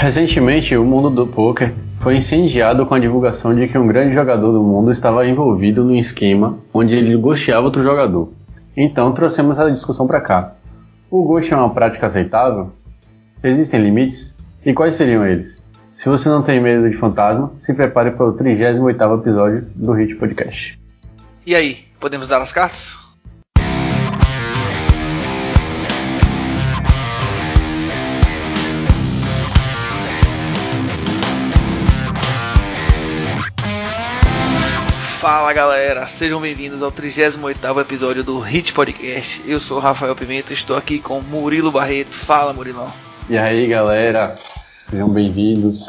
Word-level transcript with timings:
Recentemente, 0.00 0.76
o 0.76 0.84
mundo 0.84 1.10
do 1.10 1.26
poker 1.26 1.74
foi 2.00 2.16
incendiado 2.16 2.86
com 2.86 2.94
a 2.94 3.00
divulgação 3.00 3.52
de 3.52 3.66
que 3.66 3.76
um 3.76 3.88
grande 3.88 4.14
jogador 4.14 4.52
do 4.52 4.62
mundo 4.62 4.92
estava 4.92 5.26
envolvido 5.26 5.82
num 5.82 5.96
esquema 5.96 6.56
onde 6.72 6.94
ele 6.94 7.16
gosteava 7.16 7.66
outro 7.66 7.82
jogador. 7.82 8.32
Então 8.76 9.10
trouxemos 9.10 9.58
essa 9.58 9.72
discussão 9.72 10.06
para 10.06 10.20
cá. 10.20 10.54
O 11.10 11.24
ghost 11.24 11.52
é 11.52 11.56
uma 11.56 11.74
prática 11.74 12.06
aceitável? 12.06 12.72
Existem 13.42 13.82
limites? 13.82 14.36
E 14.64 14.72
quais 14.72 14.94
seriam 14.94 15.26
eles? 15.26 15.60
Se 15.96 16.08
você 16.08 16.28
não 16.28 16.42
tem 16.42 16.60
medo 16.60 16.88
de 16.88 16.96
fantasma, 16.96 17.50
se 17.58 17.74
prepare 17.74 18.12
para 18.12 18.28
o 18.28 18.34
38º 18.34 19.18
episódio 19.18 19.66
do 19.74 19.92
Hit 19.94 20.14
Podcast. 20.14 20.78
E 21.44 21.56
aí, 21.56 21.78
podemos 21.98 22.28
dar 22.28 22.40
as 22.40 22.52
cartas? 22.52 23.07
Fala 35.18 35.52
galera, 35.52 36.06
sejam 36.06 36.40
bem-vindos 36.40 36.80
ao 36.80 36.92
38 36.92 37.80
episódio 37.80 38.22
do 38.22 38.38
Hit 38.38 38.72
Podcast. 38.72 39.42
Eu 39.44 39.58
sou 39.58 39.80
Rafael 39.80 40.14
Pimenta, 40.14 40.52
estou 40.52 40.76
aqui 40.76 41.00
com 41.00 41.20
Murilo 41.20 41.72
Barreto. 41.72 42.16
Fala 42.16 42.52
Murilão. 42.52 42.86
E 43.28 43.36
aí 43.36 43.66
galera, 43.66 44.38
sejam 44.88 45.08
bem-vindos. 45.08 45.88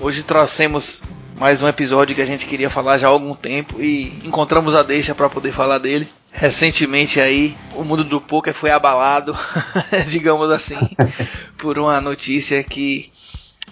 Hoje 0.00 0.24
trouxemos 0.24 1.00
mais 1.36 1.62
um 1.62 1.68
episódio 1.68 2.16
que 2.16 2.20
a 2.20 2.26
gente 2.26 2.44
queria 2.44 2.68
falar 2.68 2.98
já 2.98 3.06
há 3.06 3.10
algum 3.10 3.36
tempo 3.36 3.80
e 3.80 4.18
encontramos 4.24 4.74
a 4.74 4.82
deixa 4.82 5.14
para 5.14 5.30
poder 5.30 5.52
falar 5.52 5.78
dele. 5.78 6.08
Recentemente 6.32 7.20
aí, 7.20 7.56
o 7.72 7.84
mundo 7.84 8.02
do 8.02 8.20
poker 8.20 8.52
foi 8.52 8.72
abalado, 8.72 9.38
digamos 10.10 10.50
assim, 10.50 10.90
por 11.56 11.78
uma 11.78 12.00
notícia 12.00 12.64
que 12.64 13.12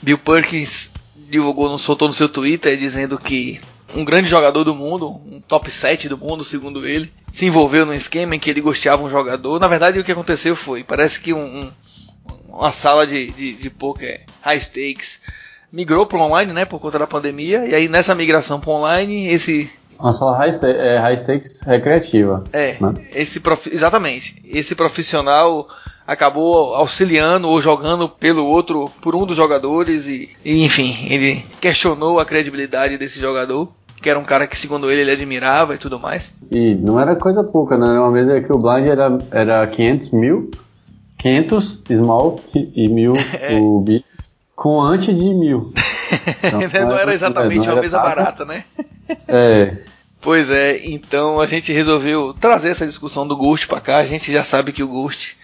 Bill 0.01 0.19
Perkins 0.19 0.93
divulgou, 1.29 1.77
soltou 1.79 2.07
no 2.07 2.15
seu 2.15 2.29
Twitter 2.29 2.77
dizendo 2.77 3.19
que 3.19 3.61
um 3.95 4.05
grande 4.05 4.29
jogador 4.29 4.65
do 4.65 4.75
mundo, 4.75 5.09
um 5.09 5.41
top 5.41 5.71
7 5.71 6.09
do 6.09 6.19
mundo, 6.19 6.45
segundo 6.45 6.87
ele, 6.87 7.13
se 7.33 7.47
envolveu 7.47 7.87
num 7.87 7.93
esquema 7.93 8.35
em 8.35 8.39
que 8.39 8.51
ele 8.51 8.61
gosteava 8.61 9.03
um 9.03 9.11
jogador. 9.11 9.59
Na 9.61 9.69
verdade, 9.69 9.99
o 9.99 10.05
que 10.05 10.13
aconteceu 10.13 10.55
foi, 10.55 10.85
parece 10.85 11.21
que 11.21 11.33
um, 11.33 11.61
um, 11.61 11.71
uma 12.49 12.71
sala 12.71 13.07
de, 13.07 13.31
de, 13.33 13.55
de 13.55 13.71
poker 13.71 14.23
high 14.43 14.61
stakes 14.61 15.21
migrou 15.73 16.07
para 16.07 16.19
online, 16.19 16.53
né, 16.53 16.65
por 16.65 16.79
conta 16.79 16.99
da 16.99 17.07
pandemia, 17.07 17.67
e 17.67 17.75
aí 17.75 17.89
nessa 17.89 18.15
migração 18.15 18.61
para 18.61 18.71
online, 18.71 19.29
esse 19.29 19.69
uma 19.99 20.13
sala 20.13 20.37
high, 20.37 20.53
stakes, 20.53 20.81
é, 20.81 20.99
high 20.99 21.17
stakes 21.17 21.63
recreativa. 21.63 22.45
É, 22.53 22.77
né? 22.81 22.95
esse 23.15 23.41
prof, 23.41 23.71
exatamente. 23.73 24.43
Esse 24.45 24.75
profissional 24.75 25.69
acabou 26.07 26.75
auxiliando 26.75 27.49
ou 27.49 27.61
jogando 27.61 28.09
pelo 28.09 28.45
outro, 28.45 28.91
por 29.01 29.15
um 29.15 29.25
dos 29.25 29.37
jogadores 29.37 30.07
e, 30.07 30.31
e, 30.45 30.65
enfim, 30.65 31.07
ele 31.09 31.45
questionou 31.61 32.19
a 32.19 32.25
credibilidade 32.25 32.99
desse 32.99 33.21
jogador 33.21 33.73
que 34.05 34.11
era 34.11 34.19
um 34.19 34.25
cara 34.25 34.47
que, 34.47 34.59
segundo 34.59 34.91
ele, 34.91 35.01
ele 35.01 35.13
admirava 35.13 35.75
e 35.75 35.79
tudo 35.79 35.99
mais. 35.99 36.35
E 36.51 36.75
não 36.75 37.01
era 37.01 37.17
coisa 37.17 37.43
pouca, 37.43 37.79
né? 37.79 37.99
Uma 37.99 38.13
vez 38.13 38.29
é 38.29 38.39
que 38.43 38.53
o 38.53 38.59
blind 38.59 38.87
era, 38.87 39.17
era 39.31 39.67
500 39.67 40.11
mil, 40.11 40.51
500 41.17 41.83
small 41.91 42.39
e 42.55 42.87
mil 42.87 43.15
é. 43.41 43.55
o 43.55 43.81
big, 43.81 44.05
com 44.55 44.79
antes 44.79 45.07
de 45.07 45.25
mil. 45.35 45.73
Então, 46.43 46.61
não, 46.83 46.89
não, 46.91 46.99
era 46.99 47.15
exatamente 47.15 47.57
não 47.57 47.65
era 47.65 47.75
uma 47.77 47.81
mesa 47.81 47.99
barata, 47.99 48.45
né? 48.45 48.63
É. 49.27 49.79
Pois 50.21 50.51
é, 50.51 50.85
então 50.85 51.41
a 51.41 51.47
gente 51.47 51.73
resolveu 51.73 52.35
trazer 52.39 52.69
essa 52.69 52.87
discussão 52.87 53.27
do 53.27 53.35
Ghost 53.35 53.67
para 53.67 53.81
cá. 53.81 53.97
A 53.97 54.07
gente 54.07 54.31
já 54.31 54.45
sabe 54.45 54.71
que 54.71 54.83
o 54.83 54.89
Ghost 54.89 55.35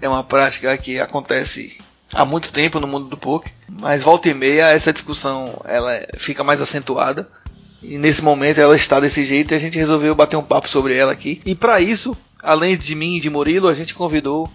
é 0.00 0.08
uma 0.08 0.22
prática 0.22 0.78
que 0.78 1.00
acontece 1.00 1.76
há 2.14 2.24
muito 2.24 2.52
tempo 2.52 2.78
no 2.78 2.86
mundo 2.86 3.08
do 3.08 3.16
poker, 3.16 3.52
mas 3.68 4.04
volta 4.04 4.28
e 4.28 4.34
meia 4.34 4.68
essa 4.68 4.92
discussão 4.92 5.60
ela 5.64 6.06
fica 6.16 6.44
mais 6.44 6.62
acentuada. 6.62 7.28
E 7.82 7.98
nesse 7.98 8.22
momento 8.22 8.60
ela 8.60 8.74
está 8.74 8.98
desse 9.00 9.24
jeito 9.24 9.52
e 9.52 9.54
a 9.54 9.58
gente 9.58 9.78
resolveu 9.78 10.14
bater 10.14 10.36
um 10.36 10.42
papo 10.42 10.68
sobre 10.68 10.94
ela 10.94 11.12
aqui. 11.12 11.40
E 11.44 11.54
para 11.54 11.80
isso, 11.80 12.16
além 12.42 12.76
de 12.76 12.94
mim 12.94 13.16
e 13.16 13.20
de 13.20 13.30
Murilo, 13.30 13.68
a 13.68 13.74
gente 13.74 13.94
convidou 13.94 14.50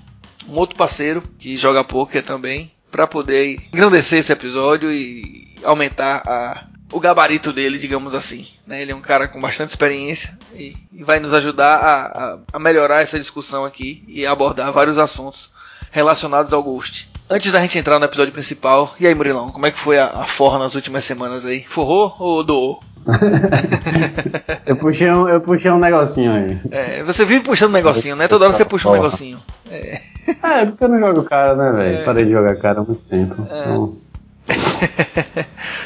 um 0.47 0.55
outro 0.55 0.75
parceiro 0.75 1.23
que 1.37 1.55
joga 1.55 1.83
poker 1.83 2.23
também 2.23 2.71
para 2.89 3.07
poder 3.07 3.61
engrandecer 3.73 4.19
esse 4.19 4.31
episódio 4.31 4.91
e 4.91 5.55
aumentar 5.63 6.23
a, 6.27 6.67
o 6.91 6.99
gabarito 6.99 7.53
dele, 7.53 7.77
digamos 7.77 8.13
assim. 8.13 8.47
Né? 8.67 8.81
Ele 8.81 8.91
é 8.91 8.95
um 8.95 9.01
cara 9.01 9.27
com 9.27 9.39
bastante 9.39 9.69
experiência 9.69 10.37
e, 10.53 10.75
e 10.91 11.03
vai 11.03 11.19
nos 11.19 11.33
ajudar 11.33 11.75
a, 11.75 12.05
a, 12.05 12.37
a, 12.53 12.59
melhorar 12.59 13.01
essa 13.01 13.19
discussão 13.19 13.63
aqui 13.63 14.03
e 14.07 14.25
abordar 14.25 14.71
vários 14.73 14.97
assuntos 14.97 15.51
relacionados 15.91 16.53
ao 16.53 16.63
Ghost. 16.63 17.09
Antes 17.31 17.49
da 17.49 17.61
gente 17.61 17.79
entrar 17.79 17.97
no 17.97 18.03
episódio 18.03 18.33
principal, 18.33 18.93
e 18.99 19.07
aí 19.07 19.15
Murilão, 19.15 19.51
como 19.51 19.65
é 19.65 19.71
que 19.71 19.79
foi 19.79 19.97
a, 19.97 20.07
a 20.07 20.25
forra 20.25 20.59
nas 20.59 20.75
últimas 20.75 21.05
semanas 21.05 21.45
aí? 21.45 21.63
Forrou 21.63 22.13
ou 22.19 22.43
doou? 22.43 22.83
eu, 24.67 24.75
puxei 24.75 25.09
um, 25.09 25.29
eu 25.29 25.39
puxei 25.39 25.71
um 25.71 25.79
negocinho 25.79 26.33
aí. 26.33 26.59
É, 26.69 27.03
você 27.03 27.23
vive 27.23 27.45
puxando 27.45 27.69
um 27.69 27.73
negocinho, 27.73 28.17
né? 28.17 28.27
Toda 28.27 28.43
hora 28.43 28.53
você 28.53 28.65
puxa 28.65 28.89
um 28.89 28.93
negocinho. 28.93 29.39
É, 29.71 30.01
é 30.43 30.65
porque 30.65 30.83
eu 30.83 30.89
não 30.89 30.99
jogo 30.99 31.23
cara, 31.23 31.55
né, 31.55 31.71
velho? 31.71 31.97
É. 31.99 32.03
Parei 32.03 32.25
de 32.25 32.31
jogar 32.31 32.53
cara 32.57 32.81
há 32.81 32.83
muito 32.83 33.01
tempo. 33.03 33.47
É. 33.49 33.61
Então... 33.61 33.97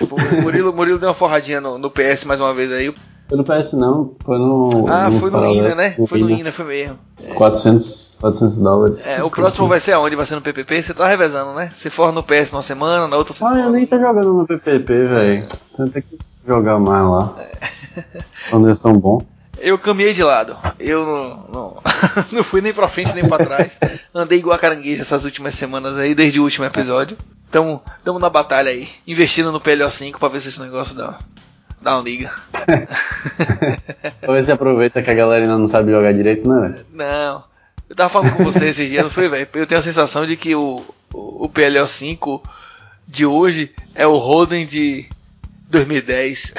o 0.09 0.41
Murilo, 0.41 0.73
Murilo 0.73 0.97
deu 0.97 1.09
uma 1.09 1.16
forradinha 1.16 1.62
no, 1.62 1.77
no, 1.77 1.91
PS 1.91 2.25
mais 2.25 2.39
uma 2.39 2.56
vez 2.56 2.72
aí. 2.72 2.91
Foi 3.28 3.38
no 3.38 3.44
PS 3.44 3.74
não, 3.74 4.16
foi 4.24 4.38
no. 4.38 4.86
Ah, 4.88 5.09
no 5.09 5.19
foi 5.19 5.31
no 5.31 5.46
INA, 5.46 5.75
né? 5.75 5.96
Foi 6.08 6.19
no 6.19 6.30
INA, 6.30 6.52
foi 6.52 6.66
mesmo. 6.66 7.00
É. 7.24 7.34
400, 7.34 8.18
400 8.22 8.58
dólares. 8.59 9.08
É, 9.08 9.24
o 9.24 9.31
próximo 9.31 9.68
vai 9.68 9.80
ser 9.80 9.94
aonde? 9.94 10.16
Vai 10.16 10.28
ser 10.28 10.36
no 10.36 10.41
PPP? 10.41 10.84
Você 10.84 10.94
tá 10.94 11.08
revezando, 11.08 11.53
né? 11.53 11.72
Você 11.74 11.90
for 11.90 12.12
no 12.12 12.22
PS 12.22 12.52
numa 12.52 12.62
semana, 12.62 13.08
na 13.08 13.18
outra 13.18 13.34
você 13.34 13.44
Ah, 13.44 13.58
eu 13.58 13.72
nem 13.72 13.88
tô 13.88 14.00
jogando 14.00 14.31
no 14.31 14.46
PPP, 14.46 15.08
velho. 15.08 15.47
Tem 15.91 16.03
que 16.03 16.19
jogar 16.47 16.78
mais 16.80 17.08
lá. 17.08 17.36
É. 17.40 18.22
Quando 18.52 18.68
eles 18.68 18.78
estão 18.78 18.94
bons. 18.94 19.24
Eu 19.59 19.80
caminhei 19.80 20.13
de 20.13 20.24
lado. 20.24 20.56
Eu 20.80 21.06
não, 21.06 21.46
não, 21.52 21.78
não, 22.31 22.44
fui 22.44 22.62
nem 22.62 22.74
pra 22.74 22.88
frente 22.88 23.13
nem 23.13 23.28
pra 23.28 23.44
trás. 23.44 23.80
Andei 24.13 24.38
igual 24.38 24.56
a 24.56 24.59
caranguejo 24.59 25.02
essas 25.02 25.25
últimas 25.25 25.56
semanas 25.56 25.97
aí, 25.97 26.13
desde 26.13 26.40
o 26.40 26.44
último 26.44 26.66
episódio. 26.66 27.18
Tamo, 27.50 27.81
tamo 28.03 28.19
na 28.19 28.30
batalha 28.30 28.69
aí. 28.69 28.88
Investindo 29.07 29.52
no 29.52 29.62
PLO5 29.62 30.18
pra 30.19 30.28
ver 30.28 30.42
se 30.42 30.50
esse 30.50 30.62
negócio 30.62 30.96
dá, 30.96 31.18
dá 31.85 31.97
uma 31.97 32.03
liga. 32.03 32.31
Talvez 34.19 34.46
você 34.46 34.51
aproveita 34.51 35.03
que 35.03 35.12
a 35.12 35.13
galera 35.13 35.44
ainda 35.44 35.56
não 35.56 35.68
sabe 35.68 35.91
jogar 35.91 36.12
direito, 36.13 36.50
né? 36.50 36.79
Não. 36.91 37.44
Eu 37.88 37.96
tava 37.96 38.09
falando 38.09 38.35
com 38.35 38.44
você 38.44 38.69
esses 38.69 38.90
dias, 38.90 39.03
não 39.03 39.12
foi, 39.12 39.29
velho? 39.29 39.47
Eu 39.53 39.68
tenho 39.68 39.79
a 39.79 39.84
sensação 39.84 40.25
de 40.25 40.35
que 40.35 40.56
o, 40.56 40.84
o, 41.13 41.45
o 41.45 41.50
PLO5 41.50 42.41
de 43.07 43.24
hoje 43.24 43.72
é 43.94 44.07
o 44.07 44.18
Roden 44.18 44.66
de 44.66 45.06
2010. 45.69 46.56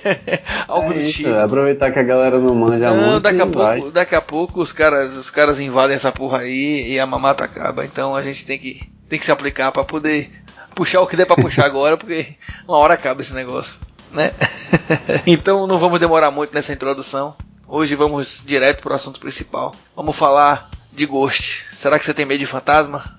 Algo 0.66 0.92
é 0.92 0.94
do 0.94 1.00
isso, 1.02 1.18
tipo. 1.18 1.34
Aproveitar 1.34 1.92
que 1.92 1.98
a 1.98 2.02
galera 2.02 2.40
não 2.40 2.54
manja 2.54 2.94
não, 2.94 3.10
muito. 3.10 3.20
Daqui 3.20 3.42
a, 3.42 3.46
pouco, 3.46 3.90
daqui 3.90 4.14
a 4.14 4.22
pouco 4.22 4.60
os 4.62 4.72
caras, 4.72 5.14
os 5.18 5.28
caras 5.28 5.60
invadem 5.60 5.96
essa 5.96 6.10
porra 6.10 6.38
aí 6.38 6.92
e 6.92 6.98
a 6.98 7.04
mamata 7.04 7.44
acaba. 7.44 7.84
Então 7.84 8.16
a 8.16 8.22
gente 8.22 8.46
tem 8.46 8.58
que, 8.58 8.80
tem 9.06 9.18
que 9.18 9.24
se 9.26 9.32
aplicar 9.32 9.70
para 9.70 9.84
poder 9.84 10.30
puxar 10.74 11.02
o 11.02 11.06
que 11.06 11.16
der 11.16 11.26
para 11.26 11.42
puxar 11.42 11.66
agora, 11.66 11.98
porque 11.98 12.36
uma 12.66 12.78
hora 12.78 12.94
acaba 12.94 13.20
esse 13.20 13.34
negócio, 13.34 13.78
né? 14.10 14.32
então 15.26 15.66
não 15.66 15.78
vamos 15.78 16.00
demorar 16.00 16.30
muito 16.30 16.54
nessa 16.54 16.72
introdução. 16.72 17.36
Hoje 17.68 17.94
vamos 17.94 18.42
direto 18.44 18.82
pro 18.82 18.94
assunto 18.94 19.20
principal. 19.20 19.74
Vamos 19.94 20.16
falar 20.16 20.70
de 20.92 21.04
Ghost. 21.06 21.66
Será 21.74 21.98
que 21.98 22.04
você 22.04 22.14
tem 22.14 22.24
medo 22.24 22.40
de 22.40 22.46
fantasma? 22.46 23.16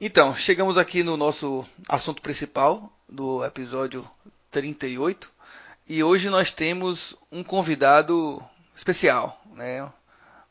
Então, 0.00 0.34
chegamos 0.34 0.76
aqui 0.76 1.04
no 1.04 1.16
nosso 1.16 1.64
assunto 1.88 2.20
principal 2.20 2.92
do 3.08 3.44
episódio 3.44 4.04
38 4.50 5.30
e 5.86 6.02
hoje 6.02 6.28
nós 6.28 6.50
temos 6.50 7.14
um 7.30 7.44
convidado 7.44 8.42
especial, 8.74 9.40
né? 9.54 9.88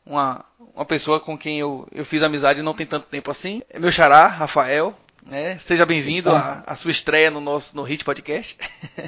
Uma, 0.04 0.44
uma 0.74 0.84
pessoa 0.84 1.20
com 1.20 1.38
quem 1.38 1.60
eu, 1.60 1.86
eu 1.92 2.04
fiz 2.04 2.22
amizade 2.22 2.62
não 2.62 2.74
tem 2.74 2.86
tanto 2.86 3.06
tempo 3.06 3.30
assim. 3.30 3.62
É 3.70 3.78
meu 3.78 3.92
xará, 3.92 4.26
Rafael. 4.26 4.94
Né? 5.24 5.56
Seja 5.58 5.86
bem-vindo 5.86 6.30
à 6.30 6.74
sua 6.74 6.90
estreia 6.90 7.30
no 7.30 7.40
nosso 7.40 7.76
no 7.76 7.82
Hit 7.82 8.04
Podcast. 8.04 8.58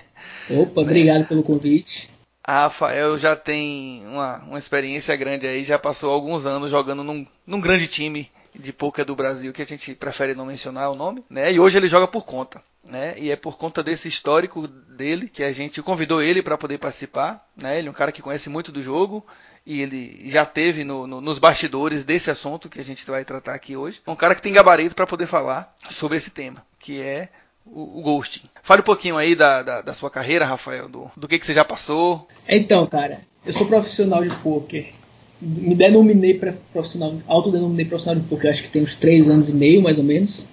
Opa, 0.48 0.80
obrigado 0.80 1.26
pelo 1.26 1.42
convite. 1.42 2.08
A 2.42 2.64
Rafael 2.64 3.18
já 3.18 3.34
tem 3.34 4.06
uma, 4.06 4.38
uma 4.44 4.58
experiência 4.58 5.16
grande 5.16 5.46
aí, 5.46 5.64
já 5.64 5.78
passou 5.78 6.10
alguns 6.10 6.46
anos 6.46 6.70
jogando 6.70 7.02
num, 7.02 7.26
num 7.46 7.60
grande 7.60 7.88
time 7.88 8.30
de 8.54 8.72
poker 8.72 9.04
do 9.04 9.16
Brasil 9.16 9.52
que 9.52 9.62
a 9.62 9.66
gente 9.66 9.94
prefere 9.94 10.34
não 10.34 10.46
mencionar 10.46 10.90
o 10.90 10.94
nome, 10.94 11.24
né? 11.28 11.52
E 11.52 11.58
hoje 11.58 11.76
ele 11.76 11.88
joga 11.88 12.06
por 12.06 12.24
conta, 12.24 12.62
né? 12.86 13.14
E 13.18 13.30
é 13.30 13.36
por 13.36 13.56
conta 13.56 13.82
desse 13.82 14.06
histórico 14.06 14.68
dele 14.68 15.28
que 15.28 15.42
a 15.42 15.50
gente 15.50 15.82
convidou 15.82 16.22
ele 16.22 16.42
para 16.42 16.58
poder 16.58 16.78
participar, 16.78 17.44
né? 17.56 17.78
Ele 17.78 17.88
é 17.88 17.90
um 17.90 17.94
cara 17.94 18.12
que 18.12 18.22
conhece 18.22 18.48
muito 18.48 18.70
do 18.70 18.82
jogo 18.82 19.26
e 19.66 19.80
ele 19.80 20.22
já 20.26 20.44
teve 20.44 20.84
no, 20.84 21.06
no, 21.06 21.20
nos 21.20 21.38
bastidores 21.38 22.04
desse 22.04 22.30
assunto 22.30 22.68
que 22.68 22.80
a 22.80 22.84
gente 22.84 23.04
vai 23.06 23.24
tratar 23.24 23.54
aqui 23.54 23.76
hoje. 23.76 24.00
Um 24.06 24.16
cara 24.16 24.34
que 24.34 24.42
tem 24.42 24.52
gabarito 24.52 24.94
para 24.94 25.06
poder 25.06 25.26
falar 25.26 25.74
sobre 25.90 26.16
esse 26.16 26.30
tema, 26.30 26.64
que 26.78 27.00
é 27.00 27.28
o, 27.64 28.00
o 28.00 28.02
ghosting. 28.02 28.42
Fale 28.62 28.82
um 28.82 28.84
pouquinho 28.84 29.16
aí 29.16 29.34
da, 29.34 29.62
da, 29.62 29.80
da 29.80 29.94
sua 29.94 30.10
carreira, 30.10 30.44
Rafael, 30.44 30.88
do, 30.88 31.10
do 31.16 31.26
que, 31.28 31.38
que 31.38 31.46
você 31.46 31.54
já 31.54 31.64
passou. 31.64 32.28
Então, 32.48 32.86
cara, 32.86 33.22
eu 33.44 33.52
sou 33.52 33.66
profissional 33.66 34.22
de 34.22 34.34
poker 34.36 34.92
me 35.40 35.74
denominei 35.74 36.40
profissional, 36.72 37.14
autodenominei 37.26 37.84
profissional 37.84 38.20
de 38.20 38.26
poker, 38.28 38.50
acho 38.50 38.62
que 38.62 38.70
tem 38.70 38.82
uns 38.82 38.94
três 38.94 39.28
anos 39.28 39.50
e 39.50 39.54
meio, 39.54 39.82
mais 39.82 39.98
ou 39.98 40.04
menos. 40.04 40.46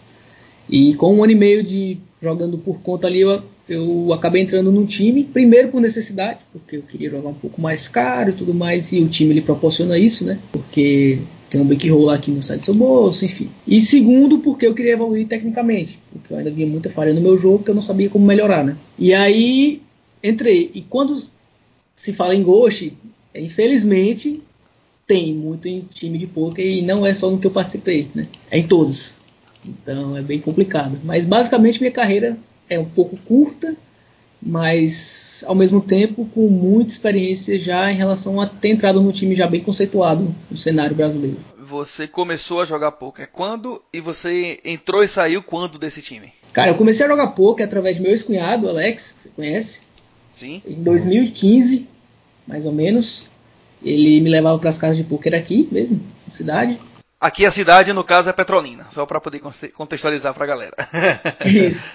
E 0.69 0.94
com 0.96 1.16
um 1.16 1.24
ano 1.24 1.31
e 1.31 1.36
meio 1.36 1.63
de 1.63 1.98
jogando 2.22 2.58
por 2.58 2.81
conta 2.81 3.08
ali, 3.08 3.22
eu, 3.22 3.44
eu 3.74 4.12
acabei 4.14 4.42
entrando 4.42 4.72
num 4.72 4.86
time, 4.86 5.24
primeiro 5.24 5.70
por 5.70 5.80
necessidade, 5.80 6.40
porque 6.52 6.78
eu 6.78 6.82
queria 6.82 7.10
jogar 7.10 7.30
um 7.30 7.34
pouco 7.34 7.62
mais 7.62 7.88
caro 7.88 8.32
e 8.32 8.34
tudo 8.34 8.54
mais, 8.54 8.92
e 8.92 9.00
o 9.00 9.08
time 9.08 9.32
ele 9.32 9.42
proporciona 9.42 9.98
isso, 9.98 10.26
né? 10.26 10.40
Porque 10.52 11.20
tem 11.50 11.60
um 11.60 11.66
bankroll 11.66 12.04
lá 12.04 12.20
não 12.28 12.42
sai 12.42 12.58
do 12.58 12.66
seu 12.66 12.74
bolso, 12.74 13.26
enfim. 13.26 13.50
E 13.68 13.82
segundo, 13.82 14.40
porque 14.40 14.66
eu 14.66 14.74
queria 14.74 14.94
evoluir 14.94 15.28
tecnicamente, 15.28 16.00
porque 16.12 16.34
eu 16.34 16.38
ainda 16.38 16.52
via 16.52 16.68
muita 16.68 16.90
falha 16.90 17.14
no 17.14 17.22
meu 17.22 17.38
jogo 17.38 17.64
que 17.64 17.72
eu 17.72 17.76
não 17.76 17.82
sabia 17.82 18.10
como 18.10 18.26
melhorar, 18.26 18.64
né? 18.64 18.76
E 18.98 19.14
aí 19.14 19.82
entrei. 20.24 20.72
E 20.74 20.82
quando 20.82 21.22
se 21.96 22.14
fala 22.14 22.36
em 22.36 22.44
Ghost, 22.44 22.94
infelizmente 23.34 24.42
tem 25.08 25.34
muito 25.34 25.68
em 25.68 25.82
time 25.82 26.18
de 26.18 26.28
poker 26.28 26.66
e 26.66 26.82
não 26.82 27.06
é 27.06 27.14
só 27.14 27.30
no 27.30 27.38
que 27.38 27.48
eu 27.48 27.52
participei, 27.52 28.08
né? 28.16 28.28
É 28.50 28.58
em 28.58 28.68
todos. 28.68 29.16
Então 29.66 30.16
é 30.16 30.22
bem 30.22 30.40
complicado. 30.40 31.00
Mas 31.04 31.26
basicamente 31.26 31.80
minha 31.80 31.92
carreira 31.92 32.38
é 32.72 32.80
um 32.80 32.86
pouco 32.86 33.18
curta, 33.18 33.76
mas 34.42 35.44
ao 35.46 35.54
mesmo 35.54 35.82
tempo 35.82 36.26
com 36.34 36.48
muita 36.48 36.92
experiência 36.92 37.60
já 37.60 37.92
em 37.92 37.96
relação 37.96 38.40
a 38.40 38.48
ter 38.48 38.70
entrado 38.70 39.02
no 39.02 39.12
time 39.12 39.36
já 39.36 39.46
bem 39.46 39.62
conceituado 39.62 40.34
no 40.50 40.58
cenário 40.58 40.96
brasileiro. 40.96 41.38
Você 41.60 42.08
começou 42.08 42.62
a 42.62 42.66
jogar 42.66 42.94
poker 42.94 43.30
quando 43.32 43.82
e 43.94 44.00
você 44.00 44.60
entrou 44.64 45.04
e 45.04 45.08
saiu 45.08 45.44
quando 45.44 45.78
desse 45.78 46.02
time? 46.02 46.34
Cara, 46.54 46.72
eu 46.72 46.76
comecei 46.76 47.06
a 47.06 47.10
jogar 47.10 47.28
poker 47.28 47.66
através 47.66 47.98
do 47.98 48.04
meu 48.04 48.12
ex-cunhado, 48.12 48.68
Alex, 48.68 49.12
que 49.12 49.22
você 49.22 49.30
conhece. 49.30 49.82
Sim. 50.34 50.62
Em 50.66 50.82
2015, 50.82 51.90
mais 52.48 52.66
ou 52.66 52.74
menos. 52.74 53.26
Ele 53.84 54.22
me 54.22 54.30
levava 54.30 54.60
para 54.60 54.70
as 54.70 54.78
casas 54.78 54.98
de 54.98 55.04
poker 55.04 55.34
aqui 55.34 55.68
mesmo, 55.72 56.00
na 56.26 56.32
cidade. 56.32 56.80
Aqui 57.20 57.46
a 57.46 57.52
cidade, 57.52 57.94
no 57.94 58.04
caso, 58.04 58.30
é 58.30 58.34
Petrolina, 58.34 58.88
só 58.92 59.06
para 59.06 59.22
poder 59.22 59.40
contextualizar 59.74 60.34
para 60.34 60.44
a 60.44 60.48
galera. 60.48 60.76
Isso. 61.46 61.86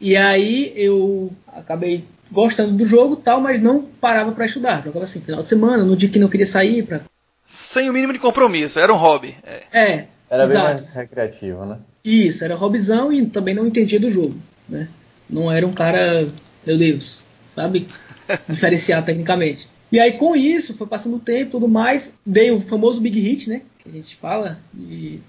E 0.00 0.16
aí 0.16 0.72
eu 0.76 1.32
acabei 1.48 2.04
gostando 2.30 2.72
do 2.72 2.86
jogo 2.86 3.16
tal, 3.16 3.40
mas 3.40 3.60
não 3.60 3.82
parava 3.82 4.32
para 4.32 4.46
estudar. 4.46 4.82
Jogava 4.84 5.04
assim, 5.04 5.20
final 5.20 5.42
de 5.42 5.48
semana, 5.48 5.84
no 5.84 5.96
dia 5.96 6.08
que 6.08 6.18
não 6.18 6.28
queria 6.28 6.46
sair. 6.46 6.82
Pra... 6.82 7.00
Sem 7.46 7.88
o 7.88 7.92
mínimo 7.92 8.12
de 8.12 8.18
compromisso, 8.18 8.78
era 8.78 8.92
um 8.92 8.96
hobby. 8.96 9.34
É, 9.42 9.62
é 9.72 10.06
Era 10.28 10.44
exato. 10.44 10.66
bem 10.66 10.74
mais 10.74 10.94
recreativo, 10.94 11.64
né? 11.64 11.78
Isso, 12.04 12.44
era 12.44 12.54
hobbyzão 12.54 13.12
e 13.12 13.26
também 13.26 13.54
não 13.54 13.66
entendia 13.66 13.98
do 13.98 14.10
jogo. 14.10 14.36
Né? 14.68 14.88
Não 15.28 15.50
era 15.50 15.66
um 15.66 15.72
cara, 15.72 16.26
meu 16.64 16.78
Deus, 16.78 17.22
sabe? 17.54 17.88
Diferenciar 18.48 19.04
tecnicamente. 19.04 19.68
E 19.90 20.00
aí 20.00 20.12
com 20.12 20.34
isso, 20.34 20.76
foi 20.76 20.86
passando 20.86 21.16
o 21.16 21.20
tempo 21.20 21.48
e 21.48 21.50
tudo 21.52 21.68
mais, 21.68 22.16
dei 22.24 22.50
o 22.50 22.60
famoso 22.60 23.00
big 23.00 23.18
hit, 23.20 23.48
né? 23.48 23.62
Que 23.78 23.88
a 23.88 23.92
gente 23.92 24.16
fala 24.16 24.58
de, 24.74 25.20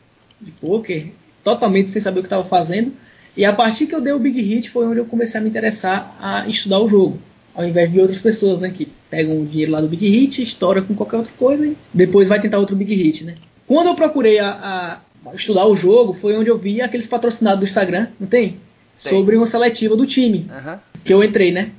de 0.42 0.52
poker, 0.60 1.12
totalmente 1.44 1.90
sem 1.90 2.02
saber 2.02 2.20
o 2.20 2.24
que 2.24 2.28
estava 2.28 2.44
fazendo. 2.44 2.94
E 3.38 3.45
a 3.45 3.54
partir 3.54 3.86
que 3.86 3.94
eu 3.94 4.01
dei 4.01 4.12
o 4.12 4.19
big 4.19 4.42
hit 4.42 4.72
foi 4.72 4.88
onde 4.88 5.00
eu 5.00 5.06
comecei 5.06 5.39
a 5.39 5.44
me 5.44 5.50
interessar 5.50 6.18
a 6.19 6.48
estudar 6.48 6.80
o 6.80 6.89
jogo. 6.89 7.19
Ao 7.54 7.63
invés 7.63 7.92
de 7.92 8.00
outras 8.00 8.19
pessoas, 8.19 8.60
né? 8.60 8.72
Que 8.75 8.88
pegam 9.10 9.39
o 9.39 9.45
dinheiro 9.45 9.72
lá 9.72 9.80
do 9.80 9.88
big 9.88 10.07
hit, 10.07 10.42
estoura 10.42 10.81
com 10.81 10.95
qualquer 10.95 11.18
outra 11.18 11.31
coisa 11.38 11.66
e 11.68 11.78
depois 11.94 12.28
vai 12.28 12.42
tentar 12.42 12.57
outro 12.57 12.75
big 12.75 12.94
hit, 12.95 13.24
né? 13.24 13.36
Quando 13.68 13.88
eu 13.88 13.95
procurei 13.95 14.39
a, 14.39 15.01
a 15.24 15.36
estudar 15.36 15.68
o 15.68 15.75
jogo, 15.75 16.13
foi 16.13 16.36
onde 16.36 16.50
eu 16.50 16.57
vi 16.57 16.81
aqueles 16.81 17.06
patrocinados 17.06 17.60
do 17.60 17.66
Instagram, 17.66 18.07
não 18.19 18.28
tem? 18.28 18.57
Sobre 18.95 19.36
uma 19.36 19.45
seletiva 19.45 19.95
do 19.95 20.07
time. 20.07 20.50
Uhum. 20.50 20.80
Que 21.04 21.13
eu 21.13 21.24
entrei, 21.24 21.51
né? 21.51 21.72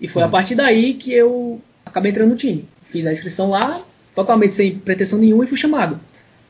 E 0.00 0.08
foi 0.08 0.22
uhum. 0.22 0.28
a 0.28 0.30
partir 0.30 0.54
daí 0.54 0.94
que 0.94 1.12
eu 1.12 1.60
acabei 1.84 2.10
entrando 2.10 2.30
no 2.30 2.36
time. 2.36 2.66
Fiz 2.84 3.06
a 3.06 3.12
inscrição 3.12 3.50
lá, 3.50 3.82
totalmente 4.14 4.54
sem 4.54 4.78
pretensão 4.78 5.18
nenhuma, 5.18 5.44
e 5.44 5.46
fui 5.46 5.58
chamado 5.58 6.00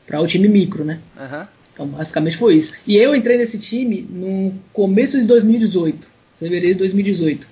para 0.07 0.21
o 0.21 0.27
time 0.27 0.47
micro, 0.47 0.85
né? 0.85 0.99
Uhum. 1.19 1.45
Então, 1.73 1.87
basicamente 1.87 2.37
foi 2.37 2.55
isso. 2.55 2.73
E 2.85 2.97
eu 2.97 3.15
entrei 3.15 3.37
nesse 3.37 3.57
time 3.57 4.07
no 4.09 4.53
começo 4.71 5.19
de 5.19 5.25
2018, 5.25 6.07
fevereiro 6.39 6.75
de 6.75 6.79
2018. 6.79 7.47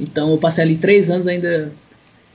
Então, 0.00 0.30
eu 0.30 0.38
passei 0.38 0.64
ali 0.64 0.76
três 0.76 1.10
anos 1.10 1.26
ainda 1.26 1.72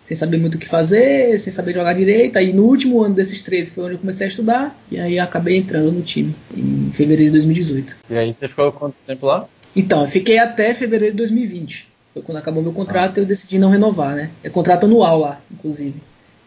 sem 0.01 0.17
saber 0.17 0.37
muito 0.37 0.55
o 0.55 0.57
que 0.57 0.67
fazer, 0.67 1.39
sem 1.39 1.53
saber 1.53 1.73
jogar 1.73 1.93
direito. 1.93 2.37
Aí, 2.37 2.53
no 2.53 2.63
último 2.63 3.01
ano 3.01 3.15
desses 3.15 3.41
três 3.41 3.69
foi 3.69 3.83
onde 3.83 3.93
eu 3.95 3.99
comecei 3.99 4.25
a 4.25 4.29
estudar, 4.29 4.79
e 4.89 4.99
aí 4.99 5.19
acabei 5.19 5.57
entrando 5.57 5.91
no 5.91 6.01
time, 6.01 6.35
em 6.55 6.91
fevereiro 6.93 7.31
de 7.31 7.39
2018. 7.39 7.97
E 8.09 8.15
aí, 8.15 8.33
você 8.33 8.47
ficou 8.47 8.71
quanto 8.71 8.95
tempo 9.05 9.25
lá? 9.25 9.47
Então, 9.75 10.01
eu 10.01 10.07
fiquei 10.07 10.37
até 10.37 10.73
fevereiro 10.73 11.13
de 11.13 11.17
2020. 11.17 11.91
Foi 12.13 12.21
quando 12.21 12.37
acabou 12.37 12.61
meu 12.61 12.73
contrato 12.73 13.19
ah. 13.19 13.21
eu 13.21 13.25
decidi 13.25 13.57
não 13.57 13.69
renovar, 13.69 14.15
né? 14.15 14.31
É 14.43 14.49
contrato 14.49 14.85
anual 14.85 15.19
lá, 15.19 15.41
inclusive. 15.51 15.95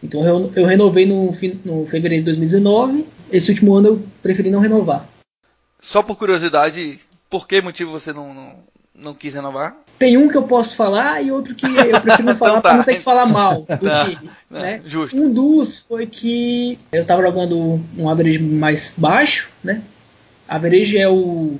Então 0.03 0.23
eu, 0.25 0.51
eu 0.55 0.65
renovei 0.65 1.05
no, 1.05 1.35
no 1.63 1.87
fevereiro 1.87 2.23
de 2.23 2.31
2019. 2.31 3.07
Esse 3.31 3.51
último 3.51 3.75
ano 3.75 3.87
eu 3.87 4.03
preferi 4.21 4.49
não 4.49 4.59
renovar. 4.59 5.07
Só 5.79 6.01
por 6.01 6.15
curiosidade, 6.15 6.99
por 7.29 7.47
que 7.47 7.61
motivo 7.61 7.91
você 7.91 8.11
não, 8.11 8.33
não, 8.33 8.55
não 8.93 9.13
quis 9.13 9.33
renovar? 9.33 9.77
Tem 9.97 10.17
um 10.17 10.27
que 10.27 10.35
eu 10.35 10.43
posso 10.43 10.75
falar 10.75 11.21
e 11.21 11.31
outro 11.31 11.55
que 11.55 11.65
eu 11.65 11.99
prefiro 12.01 12.23
não 12.23 12.35
falar 12.35 12.59
então 12.59 12.61
tá. 12.61 12.69
para 12.69 12.77
não 12.77 12.83
ter 12.83 12.95
que 12.95 13.01
falar 13.01 13.25
mal 13.25 13.61
do 13.79 13.89
tá. 13.89 14.05
time. 14.05 14.29
né? 14.49 14.81
Justo. 14.85 15.15
Um 15.15 15.31
dos 15.31 15.79
foi 15.79 16.05
que 16.05 16.79
eu 16.91 17.01
estava 17.01 17.21
jogando 17.21 17.79
um 17.97 18.09
average 18.09 18.39
mais 18.39 18.93
baixo, 18.95 19.49
né? 19.63 19.81
Average 20.47 20.97
é 20.97 21.09
o 21.09 21.57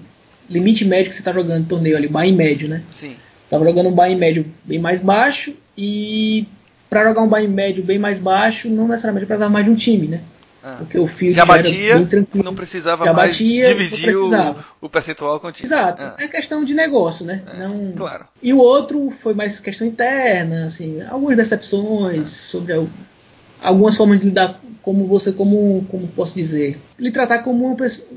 limite 0.49 0.85
médio 0.85 1.09
que 1.09 1.15
você 1.15 1.21
está 1.21 1.33
jogando 1.33 1.61
no 1.61 1.67
torneio 1.67 1.97
ali, 1.97 2.07
buy 2.07 2.31
médio, 2.31 2.69
né? 2.69 2.83
Sim. 2.91 3.15
Tava 3.49 3.63
jogando 3.63 3.89
um 3.89 3.95
buy 3.95 4.15
médio 4.15 4.45
bem 4.63 4.79
mais 4.79 5.01
baixo 5.01 5.55
e 5.77 6.47
para 6.89 7.07
jogar 7.07 7.21
um 7.21 7.27
buy 7.27 7.47
médio 7.47 7.83
bem 7.83 7.97
mais 7.97 8.19
baixo, 8.19 8.69
não 8.69 8.87
necessariamente 8.87 9.25
precisava 9.25 9.51
mais 9.51 9.65
de 9.65 9.71
um 9.71 9.75
time, 9.75 10.07
né? 10.07 10.21
Ah. 10.67 10.77
Porque 10.79 10.97
o 10.97 11.05
field 11.05 11.35
já 11.35 11.45
batia, 11.45 11.95
bem 11.95 12.07
tranquilo. 12.07 12.43
não 12.43 12.55
precisava 12.55 13.05
já 13.05 13.13
mais 13.13 13.29
batia, 13.29 13.67
dividir 13.67 14.15
o, 14.15 14.31
o, 14.81 14.89
percentual 14.89 15.39
com 15.39 15.45
o 15.45 15.51
time. 15.51 15.67
Exato, 15.67 16.01
ah. 16.01 16.15
é 16.17 16.27
questão 16.27 16.65
de 16.65 16.73
negócio, 16.73 17.23
né? 17.23 17.43
É, 17.45 17.59
não... 17.59 17.91
Claro. 17.91 18.25
E 18.41 18.51
o 18.51 18.57
outro 18.57 19.11
foi 19.11 19.35
mais 19.35 19.59
questão 19.59 19.85
interna, 19.85 20.65
assim, 20.65 21.03
algumas 21.03 21.37
decepções 21.37 22.21
ah. 22.21 22.25
sobre 22.25 22.73
algumas 23.61 23.95
formas 23.95 24.21
de 24.21 24.25
lidar 24.25 24.59
como 24.81 25.05
você, 25.05 25.31
como, 25.31 25.85
como 25.89 26.07
posso 26.07 26.33
dizer, 26.33 26.79
lhe 26.97 27.11
tratar 27.11 27.43
como 27.43 27.63
uma 27.67 27.75
pessoa, 27.75 28.07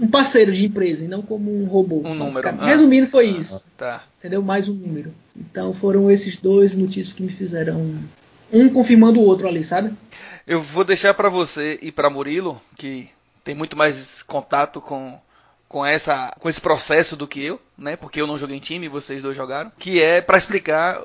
um 0.00 0.08
parceiro 0.08 0.52
de 0.52 0.64
empresa 0.64 1.04
e 1.04 1.08
não 1.08 1.20
como 1.20 1.54
um 1.54 1.66
robô. 1.66 2.00
Um 2.06 2.14
número. 2.14 2.48
Ah. 2.58 2.66
Resumindo, 2.66 3.06
foi 3.06 3.26
ah, 3.26 3.38
isso. 3.38 3.66
Tá. 3.76 4.04
Entendeu? 4.18 4.42
Mais 4.42 4.66
um 4.66 4.72
número. 4.72 5.12
Então 5.36 5.74
foram 5.74 6.10
esses 6.10 6.38
dois 6.38 6.74
motivos 6.74 7.12
que 7.12 7.22
me 7.22 7.30
fizeram. 7.30 7.98
Um 8.52 8.68
confirmando 8.68 9.20
o 9.20 9.24
outro 9.24 9.46
ali, 9.46 9.62
sabe? 9.62 9.94
Eu 10.46 10.60
vou 10.60 10.84
deixar 10.84 11.14
para 11.14 11.28
você 11.28 11.78
e 11.80 11.92
para 11.92 12.10
Murilo, 12.10 12.60
que 12.76 13.08
tem 13.44 13.54
muito 13.54 13.76
mais 13.76 14.22
contato 14.22 14.80
com, 14.80 15.18
com, 15.68 15.84
essa, 15.84 16.34
com 16.38 16.48
esse 16.48 16.60
processo 16.60 17.16
do 17.16 17.28
que 17.28 17.44
eu, 17.44 17.60
né? 17.78 17.96
Porque 17.96 18.20
eu 18.20 18.26
não 18.26 18.38
joguei 18.38 18.56
em 18.56 18.60
time, 18.60 18.88
vocês 18.88 19.22
dois 19.22 19.36
jogaram. 19.36 19.70
Que 19.78 20.02
é 20.02 20.20
para 20.20 20.38
explicar 20.38 21.00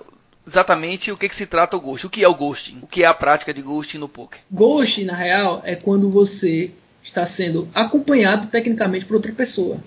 exatamente 0.48 1.12
o 1.12 1.18
que, 1.18 1.30
que 1.30 1.36
se 1.36 1.46
trata 1.46 1.76
o 1.76 1.80
ghosting. 1.80 2.08
O 2.08 2.10
que 2.10 2.24
é 2.24 2.28
o 2.28 2.36
ghosting? 2.36 2.80
O 2.82 2.88
que 2.88 3.04
é 3.04 3.08
a 3.08 3.14
prática 3.14 3.54
de 3.54 3.62
ghosting 3.62 3.98
no 3.98 4.10
poker? 4.10 4.42
Ghosting, 4.52 5.06
na 5.06 5.16
real, 5.16 5.62
é 5.66 5.76
quando 5.76 6.10
você 6.10 6.72
está 7.04 7.26
sendo 7.26 7.70
acompanhado 7.74 8.48
tecnicamente 8.48 9.06
por 9.06 9.16
outra 9.16 9.32
pessoa. 9.32 9.78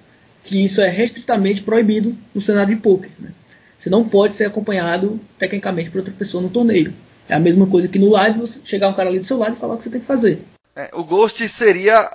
Que 0.44 0.64
isso 0.64 0.80
é 0.80 0.88
restritamente 0.88 1.62
proibido 1.62 2.16
no 2.34 2.40
cenário 2.40 2.74
de 2.74 2.80
poker. 2.80 3.10
Né? 3.18 3.32
Você 3.76 3.90
não 3.90 4.08
pode 4.08 4.34
ser 4.34 4.44
acompanhado 4.44 5.20
tecnicamente 5.38 5.90
por 5.90 5.98
outra 5.98 6.14
pessoa 6.14 6.42
no 6.42 6.48
torneio. 6.50 6.94
É 7.28 7.34
a 7.34 7.40
mesma 7.40 7.66
coisa 7.66 7.88
que 7.88 7.98
no 7.98 8.10
live, 8.10 8.40
você 8.40 8.60
chegar 8.64 8.88
um 8.88 8.94
cara 8.94 9.10
ali 9.10 9.18
do 9.18 9.26
seu 9.26 9.38
lado 9.38 9.54
e 9.54 9.58
falar 9.58 9.74
o 9.74 9.76
que 9.76 9.82
você 9.82 9.90
tem 9.90 10.00
que 10.00 10.06
fazer. 10.06 10.42
É, 10.74 10.90
o 10.92 11.04
Ghost 11.04 11.46
seria 11.48 12.10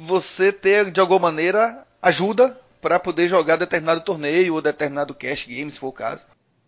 você 0.00 0.52
ter, 0.52 0.90
de 0.90 1.00
alguma 1.00 1.18
maneira, 1.20 1.84
ajuda 2.00 2.58
para 2.80 2.98
poder 2.98 3.28
jogar 3.28 3.56
determinado 3.56 4.00
torneio 4.00 4.54
ou 4.54 4.62
determinado 4.62 5.14
cash 5.14 5.46
game, 5.46 5.70
se 5.70 5.78
for 5.78 5.88
o 5.88 5.92
caso. 5.92 6.22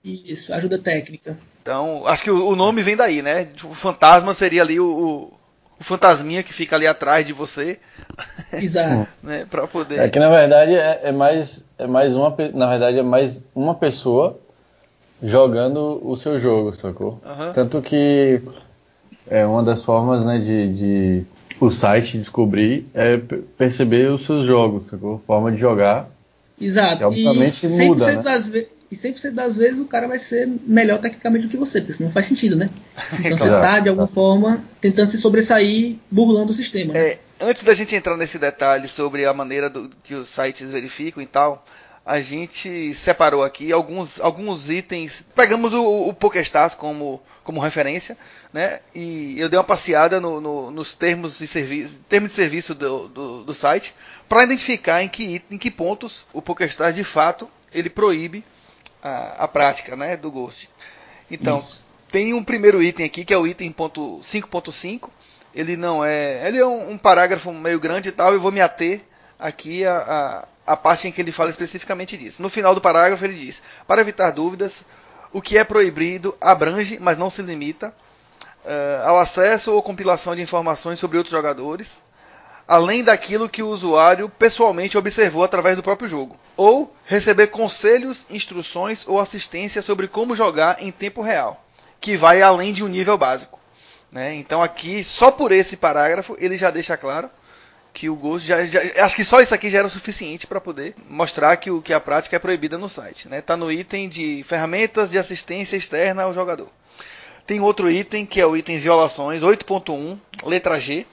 Isso, 0.04 0.52
ajuda 0.52 0.78
técnica. 0.78 1.38
Então, 1.62 2.07
acho 2.07 2.23
que 2.23 2.30
o, 2.30 2.57
nome 2.57 2.83
vem 2.83 2.97
daí, 2.97 3.23
né? 3.23 3.49
O 3.62 3.75
fantasma 3.75 4.33
seria 4.33 4.62
ali 4.62 4.80
o, 4.80 5.30
o 5.78 5.85
fantasminha 5.85 6.42
que 6.42 6.52
fica 6.52 6.76
ali 6.76 6.87
atrás 6.87 7.26
de 7.26 7.33
você. 7.33 7.78
Exato. 8.52 9.09
né, 9.23 9.47
para 9.49 9.66
poder. 9.66 10.00
É 10.00 10.09
que 10.09 10.18
na 10.18 10.28
verdade 10.28 10.75
é, 10.75 11.00
é, 11.04 11.12
mais 11.12 11.62
é 11.78 11.87
mais 11.87 12.14
uma 12.14 12.35
na 12.54 12.66
verdade 12.66 12.99
é 12.99 13.02
mais 13.02 13.42
uma 13.54 13.75
pessoa 13.75 14.40
jogando 15.22 16.00
o 16.02 16.16
seu 16.16 16.38
jogo, 16.38 16.75
sacou? 16.75 17.20
Uhum. 17.25 17.52
Tanto 17.52 17.82
que 17.82 18.40
é 19.28 19.44
uma 19.44 19.62
das 19.62 19.84
formas, 19.84 20.25
né, 20.25 20.38
de, 20.38 20.72
de 20.72 21.26
o 21.60 21.70
site 21.70 22.18
descobrir 22.18 22.87
é 22.94 23.18
perceber 23.56 24.10
os 24.10 24.25
seus 24.25 24.46
jogos, 24.46 24.87
sacou? 24.87 25.22
Forma 25.26 25.50
de 25.50 25.58
jogar. 25.58 26.08
Exato. 26.60 26.98
Que, 26.98 27.04
obviamente 27.04 27.66
e 27.66 27.87
muda, 27.87 28.06
né? 28.06 28.22
das 28.22 28.48
vezes 28.48 28.78
e 28.90 28.96
100% 28.96 29.32
das 29.32 29.54
vezes 29.54 29.80
o 29.80 29.84
cara 29.84 30.08
vai 30.08 30.18
ser 30.18 30.48
melhor 30.66 30.98
tecnicamente 30.98 31.46
do 31.46 31.50
que 31.50 31.58
você, 31.58 31.80
porque 31.80 31.92
senão 31.92 32.08
não 32.08 32.14
faz 32.14 32.26
sentido, 32.26 32.56
né? 32.56 32.70
Então 33.20 33.37
você 33.37 33.50
tá, 33.50 33.80
de 33.80 33.88
alguma 33.90 34.08
forma, 34.08 34.64
tentando 34.80 35.10
se 35.10 35.18
sobressair, 35.18 35.96
burlando 36.10 36.50
o 36.50 36.54
sistema. 36.54 36.94
Né? 36.94 37.00
É, 37.00 37.18
antes 37.40 37.62
da 37.62 37.75
gente 37.75 37.94
entrar 37.94 38.16
nesse 38.16 38.38
detalhe 38.38 38.88
sobre 38.88 39.26
a 39.26 39.34
maneira 39.34 39.68
do, 39.68 39.90
que 40.02 40.14
os 40.14 40.30
sites 40.30 40.70
verificam 40.70 41.22
e 41.22 41.26
tal, 41.26 41.64
a 42.09 42.23
gente 42.23 42.95
separou 42.95 43.45
aqui 43.45 43.71
alguns, 43.71 44.19
alguns 44.19 44.71
itens. 44.71 45.23
Pegamos 45.35 45.75
o, 45.75 46.09
o 46.09 46.15
PokéStars 46.15 46.75
como, 46.75 47.21
como 47.45 47.61
referência, 47.61 48.17
né? 48.50 48.81
E 48.95 49.38
eu 49.38 49.47
dei 49.47 49.59
uma 49.59 49.65
passeada 49.65 50.19
no, 50.19 50.41
no, 50.41 50.71
nos 50.71 50.95
termos 50.95 51.38
de 51.38 51.47
serviço, 51.47 51.99
termos 52.09 52.31
de 52.31 52.37
serviço 52.37 52.75
do, 52.75 53.09
do, 53.09 53.45
do 53.45 53.53
site 53.53 53.95
para 54.27 54.43
identificar 54.43 55.03
em 55.03 55.09
que, 55.09 55.45
em 55.50 55.59
que 55.59 55.71
pontos 55.71 56.25
o 56.33 56.41
PokéStars 56.41 56.95
de 56.95 57.05
fato 57.05 57.47
ele 57.71 57.91
proíbe 57.91 58.43
a, 59.03 59.45
a 59.45 59.49
prática 59.49 59.95
né, 59.95 60.17
do 60.17 60.31
Ghost. 60.31 60.71
Então, 61.31 61.59
Isso. 61.59 61.85
tem 62.11 62.33
um 62.33 62.43
primeiro 62.43 62.83
item 62.83 63.05
aqui 63.05 63.23
que 63.23 63.35
é 63.35 63.37
o 63.37 63.47
item 63.47 63.71
5.5. 63.71 65.11
Ele 65.55 65.77
não 65.77 66.03
é. 66.03 66.49
Ele 66.49 66.57
é 66.57 66.67
um, 66.67 66.93
um, 66.93 66.97
parágrafo 66.97 67.53
meio 67.53 67.79
grande 67.79 68.09
e 68.09 68.12
tal, 68.12 68.33
eu 68.33 68.41
vou 68.41 68.50
me 68.50 68.62
ater 68.62 69.03
aqui 69.38 69.85
a, 69.85 69.99
a 69.99 70.49
a 70.68 70.76
parte 70.76 71.08
em 71.08 71.12
que 71.12 71.20
ele 71.20 71.32
fala 71.32 71.50
especificamente 71.50 72.16
disso. 72.16 72.42
No 72.42 72.50
final 72.50 72.75
do 72.75 72.80
parágrafo 72.80 73.25
ele 73.25 73.34
diz: 73.34 73.62
para 73.87 74.02
evitar 74.02 74.30
dúvidas, 74.30 74.84
o 75.32 75.40
que 75.40 75.56
é 75.56 75.64
proibido 75.64 76.37
abrange, 76.40 76.98
mas 77.00 77.16
não 77.16 77.30
se 77.30 77.42
limita, 77.42 77.92
uh, 78.64 79.08
ao 79.08 79.18
acesso 79.18 79.72
ou 79.72 79.82
compilação 79.82 80.37
de 80.37 80.42
informações 80.42 80.98
sobre 80.98 81.16
outros 81.16 81.32
jogadores, 81.32 82.02
além 82.66 83.02
daquilo 83.02 83.48
que 83.48 83.62
o 83.62 83.68
usuário 83.68 84.28
pessoalmente 84.28 84.98
observou 84.98 85.42
através 85.42 85.75
do 85.75 85.82
próprio 85.82 86.08
jogo, 86.08 86.38
ou 86.56 86.94
receber 87.04 87.46
conselhos, 87.46 88.26
instruções 88.28 89.06
ou 89.08 89.18
assistência 89.18 89.80
sobre 89.80 90.06
como 90.06 90.37
jogar 90.37 90.82
em 90.82 90.92
tempo 90.92 91.22
real, 91.22 91.64
que 91.98 92.16
vai 92.16 92.42
além 92.42 92.75
de 92.75 92.84
um 92.84 92.88
nível 92.88 93.16
básico. 93.16 93.58
Né? 94.12 94.34
Então 94.34 94.62
aqui, 94.62 95.02
só 95.02 95.30
por 95.30 95.50
esse 95.50 95.76
parágrafo, 95.76 96.37
ele 96.38 96.58
já 96.58 96.70
deixa 96.70 96.96
claro 96.96 97.30
que 97.99 98.09
o 98.09 98.14
Ghost 98.14 98.47
já, 98.47 98.64
já, 98.64 98.81
acho 99.05 99.17
que 99.17 99.25
só 99.25 99.40
isso 99.40 99.52
aqui 99.52 99.69
já 99.69 99.78
era 99.78 99.87
o 99.88 99.90
suficiente 99.90 100.47
para 100.47 100.61
poder 100.61 100.95
mostrar 101.11 101.57
que 101.57 101.69
o 101.69 101.83
que 101.83 101.93
a 101.93 101.99
prática 101.99 102.37
é 102.37 102.38
proibida 102.38 102.78
no 102.78 102.88
site, 102.88 103.28
né? 103.28 103.40
Tá 103.40 103.57
no 103.57 103.73
item 103.73 104.09
de 104.09 104.45
ferramentas 104.45 105.11
de 105.11 105.19
assistência 105.19 105.76
externa 105.76 106.23
ao 106.23 106.33
jogador. 106.33 106.69
Tem 107.45 107.59
outro 107.59 107.90
item 107.90 108.25
que 108.25 108.40
é 108.40 108.47
o 108.47 108.57
item 108.57 108.78
violações 108.78 109.43
8.1, 109.43 110.17
letra 110.45 110.78
G, 110.78 111.05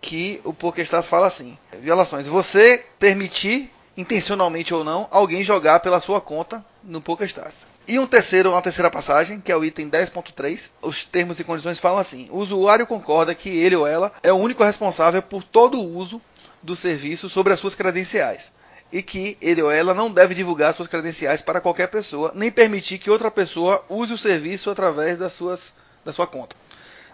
que 0.00 0.40
o 0.42 0.52
PokéStars 0.52 1.06
fala 1.06 1.28
assim: 1.28 1.56
violações. 1.80 2.26
Você 2.26 2.84
permitir 2.98 3.72
intencionalmente 3.96 4.74
ou 4.74 4.82
não 4.82 5.06
alguém 5.12 5.44
jogar 5.44 5.78
pela 5.78 6.00
sua 6.00 6.20
conta 6.20 6.64
no 6.82 7.00
PokéStars. 7.00 7.54
E 7.90 7.98
um 7.98 8.06
terceiro, 8.06 8.52
uma 8.52 8.62
terceira 8.62 8.88
passagem, 8.88 9.40
que 9.40 9.50
é 9.50 9.56
o 9.56 9.64
item 9.64 9.90
10.3, 9.90 10.70
os 10.80 11.02
termos 11.02 11.40
e 11.40 11.44
condições 11.44 11.80
falam 11.80 11.98
assim: 11.98 12.28
o 12.30 12.38
usuário 12.38 12.86
concorda 12.86 13.34
que 13.34 13.48
ele 13.48 13.74
ou 13.74 13.84
ela 13.84 14.12
é 14.22 14.32
o 14.32 14.36
único 14.36 14.62
responsável 14.62 15.20
por 15.20 15.42
todo 15.42 15.76
o 15.76 15.96
uso 15.96 16.22
do 16.62 16.76
serviço 16.76 17.28
sobre 17.28 17.52
as 17.52 17.58
suas 17.58 17.74
credenciais 17.74 18.52
e 18.92 19.02
que 19.02 19.36
ele 19.40 19.60
ou 19.60 19.72
ela 19.72 19.92
não 19.92 20.08
deve 20.08 20.36
divulgar 20.36 20.72
suas 20.72 20.86
credenciais 20.86 21.42
para 21.42 21.60
qualquer 21.60 21.88
pessoa, 21.88 22.30
nem 22.32 22.48
permitir 22.48 22.98
que 22.98 23.10
outra 23.10 23.28
pessoa 23.28 23.84
use 23.88 24.12
o 24.12 24.18
serviço 24.18 24.70
através 24.70 25.18
das 25.18 25.32
suas, 25.32 25.74
da 26.04 26.12
sua 26.12 26.28
conta. 26.28 26.54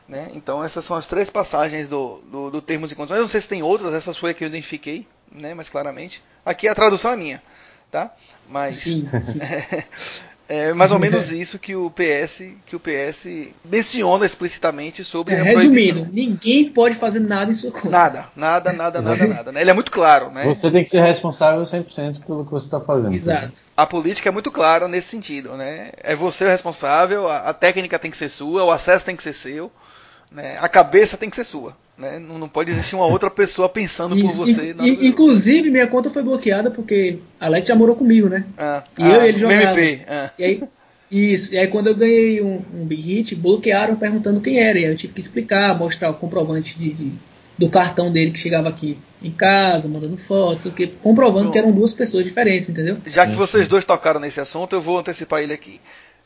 Né? 0.06 0.30
Então 0.35 0.62
essas 0.62 0.85
são 0.85 0.95
as 0.95 1.09
três 1.09 1.30
passagens 1.30 1.88
do, 1.88 2.18
do, 2.30 2.50
do 2.50 2.61
termos 2.61 2.92
e 2.92 2.95
condições. 2.95 3.16
Eu 3.16 3.23
não 3.23 3.30
sei 3.30 3.40
se 3.40 3.49
tem 3.49 3.62
outras, 3.62 3.95
essas 3.95 4.18
foi 4.18 4.33
a 4.33 4.35
que 4.35 4.45
eu 4.45 4.49
identifiquei, 4.49 5.09
né? 5.33 5.54
mas 5.54 5.71
claramente. 5.71 6.23
Aqui 6.45 6.68
a 6.68 6.75
tradução 6.75 7.12
é 7.12 7.16
minha. 7.16 7.42
Tá? 7.90 8.14
Mas, 8.49 8.78
sim, 8.78 9.09
sim. 9.23 9.40
É 9.40 9.85
mais 10.75 10.93
ou 10.93 10.99
menos 10.99 11.31
isso 11.33 11.59
que 11.59 11.75
o 11.75 11.91
PS 11.91 12.45
que 12.65 12.76
o 12.76 12.81
PS 12.81 13.26
menciona 13.65 14.25
explicitamente 14.25 15.03
sobre 15.03 15.35
é, 15.35 15.43
Resumindo, 15.43 16.09
ninguém 16.12 16.71
pode 16.71 16.95
fazer 16.95 17.21
nada 17.21 17.50
em 17.50 17.55
sua 17.55 17.71
conta. 17.71 17.88
Nada, 17.88 18.29
nada, 18.37 18.73
nada, 18.73 19.00
nada, 19.00 19.26
nada. 19.26 19.53
Né? 19.53 19.61
Ele 19.61 19.71
é 19.71 19.75
muito 19.75 19.91
claro, 19.91 20.31
né? 20.31 20.45
Você 20.45 20.71
tem 20.71 20.85
que 20.85 20.91
ser 20.91 21.03
responsável 21.03 21.62
100% 21.62 22.25
pelo 22.25 22.45
que 22.45 22.50
você 22.50 22.67
está 22.67 22.81
fazendo. 22.81 23.15
Exato. 23.15 23.62
A 23.76 23.87
política 23.87 24.29
é 24.29 24.33
muito 24.33 24.50
clara 24.50 24.87
nesse 24.87 25.09
sentido, 25.09 25.57
né? 25.57 25.91
É 25.99 26.15
você 26.15 26.45
o 26.45 26.49
responsável, 26.49 27.29
a, 27.29 27.38
a 27.38 27.55
técnica 27.55 27.99
tem 27.99 28.11
que 28.11 28.17
ser 28.17 28.29
sua, 28.29 28.65
o 28.65 28.71
acesso 28.71 29.05
tem 29.05 29.17
que 29.17 29.23
ser 29.23 29.33
seu. 29.33 29.71
Né? 30.31 30.57
A 30.61 30.69
cabeça 30.69 31.17
tem 31.17 31.31
que 31.31 31.37
ser 31.37 31.45
sua. 31.45 31.76
Né? 31.99 32.19
Não, 32.19 32.38
não 32.38 32.49
pode 32.49 32.71
existir 32.71 32.95
uma 32.95 33.07
outra 33.07 33.31
pessoa 33.31 33.69
pensando 33.69 34.17
Isso, 34.17 34.37
por 34.37 34.47
você. 34.47 34.75
In, 34.81 35.07
inclusive, 35.07 35.71
minha 35.71 35.87
conta 35.87 36.11
foi 36.11 36.23
bloqueada 36.23 36.71
porque 36.71 37.21
Alex 37.41 37.67
já 37.67 37.75
morou 37.75 37.97
comigo, 37.97 38.29
né? 38.29 38.45
Ah, 38.59 38.85
e 38.99 39.03
ah, 39.03 39.09
eu 39.09 39.23
e 39.23 39.29
ele 39.29 39.38
jogava. 39.38 39.76
Ah. 40.07 40.31
E 40.38 40.45
aí, 40.45 40.62
isso, 41.11 41.55
e 41.55 41.59
aí 41.59 41.69
quando 41.69 41.87
eu 41.87 41.95
ganhei 41.95 42.43
um, 42.43 42.62
um, 42.75 42.85
big 42.85 43.00
hit, 43.00 43.35
bloquearam 43.35 43.97
perguntando 43.97 44.41
quem 44.41 44.61
era. 44.61 44.79
E 44.79 44.85
aí 44.85 44.91
eu 44.91 44.97
tive 44.97 45.15
que 45.15 45.21
explicar, 45.21 45.79
mostrar 45.79 46.11
o 46.11 46.15
comprovante 46.15 46.79
de, 46.79 46.93
de 46.93 47.12
do 47.59 47.71
cartão 47.71 48.12
dele 48.12 48.33
que 48.33 48.38
chegava 48.38 48.69
aqui 48.69 48.99
em 49.23 49.31
casa, 49.31 49.88
mandando 49.88 50.17
fotos, 50.19 50.67
o 50.67 50.73
que, 50.73 50.87
comprovando 50.87 51.50
que 51.50 51.59
eram 51.59 51.73
duas 51.73 51.93
pessoas 51.93 52.23
diferentes, 52.23 52.69
entendeu? 52.69 52.99
Já 53.07 53.26
que 53.26 53.35
vocês 53.35 53.67
dois 53.67 53.85
tocaram 53.85 54.21
nesse 54.21 54.38
assunto, 54.41 54.76
eu 54.76 54.81
vou 54.81 54.99
antecipar 54.99 55.43
ele 55.43 55.55
aqui 55.55 55.81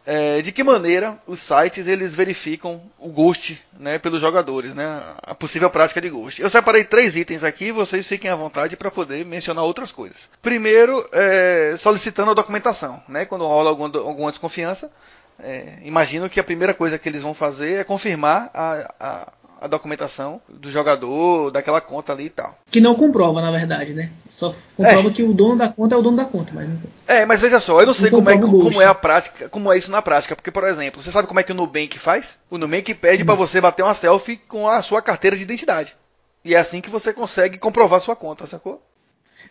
é, 0.06 0.40
de 0.40 0.50
que 0.52 0.64
maneira 0.64 1.18
os 1.26 1.40
sites 1.40 1.86
eles 1.86 2.14
verificam 2.14 2.80
o 2.98 3.08
ghost 3.08 3.62
né, 3.78 3.98
pelos 3.98 4.20
jogadores, 4.20 4.74
né, 4.74 5.02
a 5.22 5.34
possível 5.34 5.70
prática 5.70 6.00
de 6.00 6.08
ghost. 6.08 6.40
Eu 6.40 6.50
separei 6.50 6.84
três 6.84 7.16
itens 7.16 7.44
aqui, 7.44 7.70
vocês 7.70 8.06
fiquem 8.06 8.30
à 8.30 8.36
vontade 8.36 8.76
para 8.76 8.90
poder 8.90 9.24
mencionar 9.24 9.64
outras 9.64 9.92
coisas. 9.92 10.28
Primeiro, 10.42 11.06
é, 11.12 11.74
solicitando 11.78 12.30
a 12.30 12.34
documentação, 12.34 13.02
né, 13.08 13.24
quando 13.24 13.44
rola 13.44 13.70
alguma, 13.70 13.98
alguma 13.98 14.30
desconfiança. 14.30 14.90
É, 15.42 15.78
imagino 15.82 16.28
que 16.28 16.38
a 16.38 16.44
primeira 16.44 16.74
coisa 16.74 16.98
que 16.98 17.08
eles 17.08 17.22
vão 17.22 17.32
fazer 17.32 17.80
é 17.80 17.84
confirmar 17.84 18.50
a, 18.52 18.94
a 19.00 19.32
a 19.60 19.66
documentação 19.66 20.40
do 20.48 20.70
jogador, 20.70 21.50
daquela 21.50 21.82
conta 21.82 22.12
ali 22.12 22.26
e 22.26 22.30
tal. 22.30 22.58
Que 22.70 22.80
não 22.80 22.94
comprova, 22.94 23.42
na 23.42 23.50
verdade, 23.50 23.92
né? 23.92 24.10
Só 24.26 24.54
comprova 24.74 25.08
é. 25.08 25.12
que 25.12 25.22
o 25.22 25.34
dono 25.34 25.56
da 25.56 25.68
conta 25.68 25.94
é 25.94 25.98
o 25.98 26.02
dono 26.02 26.16
da 26.16 26.24
conta. 26.24 26.50
Mas 26.54 26.66
não... 26.66 26.78
É, 27.06 27.26
mas 27.26 27.42
veja 27.42 27.60
só, 27.60 27.74
eu 27.74 27.80
não, 27.80 27.86
não 27.86 27.94
sei 27.94 28.10
como 28.10 28.30
é, 28.30 28.38
como 28.38 28.80
é 28.80 28.86
a 28.86 28.94
prática, 28.94 29.50
como 29.50 29.70
é 29.70 29.76
isso 29.76 29.90
na 29.90 30.00
prática. 30.00 30.34
Porque, 30.34 30.50
por 30.50 30.64
exemplo, 30.64 31.02
você 31.02 31.10
sabe 31.10 31.28
como 31.28 31.38
é 31.40 31.42
que 31.42 31.52
o 31.52 31.54
Nubank 31.54 31.98
faz? 31.98 32.38
O 32.50 32.56
Nubank 32.56 32.94
pede 32.94 33.22
para 33.22 33.34
você 33.34 33.60
bater 33.60 33.82
uma 33.82 33.94
selfie 33.94 34.38
com 34.48 34.66
a 34.66 34.80
sua 34.80 35.02
carteira 35.02 35.36
de 35.36 35.42
identidade. 35.42 35.94
E 36.42 36.54
é 36.54 36.58
assim 36.58 36.80
que 36.80 36.88
você 36.88 37.12
consegue 37.12 37.58
comprovar 37.58 38.00
sua 38.00 38.16
conta, 38.16 38.46
sacou? 38.46 38.82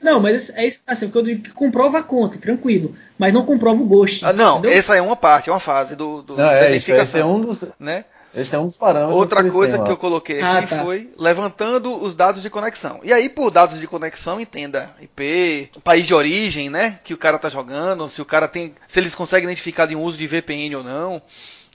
Não, 0.02 0.20
mas 0.20 0.50
é 0.52 0.66
isso, 0.66 0.82
assim, 0.88 1.08
porque 1.08 1.20
eu 1.20 1.24
digo 1.24 1.44
que 1.44 1.52
comprova 1.52 2.00
a 2.00 2.04
conta, 2.04 2.38
tranquilo. 2.38 2.96
Mas 3.18 3.32
não 3.34 3.46
comprova 3.46 3.80
o 3.80 3.86
ghost. 3.86 4.26
Ah, 4.26 4.34
não, 4.34 4.58
entendeu? 4.58 4.78
essa 4.78 4.96
é 4.96 5.02
uma 5.02 5.16
parte, 5.16 5.50
é 5.50 5.54
uma 5.54 5.60
fase 5.60 5.96
do, 5.96 6.24
do 6.24 6.36
não, 6.36 6.46
da 6.46 6.56
é, 6.56 6.70
identificação. 6.70 7.04
Isso, 7.04 7.18
esse 7.18 7.20
é 7.20 7.26
um 7.26 7.42
dos. 7.42 7.64
Né? 7.80 8.06
Esse 8.34 8.56
é 8.56 8.60
um 8.60 8.66
dos 8.66 8.78
parâmetros. 8.78 9.18
Outra 9.18 9.44
coisa 9.50 9.80
que 9.80 9.92
eu 9.92 9.98
coloquei 9.98 10.42
ah, 10.42 10.60
aqui 10.60 10.68
tá. 10.68 10.84
foi 10.84 11.12
levantando 11.18 12.02
os 12.02 12.16
dados 12.16 12.42
de 12.42 12.50
conexão. 12.50 13.00
E 13.04 13.12
aí, 13.12 13.28
por 13.28 13.50
dados 13.50 13.80
de 13.80 13.88
conexão, 13.88 14.40
entenda 14.40 14.94
IP, 15.02 15.72
país 15.84 16.06
de 16.06 16.14
origem, 16.14 16.70
né? 16.70 17.00
Que 17.04 17.14
o 17.14 17.18
cara 17.18 17.40
tá 17.40 17.50
jogando, 17.50 18.08
se 18.08 18.22
o 18.22 18.26
cara 18.26 18.48
tem. 18.48 18.76
Se 18.88 19.00
eles 19.00 19.16
conseguem 19.16 19.46
identificar 19.46 19.88
de 19.88 19.96
um 19.96 20.04
uso 20.04 20.18
de 20.18 20.28
VPN 20.28 20.76
ou 20.76 20.84
não, 20.84 21.22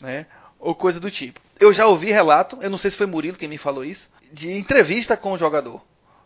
né? 0.01 0.27
Ou 0.59 0.75
coisa 0.75 1.01
do 1.01 1.11
tipo. 1.11 1.41
Eu 1.59 1.73
já 1.73 1.87
ouvi 1.87 2.11
relato, 2.11 2.59
eu 2.61 2.71
não 2.71 2.79
sei 2.79 2.91
se 2.91 2.97
foi 2.97 3.07
Murilo 3.07 3.37
quem 3.37 3.49
me 3.49 3.59
falou 3.59 3.85
isso, 3.85 4.09
de 4.33 4.53
entrevista 4.53 5.17
com 5.17 5.33
o 5.33 5.39
jogador, 5.39 5.81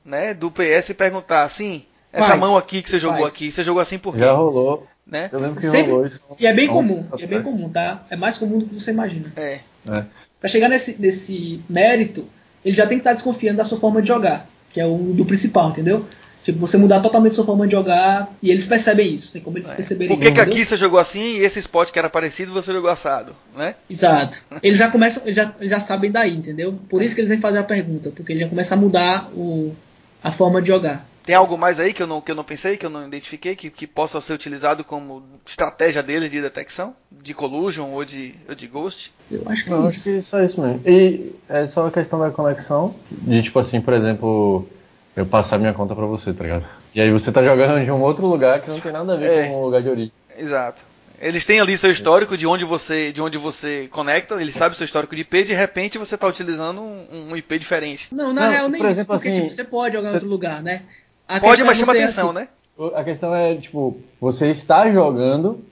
né? 0.05 0.35
Do 0.35 0.51
PS 0.51 0.93
perguntar 0.97 1.43
assim. 1.43 1.85
Essa 2.11 2.29
faz, 2.29 2.41
mão 2.41 2.57
aqui 2.57 2.83
que 2.83 2.89
você 2.89 2.99
jogou 2.99 3.21
faz. 3.21 3.35
aqui, 3.35 3.53
você 3.53 3.63
jogou 3.63 3.83
assim 3.83 3.99
por 3.99 4.15
quê? 4.15 4.21
Já 4.21 4.33
rolou. 4.33 4.87
Né? 5.07 5.29
Eu 5.33 5.41
lembro 5.41 5.61
que 5.61 5.67
Sempre, 5.67 5.91
rolou 5.91 6.07
isso. 6.07 6.23
E 6.39 6.47
é 6.47 6.53
bem 6.53 6.69
comum, 6.69 7.07
é 7.19 7.27
bem 7.27 7.43
comum, 7.43 7.69
tá? 7.69 8.05
É 8.11 8.17
mais 8.17 8.37
comum 8.39 8.59
do 8.59 8.67
que 8.67 8.75
você 8.75 8.91
imagina. 8.91 9.33
É. 9.37 9.61
É. 9.87 10.05
Para 10.41 10.49
chegar 10.49 10.69
nesse, 10.69 10.97
nesse 10.99 11.61
mérito, 11.69 12.27
ele 12.65 12.77
já 12.77 12.87
tem 12.87 12.99
que 12.99 13.03
estar 13.03 13.11
tá 13.11 13.15
desconfiando 13.15 13.59
da 13.59 13.65
sua 13.65 13.79
forma 13.79 14.01
de 14.01 14.09
jogar, 14.09 14.49
que 14.73 14.81
é 14.81 14.87
o 14.87 14.97
do 14.97 15.25
principal, 15.25 15.71
entendeu? 15.71 16.07
Tipo, 16.43 16.61
você 16.61 16.79
mudar 16.79 17.01
totalmente 17.01 17.35
sua 17.35 17.45
forma 17.45 17.67
de 17.67 17.73
jogar 17.73 18.33
e 18.43 18.51
eles 18.51 18.65
percebem 18.65 19.13
isso. 19.13 19.33
Tem 19.33 19.43
como 19.43 19.59
eles 19.59 19.71
é. 19.71 19.75
perceberem 19.75 20.17
Por 20.17 20.23
que, 20.23 20.33
que 20.33 20.41
aqui 20.41 20.65
você 20.65 20.77
jogou 20.77 20.99
assim 20.99 21.37
e 21.37 21.41
esse 21.41 21.59
spot 21.59 21.91
que 21.91 21.99
era 21.99 22.09
parecido 22.09 22.53
você 22.53 22.73
jogou 22.73 22.89
assado, 22.89 23.37
né? 23.55 23.75
Exato. 23.91 24.43
Eles 24.63 24.79
já 24.79 24.91
começam, 24.91 25.23
já, 25.27 25.53
já 25.61 25.81
sabem 25.81 26.11
daí, 26.11 26.35
entendeu? 26.35 26.79
Por 26.89 27.03
isso 27.03 27.15
que 27.15 27.21
eles 27.21 27.29
vêm 27.29 27.39
fazer 27.39 27.59
a 27.59 27.65
pergunta, 27.65 28.11
porque 28.15 28.33
ele 28.33 28.41
já 28.41 28.49
começa 28.49 28.75
a 28.75 28.79
mudar 28.79 29.31
o, 29.35 29.75
a 30.23 30.33
forma 30.33 30.63
de 30.63 30.69
jogar. 30.69 31.07
Tem 31.29 31.37
algo 31.37 31.59
mais 31.59 31.79
aí 31.79 31.93
que 31.93 32.03
eu 32.03 32.07
não, 32.07 32.23
que 32.23 32.31
eu 32.31 32.35
não 32.35 32.43
pensei, 32.43 32.79
que 32.79 32.87
eu 32.87 32.89
não 32.89 33.07
identifiquei, 33.07 33.55
que, 33.55 33.69
que 33.69 33.87
possa 33.87 34.19
ser 34.19 34.33
utilizado 34.33 34.83
como 34.83 35.23
estratégia 35.45 36.03
dele 36.03 36.27
de 36.27 36.41
detecção? 36.41 36.95
De 37.13 37.35
collusion 37.35 37.91
ou 37.91 38.03
de, 38.03 38.35
ou 38.49 38.55
de 38.55 38.67
ghost? 38.67 39.13
Eu 39.31 39.43
acho 39.45 39.65
que 39.65 39.69
não, 39.69 39.85
é 39.85 39.89
isso. 39.91 39.99
acho 39.99 40.03
que 40.05 40.23
só 40.23 40.43
isso 40.43 40.59
mesmo. 40.59 40.81
E 40.87 41.35
é 41.47 41.67
só 41.67 41.87
a 41.87 41.91
questão 41.91 42.19
da 42.19 42.31
conexão, 42.31 42.95
de 43.11 43.43
tipo 43.43 43.59
assim, 43.59 43.79
por 43.79 43.93
exemplo, 43.93 44.67
eu 45.15 45.27
passar 45.27 45.59
minha 45.59 45.75
conta 45.75 45.95
para 45.95 46.07
você, 46.07 46.33
tá 46.33 46.45
ligado? 46.45 46.65
E 46.95 47.01
aí 47.03 47.13
você 47.13 47.31
tá 47.31 47.43
jogando 47.43 47.85
de 47.85 47.91
um 47.91 48.01
outro 48.01 48.27
lugar 48.27 48.63
que 48.63 48.71
não 48.71 48.81
tem 48.81 48.91
nada 48.91 49.13
a 49.13 49.17
ver 49.17 49.31
é, 49.31 49.49
com 49.49 49.57
o 49.57 49.65
lugar 49.67 49.83
de 49.83 49.89
origem. 49.91 50.13
Exato. 50.35 50.83
Eles 51.21 51.45
têm 51.45 51.61
ali 51.61 51.77
seu 51.77 51.93
histórico 51.93 52.39
de 52.39 52.47
onde 52.47 52.65
você, 52.65 53.13
de 53.13 53.21
onde 53.21 53.37
você 53.37 53.87
conecta, 53.89 54.41
ele 54.41 54.51
sabe 54.51 54.75
o 54.75 54.79
seu 54.79 54.87
histórico 54.87 55.15
de 55.15 55.21
IP, 55.21 55.45
de 55.45 55.53
repente 55.53 55.99
você 55.99 56.15
está 56.15 56.27
utilizando 56.27 56.81
um, 56.81 57.33
um, 57.33 57.37
IP 57.37 57.59
diferente. 57.59 58.09
Não, 58.15 58.33
na 58.33 58.47
não, 58.47 58.51
real 58.51 58.69
nem 58.71 58.81
por 58.81 58.89
exemplo, 58.89 59.15
isso, 59.15 59.23
porque 59.25 59.29
assim, 59.29 59.43
tipo, 59.43 59.55
você 59.55 59.65
pode 59.65 59.95
jogar 59.95 60.09
em 60.09 60.15
outro 60.15 60.29
lugar, 60.29 60.63
né? 60.63 60.85
A 61.29 61.41
Pode, 61.41 61.63
mas 61.63 61.77
chama 61.77 61.93
atenção, 61.93 62.31
assim, 62.31 62.39
né? 62.39 62.49
A 62.95 63.05
questão 63.05 63.35
é, 63.35 63.57
tipo, 63.57 64.01
você 64.21 64.49
está 64.49 64.89
jogando 64.91 65.63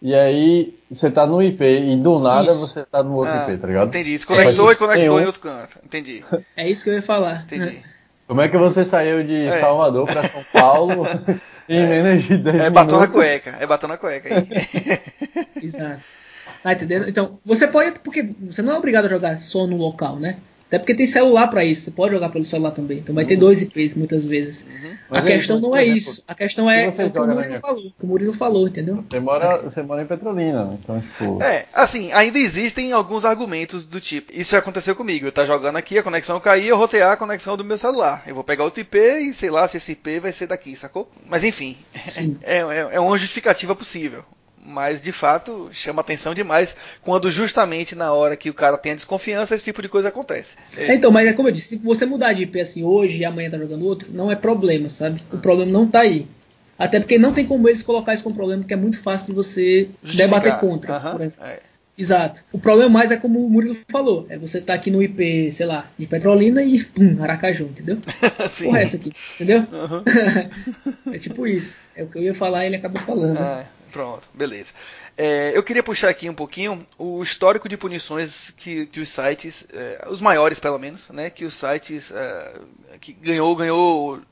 e 0.00 0.14
aí 0.14 0.74
você 0.90 1.10
tá 1.10 1.26
no 1.26 1.42
IP 1.42 1.62
e 1.64 1.96
do 1.96 2.18
nada 2.18 2.50
isso. 2.50 2.60
você 2.60 2.84
tá 2.84 3.02
no 3.02 3.16
outro 3.16 3.32
ah, 3.32 3.46
IP, 3.48 3.58
tá 3.60 3.66
ligado? 3.66 3.88
Entendi. 3.88 4.18
Se 4.18 4.26
conectou 4.26 4.70
é, 4.70 4.72
e 4.72 4.76
conectou 4.76 5.20
em 5.20 5.26
outro 5.26 5.40
canto. 5.40 5.78
Entendi. 5.84 6.24
É 6.56 6.68
isso 6.68 6.84
que 6.84 6.90
eu 6.90 6.94
ia 6.94 7.02
falar. 7.02 7.42
Entendi. 7.42 7.82
Como 8.26 8.40
é 8.40 8.48
que 8.48 8.56
você 8.56 8.84
saiu 8.84 9.22
de 9.22 9.46
é. 9.46 9.60
Salvador 9.60 10.06
para 10.06 10.28
São 10.28 10.42
Paulo 10.52 11.06
em 11.68 11.78
é. 11.78 11.86
menos 11.86 12.22
de 12.24 12.36
10 12.36 12.46
é 12.46 12.50
minutos? 12.50 12.66
É 12.66 12.70
batom 12.70 12.98
na 12.98 13.08
cueca, 13.08 13.56
é 13.60 13.66
batom 13.66 13.88
na 13.88 13.96
cueca 13.96 14.34
aí. 14.34 14.48
Exato. 15.62 16.00
Tá 16.62 16.72
entendendo? 16.72 17.08
Então, 17.08 17.38
você 17.44 17.66
pode, 17.66 17.98
porque 18.00 18.22
você 18.40 18.62
não 18.62 18.72
é 18.72 18.76
obrigado 18.78 19.06
a 19.06 19.08
jogar 19.08 19.42
só 19.42 19.66
no 19.66 19.76
local, 19.76 20.16
né? 20.16 20.38
Até 20.72 20.78
porque 20.78 20.94
tem 20.94 21.06
celular 21.06 21.48
para 21.48 21.62
isso, 21.62 21.82
você 21.82 21.90
pode 21.90 22.14
jogar 22.14 22.30
pelo 22.30 22.46
celular 22.46 22.70
também. 22.70 23.00
Então 23.00 23.14
vai 23.14 23.26
ter 23.26 23.34
uhum. 23.34 23.40
dois 23.40 23.60
IPs 23.60 23.94
muitas 23.94 24.26
vezes. 24.26 24.66
Uhum. 24.66 24.96
A 25.10 25.20
questão 25.20 25.60
não 25.60 25.76
é 25.76 25.84
isso. 25.84 26.24
A 26.26 26.34
questão 26.34 26.70
é, 26.70 26.86
é 26.86 26.88
o 26.88 26.92
que 27.10 27.18
o 27.18 27.26
Murilo 27.26 27.60
falou. 27.60 27.92
O 28.00 28.06
Murilo 28.06 28.32
falou, 28.32 28.68
entendeu? 28.68 29.04
Você 29.06 29.20
mora, 29.20 29.58
você 29.58 29.82
mora 29.82 30.00
em 30.00 30.06
Petrolina, 30.06 30.64
né? 30.64 30.78
então 30.82 30.98
tipo. 30.98 31.42
É, 31.42 31.66
assim, 31.74 32.10
ainda 32.12 32.38
existem 32.38 32.90
alguns 32.90 33.26
argumentos 33.26 33.84
do 33.84 34.00
tipo. 34.00 34.32
Isso 34.32 34.52
já 34.52 34.60
aconteceu 34.60 34.96
comigo. 34.96 35.26
Eu 35.26 35.32
tá 35.32 35.44
jogando 35.44 35.76
aqui, 35.76 35.98
a 35.98 36.02
conexão 36.02 36.40
cair, 36.40 36.68
eu 36.68 36.78
rotear 36.78 37.12
a 37.12 37.16
conexão 37.18 37.54
do 37.54 37.62
meu 37.62 37.76
celular. 37.76 38.22
Eu 38.26 38.34
vou 38.34 38.42
pegar 38.42 38.64
outro 38.64 38.80
IP 38.80 38.96
e 38.96 39.34
sei 39.34 39.50
lá 39.50 39.68
se 39.68 39.76
esse 39.76 39.92
IP 39.92 40.20
vai 40.20 40.32
ser 40.32 40.46
daqui, 40.46 40.74
sacou? 40.74 41.06
Mas 41.28 41.44
enfim, 41.44 41.76
é, 42.40 42.60
é, 42.60 42.88
é 42.92 42.98
uma 42.98 43.18
justificativa 43.18 43.76
possível. 43.76 44.24
Mas 44.64 45.00
de 45.00 45.10
fato 45.10 45.68
chama 45.72 46.00
atenção 46.00 46.32
demais 46.32 46.76
quando 47.02 47.30
justamente 47.30 47.96
na 47.96 48.12
hora 48.12 48.36
que 48.36 48.48
o 48.48 48.54
cara 48.54 48.78
tem 48.78 48.92
a 48.92 48.94
desconfiança 48.94 49.54
esse 49.54 49.64
tipo 49.64 49.82
de 49.82 49.88
coisa 49.88 50.08
acontece. 50.08 50.54
É, 50.76 50.94
então, 50.94 51.10
mas 51.10 51.26
é 51.26 51.32
como 51.32 51.48
eu 51.48 51.52
disse, 51.52 51.70
se 51.70 51.76
você 51.76 52.06
mudar 52.06 52.32
de 52.32 52.44
IP 52.44 52.60
assim 52.60 52.84
hoje 52.84 53.18
e 53.18 53.24
amanhã 53.24 53.50
tá 53.50 53.58
jogando 53.58 53.84
outro, 53.84 54.08
não 54.12 54.30
é 54.30 54.36
problema, 54.36 54.88
sabe? 54.88 55.20
O 55.32 55.38
problema 55.38 55.72
não 55.72 55.86
tá 55.86 56.00
aí. 56.00 56.28
Até 56.78 57.00
porque 57.00 57.18
não 57.18 57.32
tem 57.32 57.44
como 57.44 57.68
eles 57.68 57.82
colocar 57.82 58.14
isso 58.14 58.22
como 58.22 58.34
problema, 58.34 58.62
porque 58.62 58.74
é 58.74 58.76
muito 58.76 59.00
fácil 59.00 59.28
de 59.28 59.34
você 59.34 59.88
Justificar. 60.02 60.40
debater 60.40 60.60
contra. 60.60 60.92
Uhum. 60.98 61.30
É. 61.44 61.58
Exato. 61.96 62.42
O 62.50 62.58
problema 62.58 62.90
mais 62.90 63.10
é 63.10 63.16
como 63.16 63.44
o 63.44 63.50
Murilo 63.50 63.76
falou, 63.90 64.26
é 64.30 64.38
você 64.38 64.60
tá 64.60 64.74
aqui 64.74 64.90
no 64.90 65.02
IP, 65.02 65.52
sei 65.52 65.66
lá, 65.66 65.90
de 65.98 66.06
Petrolina 66.06 66.62
e 66.62 66.82
pum, 66.82 67.22
Aracaju, 67.22 67.64
entendeu? 67.64 67.98
Sim. 68.48 68.64
Porra, 68.64 68.80
essa 68.80 68.96
aqui, 68.96 69.12
entendeu? 69.34 69.58
Uhum. 69.60 71.12
é 71.14 71.18
tipo 71.18 71.46
isso. 71.46 71.78
É 71.94 72.02
o 72.02 72.06
que 72.06 72.18
eu 72.18 72.22
ia 72.22 72.34
falar 72.34 72.64
e 72.64 72.68
ele 72.68 72.76
acabou 72.76 73.02
falando. 73.02 73.38
É. 73.38 73.66
Pronto, 73.92 74.26
beleza. 74.32 74.72
É, 75.16 75.52
eu 75.54 75.62
queria 75.62 75.82
puxar 75.82 76.08
aqui 76.08 76.28
um 76.28 76.34
pouquinho 76.34 76.86
o 76.98 77.22
histórico 77.22 77.68
de 77.68 77.76
punições 77.76 78.50
que, 78.56 78.86
que 78.86 79.00
os 79.00 79.10
sites, 79.10 79.66
é, 79.70 80.06
os 80.08 80.20
maiores 80.20 80.58
pelo 80.58 80.78
menos, 80.78 81.10
né, 81.10 81.28
que 81.28 81.44
os 81.44 81.54
sites 81.54 82.10
é, 82.10 82.54
que 82.98 83.12
ganhou 83.12 83.54
ganhou 83.54 84.22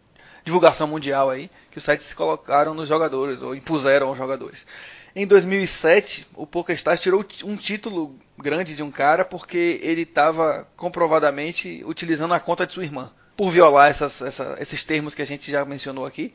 divulgação 0.43 0.87
mundial 0.87 1.29
aí, 1.29 1.51
que 1.71 1.77
os 1.77 1.85
sites 1.85 2.15
colocaram 2.15 2.73
nos 2.73 2.89
jogadores 2.89 3.43
ou 3.43 3.55
impuseram 3.55 4.09
aos 4.09 4.17
jogadores. 4.17 4.67
Em 5.15 5.27
2007, 5.27 6.27
o 6.35 6.47
PokerStars 6.47 7.01
tirou 7.01 7.25
um 7.45 7.57
título 7.57 8.19
grande 8.39 8.75
de 8.75 8.83
um 8.83 8.91
cara 8.91 9.25
porque 9.25 9.79
ele 9.83 10.03
estava 10.03 10.67
comprovadamente 10.77 11.83
utilizando 11.85 12.33
a 12.33 12.41
conta 12.41 12.67
de 12.67 12.73
sua 12.73 12.85
irmã. 12.85 13.13
Por 13.37 13.51
violar 13.51 13.91
essas, 13.91 14.23
essa, 14.23 14.57
esses 14.59 14.83
termos 14.83 15.15
que 15.15 15.21
a 15.21 15.27
gente 15.27 15.51
já 15.51 15.65
mencionou 15.65 16.07
aqui, 16.07 16.33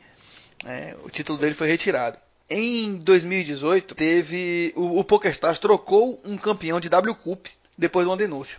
é, 0.64 0.94
o 1.02 1.10
título 1.10 1.38
dele 1.38 1.54
foi 1.54 1.66
retirado. 1.66 2.18
Em 2.48 2.94
2018, 2.96 3.94
teve 3.94 4.72
o, 4.76 5.00
o 5.00 5.04
PokerStars 5.04 5.58
trocou 5.58 6.20
um 6.24 6.36
campeão 6.36 6.78
de 6.78 6.88
W 6.88 7.14
Cup 7.16 7.46
depois 7.76 8.04
de 8.04 8.10
uma 8.10 8.16
denúncia. 8.16 8.58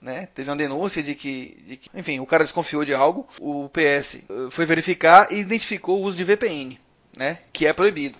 Né? 0.00 0.28
Teve 0.34 0.50
uma 0.50 0.56
denúncia 0.56 1.02
de 1.02 1.14
que, 1.14 1.62
de 1.66 1.76
que, 1.76 1.90
enfim, 1.94 2.20
o 2.20 2.26
cara 2.26 2.44
desconfiou 2.44 2.84
de 2.84 2.92
algo. 2.92 3.26
O 3.40 3.70
PS 3.70 4.16
eh, 4.16 4.20
foi 4.50 4.66
verificar 4.66 5.32
e 5.32 5.36
identificou 5.36 6.00
o 6.00 6.02
uso 6.02 6.16
de 6.16 6.24
VPN, 6.24 6.78
né? 7.16 7.38
Que 7.52 7.66
é 7.66 7.72
proibido. 7.72 8.18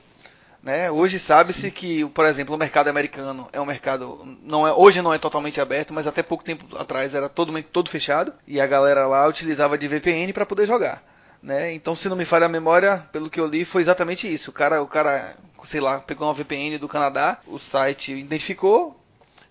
Né? 0.62 0.88
Hoje 0.90 1.18
sabe-se 1.18 1.72
que, 1.72 2.06
por 2.10 2.24
exemplo, 2.24 2.54
o 2.54 2.58
mercado 2.58 2.86
americano 2.86 3.48
é 3.52 3.60
um 3.60 3.66
mercado 3.66 4.38
não 4.44 4.64
é 4.64 4.72
hoje 4.72 5.02
não 5.02 5.12
é 5.12 5.18
totalmente 5.18 5.60
aberto, 5.60 5.92
mas 5.92 6.06
até 6.06 6.22
pouco 6.22 6.44
tempo 6.44 6.76
atrás 6.76 7.16
era 7.16 7.28
todo 7.28 7.60
todo 7.64 7.90
fechado 7.90 8.32
e 8.46 8.60
a 8.60 8.66
galera 8.66 9.08
lá 9.08 9.26
utilizava 9.26 9.76
de 9.76 9.88
VPN 9.88 10.32
para 10.32 10.46
poder 10.46 10.66
jogar. 10.66 11.02
Né? 11.42 11.74
Então, 11.74 11.96
se 11.96 12.08
não 12.08 12.16
me 12.16 12.24
falha 12.24 12.46
a 12.46 12.48
memória, 12.48 13.04
pelo 13.10 13.28
que 13.28 13.40
eu 13.40 13.46
li, 13.46 13.64
foi 13.64 13.82
exatamente 13.82 14.32
isso. 14.32 14.50
O 14.50 14.52
cara, 14.52 14.80
o 14.80 14.86
cara, 14.86 15.34
sei 15.64 15.80
lá, 15.80 15.98
pegou 15.98 16.28
uma 16.28 16.34
VPN 16.34 16.78
do 16.78 16.88
Canadá, 16.88 17.38
o 17.46 17.58
site 17.58 18.12
identificou 18.12 18.96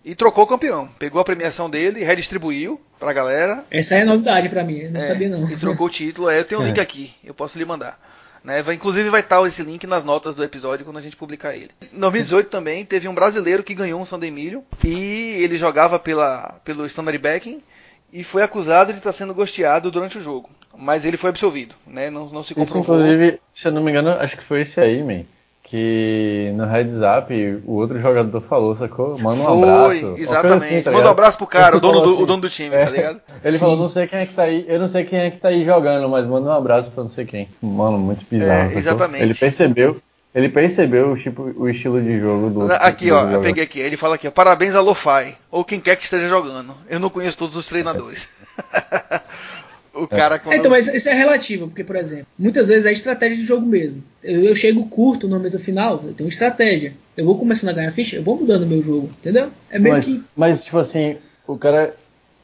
e 0.04 0.16
trocou 0.16 0.46
o 0.46 0.48
campeão. 0.48 0.88
Pegou 0.98 1.20
a 1.20 1.26
premiação 1.26 1.70
dele 1.70 2.00
e 2.00 2.04
redistribuiu 2.04 2.80
pra 2.98 3.12
galera. 3.12 3.66
Essa 3.70 3.96
é 3.96 4.06
novidade 4.06 4.48
para 4.48 4.64
mim, 4.64 4.78
eu 4.78 4.92
não 4.92 5.02
é, 5.02 5.08
sabia 5.08 5.28
não. 5.28 5.50
E 5.50 5.58
trocou 5.58 5.88
o 5.88 5.90
título. 5.90 6.30
É, 6.30 6.40
eu 6.40 6.46
tenho 6.46 6.62
um 6.62 6.64
link 6.66 6.80
aqui, 6.80 7.14
eu 7.24 7.34
posso 7.34 7.58
lhe 7.58 7.66
mandar. 7.66 8.00
Né? 8.42 8.62
Vai, 8.62 8.74
inclusive 8.74 9.10
vai 9.10 9.20
estar 9.20 9.46
esse 9.46 9.62
link 9.62 9.86
nas 9.86 10.06
notas 10.06 10.34
do 10.34 10.44
episódio 10.44 10.86
quando 10.86 10.98
a 10.98 11.02
gente 11.02 11.18
publicar 11.18 11.56
ele. 11.56 11.72
Em 11.94 12.00
2018 12.00 12.50
também 12.50 12.86
teve 12.86 13.08
um 13.08 13.14
brasileiro 13.14 13.64
que 13.64 13.76
ganhou 13.76 14.00
um 14.00 14.06
Sunday 14.06 14.32
Million 14.32 14.62
e 14.84 15.36
ele 15.44 15.58
jogava 15.58 16.00
pela, 16.00 16.60
pelo 16.64 16.86
Standard 16.86 17.20
Backing 17.20 17.62
e 18.12 18.24
foi 18.24 18.42
acusado 18.42 18.94
de 18.94 19.00
estar 19.00 19.12
sendo 19.12 19.36
gosteado 19.36 19.92
durante 19.92 20.18
o 20.18 20.22
jogo 20.22 20.50
mas 20.78 21.06
ele 21.06 21.18
foi 21.18 21.30
absolvido, 21.30 21.76
né? 21.86 22.10
Não, 22.10 22.28
não 22.28 22.44
se 22.44 22.54
comprovou. 22.56 22.82
Isso, 22.82 22.92
inclusive, 22.92 23.40
se 23.54 23.68
eu 23.68 23.72
não 23.72 23.84
me 23.84 23.92
engano, 23.92 24.12
acho 24.12 24.38
que 24.38 24.44
foi 24.44 24.62
esse 24.62 24.80
aí, 24.80 25.04
man. 25.04 25.24
Que 25.64 26.52
no 26.56 26.66
heads 26.66 26.98
up 27.02 27.34
o 27.66 27.74
outro 27.74 28.00
jogador 28.02 28.42
falou, 28.42 28.76
sacou? 28.76 29.18
Manda 29.18 29.42
um 29.42 29.46
foi, 29.46 30.00
abraço. 30.00 30.16
Exatamente. 30.18 30.64
Assim, 30.66 30.82
tá 30.82 30.92
Manda 30.92 31.08
um 31.08 31.12
abraço 31.12 31.38
pro 31.38 31.48
cara, 31.48 31.78
o 31.78 31.80
dono, 31.80 32.02
do, 32.02 32.14
assim, 32.14 32.24
o 32.24 32.26
dono 32.26 32.42
do 32.42 32.50
time, 32.50 32.76
é, 32.76 32.84
tá 32.84 32.92
ligado? 32.92 33.22
Ele 33.44 33.54
Sim. 33.54 33.60
falou, 33.60 33.78
não 33.78 33.88
sei 33.88 34.08
quem 34.08 34.20
é 34.20 34.26
que 34.26 34.34
tá 34.34 34.44
aí, 34.44 34.66
eu 34.68 34.80
não 34.80 34.88
sei 34.88 35.06
quem 35.06 35.20
é 35.20 35.32
que 35.32 35.38
tá 35.38 35.48
aí 35.48 35.64
jogando, 35.64 36.10
mas 36.10 36.26
manda 36.28 36.50
um 36.50 36.52
abraço 36.52 36.92
pra 36.92 37.04
não 37.04 37.10
sei 37.10 37.26
quem. 37.26 37.48
Mano, 37.62 37.98
muito 37.98 38.26
bizarro. 38.30 38.72
É, 38.72 38.78
exatamente. 38.78 39.24
Ele 39.24 39.34
percebeu, 39.34 40.02
ele 40.34 40.50
percebeu 40.50 41.16
tipo, 41.16 41.54
o 41.56 41.70
estilo 41.70 42.02
de 42.02 42.20
jogo 42.20 42.50
do 42.50 42.62
outro. 42.62 42.76
Aqui, 42.78 43.12
ó, 43.12 43.30
eu 43.30 43.42
peguei 43.42 43.64
aqui. 43.64 43.80
Ele 43.80 43.96
fala 43.96 44.16
aqui, 44.16 44.28
ó, 44.28 44.32
parabéns 44.32 44.76
a 44.76 44.82
Lofai, 44.82 45.38
ou 45.50 45.64
quem 45.64 45.80
quer 45.80 45.96
que 45.96 46.04
esteja 46.04 46.28
jogando. 46.28 46.76
Eu 46.90 47.00
não 47.00 47.10
conheço 47.10 47.38
todos 47.38 47.56
os 47.56 47.68
treinadores. 47.68 48.28
O 49.94 50.08
cara 50.08 50.40
quando... 50.40 50.56
Então, 50.56 50.72
mas 50.72 50.88
isso 50.88 51.10
é 51.10 51.14
relativo, 51.14 51.68
porque, 51.68 51.84
por 51.84 51.96
exemplo, 51.96 52.26
muitas 52.40 52.70
vezes 52.70 52.86
é 52.86 52.92
estratégia 52.92 53.38
de 53.38 53.44
jogo 53.44 53.66
mesmo. 53.66 54.04
Eu, 54.24 54.46
eu 54.46 54.56
chego 54.56 54.88
curto 54.88 55.28
na 55.28 55.38
mesa 55.38 55.60
final, 55.60 56.02
eu 56.06 56.14
tenho 56.14 56.30
estratégia. 56.30 56.94
Eu 57.18 57.26
vou 57.26 57.38
começando 57.38 57.72
a 57.72 57.74
ganhar 57.74 57.92
ficha, 57.92 58.16
eu 58.16 58.24
vou 58.24 58.38
mudando 58.38 58.66
meu 58.66 58.82
jogo, 58.82 59.12
entendeu? 59.20 59.50
É 59.70 59.78
meio 59.78 59.96
mas, 59.96 60.06
que. 60.06 60.24
Mas, 60.36 60.64
tipo 60.64 60.78
assim, 60.78 61.18
o 61.46 61.58
cara 61.58 61.94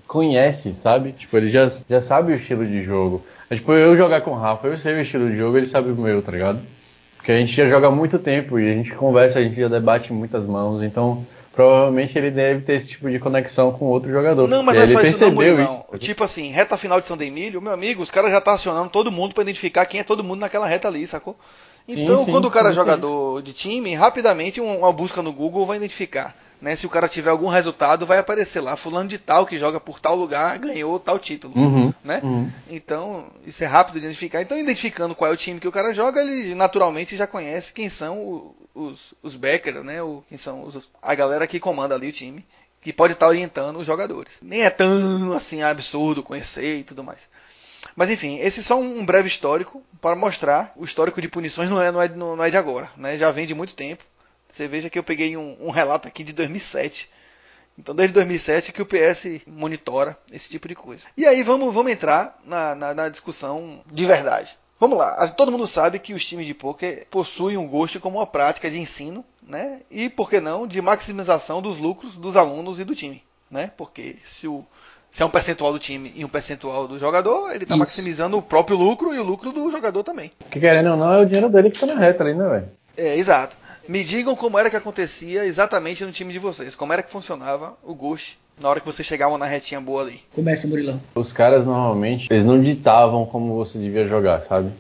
conhece, 0.08 0.74
sabe? 0.82 1.14
Tipo, 1.14 1.38
ele 1.38 1.50
já, 1.50 1.70
já 1.90 2.02
sabe 2.02 2.34
o 2.34 2.36
estilo 2.36 2.66
de 2.66 2.84
jogo. 2.84 3.24
É, 3.50 3.56
tipo, 3.56 3.72
eu 3.72 3.96
jogar 3.96 4.22
com 4.22 4.32
o 4.32 4.38
Rafa, 4.38 4.68
eu 4.68 4.78
sei 4.78 4.96
o 4.96 5.02
estilo 5.02 5.30
de 5.30 5.38
jogo, 5.38 5.58
ele 5.58 5.66
sabe 5.66 5.90
o 5.90 5.96
meu, 5.96 6.22
tá 6.22 6.32
ligado? 6.32 6.60
Porque 7.16 7.32
a 7.32 7.38
gente 7.38 7.54
já 7.54 7.70
joga 7.70 7.88
há 7.88 7.92
muito 7.92 8.20
tempo 8.20 8.60
e 8.60 8.70
a 8.70 8.74
gente 8.74 8.92
conversa, 8.92 9.40
a 9.40 9.44
gente 9.44 9.60
já 9.60 9.68
debate 9.68 10.12
em 10.12 10.16
muitas 10.16 10.46
mãos, 10.46 10.84
então 10.84 11.26
provavelmente 11.58 12.16
ele 12.16 12.30
deve 12.30 12.62
ter 12.62 12.74
esse 12.74 12.88
tipo 12.88 13.10
de 13.10 13.18
conexão 13.18 13.72
com 13.72 13.86
outro 13.86 14.12
jogador. 14.12 14.48
Não, 14.48 14.62
mas 14.62 14.76
não 14.76 14.84
é 14.84 14.88
só 14.88 15.02
isso 15.02 15.26
não, 15.26 15.32
Murilo, 15.32 15.58
não. 15.58 15.86
Isso. 15.92 15.98
Tipo 15.98 16.24
assim, 16.24 16.52
reta 16.52 16.78
final 16.78 17.02
de 17.02 17.08
São 17.08 17.20
Emílio, 17.20 17.60
meu 17.60 17.74
amigo, 17.74 18.04
os 18.04 18.12
caras 18.12 18.30
já 18.30 18.38
estão 18.38 18.54
tá 18.54 18.58
acionando 18.58 18.92
todo 18.92 19.12
mundo 19.12 19.34
para 19.34 19.42
identificar 19.42 19.88
quem 19.88 20.00
é 20.00 20.04
todo 20.04 20.24
mundo 20.24 20.42
naquela 20.42 20.68
reta 20.68 20.88
ali, 20.88 21.08
sacou? 21.08 21.36
Então, 21.88 22.20
sim, 22.20 22.26
sim, 22.26 22.32
quando 22.32 22.46
o 22.46 22.52
cara 22.52 22.70
é 22.70 22.74
jogador 22.74 23.42
de 23.42 23.54
time, 23.54 23.96
rapidamente 23.96 24.62
uma 24.62 24.94
busca 24.94 25.24
no 25.24 25.34
Google 25.34 25.66
vai 25.66 25.78
identificar. 25.78 26.36
Né? 26.60 26.76
Se 26.76 26.86
o 26.86 26.90
cara 26.90 27.08
tiver 27.08 27.30
algum 27.30 27.48
resultado, 27.48 28.06
vai 28.06 28.18
aparecer 28.18 28.60
lá, 28.60 28.76
fulano 28.76 29.08
de 29.08 29.18
tal 29.18 29.46
que 29.46 29.58
joga 29.58 29.80
por 29.80 30.00
tal 30.00 30.16
lugar 30.16 30.58
ganhou 30.58 31.00
tal 31.00 31.20
título, 31.20 31.54
uhum, 31.56 31.94
né? 32.04 32.20
Uhum. 32.24 32.52
Então 32.68 33.28
isso 33.46 33.64
é 33.64 33.68
rápido 33.68 34.00
de 34.00 34.06
identificar. 34.06 34.42
Então 34.42 34.58
identificando 34.58 35.14
qual 35.14 35.30
é 35.30 35.34
o 35.34 35.38
time 35.38 35.60
que 35.60 35.68
o 35.68 35.72
cara 35.72 35.94
joga, 35.94 36.22
ele 36.22 36.56
naturalmente 36.56 37.16
já 37.16 37.28
conhece 37.28 37.74
quem 37.74 37.90
são 37.90 38.56
os, 38.74 39.14
os 39.22 39.36
backers, 39.36 39.84
né? 39.84 40.02
O, 40.02 40.24
quem 40.28 40.38
são 40.38 40.64
os, 40.64 40.90
a 41.02 41.14
galera 41.14 41.46
que 41.46 41.60
comanda 41.60 41.94
ali 41.94 42.10
o 42.10 42.14
time, 42.14 42.44
que 42.82 42.92
pode 42.92 43.14
estar 43.14 43.28
orientando 43.28 43.78
os 43.78 43.86
jogadores. 43.86 44.36
Nem 44.42 44.64
é 44.64 44.70
tão 44.70 45.34
assim 45.34 45.62
absurdo 45.62 46.24
conhecer 46.24 46.80
e 46.80 46.84
tudo 46.84 47.04
mais. 47.04 47.20
Mas 47.96 48.10
enfim, 48.10 48.40
esse 48.40 48.60
é 48.60 48.64
só 48.64 48.80
um 48.80 49.06
breve 49.06 49.28
histórico 49.28 49.84
para 50.02 50.16
mostrar 50.16 50.72
o 50.76 50.84
histórico 50.84 51.22
de 51.22 51.28
punições 51.28 51.70
não 51.70 51.82
é, 51.82 51.92
não 51.92 52.02
é, 52.02 52.08
não 52.10 52.44
é 52.44 52.50
de 52.50 52.58
agora, 52.58 52.90
né? 52.98 53.18
Já 53.18 53.32
vem 53.32 53.46
de 53.46 53.54
muito 53.54 53.76
tempo. 53.76 54.04
Você 54.50 54.68
veja 54.68 54.90
que 54.90 54.98
eu 54.98 55.04
peguei 55.04 55.36
um, 55.38 55.56
um 55.60 55.70
relato 55.70 56.08
aqui 56.08 56.24
de 56.24 56.34
2007. 56.34 57.10
Então, 57.78 57.94
desde 57.94 58.14
2007 58.14 58.72
que 58.72 58.82
o 58.82 58.86
PS 58.86 59.42
monitora 59.46 60.18
esse 60.32 60.50
tipo 60.50 60.68
de 60.68 60.74
coisa. 60.74 61.06
E 61.16 61.28
aí 61.28 61.44
vamos, 61.44 61.74
vamos 61.74 61.92
entrar 61.92 62.40
na, 62.46 62.74
na, 62.74 62.94
na 62.94 63.10
discussão 63.10 63.82
de 63.92 64.06
verdade. 64.06 64.58
Vamos 64.80 64.98
lá, 64.98 65.28
todo 65.30 65.52
mundo 65.52 65.66
sabe 65.66 65.98
que 65.98 66.14
os 66.14 66.24
times 66.24 66.46
de 66.46 66.54
poker 66.54 67.08
possuem 67.10 67.58
um 67.58 67.68
gosto 67.68 68.00
como 68.00 68.20
uma 68.20 68.28
prática 68.28 68.70
de 68.70 68.80
ensino, 68.80 69.26
né? 69.42 69.82
E 69.90 70.08
por 70.08 70.30
que 70.30 70.40
não 70.40 70.68
de 70.68 70.80
maximização 70.82 71.64
dos 71.64 71.80
lucros 71.80 72.16
dos 72.16 72.38
alunos 72.38 72.80
e 72.80 72.84
do 72.84 72.94
time, 72.94 73.24
né? 73.50 73.72
Porque 73.76 74.18
se, 74.24 74.48
o, 74.48 74.64
se 75.10 75.24
é 75.24 75.26
um 75.26 75.32
percentual 75.32 75.74
do 75.74 75.80
time 75.80 76.14
e 76.16 76.24
um 76.24 76.30
percentual 76.30 76.88
do 76.88 77.00
jogador, 77.00 77.50
ele 77.56 77.64
está 77.64 77.76
maximizando 77.76 78.38
o 78.38 78.42
próprio 78.42 78.78
lucro 78.78 79.16
e 79.16 79.20
o 79.20 79.24
lucro 79.24 79.52
do 79.52 79.72
jogador 79.72 80.04
também. 80.04 80.32
Que 80.52 80.60
querendo 80.60 80.92
ou 80.92 80.98
não 80.98 81.12
é 81.12 81.22
o 81.22 81.26
dinheiro 81.26 81.50
dele 81.50 81.72
que 81.72 81.78
está 81.78 81.88
na 81.88 82.00
reta 82.00 82.24
ali, 82.24 82.36
né, 82.36 82.48
velho? 82.48 82.70
É, 82.96 83.18
exato. 83.18 83.58
Me 83.88 84.04
digam 84.04 84.36
como 84.36 84.58
era 84.60 84.70
que 84.70 84.76
acontecia 84.76 85.46
exatamente 85.46 86.04
no 86.04 86.12
time 86.12 86.34
de 86.34 86.40
vocês. 86.40 86.76
Como 86.76 86.92
era 86.94 87.02
que 87.04 87.12
funcionava 87.12 87.74
o 87.84 87.94
Ghost 87.96 88.38
na 88.60 88.68
hora 88.70 88.80
que 88.80 88.86
você 88.86 89.04
chegava 89.04 89.38
na 89.38 89.46
retinha 89.46 89.80
boa 89.80 90.02
ali. 90.02 90.20
Começa, 90.34 90.68
Murilão. 90.68 91.00
Os 91.16 91.32
caras 91.32 91.66
normalmente, 91.66 92.28
eles 92.32 92.44
não 92.44 92.62
ditavam 92.62 93.26
como 93.26 93.56
você 93.56 93.78
devia 93.78 94.08
jogar, 94.08 94.42
sabe? 94.42 94.72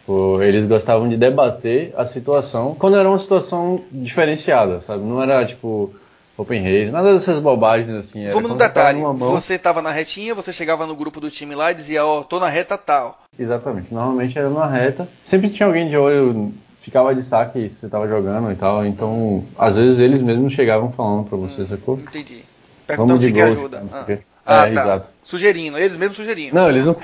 Tipo, 0.00 0.40
eles 0.42 0.66
gostavam 0.66 1.08
de 1.08 1.16
debater 1.16 1.92
a 1.96 2.06
situação 2.06 2.76
quando 2.78 2.96
era 2.96 3.08
uma 3.08 3.18
situação 3.18 3.82
diferenciada, 3.90 4.80
sabe? 4.80 5.02
Não 5.02 5.20
era 5.22 5.44
tipo, 5.44 5.92
Open 6.36 6.62
Race, 6.62 6.90
nada 6.92 7.14
dessas 7.14 7.38
bobagens 7.40 7.90
assim. 7.96 8.22
era 8.24 8.32
Vamos 8.34 8.50
no 8.50 8.56
tava 8.56 8.68
detalhe. 8.68 9.00
mão- 9.00 9.16
Você 9.16 9.58
tava 9.58 9.80
na 9.82 9.90
retinha, 9.90 10.34
você 10.34 10.52
chegava 10.52 10.86
no 10.86 10.94
grupo 10.94 11.18
do 11.18 11.30
time 11.30 11.54
lá 11.54 11.72
e 11.72 11.74
dizia, 11.74 12.04
ó, 12.04 12.22
tô 12.22 12.38
na 12.38 12.48
reta 12.48 12.76
tal. 12.78 13.22
Exatamente, 13.38 13.92
normalmente 13.92 14.38
era 14.38 14.48
numa 14.48 14.68
reta. 14.68 15.08
Sempre 15.24 15.48
tinha 15.50 15.66
alguém 15.66 15.88
de 15.88 15.96
olho, 15.96 16.52
ficava 16.86 17.12
de 17.14 17.22
saque 17.22 17.68
se 17.68 17.76
você 17.80 17.88
tava 17.88 18.06
jogando 18.08 18.50
e 18.50 18.54
tal. 18.54 18.86
Então, 18.86 19.44
às 19.58 19.76
vezes 19.76 19.98
eles 20.00 20.22
mesmos 20.22 20.52
chegavam 20.52 20.90
falando 20.92 21.28
pra 21.28 21.36
você, 21.36 21.64
sacou? 21.66 21.98
Entendi. 21.98 22.42
Perguntando 22.86 23.08
Vamos 23.18 23.22
se 23.22 23.28
de 23.28 23.34
quer 23.34 23.48
ajuda. 23.48 23.82
Ah. 23.92 24.06
Ah, 24.46 24.66
É, 24.68 24.72
tá. 24.72 24.80
exato. 24.82 25.10
Sugerindo, 25.24 25.76
eles 25.76 25.96
mesmos 25.96 26.16
sugeriam. 26.16 26.54
Não, 26.54 26.70
eles 26.70 26.84
não. 26.84 26.96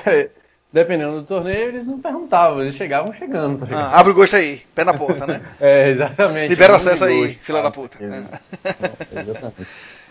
Dependendo 0.72 1.16
do 1.20 1.26
torneio, 1.26 1.68
eles 1.68 1.84
não 1.86 1.98
perguntavam, 1.98 2.62
eles 2.62 2.76
chegavam 2.76 3.12
chegando, 3.12 3.66
tá? 3.66 3.76
Ah, 3.76 3.98
abre 3.98 4.12
o 4.12 4.14
gosto 4.14 4.36
aí, 4.36 4.62
pé 4.74 4.84
na 4.84 4.94
porta, 4.94 5.26
né? 5.26 5.42
É, 5.60 5.90
exatamente. 5.90 6.48
Libera 6.48 6.72
o 6.72 6.76
acesso 6.76 7.04
aí, 7.04 7.20
ghost, 7.26 7.38
filha 7.42 7.58
tá? 7.58 7.64
da 7.64 7.70
puta. 7.72 7.98
É, 8.00 9.20
exatamente. 9.20 9.66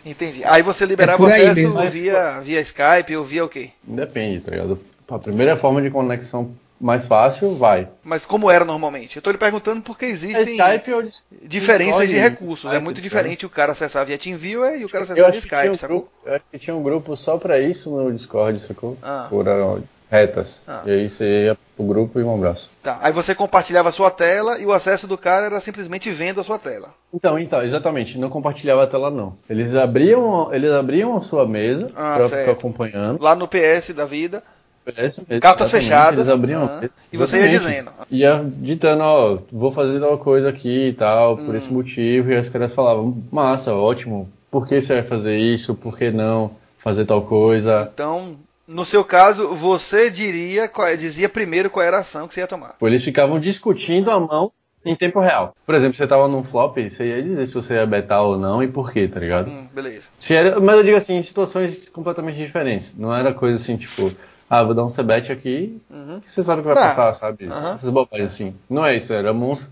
Entendi. 0.06 0.44
Aí 0.44 0.62
você 0.62 0.86
liberava 0.86 1.24
É 1.24 1.26
o 1.26 1.28
acesso 1.28 1.80
mesmo. 1.80 1.90
via, 1.90 2.42
via 2.42 2.60
Skype 2.62 3.16
ou 3.16 3.24
via 3.24 3.46
o 3.46 3.50
quê? 3.50 3.70
Depende, 3.84 4.42
tá 4.42 4.52
ligado? 4.52 4.80
A 5.08 5.18
primeira 5.20 5.56
forma 5.58 5.82
de 5.82 5.90
conexão 5.90 6.52
mais 6.82 7.06
fácil, 7.06 7.56
vai. 7.56 7.88
Mas 8.04 8.26
como 8.26 8.50
era 8.50 8.66
normalmente? 8.66 9.16
Eu 9.16 9.22
tô 9.22 9.32
lhe 9.32 9.38
perguntando 9.38 9.82
porque 9.82 10.06
É 10.06 10.10
existem 10.10 10.58
Skype 10.58 10.94
ou 10.94 11.04
diferenças 11.44 12.10
de 12.10 12.18
recursos. 12.18 12.66
É 12.66 12.74
Skype, 12.74 12.84
muito 12.84 13.02
Discord. 13.02 13.10
diferente 13.24 13.46
o 13.46 13.50
cara 13.50 13.72
acessar 13.72 14.06
via 14.06 14.18
TeamViewer 14.18 14.82
e 14.82 14.86
o 14.86 14.90
cara 14.90 15.04
acessar 15.04 15.32
via 15.32 15.40
Skype, 15.40 15.70
um 15.70 15.76
sacou? 15.76 15.98
grupo, 15.98 16.12
eu 16.26 16.36
acho 16.36 16.44
que 16.52 16.60
tinha 16.60 16.76
um 16.76 16.84
grupo 16.84 17.16
só 17.16 17.38
pra 17.38 17.60
isso 17.60 17.90
no 17.92 18.12
Discord, 18.12 18.60
sacou? 18.60 18.98
Ah. 19.02 19.28
Por 19.30 19.48
ah, 19.48 19.78
retas. 20.10 20.60
Ah. 20.68 20.82
E 20.86 20.92
aí 20.92 21.10
você 21.10 21.46
ia 21.46 21.58
pro 21.78 21.86
grupo 21.86 22.20
e 22.20 22.24
um 22.24 22.34
abraço. 22.36 22.70
Tá. 22.84 23.00
Aí 23.02 23.14
você 23.14 23.34
compartilhava 23.34 23.90
a 23.90 23.92
sua 23.92 24.12
tela 24.12 24.60
e 24.60 24.66
o 24.66 24.74
acesso 24.74 25.08
do 25.08 25.18
cara 25.18 25.46
era 25.46 25.60
simplesmente 25.60 26.10
vendo 26.12 26.42
a 26.42 26.44
sua 26.44 26.60
tela. 26.60 26.94
Então, 27.14 27.40
então, 27.40 27.64
exatamente, 27.64 28.18
não 28.18 28.30
compartilhava 28.30 28.84
a 28.84 28.88
tela 28.88 29.10
não. 29.10 29.38
Eles 29.50 29.74
abriam, 29.76 30.54
eles 30.54 30.72
abriam 30.72 31.16
a 31.16 31.22
sua 31.22 31.48
mesa 31.48 31.90
Ah, 31.96 32.18
certo. 32.24 32.40
ficar 32.40 32.52
acompanhando. 32.52 33.22
Lá 33.22 33.36
no 33.36 33.48
PS 33.48 33.92
da 33.96 34.06
vida, 34.06 34.44
É 34.86 35.06
isso 35.06 35.24
mesmo, 35.28 35.42
cartas 35.42 35.68
exatamente, 35.68 35.72
fechadas. 35.72 36.20
Eles 36.20 36.30
abriam. 36.30 36.70
e 37.14 37.18
você 37.18 37.40
ia 37.40 37.50
dizendo. 37.50 37.92
Ia 38.10 38.44
ditando, 38.44 39.04
ó, 39.04 39.38
vou 39.52 39.72
fazer 39.72 40.00
tal 40.00 40.18
coisa 40.18 40.50
aqui 40.50 40.88
e 40.90 40.94
tal, 40.94 41.38
por 41.38 41.54
Hum. 41.54 41.58
esse 41.58 41.72
motivo, 41.72 42.32
e 42.32 42.36
aí 42.36 42.42
os 42.42 42.50
caras 42.50 42.74
falavam, 42.74 43.24
massa, 43.32 43.74
ótimo, 43.74 44.30
por 44.50 44.68
que 44.68 44.82
você 44.82 44.96
vai 44.96 45.04
fazer 45.04 45.38
isso, 45.38 45.76
por 45.76 45.98
que 45.98 46.10
não 46.12 46.52
fazer 46.80 47.06
tal 47.06 47.22
coisa? 47.22 47.90
Então, 47.94 48.36
no 48.68 48.84
seu 48.86 49.04
caso, 49.06 49.50
você 49.50 50.10
diria, 50.10 50.68
qual- 50.68 50.96
dizia 50.98 51.30
primeiro 51.30 51.70
qual 51.70 51.86
era 51.86 51.98
a 51.98 52.00
ação 52.02 52.28
que 52.28 52.34
você 52.34 52.40
ia 52.42 52.48
tomar. 52.48 52.76
Eles 52.82 53.04
ficavam 53.04 53.40
discutindo 53.40 54.10
a 54.10 54.20
mão 54.20 54.52
em 54.84 54.96
tempo 54.96 55.20
real. 55.20 55.56
Por 55.66 55.76
exemplo, 55.76 55.96
você 55.96 56.08
tava 56.08 56.28
num 56.28 56.44
flop, 56.44 56.76
você 56.78 57.06
ia 57.06 57.22
dizer 57.24 57.46
se 57.48 57.54
você 57.54 57.76
ia 57.76 57.86
betar 57.86 58.24
ou 58.24 58.36
não 58.38 58.64
e 58.64 58.68
por 58.68 58.92
quê, 58.92 59.08
tá 59.08 59.20
ligado? 59.20 59.48
Hum, 59.50 59.68
beleza. 59.72 60.08
Se 60.20 60.34
era, 60.34 60.60
mas 60.60 60.76
eu 60.76 60.84
digo 60.84 60.98
assim, 60.98 61.16
em 61.18 61.24
situações 61.24 61.88
completamente 61.90 62.38
diferentes. 62.38 62.96
Não 62.98 63.14
era 63.16 63.32
coisa 63.34 63.58
assim, 63.58 63.78
tipo, 63.78 64.12
ah, 64.54 64.64
vou 64.64 64.74
dar 64.76 64.84
um 64.84 64.90
C-bet 64.90 65.32
aqui, 65.32 65.82
Uhum. 65.90 66.20
que 66.20 66.30
você 66.32 66.44
sabe 66.44 66.60
o 66.60 66.64
que 66.64 66.74
vai 66.74 66.84
Ah, 66.84 66.90
passar, 66.90 67.14
sabe? 67.14 67.46
aham. 67.48 67.76
Essas 67.76 67.90
bobagens 67.90 68.34
assim. 68.34 68.56
Não 68.70 68.86
é 68.86 68.96
isso, 68.98 69.14
era 69.14 69.32
mãos 69.34 69.70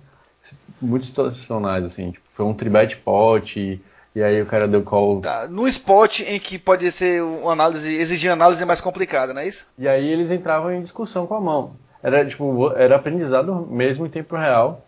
muito 0.82 1.06
situacionais, 1.06 1.84
assim. 1.84 2.12
Tipo, 2.12 2.26
foi 2.34 2.46
um 2.46 2.54
tribet 2.54 2.96
pot, 2.98 3.82
e 4.16 4.24
aí 4.24 4.42
o 4.42 4.46
cara 4.46 4.68
deu 4.68 4.82
call. 4.82 5.20
Tá. 5.20 5.48
No 5.50 5.68
spot 5.68 6.22
em 6.22 6.40
que 6.40 6.58
pode 6.58 6.90
ser 6.92 7.22
uma 7.22 7.52
análise, 7.52 7.94
exigir 7.94 8.32
análise 8.32 8.64
mais 8.64 8.80
complicada, 8.80 9.34
não 9.34 9.42
é 9.42 9.48
isso? 9.48 9.66
E 9.78 9.88
aí 9.88 10.08
eles 10.10 10.32
entravam 10.32 10.72
em 10.72 10.82
discussão 10.82 11.28
com 11.28 11.36
a 11.36 11.42
mão. 11.42 11.74
Era 12.02 12.26
tipo, 12.26 12.72
era 12.78 12.96
aprendizado 12.96 13.54
mesmo 13.70 14.06
em 14.06 14.10
tempo 14.10 14.38
real, 14.38 14.86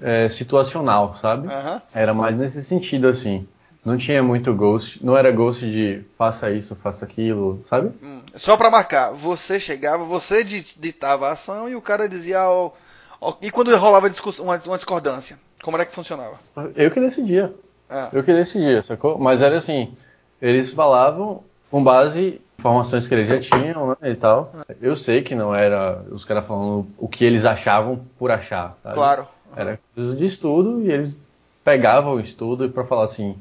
é, 0.00 0.28
situacional, 0.30 1.14
sabe? 1.16 1.48
Aham. 1.48 1.82
Era 1.94 2.14
mais 2.14 2.36
nesse 2.36 2.64
sentido, 2.64 3.06
assim. 3.08 3.46
Não 3.86 3.96
tinha 3.96 4.20
muito 4.20 4.52
ghost, 4.52 4.98
não 5.04 5.16
era 5.16 5.30
ghost 5.30 5.64
de 5.64 6.02
faça 6.18 6.50
isso, 6.50 6.74
faça 6.74 7.04
aquilo, 7.04 7.64
sabe? 7.70 7.92
Hum. 8.02 8.20
Só 8.34 8.56
pra 8.56 8.68
marcar, 8.68 9.12
você 9.12 9.60
chegava, 9.60 10.02
você 10.04 10.42
di- 10.42 10.66
ditava 10.76 11.28
a 11.28 11.32
ação 11.32 11.68
e 11.68 11.76
o 11.76 11.80
cara 11.80 12.08
dizia. 12.08 12.40
ó, 12.48 12.72
ó, 13.20 13.34
e 13.40 13.48
quando 13.48 13.74
rolava 13.76 14.10
uma, 14.40 14.60
uma 14.66 14.76
discordância, 14.76 15.38
como 15.62 15.76
era 15.76 15.86
que 15.86 15.94
funcionava? 15.94 16.34
Eu 16.74 16.90
que 16.90 16.98
decidia. 16.98 17.54
Ah, 17.88 18.08
Eu 18.12 18.24
que 18.24 18.32
decidia, 18.34 18.82
sacou? 18.82 19.18
Mas 19.18 19.40
era 19.40 19.56
assim, 19.56 19.94
eles 20.42 20.70
falavam 20.72 21.44
com 21.70 21.80
base 21.84 22.20
em 22.20 22.40
informações 22.58 23.06
que 23.06 23.14
eles 23.14 23.28
já 23.28 23.40
tinham, 23.40 23.90
né, 24.00 24.10
e 24.10 24.16
tal. 24.16 24.52
Eu 24.82 24.96
sei 24.96 25.22
que 25.22 25.36
não 25.36 25.54
era 25.54 26.02
os 26.10 26.24
caras 26.24 26.44
falando 26.44 26.88
o 26.98 27.06
que 27.06 27.24
eles 27.24 27.44
achavam 27.44 28.04
por 28.18 28.32
achar, 28.32 28.76
sabe? 28.82 28.94
claro. 28.96 29.28
Era 29.54 29.78
coisa 29.94 30.16
de 30.16 30.26
estudo 30.26 30.82
e 30.82 30.90
eles 30.90 31.16
pegavam 31.64 32.14
o 32.14 32.20
estudo 32.20 32.68
para 32.68 32.84
falar 32.84 33.04
assim, 33.04 33.36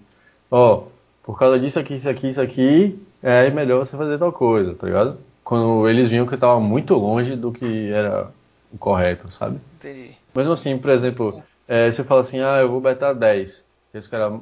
ó, 0.55 0.83
por 1.21 1.37
causa 1.37 1.59
disso 1.59 1.77
aqui, 1.77 1.95
isso 1.95 2.07
aqui, 2.07 2.29
isso 2.29 2.39
aqui, 2.39 2.97
é 3.21 3.49
melhor 3.49 3.85
você 3.85 3.97
fazer 3.97 4.17
tal 4.17 4.31
coisa, 4.31 4.73
tá 4.73 4.87
ligado? 4.87 5.17
Quando 5.43 5.87
eles 5.89 6.09
viam 6.09 6.25
que 6.25 6.33
eu 6.33 6.39
tava 6.39 6.59
muito 6.61 6.95
longe 6.95 7.35
do 7.35 7.51
que 7.51 7.91
era 7.91 8.29
o 8.71 8.77
correto, 8.77 9.29
sabe? 9.31 9.59
Entendi. 9.77 10.15
Mesmo 10.33 10.53
assim, 10.53 10.77
por 10.77 10.91
exemplo, 10.91 11.43
é, 11.67 11.91
você 11.91 12.03
fala 12.05 12.21
assim, 12.21 12.39
ah, 12.39 12.59
eu 12.61 12.69
vou 12.69 12.79
betar 12.79 13.13
10. 13.13 13.65
E 13.93 13.97
esse 13.97 14.09
cara, 14.09 14.39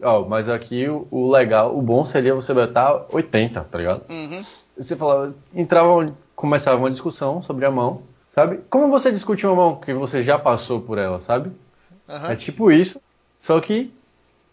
ó, 0.00 0.24
mas 0.24 0.48
aqui 0.48 0.88
o, 0.88 1.08
o 1.10 1.30
legal, 1.30 1.76
o 1.76 1.82
bom 1.82 2.04
seria 2.04 2.34
você 2.34 2.54
betar 2.54 3.04
80, 3.10 3.60
tá 3.64 3.78
ligado? 3.78 4.02
Uhum. 4.08 4.44
Você 4.78 4.94
falava, 4.94 5.34
entrava, 5.52 6.06
começava 6.36 6.78
uma 6.78 6.90
discussão 6.92 7.42
sobre 7.42 7.66
a 7.66 7.70
mão, 7.72 8.02
sabe? 8.30 8.60
Como 8.70 8.88
você 8.88 9.10
discute 9.10 9.44
uma 9.44 9.56
mão 9.56 9.76
que 9.76 9.92
você 9.92 10.22
já 10.22 10.38
passou 10.38 10.80
por 10.80 10.96
ela, 10.96 11.20
sabe? 11.20 11.50
Aham. 12.08 12.30
É 12.30 12.36
tipo 12.36 12.70
isso, 12.70 13.00
só 13.40 13.60
que 13.60 13.92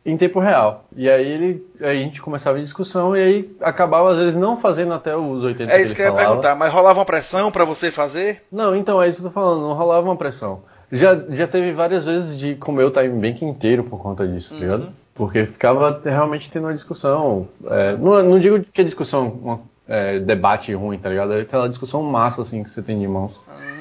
em 0.05 0.17
tempo 0.17 0.39
real. 0.39 0.85
E 0.95 1.09
aí 1.09 1.25
ele, 1.25 1.67
aí 1.79 2.01
a 2.01 2.03
gente 2.03 2.21
começava 2.21 2.57
a 2.57 2.61
discussão 2.61 3.15
e 3.15 3.21
aí 3.21 3.55
acabava 3.61 4.11
às 4.11 4.17
vezes 4.17 4.35
não 4.35 4.59
fazendo 4.59 4.93
até 4.93 5.15
os 5.15 5.43
80 5.43 5.71
É 5.71 5.81
isso 5.81 5.91
ele 5.91 5.95
que 5.95 6.01
eu 6.01 6.05
ia 6.07 6.13
perguntar, 6.13 6.55
mas 6.55 6.73
rolava 6.73 6.99
uma 6.99 7.05
pressão 7.05 7.51
pra 7.51 7.63
você 7.63 7.89
fazer? 7.89 8.43
Não, 8.51 8.75
então 8.75 9.01
é 9.01 9.07
isso 9.07 9.21
que 9.21 9.27
eu 9.27 9.31
tô 9.31 9.33
falando, 9.33 9.61
não 9.61 9.73
rolava 9.73 10.05
uma 10.05 10.17
pressão. 10.17 10.61
Já, 10.91 11.15
já 11.29 11.47
teve 11.47 11.71
várias 11.71 12.05
vezes 12.05 12.37
de 12.37 12.55
comer 12.55 12.83
o 12.83 12.91
time 12.91 13.09
bank 13.09 13.43
inteiro 13.43 13.83
por 13.83 13.99
conta 13.99 14.27
disso, 14.27 14.53
tá 14.53 14.59
ligado? 14.59 14.83
Uhum. 14.83 14.93
Porque 15.15 15.45
ficava 15.45 16.01
realmente 16.03 16.49
tendo 16.51 16.65
uma 16.65 16.73
discussão. 16.73 17.47
é, 17.67 17.95
não, 17.97 18.21
não 18.23 18.39
digo 18.39 18.61
que 18.61 18.81
é 18.81 18.83
discussão, 18.83 19.29
uma, 19.41 19.59
é, 19.87 20.19
debate 20.19 20.73
ruim, 20.73 20.97
tá 20.97 21.09
ligado? 21.09 21.33
É 21.33 21.41
aquela 21.41 21.67
discussão 21.69 22.01
massa 22.03 22.41
assim 22.41 22.63
que 22.63 22.69
você 22.69 22.81
tem 22.81 22.99
de 22.99 23.07
mãos. 23.07 23.33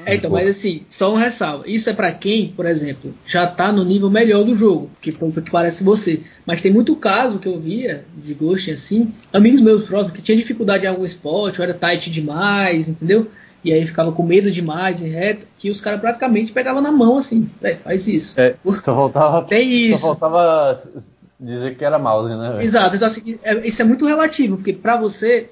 É, 0.05 0.15
então, 0.17 0.31
mas 0.31 0.49
assim, 0.49 0.83
só 0.89 1.13
um 1.13 1.17
ressalva. 1.17 1.65
Isso 1.67 1.89
é 1.89 1.93
pra 1.93 2.13
quem, 2.13 2.49
por 2.49 2.67
exemplo, 2.67 3.15
já 3.27 3.47
tá 3.47 3.71
no 3.73 3.85
nível 3.85 4.11
melhor 4.11 4.45
do 4.45 4.55
jogo, 4.57 4.91
que 5.01 5.13
que 5.13 5.51
parece 5.51 5.83
você. 5.85 6.23
Mas 6.47 6.61
tem 6.63 6.73
muito 6.73 6.95
caso 6.97 7.39
que 7.39 7.49
eu 7.49 7.59
via 7.61 8.05
de 8.17 8.35
Ghost 8.35 8.71
assim, 8.71 9.13
amigos 9.33 9.61
meus 9.61 9.85
próprios, 9.85 10.13
que 10.13 10.23
tinha 10.23 10.37
dificuldade 10.37 10.85
em 10.85 10.89
algum 10.89 11.05
esporte, 11.05 11.61
ou 11.61 11.65
era 11.65 11.75
tight 11.75 12.11
demais, 12.11 12.89
entendeu? 12.89 13.29
E 13.65 13.73
aí 13.73 13.87
ficava 13.87 14.11
com 14.11 14.25
medo 14.25 14.51
demais 14.51 15.01
em 15.01 15.09
reta, 15.09 15.43
que 15.57 15.71
os 15.71 15.81
caras 15.81 16.01
praticamente 16.01 16.53
pegavam 16.53 16.83
na 16.83 16.91
mão 16.91 17.17
assim, 17.17 17.49
"Véi, 17.61 17.77
faz 17.77 18.09
isso. 18.09 18.39
É, 18.41 18.57
só 18.83 18.95
faltava, 18.95 19.43
Tem 19.47 19.69
só 19.91 19.95
isso. 19.95 20.01
faltava 20.01 20.73
s- 20.73 20.91
s- 20.97 21.13
dizer 21.39 21.77
que 21.77 21.85
era 21.85 21.97
mouse, 21.99 22.35
né? 22.35 22.51
velho? 22.51 22.63
Exato, 22.63 22.97
então 22.97 23.07
assim, 23.07 23.39
é- 23.45 23.67
isso 23.69 23.81
é 23.81 23.85
muito 23.85 24.05
relativo, 24.05 24.57
porque 24.57 24.73
pra 24.73 24.97
você 24.97 25.49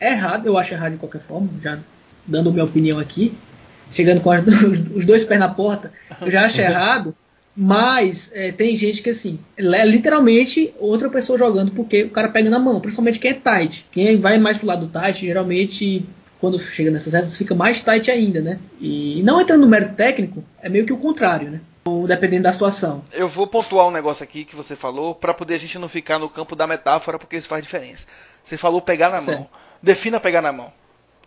é 0.00 0.10
errado, 0.12 0.46
eu 0.46 0.58
acho 0.58 0.74
errado 0.74 0.92
de 0.92 0.98
qualquer 0.98 1.20
forma, 1.20 1.48
já 1.62 1.78
dando 2.26 2.52
minha 2.52 2.64
opinião 2.64 2.98
aqui, 2.98 3.36
chegando 3.92 4.20
com 4.20 4.30
as- 4.30 4.44
os 4.94 5.04
dois 5.04 5.24
pés 5.24 5.40
na 5.40 5.48
porta, 5.48 5.92
eu 6.20 6.30
já 6.30 6.44
acho 6.44 6.60
errado, 6.62 7.14
mas 7.56 8.30
é, 8.34 8.52
tem 8.52 8.76
gente 8.76 9.02
que 9.02 9.10
assim, 9.10 9.38
é 9.56 9.84
literalmente 9.84 10.72
outra 10.78 11.10
pessoa 11.10 11.36
jogando 11.38 11.72
porque 11.72 12.04
o 12.04 12.10
cara 12.10 12.28
pega 12.28 12.48
na 12.48 12.58
mão, 12.58 12.80
principalmente 12.80 13.18
quem 13.18 13.32
é 13.32 13.34
tight. 13.34 13.84
Quem 13.90 14.20
vai 14.20 14.38
mais 14.38 14.56
pro 14.56 14.66
lado 14.66 14.86
do 14.86 14.92
tight, 15.00 15.26
geralmente 15.26 16.04
quando 16.40 16.60
chega 16.60 16.88
nessas 16.90 17.12
retas 17.12 17.36
fica 17.36 17.52
mais 17.54 17.82
tight 17.82 18.08
ainda, 18.12 18.40
né? 18.40 18.60
E 18.80 19.20
não 19.24 19.40
entrando 19.40 19.62
no 19.62 19.66
mérito 19.66 19.94
técnico, 19.96 20.44
é 20.62 20.68
meio 20.68 20.86
que 20.86 20.92
o 20.92 20.96
contrário, 20.98 21.50
né? 21.50 21.60
Ou 21.86 22.06
dependendo 22.06 22.44
da 22.44 22.52
situação. 22.52 23.02
Eu 23.12 23.26
vou 23.28 23.44
pontuar 23.46 23.88
um 23.88 23.90
negócio 23.90 24.22
aqui 24.22 24.44
que 24.44 24.54
você 24.54 24.76
falou 24.76 25.14
pra 25.14 25.34
poder 25.34 25.54
a 25.54 25.58
gente 25.58 25.78
não 25.80 25.88
ficar 25.88 26.18
no 26.20 26.28
campo 26.28 26.54
da 26.54 26.64
metáfora, 26.66 27.18
porque 27.18 27.36
isso 27.36 27.48
faz 27.48 27.60
diferença. 27.62 28.06
Você 28.44 28.56
falou 28.56 28.80
pegar 28.80 29.10
na 29.10 29.16
Certo. 29.18 29.38
mão. 29.40 29.48
Defina 29.82 30.20
pegar 30.20 30.42
na 30.42 30.52
mão. 30.52 30.72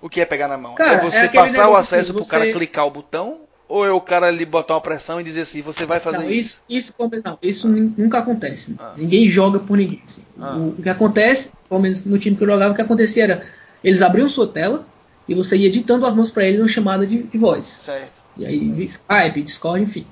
O 0.01 0.09
que 0.09 0.19
é 0.21 0.25
pegar 0.25 0.47
na 0.47 0.57
mão? 0.57 0.73
Cara, 0.75 0.93
é 0.93 1.01
você 1.01 1.17
é 1.19 1.27
passar 1.29 1.69
o 1.69 1.75
acesso 1.75 2.01
assim, 2.03 2.13
pro 2.13 2.23
você- 2.23 2.31
cara 2.31 2.51
clicar 2.51 2.87
o 2.87 2.91
botão? 2.91 3.41
Ou 3.67 3.85
é 3.85 3.91
o 3.91 4.01
cara 4.01 4.27
ali 4.27 4.43
botar 4.45 4.73
uma 4.73 4.81
pressão 4.81 5.21
e 5.21 5.23
dizer 5.23 5.41
assim, 5.41 5.61
você 5.61 5.85
vai 5.85 5.99
fazer 6.01 6.17
Não, 6.17 6.29
isso? 6.29 6.59
isso, 6.67 6.93
isso, 6.99 7.21
não, 7.23 7.37
isso 7.41 7.69
nun- 7.69 7.93
nunca 7.97 8.17
acontece. 8.19 8.75
Ah. 8.77 8.93
Ninguém 8.97 9.27
joga 9.29 9.59
por 9.59 9.77
ninguém. 9.77 10.01
assim. 10.05 10.23
Ah. 10.37 10.57
O, 10.57 10.69
o 10.69 10.81
que 10.81 10.89
acontece, 10.89 11.51
pelo 11.69 11.79
menos 11.79 12.03
no 12.03 12.19
time 12.19 12.35
que 12.35 12.43
eu 12.43 12.47
jogava, 12.49 12.73
o 12.73 12.75
que 12.75 12.81
acontecia 12.81 13.23
era 13.23 13.43
eles 13.81 14.01
abriam 14.01 14.27
sua 14.27 14.45
tela 14.45 14.85
e 15.27 15.33
você 15.33 15.55
ia 15.55 15.67
editando 15.67 16.05
as 16.05 16.13
mãos 16.13 16.29
para 16.29 16.43
ele 16.43 16.57
numa 16.57 16.67
chamada 16.67 17.07
de, 17.07 17.23
de 17.23 17.37
voz. 17.37 17.65
Certo. 17.85 18.21
E 18.35 18.45
aí 18.45 18.83
Skype, 18.83 19.41
Discord, 19.41 19.81
enfim. 19.83 20.05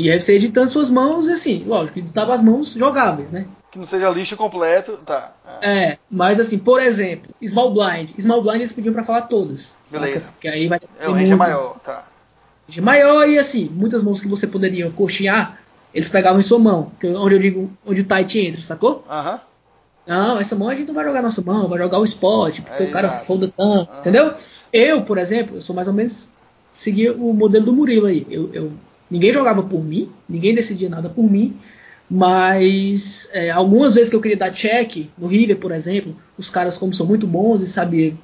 E 0.00 0.10
aí 0.10 0.18
você 0.20 0.34
editando 0.34 0.70
suas 0.70 0.88
mãos, 0.88 1.28
assim, 1.28 1.62
lógico, 1.66 1.98
editava 1.98 2.32
as 2.32 2.40
mãos 2.40 2.72
jogáveis, 2.72 3.30
né? 3.30 3.46
Que 3.70 3.78
não 3.78 3.84
seja 3.84 4.08
lixo 4.08 4.36
completo, 4.36 4.96
tá. 5.04 5.32
É. 5.60 5.82
É, 5.90 5.98
mas 6.10 6.40
assim, 6.40 6.58
por 6.58 6.80
exemplo, 6.80 7.34
Small 7.46 7.72
Blind. 7.74 8.10
Small 8.18 8.42
Blind 8.42 8.56
eles 8.62 8.72
pediam 8.72 8.94
para 8.94 9.04
falar 9.04 9.22
todas. 9.22 9.76
Beleza. 9.90 10.20
saca? 10.20 10.32
Porque 10.32 10.48
aí 10.48 10.68
vai 10.68 10.80
É, 10.98 11.04
o 11.06 11.12
ter 11.12 11.18
range 11.18 11.32
é 11.32 11.36
maior, 11.36 11.78
tá. 11.80 12.04
range 12.66 12.80
maior 12.80 13.28
e 13.28 13.38
assim, 13.38 13.68
muitas 13.72 14.02
mãos 14.02 14.20
que 14.20 14.26
você 14.26 14.46
poderia 14.46 14.90
coxear, 14.90 15.60
eles 15.94 16.08
pegavam 16.08 16.40
em 16.40 16.44
sua 16.44 16.58
mão, 16.58 16.92
que 16.98 17.06
é 17.06 17.10
onde 17.10 17.34
eu 17.34 17.38
digo, 17.38 17.70
onde 17.86 18.00
o 18.00 18.04
tight 18.04 18.38
entra, 18.38 18.62
sacou? 18.62 19.04
Aham. 19.08 19.32
Uhum. 19.34 19.40
Não, 20.06 20.40
essa 20.40 20.56
mão 20.56 20.68
a 20.68 20.74
gente 20.74 20.88
não 20.88 20.94
vai 20.94 21.04
jogar 21.04 21.22
nossa 21.22 21.42
mão, 21.42 21.68
vai 21.68 21.78
jogar 21.78 21.98
o 21.98 22.04
spot, 22.04 22.60
porque 22.62 22.82
é, 22.84 22.86
o 22.86 22.90
cara 22.90 23.18
folda 23.20 23.52
tanto, 23.54 23.92
entendeu? 23.98 24.32
Eu, 24.72 25.02
por 25.02 25.18
exemplo, 25.18 25.56
eu 25.58 25.62
sou 25.62 25.76
mais 25.76 25.86
ou 25.86 25.94
menos 25.94 26.28
seguir 26.72 27.10
o 27.10 27.32
modelo 27.32 27.66
do 27.66 27.72
Murilo 27.72 28.06
aí. 28.06 28.26
Eu, 28.28 28.50
eu, 28.52 28.72
ninguém 29.10 29.32
jogava 29.32 29.62
por 29.62 29.84
mim, 29.84 30.08
ninguém 30.28 30.54
decidia 30.54 30.88
nada 30.88 31.08
por 31.08 31.28
mim, 31.28 31.56
mas 32.10 33.28
é, 33.32 33.50
algumas 33.50 33.94
vezes 33.94 34.10
que 34.10 34.16
eu 34.16 34.20
queria 34.20 34.36
dar 34.36 34.52
check, 34.52 35.08
no 35.16 35.26
River, 35.26 35.56
por 35.58 35.72
exemplo, 35.72 36.16
os 36.36 36.50
caras, 36.50 36.76
como 36.76 36.92
são 36.92 37.06
muito 37.06 37.26
bons 37.26 37.62
e 37.62 37.66
sabem 37.66 38.18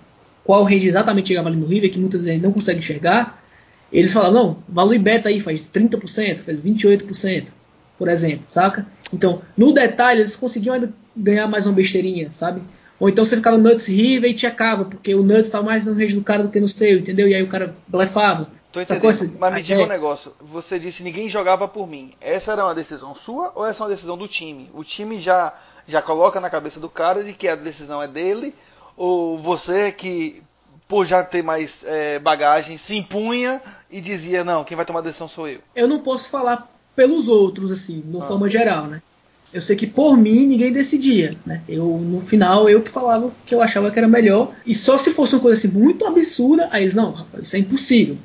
qual 0.45 0.65
range 0.65 0.87
exatamente 0.87 1.29
chegava 1.29 1.49
ali 1.49 1.57
no 1.57 1.67
River, 1.67 1.91
que 1.91 1.99
muitas 1.99 2.23
vezes 2.23 2.41
não 2.41 2.53
conseguem 2.53 2.81
enxergar, 2.81 3.43
eles 3.93 4.13
falam, 4.13 4.33
não, 4.33 4.57
valor 4.69 4.99
beta 4.99 5.29
aí 5.29 5.41
faz 5.41 5.71
30%, 5.73 6.39
faz 6.39 6.59
28%, 6.59 7.49
por 7.99 8.09
exemplo, 8.09 8.45
saca? 8.49 8.87
Então, 9.13 9.43
no 9.57 9.73
detalhe, 9.73 10.21
eles 10.21 10.35
conseguiam 10.35 10.75
ainda 10.75 10.93
ganhar 11.17 11.47
mais 11.47 11.67
uma 11.67 11.73
besteirinha, 11.73 12.31
sabe? 12.33 12.61
Ou 12.99 13.09
então 13.09 13.25
você 13.25 13.37
ficava 13.37 13.57
no 13.57 13.69
Nuts 13.69 13.87
River 13.87 14.35
e 14.37 14.47
acaba, 14.47 14.85
porque 14.85 15.15
o 15.15 15.23
Nuts 15.23 15.47
estava 15.47 15.65
mais 15.65 15.87
no 15.87 15.93
range 15.93 16.15
do 16.15 16.23
cara 16.23 16.43
do 16.43 16.49
que 16.49 16.59
no 16.59 16.69
seu, 16.69 16.99
entendeu? 16.99 17.29
E 17.29 17.35
aí 17.35 17.43
o 17.43 17.47
cara 17.47 17.75
blefava. 17.87 18.49
Tô 18.77 18.83
entendendo, 18.83 19.39
mas 19.39 19.55
me 19.55 19.63
diga 19.63 19.85
um 19.85 19.87
negócio. 19.87 20.33
Você 20.39 20.79
disse 20.79 21.03
ninguém 21.03 21.31
jogava 21.31 21.67
por 21.67 21.87
mim. 21.87 22.13
Essa 22.21 22.53
era 22.53 22.63
uma 22.63 22.75
decisão 22.75 23.15
sua 23.15 23.51
ou 23.55 23.65
essa 23.65 23.83
é 23.83 23.85
uma 23.85 23.91
decisão 23.91 24.19
do 24.19 24.29
time? 24.29 24.71
O 24.75 24.85
time 24.85 25.19
já, 25.19 25.55
já 25.87 26.03
coloca 26.03 26.39
na 26.43 26.51
cabeça 26.51 26.79
do 26.79 26.91
cara 26.91 27.25
de 27.25 27.33
que 27.33 27.49
a 27.49 27.57
decisão 27.57 28.03
é 28.03 28.07
dele? 28.07 28.55
Ou 28.95 29.39
você 29.39 29.91
que, 29.91 30.43
por 30.87 31.07
já 31.07 31.25
ter 31.25 31.43
mais 31.43 31.85
é, 31.87 32.19
bagagem, 32.19 32.77
se 32.77 32.95
impunha 32.95 33.63
e 33.91 33.99
dizia, 33.99 34.45
não, 34.45 34.63
quem 34.63 34.77
vai 34.77 34.85
tomar 34.85 34.99
a 34.99 35.05
decisão 35.05 35.27
sou 35.27 35.49
eu? 35.49 35.61
Eu 35.75 35.89
não 35.89 36.01
posso 36.01 36.29
falar 36.29 36.71
pelos 36.95 37.29
outros, 37.29 37.73
assim, 37.73 38.03
de 38.05 38.19
ah. 38.19 38.27
forma 38.27 38.51
geral, 38.51 38.85
né? 38.85 39.01
Eu 39.55 39.63
sei 39.63 39.75
que 39.75 39.87
por 39.87 40.19
mim 40.19 40.45
ninguém 40.45 40.71
decidia, 40.71 41.35
né? 41.47 41.63
Eu 41.67 41.87
no 41.97 42.21
final 42.21 42.69
eu 42.69 42.83
que 42.83 42.91
falava 42.91 43.33
que 43.47 43.55
eu 43.55 43.63
achava 43.63 43.91
que 43.91 43.99
era 43.99 44.09
melhor 44.09 44.53
e 44.67 44.75
só 44.75 44.99
se 44.99 45.13
fosse 45.13 45.35
uma 45.35 45.41
coisa 45.41 45.59
assim 45.59 45.75
muito 45.75 46.05
absurda, 46.07 46.69
aí 46.71 46.83
eles 46.83 46.95
não, 46.95 47.13
rapaz, 47.13 47.47
isso 47.47 47.57
é 47.57 47.61
impossível. 47.61 48.19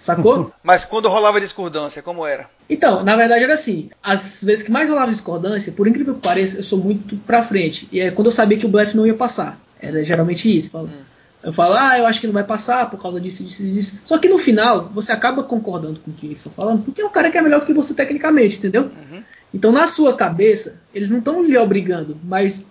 Sacou? 0.00 0.50
Mas 0.64 0.84
quando 0.84 1.08
rolava 1.08 1.40
discordância, 1.40 2.02
como 2.02 2.26
era? 2.26 2.48
Então, 2.68 3.04
na 3.04 3.14
verdade 3.14 3.44
era 3.44 3.54
assim. 3.54 3.90
As 4.02 4.42
vezes 4.42 4.62
que 4.62 4.72
mais 4.72 4.88
rolava 4.88 5.12
discordância, 5.12 5.70
por 5.70 5.86
incrível 5.86 6.14
que 6.14 6.22
pareça, 6.22 6.56
eu 6.56 6.64
sou 6.64 6.78
muito 6.78 7.16
pra 7.18 7.42
frente. 7.42 7.86
E 7.92 8.00
é 8.00 8.10
quando 8.10 8.28
eu 8.28 8.32
sabia 8.32 8.58
que 8.58 8.66
o 8.66 8.68
blefe 8.68 8.96
não 8.96 9.06
ia 9.06 9.14
passar. 9.14 9.60
Era 9.78 10.02
geralmente 10.02 10.48
isso. 10.48 10.68
Eu 10.68 10.72
falo, 10.72 10.86
hum. 10.86 11.02
eu 11.44 11.52
falo, 11.52 11.74
ah, 11.74 11.98
eu 11.98 12.06
acho 12.06 12.20
que 12.20 12.26
não 12.26 12.34
vai 12.34 12.44
passar 12.44 12.88
por 12.88 13.00
causa 13.00 13.20
disso, 13.20 13.44
disso, 13.44 13.62
disso. 13.62 13.98
Só 14.02 14.18
que 14.18 14.28
no 14.28 14.38
final, 14.38 14.90
você 14.92 15.12
acaba 15.12 15.42
concordando 15.42 16.00
com 16.00 16.10
o 16.10 16.14
que 16.14 16.26
eles 16.26 16.38
estão 16.38 16.52
falando, 16.52 16.82
porque 16.82 17.02
é 17.02 17.04
um 17.04 17.10
cara 17.10 17.30
que 17.30 17.36
é 17.36 17.42
melhor 17.42 17.60
do 17.60 17.66
que 17.66 17.74
você 17.74 17.92
tecnicamente, 17.92 18.56
entendeu? 18.56 18.84
Uhum. 18.84 19.22
Então, 19.52 19.70
na 19.70 19.86
sua 19.86 20.14
cabeça, 20.14 20.76
eles 20.94 21.10
não 21.10 21.18
estão 21.18 21.42
lhe 21.42 21.58
obrigando, 21.58 22.16
mas 22.24 22.64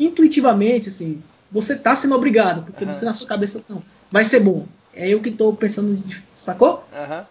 intuitivamente, 0.00 0.88
assim, 0.88 1.22
você 1.50 1.74
está 1.74 1.94
sendo 1.94 2.14
obrigado, 2.14 2.64
porque 2.64 2.84
uhum. 2.84 2.92
você 2.92 3.04
na 3.04 3.12
sua 3.12 3.28
cabeça 3.28 3.62
não, 3.68 3.82
vai 4.10 4.24
ser 4.24 4.40
bom. 4.40 4.66
É 4.94 5.08
eu 5.08 5.20
que 5.20 5.30
estou 5.30 5.54
pensando, 5.54 6.02
sacou? 6.34 6.84
Uhum. 6.92 7.24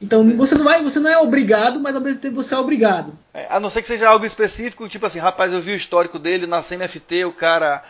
Então 0.00 0.24
Sim. 0.24 0.36
você 0.36 0.54
não 0.54 0.64
vai, 0.64 0.82
você 0.82 0.98
não 0.98 1.10
é 1.10 1.18
obrigado, 1.18 1.78
mas 1.78 1.94
ao 1.94 2.00
mesmo 2.00 2.20
tempo 2.20 2.36
você 2.42 2.54
é 2.54 2.58
obrigado. 2.58 3.12
É, 3.34 3.46
a 3.50 3.60
não 3.60 3.68
ser 3.68 3.82
que 3.82 3.88
seja 3.88 4.08
algo 4.08 4.24
específico, 4.24 4.88
tipo 4.88 5.04
assim, 5.04 5.18
rapaz, 5.18 5.52
eu 5.52 5.60
vi 5.60 5.72
o 5.72 5.76
histórico 5.76 6.18
dele 6.18 6.46
na 6.46 6.62
CMFT, 6.62 7.26
o 7.26 7.32
cara 7.32 7.84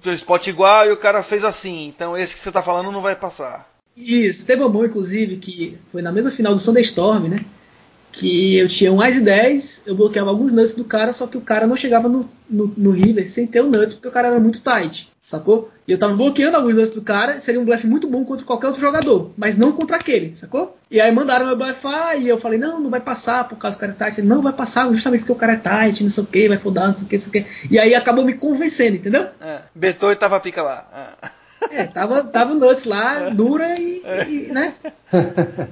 fez 0.00 0.20
spot 0.20 0.46
igual 0.46 0.86
e 0.86 0.92
o 0.92 0.96
cara 0.96 1.22
fez 1.22 1.42
assim. 1.42 1.86
Então 1.88 2.16
esse 2.16 2.34
que 2.34 2.40
você 2.40 2.50
está 2.50 2.62
falando 2.62 2.92
não 2.92 3.02
vai 3.02 3.16
passar. 3.16 3.68
Isso, 3.96 4.46
teve 4.46 4.62
um 4.62 4.70
bom, 4.70 4.84
inclusive, 4.84 5.36
que 5.38 5.76
foi 5.90 6.00
na 6.00 6.12
mesma 6.12 6.30
final 6.30 6.54
do 6.54 6.62
Thunderstorm, 6.62 7.26
né? 7.26 7.44
Que 8.18 8.56
eu 8.56 8.66
tinha 8.66 8.92
um 8.92 9.04
Ice 9.06 9.20
10, 9.20 9.82
eu 9.86 9.94
bloqueava 9.94 10.28
alguns 10.28 10.50
nuts 10.50 10.74
do 10.74 10.84
cara, 10.84 11.12
só 11.12 11.26
que 11.28 11.38
o 11.38 11.40
cara 11.40 11.68
não 11.68 11.76
chegava 11.76 12.08
no, 12.08 12.28
no, 12.50 12.72
no 12.76 12.90
river 12.90 13.30
sem 13.30 13.46
ter 13.46 13.60
o 13.60 13.68
nuts, 13.68 13.94
porque 13.94 14.08
o 14.08 14.10
cara 14.10 14.26
era 14.26 14.40
muito 14.40 14.60
tight, 14.60 15.08
sacou? 15.22 15.70
E 15.86 15.92
eu 15.92 15.98
tava 15.98 16.14
bloqueando 16.14 16.56
alguns 16.56 16.74
nuts 16.74 16.90
do 16.90 17.00
cara, 17.00 17.38
seria 17.38 17.60
um 17.60 17.64
blefe 17.64 17.86
muito 17.86 18.08
bom 18.08 18.24
contra 18.24 18.44
qualquer 18.44 18.66
outro 18.66 18.80
jogador, 18.80 19.30
mas 19.36 19.56
não 19.56 19.70
contra 19.70 19.96
aquele, 19.96 20.34
sacou? 20.34 20.76
E 20.90 21.00
aí 21.00 21.12
mandaram 21.12 21.48
eu 21.48 21.56
blefar, 21.56 22.20
e 22.20 22.28
eu 22.28 22.38
falei, 22.38 22.58
não, 22.58 22.80
não 22.80 22.90
vai 22.90 23.00
passar 23.00 23.46
por 23.46 23.56
causa 23.56 23.76
do 23.76 23.80
cara 23.80 23.92
é 23.92 24.04
tight. 24.04 24.20
Ele, 24.20 24.26
não 24.26 24.42
vai 24.42 24.52
passar 24.52 24.88
justamente 24.88 25.20
porque 25.20 25.32
o 25.32 25.36
cara 25.36 25.52
é 25.52 25.56
tight, 25.56 26.02
não 26.02 26.10
sei 26.10 26.24
o 26.24 26.26
que, 26.26 26.48
vai 26.48 26.58
fodar, 26.58 26.88
não 26.88 26.96
sei 26.96 27.06
o 27.06 27.08
que, 27.08 27.16
não 27.16 27.22
sei 27.22 27.28
o 27.28 27.32
que. 27.44 27.50
E 27.70 27.78
aí 27.78 27.94
acabou 27.94 28.24
me 28.24 28.34
convencendo, 28.34 28.96
entendeu? 28.96 29.28
É, 29.40 29.60
Betou 29.72 30.10
e 30.10 30.16
tava 30.16 30.40
pica 30.40 30.60
lá. 30.60 31.14
É. 31.22 31.38
É, 31.70 31.84
tava, 31.84 32.22
tava 32.24 32.54
nuts 32.54 32.84
lá, 32.84 33.28
dura 33.30 33.78
e, 33.78 33.87
e, 34.28 34.52
né? 34.52 34.74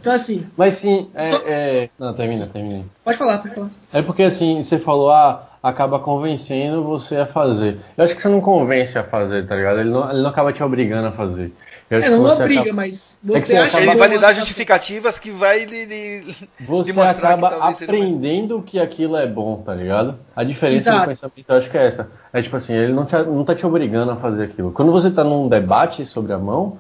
Então 0.01 0.12
assim. 0.12 0.46
Mas 0.57 0.75
sim, 0.75 1.11
é, 1.14 1.22
só... 1.22 1.42
é... 1.46 1.88
Não, 1.99 2.14
termina, 2.14 2.46
termina. 2.46 2.85
Pode 3.05 3.18
falar, 3.18 3.38
pode 3.38 3.55
falar. 3.55 3.70
É 3.92 4.03
porque 4.03 4.22
assim, 4.22 4.62
você 4.62 4.79
falou, 4.79 5.11
ah, 5.11 5.49
acaba 5.62 5.99
convencendo 5.99 6.83
você 6.83 7.16
a 7.16 7.27
fazer. 7.27 7.79
Eu 7.96 8.05
acho 8.05 8.14
que 8.14 8.22
você 8.22 8.29
não 8.29 8.40
convence 8.40 8.99
a 8.99 9.05
fazer, 9.05 9.46
tá 9.46 9.57
ligado? 9.57 9.81
Ele 9.81 9.90
não, 9.90 10.11
ele 10.11 10.22
não 10.22 10.31
acaba 10.31 10.53
te 10.53 10.62
obrigando 10.62 11.09
a 11.09 11.12
fazer. 11.12 11.53
É, 11.88 12.11
não 12.11 12.25
obriga, 12.25 12.62
acaba... 12.62 12.77
mas 12.77 13.16
você, 13.22 13.38
é 13.38 13.40
você 13.40 13.57
acha 13.59 13.77
que 13.77 13.83
ele 13.85 13.94
vai 13.94 14.09
lhe 14.09 14.18
dar 14.18 14.33
justificativas 14.33 15.18
que 15.20 15.31
vai 15.31 15.64
lhe, 15.64 15.85
lhe, 15.85 16.37
você 16.59 16.90
lhe 16.90 17.01
acaba 17.01 17.49
aprendendo 17.68 18.57
mais... 18.57 18.68
que 18.68 18.81
aquilo 18.81 19.16
é 19.16 19.25
bom, 19.25 19.62
tá 19.64 19.72
ligado? 19.72 20.18
A 20.35 20.42
diferença 20.42 20.90
Exato. 20.90 21.05
do 21.05 21.09
pensamento 21.11 21.44
eu 21.49 21.57
acho 21.57 21.70
que 21.70 21.79
é 21.79 21.87
essa. 21.87 22.11
É 22.33 22.42
tipo 22.42 22.57
assim, 22.57 22.72
ele 22.72 22.92
não, 22.92 23.05
te, 23.05 23.14
não 23.16 23.44
tá 23.44 23.55
te 23.55 23.64
obrigando 23.64 24.11
a 24.11 24.16
fazer 24.16 24.44
aquilo. 24.44 24.72
Quando 24.72 24.90
você 24.90 25.12
tá 25.12 25.22
num 25.22 25.49
debate 25.49 26.05
sobre 26.07 26.33
a 26.33 26.38
mão, 26.38 26.77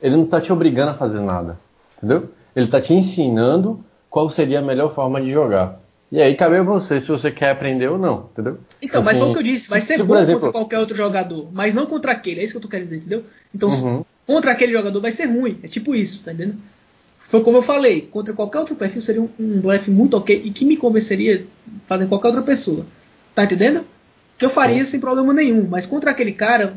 ele 0.00 0.16
não 0.16 0.26
tá 0.26 0.40
te 0.40 0.52
obrigando 0.52 0.90
a 0.92 0.94
fazer 0.94 1.20
nada, 1.20 1.58
entendeu? 1.96 2.30
Ele 2.54 2.66
tá 2.66 2.80
te 2.80 2.94
ensinando 2.94 3.84
qual 4.10 4.28
seria 4.30 4.60
a 4.60 4.62
melhor 4.62 4.94
forma 4.94 5.20
de 5.20 5.30
jogar. 5.30 5.80
E 6.10 6.22
aí 6.22 6.34
cabe 6.34 6.56
a 6.56 6.62
você 6.62 7.00
se 7.00 7.08
você 7.08 7.30
quer 7.30 7.50
aprender 7.50 7.88
ou 7.88 7.98
não, 7.98 8.28
entendeu? 8.32 8.58
Então, 8.80 9.00
assim, 9.00 9.10
mas 9.10 9.18
foi 9.18 9.28
o 9.28 9.32
que 9.32 9.38
eu 9.40 9.42
disse, 9.42 9.68
vai 9.68 9.80
ser 9.80 10.02
bom 10.02 10.16
exemplo, 10.16 10.40
contra 10.40 10.52
qualquer 10.52 10.78
outro 10.78 10.96
jogador, 10.96 11.48
mas 11.52 11.74
não 11.74 11.86
contra 11.86 12.12
aquele, 12.12 12.40
é 12.40 12.44
isso 12.44 12.52
que 12.52 12.58
eu 12.58 12.62
tô 12.62 12.68
querendo 12.68 12.84
dizer, 12.84 12.98
entendeu? 12.98 13.24
Então, 13.52 13.68
uhum 13.68 14.04
contra 14.26 14.50
aquele 14.50 14.72
jogador 14.72 15.00
vai 15.00 15.12
ser 15.12 15.26
ruim. 15.26 15.58
É 15.62 15.68
tipo 15.68 15.94
isso, 15.94 16.24
tá 16.24 16.32
entendendo? 16.32 16.58
Foi 17.20 17.42
como 17.42 17.58
eu 17.58 17.62
falei, 17.62 18.02
contra 18.02 18.34
qualquer 18.34 18.58
outro 18.58 18.74
perfil 18.74 19.00
seria 19.00 19.22
um, 19.22 19.28
um 19.38 19.60
blefe 19.60 19.90
muito 19.90 20.16
ok 20.16 20.42
e 20.44 20.50
que 20.50 20.64
me 20.64 20.76
convenceria 20.76 21.46
fazer 21.86 22.06
qualquer 22.06 22.28
outra 22.28 22.42
pessoa. 22.42 22.84
Tá 23.34 23.44
entendendo? 23.44 23.84
Que 24.38 24.44
eu 24.44 24.50
faria 24.50 24.84
sem 24.84 25.00
problema 25.00 25.32
nenhum. 25.32 25.66
Mas 25.68 25.86
contra 25.86 26.10
aquele 26.10 26.32
cara, 26.32 26.76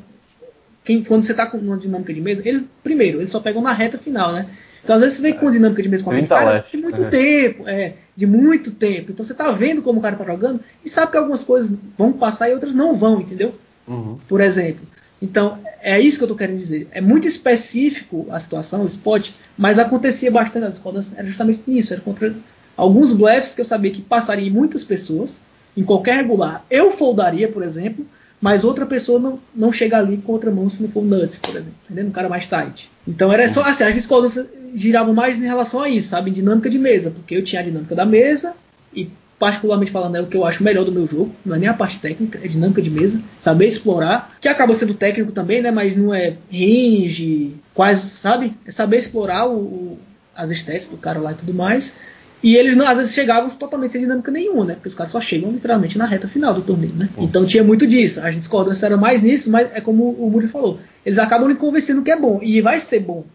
quem, 0.89 1.03
quando 1.03 1.23
você 1.23 1.35
tá 1.35 1.45
com 1.45 1.59
uma 1.59 1.77
dinâmica 1.77 2.11
de 2.11 2.19
mesa, 2.19 2.41
eles, 2.43 2.63
primeiro, 2.83 3.19
eles 3.19 3.29
só 3.29 3.39
pegam 3.39 3.61
na 3.61 3.71
reta 3.71 3.99
final, 3.99 4.31
né? 4.31 4.47
Então 4.83 4.95
às 4.95 5.03
vezes 5.03 5.17
você 5.17 5.21
vem 5.21 5.33
com 5.33 5.45
uma 5.45 5.51
dinâmica 5.51 5.83
de 5.83 5.87
mesa 5.87 6.03
com 6.03 6.09
aquele 6.09 6.25
cara 6.25 6.65
de 6.71 6.77
muito 6.77 7.03
é. 7.03 7.09
tempo, 7.09 7.67
é, 7.67 7.93
de 8.15 8.25
muito 8.25 8.71
tempo. 8.71 9.11
Então 9.11 9.23
você 9.23 9.35
tá 9.35 9.51
vendo 9.51 9.83
como 9.83 9.99
o 9.99 10.01
cara 10.01 10.15
tá 10.15 10.25
jogando 10.25 10.61
e 10.83 10.89
sabe 10.89 11.11
que 11.11 11.17
algumas 11.17 11.43
coisas 11.43 11.77
vão 11.95 12.11
passar 12.11 12.49
e 12.49 12.53
outras 12.53 12.73
não 12.73 12.95
vão, 12.95 13.21
entendeu? 13.21 13.53
Uhum. 13.87 14.17
Por 14.27 14.41
exemplo. 14.41 14.83
Então, 15.21 15.59
é 15.79 15.99
isso 15.99 16.17
que 16.17 16.23
eu 16.23 16.27
estou 16.27 16.37
querendo 16.37 16.57
dizer. 16.57 16.87
É 16.91 17.01
muito 17.01 17.27
específico 17.27 18.25
a 18.31 18.39
situação, 18.39 18.81
o 18.81 18.87
spot, 18.87 19.29
mas 19.55 19.77
acontecia 19.77 20.31
bastante 20.31 20.63
nas 20.63 20.73
escolas, 20.73 21.13
era 21.15 21.27
justamente 21.27 21.61
isso, 21.67 21.93
era 21.93 22.01
contra 22.01 22.33
alguns 22.75 23.13
blefs 23.13 23.53
que 23.53 23.61
eu 23.61 23.65
sabia 23.65 23.91
que 23.91 24.01
passaria 24.01 24.47
em 24.47 24.51
muitas 24.51 24.83
pessoas, 24.83 25.39
em 25.77 25.83
qualquer 25.83 26.15
regular. 26.15 26.65
Eu 26.67 26.93
foldaria, 26.93 27.47
por 27.47 27.61
exemplo, 27.61 28.07
mas 28.41 28.63
outra 28.63 28.85
pessoa 28.85 29.19
não, 29.19 29.39
não 29.53 29.71
chega 29.71 29.97
ali 29.97 30.17
com 30.17 30.31
outra 30.31 30.51
mão 30.51 30.69
se 30.69 30.81
não 30.81 30.89
for 30.89 31.03
nuts, 31.03 31.37
por 31.37 31.55
exemplo, 31.55 31.77
entendendo? 31.85 32.07
Um 32.07 32.11
cara 32.11 32.29
mais 32.29 32.47
tight. 32.47 32.89
Então 33.07 33.31
era 33.31 33.47
só 33.49 33.63
assim, 33.63 33.83
as 33.83 33.95
escolas 33.95 34.39
giravam 34.73 35.13
mais 35.13 35.37
em 35.37 35.45
relação 35.45 35.81
a 35.81 35.89
isso, 35.89 36.09
sabe? 36.09 36.31
Dinâmica 36.31 36.69
de 36.69 36.79
mesa, 36.79 37.11
porque 37.11 37.35
eu 37.35 37.43
tinha 37.43 37.61
a 37.61 37.65
dinâmica 37.65 37.95
da 37.95 38.05
mesa 38.05 38.53
e 38.93 39.09
particularmente 39.39 39.91
falando, 39.91 40.17
é 40.17 40.21
o 40.21 40.27
que 40.27 40.35
eu 40.35 40.45
acho 40.45 40.63
melhor 40.63 40.83
do 40.83 40.91
meu 40.91 41.07
jogo. 41.07 41.33
Não 41.45 41.55
é 41.55 41.59
nem 41.59 41.69
a 41.69 41.73
parte 41.73 41.97
técnica, 41.99 42.39
é 42.43 42.47
dinâmica 42.47 42.81
de 42.81 42.89
mesa. 42.89 43.21
Saber 43.37 43.67
explorar, 43.67 44.37
que 44.41 44.49
acaba 44.49 44.75
sendo 44.75 44.93
técnico 44.93 45.31
também, 45.31 45.61
né? 45.61 45.71
Mas 45.71 45.95
não 45.95 46.13
é 46.13 46.35
range, 46.51 47.55
quase, 47.73 48.09
sabe? 48.09 48.53
É 48.65 48.71
saber 48.71 48.97
explorar 48.97 49.47
o, 49.47 49.97
as 50.35 50.51
estéticas 50.51 50.89
do 50.89 50.97
cara 50.97 51.19
lá 51.19 51.31
e 51.31 51.35
tudo 51.35 51.53
mais. 51.53 51.95
E 52.41 52.55
eles 52.55 52.75
não, 52.75 52.87
às 52.87 52.97
vezes 52.97 53.13
chegavam 53.13 53.49
totalmente 53.49 53.91
sem 53.91 54.01
dinâmica 54.01 54.31
nenhuma, 54.31 54.63
né? 54.63 54.73
Porque 54.75 54.87
os 54.87 54.95
caras 54.95 55.11
só 55.11 55.19
chegam 55.19 55.51
literalmente 55.51 55.97
na 55.97 56.05
reta 56.05 56.27
final 56.27 56.53
do 56.53 56.61
torneio, 56.61 56.93
né? 56.95 57.09
Então 57.17 57.45
tinha 57.45 57.63
muito 57.63 57.85
disso. 57.85 58.21
As 58.21 58.33
discordâncias 58.33 58.83
eram 58.83 58.97
mais 58.97 59.21
nisso, 59.21 59.51
mas 59.51 59.69
é 59.73 59.81
como 59.81 60.11
o 60.11 60.29
Muri 60.29 60.47
falou. 60.47 60.79
Eles 61.05 61.19
acabam 61.19 61.49
me 61.49 61.55
convencendo 61.55 62.01
que 62.01 62.11
é 62.11 62.15
bom. 62.15 62.39
E 62.41 62.61
vai 62.61 62.79
ser 62.79 63.01
bom. 63.01 63.25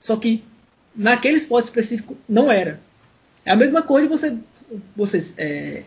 Só 0.00 0.16
que 0.16 0.42
naquele 0.94 1.36
esporte 1.36 1.66
específico 1.66 2.16
não 2.28 2.50
era. 2.50 2.80
É 3.44 3.52
a 3.52 3.56
mesma 3.56 3.82
coisa 3.82 4.08
de 4.08 4.12
você 4.12 4.36
vocês, 4.96 5.34
é, 5.38 5.82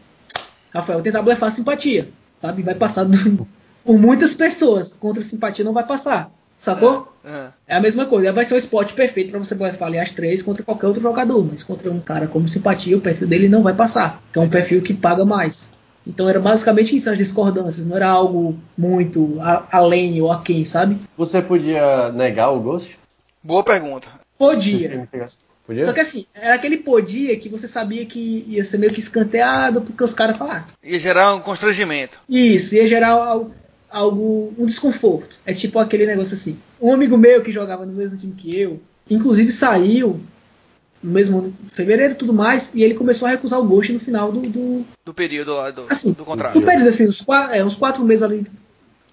Rafael, 0.74 1.02
tentar 1.02 1.22
blefar 1.22 1.52
simpatia, 1.52 2.10
sabe? 2.42 2.64
Vai 2.64 2.76
passar 2.76 3.04
do, 3.04 3.48
por 3.84 4.00
muitas 4.00 4.34
pessoas. 4.34 4.94
Contra 4.94 5.22
simpatia 5.22 5.66
não 5.66 5.74
vai 5.74 5.86
passar. 5.86 6.32
Sacou? 6.60 7.14
É, 7.24 7.30
é. 7.30 7.48
é 7.68 7.76
a 7.76 7.80
mesma 7.80 8.06
coisa. 8.06 8.32
Vai 8.32 8.46
ser 8.46 8.54
o 8.54 8.58
spot 8.58 8.94
perfeito 8.94 9.32
para 9.32 9.40
você 9.40 9.56
blefar 9.56 9.88
ali 9.88 10.00
as 10.00 10.12
três 10.12 10.42
contra 10.42 10.64
qualquer 10.64 10.88
outro 10.88 11.02
jogador. 11.02 11.46
Mas 11.50 11.64
contra 11.64 11.92
um 11.92 12.00
cara 12.00 12.28
como 12.28 12.48
simpatia, 12.48 12.98
o 12.98 13.02
perfil 13.02 13.28
dele 13.28 13.50
não 13.50 13.64
vai 13.64 13.74
passar. 13.74 14.22
Que 14.32 14.40
é 14.40 14.42
um 14.42 14.50
perfil 14.50 14.82
que 14.82 14.94
paga 14.94 15.26
mais. 15.26 15.72
Então 16.06 16.28
era 16.28 16.40
basicamente 16.40 16.96
isso, 16.96 17.10
as 17.10 17.18
discordâncias. 17.18 17.86
Não 17.86 17.96
era 17.96 18.10
algo 18.10 18.58
muito 18.78 19.38
a, 19.42 19.68
além 19.72 20.22
ou 20.22 20.32
a 20.32 20.42
quem, 20.42 20.64
sabe? 20.64 21.00
Você 21.18 21.42
podia 21.42 22.12
negar 22.12 22.52
o 22.52 22.60
Ghost? 22.60 22.98
Boa 23.42 23.64
pergunta. 23.64 24.08
Podia. 24.38 25.08
Podia? 25.66 25.86
Só 25.86 25.94
que 25.94 26.02
assim, 26.02 26.26
era 26.34 26.56
aquele 26.56 26.78
podia 26.78 27.38
que 27.38 27.48
você 27.48 27.70
sabia 27.70 28.06
que 28.06 28.46
ia 28.48 28.66
ser 28.66 28.78
meio 28.78 28.92
que 28.92 29.00
escanteado, 29.00 29.82
porque 29.82 30.04
os 30.04 30.14
caras 30.14 30.38
falaram. 30.38 30.66
Ia 30.84 31.00
gerar 31.00 31.34
um 31.34 31.40
constrangimento. 31.40 32.20
Isso, 32.28 32.76
ia 32.76 32.86
gerar 32.86 33.18
algo, 33.94 34.54
um 34.58 34.66
desconforto. 34.66 35.38
É 35.46 35.54
tipo 35.54 35.80
aquele 35.80 36.06
negócio 36.06 36.34
assim. 36.34 36.58
Um 36.82 36.92
amigo 36.94 37.18
meu 37.18 37.42
que 37.42 37.52
jogava 37.52 37.86
no 37.86 37.94
mesmo 37.94 38.18
time 38.18 38.34
que 38.34 38.58
eu, 38.60 38.82
inclusive 39.10 39.52
saiu 39.52 40.20
no 41.02 41.12
mesmo 41.12 41.38
ano, 41.40 41.54
fevereiro 41.74 42.14
e 42.14 42.16
tudo 42.16 42.34
mais, 42.34 42.72
e 42.74 42.82
ele 42.82 42.94
começou 42.94 43.28
a 43.28 43.32
recusar 43.32 43.60
o 43.60 43.66
Ghost 43.66 43.92
no 43.92 44.00
final 44.00 44.32
do, 44.32 44.40
do, 44.42 44.86
Do 45.04 45.14
período 45.14 45.54
lá 45.54 45.70
do, 45.70 45.86
Assim, 45.90 46.14
do 46.14 46.24
contrato. 46.24 46.58
no 46.58 46.66
período 46.66 46.88
assim, 46.88 47.08
uns 47.08 47.20
quatro, 47.20 47.54
é, 47.54 47.64
uns 47.64 47.76
quatro 47.76 48.04
meses 48.06 48.24
ali 48.24 48.48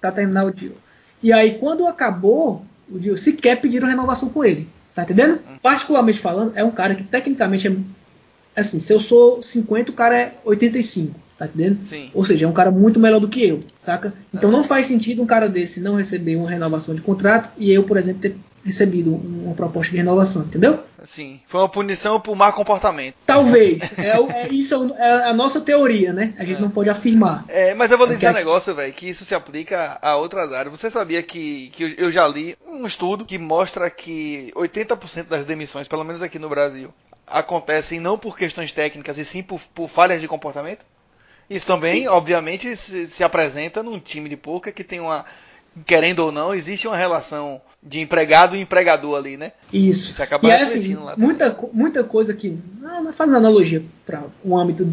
pra 0.01 0.13
terminar 0.13 0.45
o 0.45 0.53
deal. 0.53 0.75
E 1.23 1.33
aí, 1.33 1.59
quando 1.59 1.87
acabou 1.87 2.65
o 2.89 2.97
deal, 2.99 3.17
sequer 3.17 3.61
pediram 3.61 3.89
renovação 3.89 4.29
com 4.29 4.45
ele. 4.45 4.69
Tá 4.95 5.03
entendendo? 5.03 5.41
Particularmente 5.63 6.19
falando, 6.21 6.53
é 6.55 6.65
um 6.65 6.71
cara 6.71 6.95
que 6.95 7.03
tecnicamente 7.05 7.67
é. 7.69 7.77
Assim, 8.55 8.79
se 8.81 8.93
eu 8.93 9.01
sou 9.01 9.41
50, 9.43 9.91
o 9.91 9.95
cara 9.95 10.19
é 10.19 10.35
85. 10.45 11.15
Tá 11.39 11.47
entendendo? 11.47 11.87
Sim. 11.87 12.11
Ou 12.13 12.23
seja, 12.23 12.45
é 12.45 12.49
um 12.49 12.53
cara 12.53 12.71
muito 12.71 13.01
melhor 13.01 13.19
do 13.19 13.27
que 13.27 13.43
eu, 13.43 13.61
saca? 13.79 14.13
Então 14.33 14.51
não 14.51 14.63
faz 14.63 14.85
sentido 14.85 15.23
um 15.23 15.27
cara 15.27 15.49
desse 15.49 15.81
não 15.81 15.95
receber 15.95 16.37
uma 16.37 16.51
renovação 16.51 16.95
de 16.95 17.01
contrato 17.01 17.51
e 17.57 17.73
eu, 17.73 17.83
por 17.85 17.97
exemplo, 17.97 18.21
ter 18.21 18.37
recebido 18.63 19.15
uma 19.15 19.55
proposta 19.55 19.91
de 19.91 19.97
renovação, 19.97 20.43
entendeu? 20.43 20.81
Assim, 21.03 21.41
foi 21.47 21.61
uma 21.61 21.69
punição 21.69 22.21
por 22.21 22.37
mau 22.37 22.53
comportamento. 22.53 23.15
Talvez. 23.25 23.97
é, 23.99 24.11
é- 24.11 24.49
isso 24.53 24.95
é 24.99 25.03
é 25.03 25.31
a 25.31 25.33
nossa 25.33 25.63
teoria, 25.63 26.13
né? 26.13 26.31
A 26.37 26.45
gente 26.45 26.61
não 26.61 26.69
pode 26.69 26.91
afirmar. 26.91 27.45
É, 27.49 27.75
mas 27.75 27.91
eu 27.91 27.97
vou 27.97 28.07
lhe 28.07 28.13
É 28.13 28.17
dizer 28.17 28.31
um 28.31 28.35
negócio, 28.35 28.75
velho, 28.75 28.93
que 28.93 29.09
isso 29.09 29.25
se 29.25 29.35
aplica 29.35 29.99
a 30.03 30.17
outras 30.17 30.53
áreas. 30.53 30.79
Você 30.79 30.91
sabia 30.91 31.23
que, 31.23 31.71
que 31.73 31.95
eu 31.97 32.13
já 32.13 32.29
li 32.29 32.55
um 32.69 32.87
estudo 32.87 33.25
que 33.25 33.39
mostra 33.39 33.89
que 33.89 34.53
80% 34.55 35.27
das 35.27 35.47
demissões, 35.47 35.89
pelo 35.89 36.05
menos 36.05 36.21
aqui 36.21 36.39
no 36.39 36.51
Brasil, 36.51 36.93
acontecem 37.31 38.01
não 38.01 38.19
por 38.19 38.37
questões 38.37 38.73
técnicas, 38.73 39.19
e 39.19 39.25
sim 39.25 39.43
por, 39.43 39.61
por 39.75 39.89
falhas 39.89 40.21
de 40.21 40.29
comportamento? 40.29 40.85
Isso 41.51 41.67
também, 41.67 42.07
obviamente, 42.07 42.77
se, 42.77 43.09
se 43.09 43.25
apresenta 43.25 43.83
num 43.83 43.99
time 43.99 44.29
de 44.29 44.37
poker 44.37 44.73
que 44.73 44.85
tem 44.85 45.01
uma. 45.01 45.25
Querendo 45.87 46.21
ou 46.21 46.33
não, 46.33 46.55
existe 46.55 46.87
uma 46.87 46.97
relação 46.97 47.61
de 47.83 48.01
empregado 48.01 48.57
e 48.57 48.61
empregador 48.61 49.17
ali, 49.17 49.37
né? 49.37 49.53
Isso. 49.73 50.13
Isso 50.13 50.23
acaba 50.23 50.47
e 50.47 50.51
é 50.51 50.63
assim, 50.63 50.95
lá 50.95 51.15
muita, 51.17 51.57
muita 51.73 52.05
coisa 52.05 52.35
que. 52.35 52.57
Não, 52.81 53.03
não 53.03 53.13
fazendo 53.13 53.37
analogia 53.37 53.83
para 54.07 54.23
o 54.45 54.57
âmbito 54.57 54.85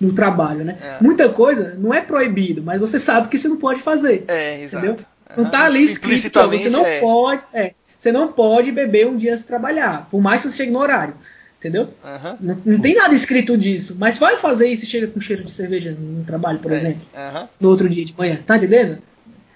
do, 0.00 0.12
trabalho, 0.12 0.64
né? 0.64 0.78
É. 0.80 1.02
Muita 1.02 1.28
coisa 1.30 1.74
não 1.78 1.94
é 1.94 2.00
proibido, 2.02 2.62
mas 2.62 2.78
você 2.78 2.98
sabe 2.98 3.28
que 3.28 3.38
você 3.38 3.48
não 3.48 3.56
pode 3.56 3.80
fazer. 3.80 4.24
É, 4.28 4.62
exato. 4.62 4.84
entendeu? 4.86 5.06
Não 5.34 5.44
Aham. 5.44 5.50
tá 5.50 5.64
ali 5.64 5.82
escrito, 5.82 6.30
você 6.50 6.70
não 6.70 6.84
é. 6.84 7.00
pode. 7.00 7.42
É, 7.52 7.72
você 7.98 8.12
não 8.12 8.32
pode 8.32 8.70
beber 8.70 9.06
um 9.06 9.16
dia 9.16 9.34
de 9.34 9.42
trabalhar, 9.42 10.08
por 10.10 10.20
mais 10.20 10.42
que 10.42 10.48
você 10.48 10.56
chegue 10.58 10.70
no 10.70 10.78
horário. 10.78 11.14
Entendeu? 11.58 11.88
Aham. 12.04 12.36
Não, 12.40 12.58
não 12.64 12.80
tem 12.80 12.94
nada 12.94 13.14
escrito 13.14 13.56
disso. 13.56 13.96
Mas 13.98 14.18
vai 14.18 14.36
fazer 14.36 14.68
isso 14.68 14.84
e 14.84 14.86
chega 14.86 15.06
com 15.06 15.20
cheiro 15.20 15.42
de 15.44 15.50
cerveja 15.50 15.92
no 15.98 16.22
trabalho, 16.24 16.58
por 16.58 16.70
É, 16.72 16.76
exemplo, 16.76 17.00
aham. 17.14 17.48
no 17.60 17.68
outro 17.70 17.88
dia 17.88 18.04
de 18.04 18.14
manhã. 18.16 18.38
Tá 18.46 18.56
entendendo? 18.56 18.98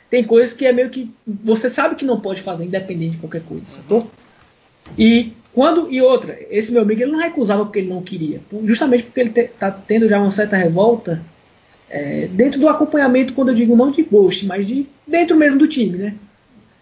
Tem 0.08 0.24
coisas 0.24 0.54
que 0.54 0.66
é 0.66 0.72
meio 0.72 0.90
que. 0.90 1.10
Você 1.44 1.68
sabe 1.70 1.94
que 1.94 2.04
não 2.04 2.18
pode 2.20 2.42
fazer, 2.42 2.64
independente 2.64 3.12
de 3.12 3.18
qualquer 3.18 3.42
coisa, 3.42 3.64
sacou? 3.66 4.10
E 4.98 5.32
quando. 5.52 5.88
E 5.92 6.00
outra, 6.02 6.38
esse 6.50 6.72
meu 6.72 6.82
amigo 6.82 7.02
ele 7.02 7.12
não 7.12 7.18
recusava 7.20 7.64
porque 7.64 7.78
ele 7.80 7.90
não 7.90 8.02
queria. 8.02 8.40
Justamente 8.64 9.04
porque 9.04 9.20
ele 9.20 9.30
te, 9.30 9.44
tá 9.44 9.70
tendo 9.70 10.08
já 10.08 10.18
uma 10.20 10.30
certa 10.32 10.56
revolta 10.56 11.22
é, 11.88 12.26
dentro 12.28 12.58
do 12.58 12.68
acompanhamento, 12.68 13.34
quando 13.34 13.50
eu 13.50 13.54
digo 13.54 13.76
não 13.76 13.90
de 13.90 14.02
ghost, 14.02 14.46
mas 14.46 14.66
de 14.66 14.86
dentro 15.06 15.36
mesmo 15.36 15.58
do 15.58 15.68
time, 15.68 15.96
né? 15.98 16.14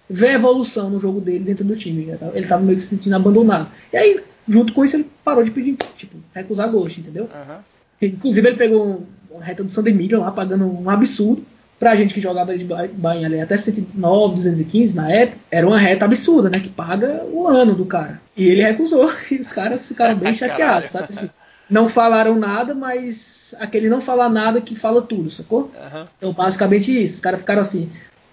Ver 0.08 0.28
a 0.28 0.34
evolução 0.34 0.88
no 0.88 0.98
jogo 0.98 1.20
dele 1.20 1.40
dentro 1.40 1.64
do 1.64 1.76
time. 1.76 2.16
tava- 2.18 2.36
Ele 2.38 2.46
tava 2.46 2.62
meio 2.62 2.76
que 2.76 2.82
se 2.82 2.88
sentindo 2.88 3.14
abandonado. 3.16 3.68
E 3.92 3.96
aí, 3.96 4.20
junto 4.48 4.72
com 4.72 4.84
isso, 4.84 4.96
ele 4.96 5.06
parou 5.24 5.44
de 5.44 5.50
pedir, 5.50 5.76
tipo, 5.96 6.16
recusar 6.34 6.70
ghost, 6.70 7.00
entendeu? 7.00 7.28
Aham. 7.34 7.58
Inclusive 8.00 8.48
ele 8.48 8.56
pegou 8.56 8.86
um- 8.86 9.02
uma 9.30 9.44
reta 9.44 9.62
do 9.64 9.82
Media 9.94 10.18
lá, 10.18 10.30
pagando 10.30 10.66
um 10.66 10.88
absurdo. 10.88 11.44
Pra 11.78 11.94
gente 11.94 12.12
que 12.12 12.20
jogava 12.20 12.58
de 12.58 12.64
ba- 12.64 12.88
bainha 12.92 13.28
ali 13.28 13.40
até 13.40 13.56
109, 13.56 14.34
215 14.34 14.96
na 14.96 15.08
época, 15.12 15.38
era 15.48 15.64
uma 15.64 15.78
reta 15.78 16.04
absurda, 16.06 16.50
né? 16.50 16.58
Que 16.58 16.68
paga 16.68 17.24
o 17.30 17.46
ano 17.46 17.72
do 17.72 17.86
cara. 17.86 18.20
E 18.36 18.48
ele 18.48 18.62
recusou. 18.62 19.08
E 19.30 19.36
os 19.36 19.48
caras 19.48 19.86
ficaram 19.86 20.16
bem 20.16 20.34
chateados, 20.34 20.90
sabe 20.92 21.06
assim? 21.10 21.30
Não 21.70 21.88
falaram 21.88 22.34
nada, 22.36 22.74
mas 22.74 23.54
aquele 23.60 23.88
não 23.88 24.00
falar 24.00 24.28
nada 24.28 24.60
que 24.60 24.74
fala 24.74 25.00
tudo, 25.02 25.30
sacou? 25.30 25.70
Aham. 25.80 26.08
Então, 26.16 26.32
basicamente 26.32 26.90
isso. 26.90 27.14
Os 27.16 27.20
caras 27.20 27.38
ficaram 27.40 27.62
assim, 27.62 27.88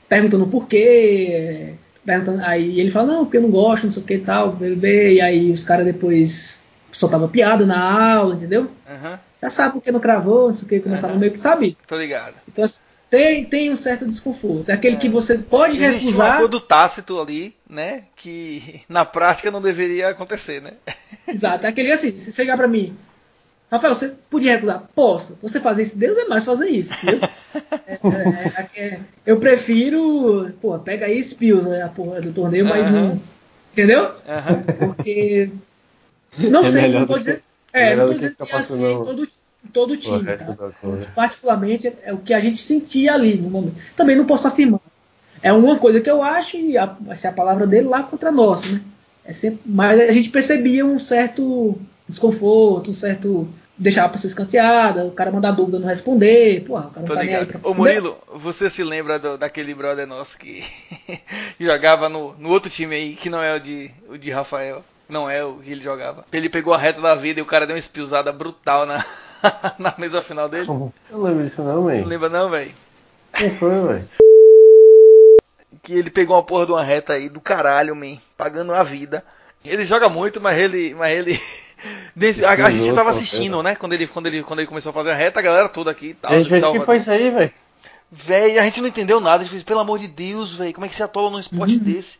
perguntando 0.09 0.47
por 0.47 0.67
quê. 0.67 1.73
Perguntando, 2.05 2.43
aí 2.43 2.79
ele 2.79 2.91
fala, 2.91 3.13
não, 3.13 3.25
porque 3.25 3.37
eu 3.37 3.41
não 3.41 3.49
gosto, 3.49 3.85
não 3.85 3.91
sei 3.91 4.03
o 4.03 4.05
que 4.05 4.13
e 4.15 4.19
tal, 4.19 4.51
bebê. 4.51 5.13
E 5.15 5.21
aí 5.21 5.51
os 5.51 5.63
caras 5.63 5.85
depois 5.85 6.61
soltavam 6.91 7.27
piada 7.27 7.65
na 7.65 8.13
aula, 8.17 8.35
entendeu? 8.35 8.69
Aham. 8.87 9.19
Já 9.41 9.49
sabe 9.49 9.73
porque 9.73 9.91
não 9.91 9.99
cravou, 9.99 10.47
não 10.47 10.53
sei 10.53 10.65
o 10.65 10.69
que, 10.69 10.79
começava 10.79 11.13
Aham. 11.13 11.19
meio 11.19 11.31
que 11.31 11.39
saber. 11.39 11.75
Tô 11.87 11.97
ligado. 11.97 12.35
Então, 12.47 12.63
assim, 12.63 12.81
tem, 13.09 13.45
tem 13.45 13.71
um 13.71 13.75
certo 13.75 14.05
desconforto. 14.05 14.69
É 14.69 14.73
aquele 14.73 14.95
É. 14.95 14.99
que 14.99 15.09
você 15.09 15.37
pode 15.37 15.73
Existe 15.81 16.05
um 16.05 16.09
recusar. 16.09 16.33
acordo 16.35 16.59
tácito 16.59 17.19
ali, 17.19 17.55
né? 17.69 18.03
Que 18.15 18.81
na 18.89 19.03
prática 19.03 19.49
não 19.51 19.61
deveria 19.61 20.09
acontecer, 20.09 20.61
né? 20.61 20.73
Exato. 21.27 21.65
É 21.65 21.69
aquele 21.69 21.91
assim, 21.91 22.11
se 22.11 22.31
chegar 22.31 22.55
pra 22.57 22.67
mim, 22.67 22.95
Rafael, 23.71 23.95
você 23.95 24.13
podia 24.29 24.53
recusar? 24.53 24.83
Posso. 24.95 25.37
Você 25.41 25.59
fazer 25.59 25.83
isso, 25.83 25.97
Deus 25.97 26.17
é 26.17 26.25
mais 26.25 26.43
fazer 26.45 26.69
isso, 26.69 26.93
entendeu? 26.93 27.27
É, 27.87 27.93
é, 27.93 28.67
é, 28.75 28.85
é, 28.85 28.99
eu 29.25 29.39
prefiro, 29.39 30.51
pô, 30.61 30.77
pega 30.77 31.05
aí 31.05 31.17
Spills, 31.23 31.69
né, 31.69 31.83
a 31.83 31.87
porra 31.87 32.19
do 32.19 32.33
torneio, 32.33 32.65
mas 32.65 32.91
não. 32.91 33.17
Entendeu? 33.71 34.11
Aham. 34.27 34.63
Porque. 34.77 35.49
Não 36.37 36.63
É 36.65 36.71
sei, 36.71 36.89
não 36.91 37.05
tô 37.05 37.13
que- 37.13 37.19
dizendo. 37.19 37.41
É, 37.71 37.89
melhor 37.91 37.97
não 37.97 38.07
tô 38.07 38.13
do 38.13 38.19
que 38.19 38.25
dizendo 38.25 38.35
que 38.45 38.51
é 38.53 38.57
assim 38.57 38.77
todo, 38.77 39.27
todo 39.71 39.97
time. 39.97 40.23
Tá? 40.25 40.57
particularmente 41.15 41.93
é 42.03 42.13
o 42.13 42.17
que 42.17 42.33
a 42.33 42.41
gente 42.41 42.61
sentia 42.61 43.13
ali 43.13 43.37
no 43.37 43.49
momento. 43.49 43.75
Também 43.95 44.17
não 44.17 44.25
posso 44.25 44.47
afirmar. 44.49 44.81
É 45.41 45.53
uma 45.53 45.77
coisa 45.77 46.01
que 46.01 46.09
eu 46.11 46.21
acho 46.21 46.57
e 46.57 46.77
a, 46.77 46.85
vai 46.87 47.15
ser 47.15 47.27
a 47.29 47.33
palavra 47.33 47.65
dele 47.65 47.87
lá 47.87 48.03
contra 48.03 48.33
nossa, 48.33 48.67
né? 48.67 48.81
É 49.23 49.31
sempre, 49.31 49.61
mas 49.65 49.97
a 49.99 50.11
gente 50.11 50.29
percebia 50.29 50.85
um 50.85 50.99
certo 50.99 51.79
desconforto, 52.07 52.91
um 52.91 52.93
certo 52.93 53.47
deixar 53.77 54.05
a 54.05 54.09
pessoa 54.09 54.29
escanteada, 54.29 55.03
o 55.03 55.11
cara 55.11 55.31
mandar 55.31 55.51
dúvida 55.51 55.79
não 55.79 55.87
responder, 55.87 56.63
pô, 56.63 56.77
o 56.77 56.81
cara 56.83 56.91
não 56.99 57.03
Tô 57.05 57.13
tá 57.13 57.23
nem 57.23 57.35
aí 57.35 57.45
pra 57.45 57.59
Ô 57.69 57.73
Murilo, 57.73 58.17
você 58.35 58.69
se 58.69 58.83
lembra 58.83 59.19
do- 59.19 59.37
daquele 59.37 59.73
brother 59.73 60.07
nosso 60.07 60.37
que 60.37 60.63
jogava 61.59 62.07
no, 62.07 62.33
no 62.37 62.49
outro 62.49 62.69
time 62.69 62.95
aí, 62.95 63.15
que 63.15 63.29
não 63.29 63.41
é 63.43 63.55
o 63.55 63.59
de, 63.59 63.91
o 64.07 64.17
de 64.17 64.31
Rafael. 64.31 64.83
Não 65.07 65.29
é 65.29 65.43
o 65.45 65.55
que 65.59 65.71
ele 65.71 65.83
jogava. 65.83 66.25
Ele 66.31 66.49
pegou 66.49 66.73
a 66.73 66.77
reta 66.79 66.99
da 66.99 67.13
vida 67.13 67.39
e 67.39 67.43
o 67.43 67.45
cara 67.45 67.67
deu 67.67 67.75
uma 67.75 67.79
espiusada 67.79 68.31
brutal 68.31 68.85
na, 68.87 69.05
na 69.77 69.93
mesa 69.99 70.19
final 70.21 70.49
dele. 70.49 70.67
Eu 70.67 70.91
não 71.11 71.21
lembro 71.21 71.43
disso 71.45 71.61
não, 71.61 71.75
Não 71.75 71.83
man. 71.83 72.05
lembra 72.07 72.27
não, 72.29 72.49
velho? 72.49 72.71
Quem 73.33 73.49
foi, 73.51 73.69
velho? 73.87 74.09
Que 75.83 75.93
ele 75.93 76.09
pegou 76.09 76.35
uma 76.35 76.41
porra 76.43 76.65
de 76.65 76.71
uma 76.71 76.83
reta 76.83 77.13
aí 77.13 77.29
do 77.29 77.39
caralho, 77.39 77.95
man. 77.95 78.17
Pagando 78.35 78.73
a 78.73 78.81
vida. 78.81 79.23
Ele 79.63 79.85
joga 79.85 80.09
muito, 80.09 80.41
mas 80.41 80.57
ele. 80.57 80.95
Mas 80.95 81.15
ele. 81.15 81.39
Desde- 82.15 82.45
a, 82.45 82.51
a 82.51 82.71
gente 82.71 82.93
tava 82.93 83.09
assistindo, 83.09 83.61
né? 83.63 83.75
Quando 83.75 83.93
ele, 83.93 84.07
quando, 84.07 84.27
ele, 84.27 84.43
quando 84.43 84.59
ele 84.59 84.67
começou 84.67 84.89
a 84.89 84.93
fazer 84.93 85.11
a 85.11 85.15
reta, 85.15 85.39
a 85.39 85.43
galera 85.43 85.69
toda 85.69 85.91
aqui 85.91 86.07
e 86.09 86.13
tal. 86.13 86.33
A 86.33 86.37
gente 86.37 86.49
fez 86.49 86.63
que 86.65 86.79
foi 86.81 86.97
isso 86.97 87.11
aí, 87.11 87.29
velho. 87.29 87.51
Véi, 88.11 88.57
a 88.59 88.63
gente 88.63 88.81
não 88.81 88.87
entendeu 88.87 89.19
nada. 89.19 89.37
A 89.37 89.39
gente 89.43 89.51
fez, 89.51 89.63
pelo 89.63 89.79
amor 89.79 89.99
de 89.99 90.07
Deus, 90.07 90.53
velho, 90.53 90.73
como 90.73 90.85
é 90.85 90.89
que 90.89 90.95
se 90.95 91.03
atola 91.03 91.29
num 91.29 91.39
esporte 91.39 91.73
Uhum. 91.75 91.79
desse? 91.83 92.17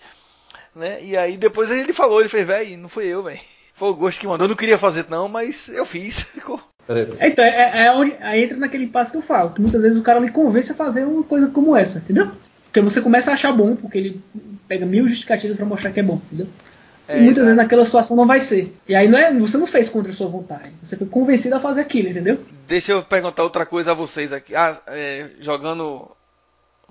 Né? 0.76 0.98
E 1.02 1.16
aí 1.16 1.38
depois 1.38 1.72
ele 1.72 1.94
falou, 1.94 2.20
ele 2.20 2.28
fez, 2.30 2.46
véi, 2.46 2.76
não 2.76 2.90
foi 2.90 3.06
eu, 3.06 3.24
velho. 3.24 3.40
Foi 3.78 3.90
o 3.90 3.94
Gosto 3.94 4.22
que 4.22 4.26
mandou. 4.28 4.46
Eu 4.46 4.50
não 4.50 4.56
queria 4.56 4.78
fazer 4.78 5.06
não, 5.10 5.28
mas 5.28 5.68
eu 5.68 5.86
fiz. 5.86 6.26
Peraí. 6.88 7.10
Então, 7.20 7.44
é, 7.44 7.86
é 7.88 7.92
onde 7.92 8.16
aí 8.22 8.44
entra 8.46 8.56
naquele 8.56 8.88
passo 8.88 9.12
que 9.12 9.18
eu 9.18 9.22
falo, 9.22 9.50
que 9.50 9.60
muitas 9.60 9.82
vezes 9.82 10.00
o 10.00 10.04
cara 10.04 10.18
lhe 10.20 10.32
convence 10.32 10.72
a 10.72 10.76
fazer 10.76 11.04
uma 11.04 11.24
coisa 11.24 11.48
como 11.50 11.76
essa, 11.76 11.98
entendeu? 11.98 12.32
Porque 12.64 12.80
você 12.80 13.02
começa 13.02 13.32
a 13.32 13.34
achar 13.34 13.52
bom, 13.52 13.76
porque 13.76 13.98
ele 13.98 14.22
pega 14.66 14.86
mil 14.86 15.06
justificativas 15.10 15.58
pra 15.58 15.66
mostrar 15.66 15.92
que 15.92 16.00
é 16.00 16.04
bom, 16.04 16.22
entendeu? 16.28 16.48
É, 17.08 17.18
e 17.18 17.22
muitas 17.22 17.38
exato. 17.38 17.46
vezes 17.46 17.58
naquela 17.58 17.86
situação 17.86 18.18
não 18.18 18.26
vai 18.26 18.40
ser. 18.40 18.76
E 18.88 18.96
aí 18.96 19.08
não 19.08 19.18
é, 19.20 19.32
você 19.34 19.58
não 19.58 19.68
fez 19.68 19.90
contra 19.90 20.12
a 20.12 20.16
sua 20.16 20.28
vontade. 20.28 20.74
Você 20.84 20.98
foi 20.98 21.08
convencido 21.08 21.56
a 21.56 21.60
fazer 21.60 21.82
aquilo, 21.82 22.10
entendeu? 22.10 22.44
Deixa 22.68 22.92
eu 22.94 23.04
perguntar 23.04 23.44
outra 23.44 23.66
coisa 23.66 23.92
a 23.92 23.94
vocês 23.94 24.34
aqui. 24.34 24.56
Ah, 24.56 24.80
é, 24.88 25.30
jogando. 25.40 26.10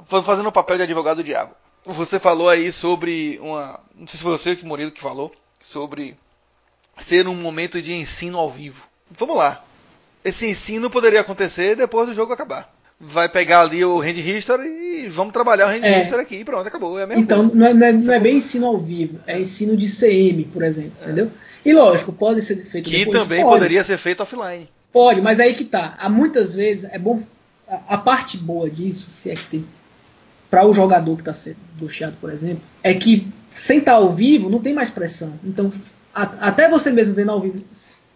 fa- 0.07 0.22
Fazendo 0.22 0.48
o 0.48 0.53
papel 0.53 0.77
de 0.77 0.83
advogado 0.85 1.16
do 1.18 1.24
diabo. 1.24 1.55
Você 1.85 2.18
falou 2.18 2.48
aí 2.48 2.72
sobre 2.72 3.38
uma. 3.42 3.81
Não 3.94 4.07
sei 4.07 4.16
se 4.18 4.22
foi 4.22 4.33
você 4.33 4.57
que 4.57 4.64
Murilo 4.64 4.90
que 4.90 5.00
falou. 5.00 5.33
Sobre 5.61 6.16
ser 6.99 7.26
um 7.28 7.34
momento 7.34 7.80
de 7.82 7.93
ensino 7.95 8.39
ao 8.39 8.51
vivo. 8.51 8.86
Vamos 9.11 9.36
lá. 9.36 9.62
Esse 10.24 10.47
ensino 10.47 10.89
poderia 10.91 11.20
acontecer 11.20 11.76
depois 11.76 12.07
do 12.09 12.14
jogo 12.14 12.32
acabar. 12.32 12.74
Vai 13.07 13.28
pegar 13.28 13.61
ali 13.62 13.84
o 13.84 13.98
Hand 14.00 14.16
History 14.18 14.66
e 15.05 15.09
vamos 15.09 15.32
trabalhar 15.32 15.66
o 15.66 15.70
Hand 15.70 15.82
É. 15.84 16.02
History 16.02 16.22
aqui 16.22 16.36
e 16.36 16.44
pronto, 16.44 16.66
acabou. 16.66 16.98
É 16.98 17.05
Então 17.16 17.48
coisa. 17.48 17.55
não 17.55 17.66
é, 17.66 17.74
não 17.74 17.86
é- 17.86 17.92
não 17.92 18.12
é 18.14 18.20
bem 18.20 18.36
ensino 18.36 18.66
ao 18.66 18.78
vivo, 18.78 19.18
é 19.26 19.38
ensino 19.38 19.76
de 19.76 19.86
CM, 19.88 20.44
por 20.44 20.62
exemplo, 20.62 20.92
entendeu? 21.02 21.30
E 21.64 21.72
lógico, 21.72 22.12
pode 22.12 22.40
ser 22.42 22.57
feito 22.64 22.88
Que 22.88 23.05
depois? 23.05 23.20
também 23.22 23.42
Pode. 23.42 23.55
poderia 23.57 23.82
ser 23.84 23.98
feito 23.98 24.22
offline. 24.22 24.68
Pode, 24.92 25.20
mas 25.20 25.40
aí 25.40 25.52
que 25.55 25.64
tá. 25.64 25.94
Há 25.98 26.09
muitas 26.09 26.55
vezes 26.55 26.84
é 26.90 26.98
bom. 26.98 27.22
A, 27.68 27.94
a 27.94 27.98
parte 27.98 28.36
boa 28.36 28.68
disso, 28.70 29.11
se 29.11 29.30
é 29.30 29.34
que 29.34 29.46
tem. 29.50 29.64
Para 30.50 30.66
o 30.66 30.72
jogador 30.72 31.14
que 31.16 31.22
está 31.22 31.32
sendo 31.32 31.57
bucheado, 31.78 32.16
por 32.20 32.30
exemplo, 32.32 32.62
é 32.82 32.94
que 32.94 33.26
sem 33.50 33.78
estar 33.78 33.94
ao 33.94 34.12
vivo 34.14 34.48
não 34.48 34.61
tem 34.61 34.72
mais 34.72 34.88
pressão. 34.90 35.34
Então 35.42 35.72
a, 36.14 36.22
até 36.48 36.68
você 36.68 36.90
mesmo 36.92 37.14
vendo 37.14 37.30
ao 37.32 37.40
vivo, 37.40 37.62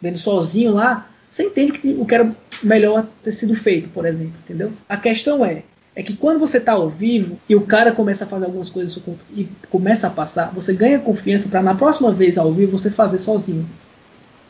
vendo 0.01 0.19
sozinho 0.19 0.73
lá, 0.73 1.09
você 1.29 1.43
entende 1.45 1.73
que 1.73 1.89
o 1.99 2.07
que 2.07 2.15
era 2.15 2.31
melhor 2.63 3.07
ter 3.23 3.33
sido 3.33 3.55
feito, 3.55 3.89
por 3.91 4.07
exemplo, 4.07 4.35
entendeu? 4.45 4.73
A 4.89 4.97
questão 4.97 5.45
é, 5.45 5.63
é 5.95 6.03
que 6.03 6.17
quando 6.17 6.39
você 6.39 6.59
está 6.59 6.73
ao 6.73 6.89
vivo 6.89 7.39
e 7.49 7.55
o 7.55 7.63
cara 7.63 7.93
começa 7.93 8.25
a 8.25 8.29
fazer 8.29 8.47
algumas 8.47 8.69
coisas 8.69 9.01
e 9.35 9.49
começa 9.71 10.07
a 10.07 10.11
passar, 10.11 10.53
você 10.55 10.73
ganha 10.73 10.99
confiança 10.99 11.49
para 11.49 11.63
na 11.63 11.75
próxima 11.75 12.13
vez 12.13 12.39
ao 12.39 12.53
vivo 12.53 12.79
você 12.79 12.91
fazer 12.91 13.19
sozinho. 13.19 13.69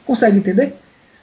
Consegue 0.04 0.38
entender? 0.38 0.74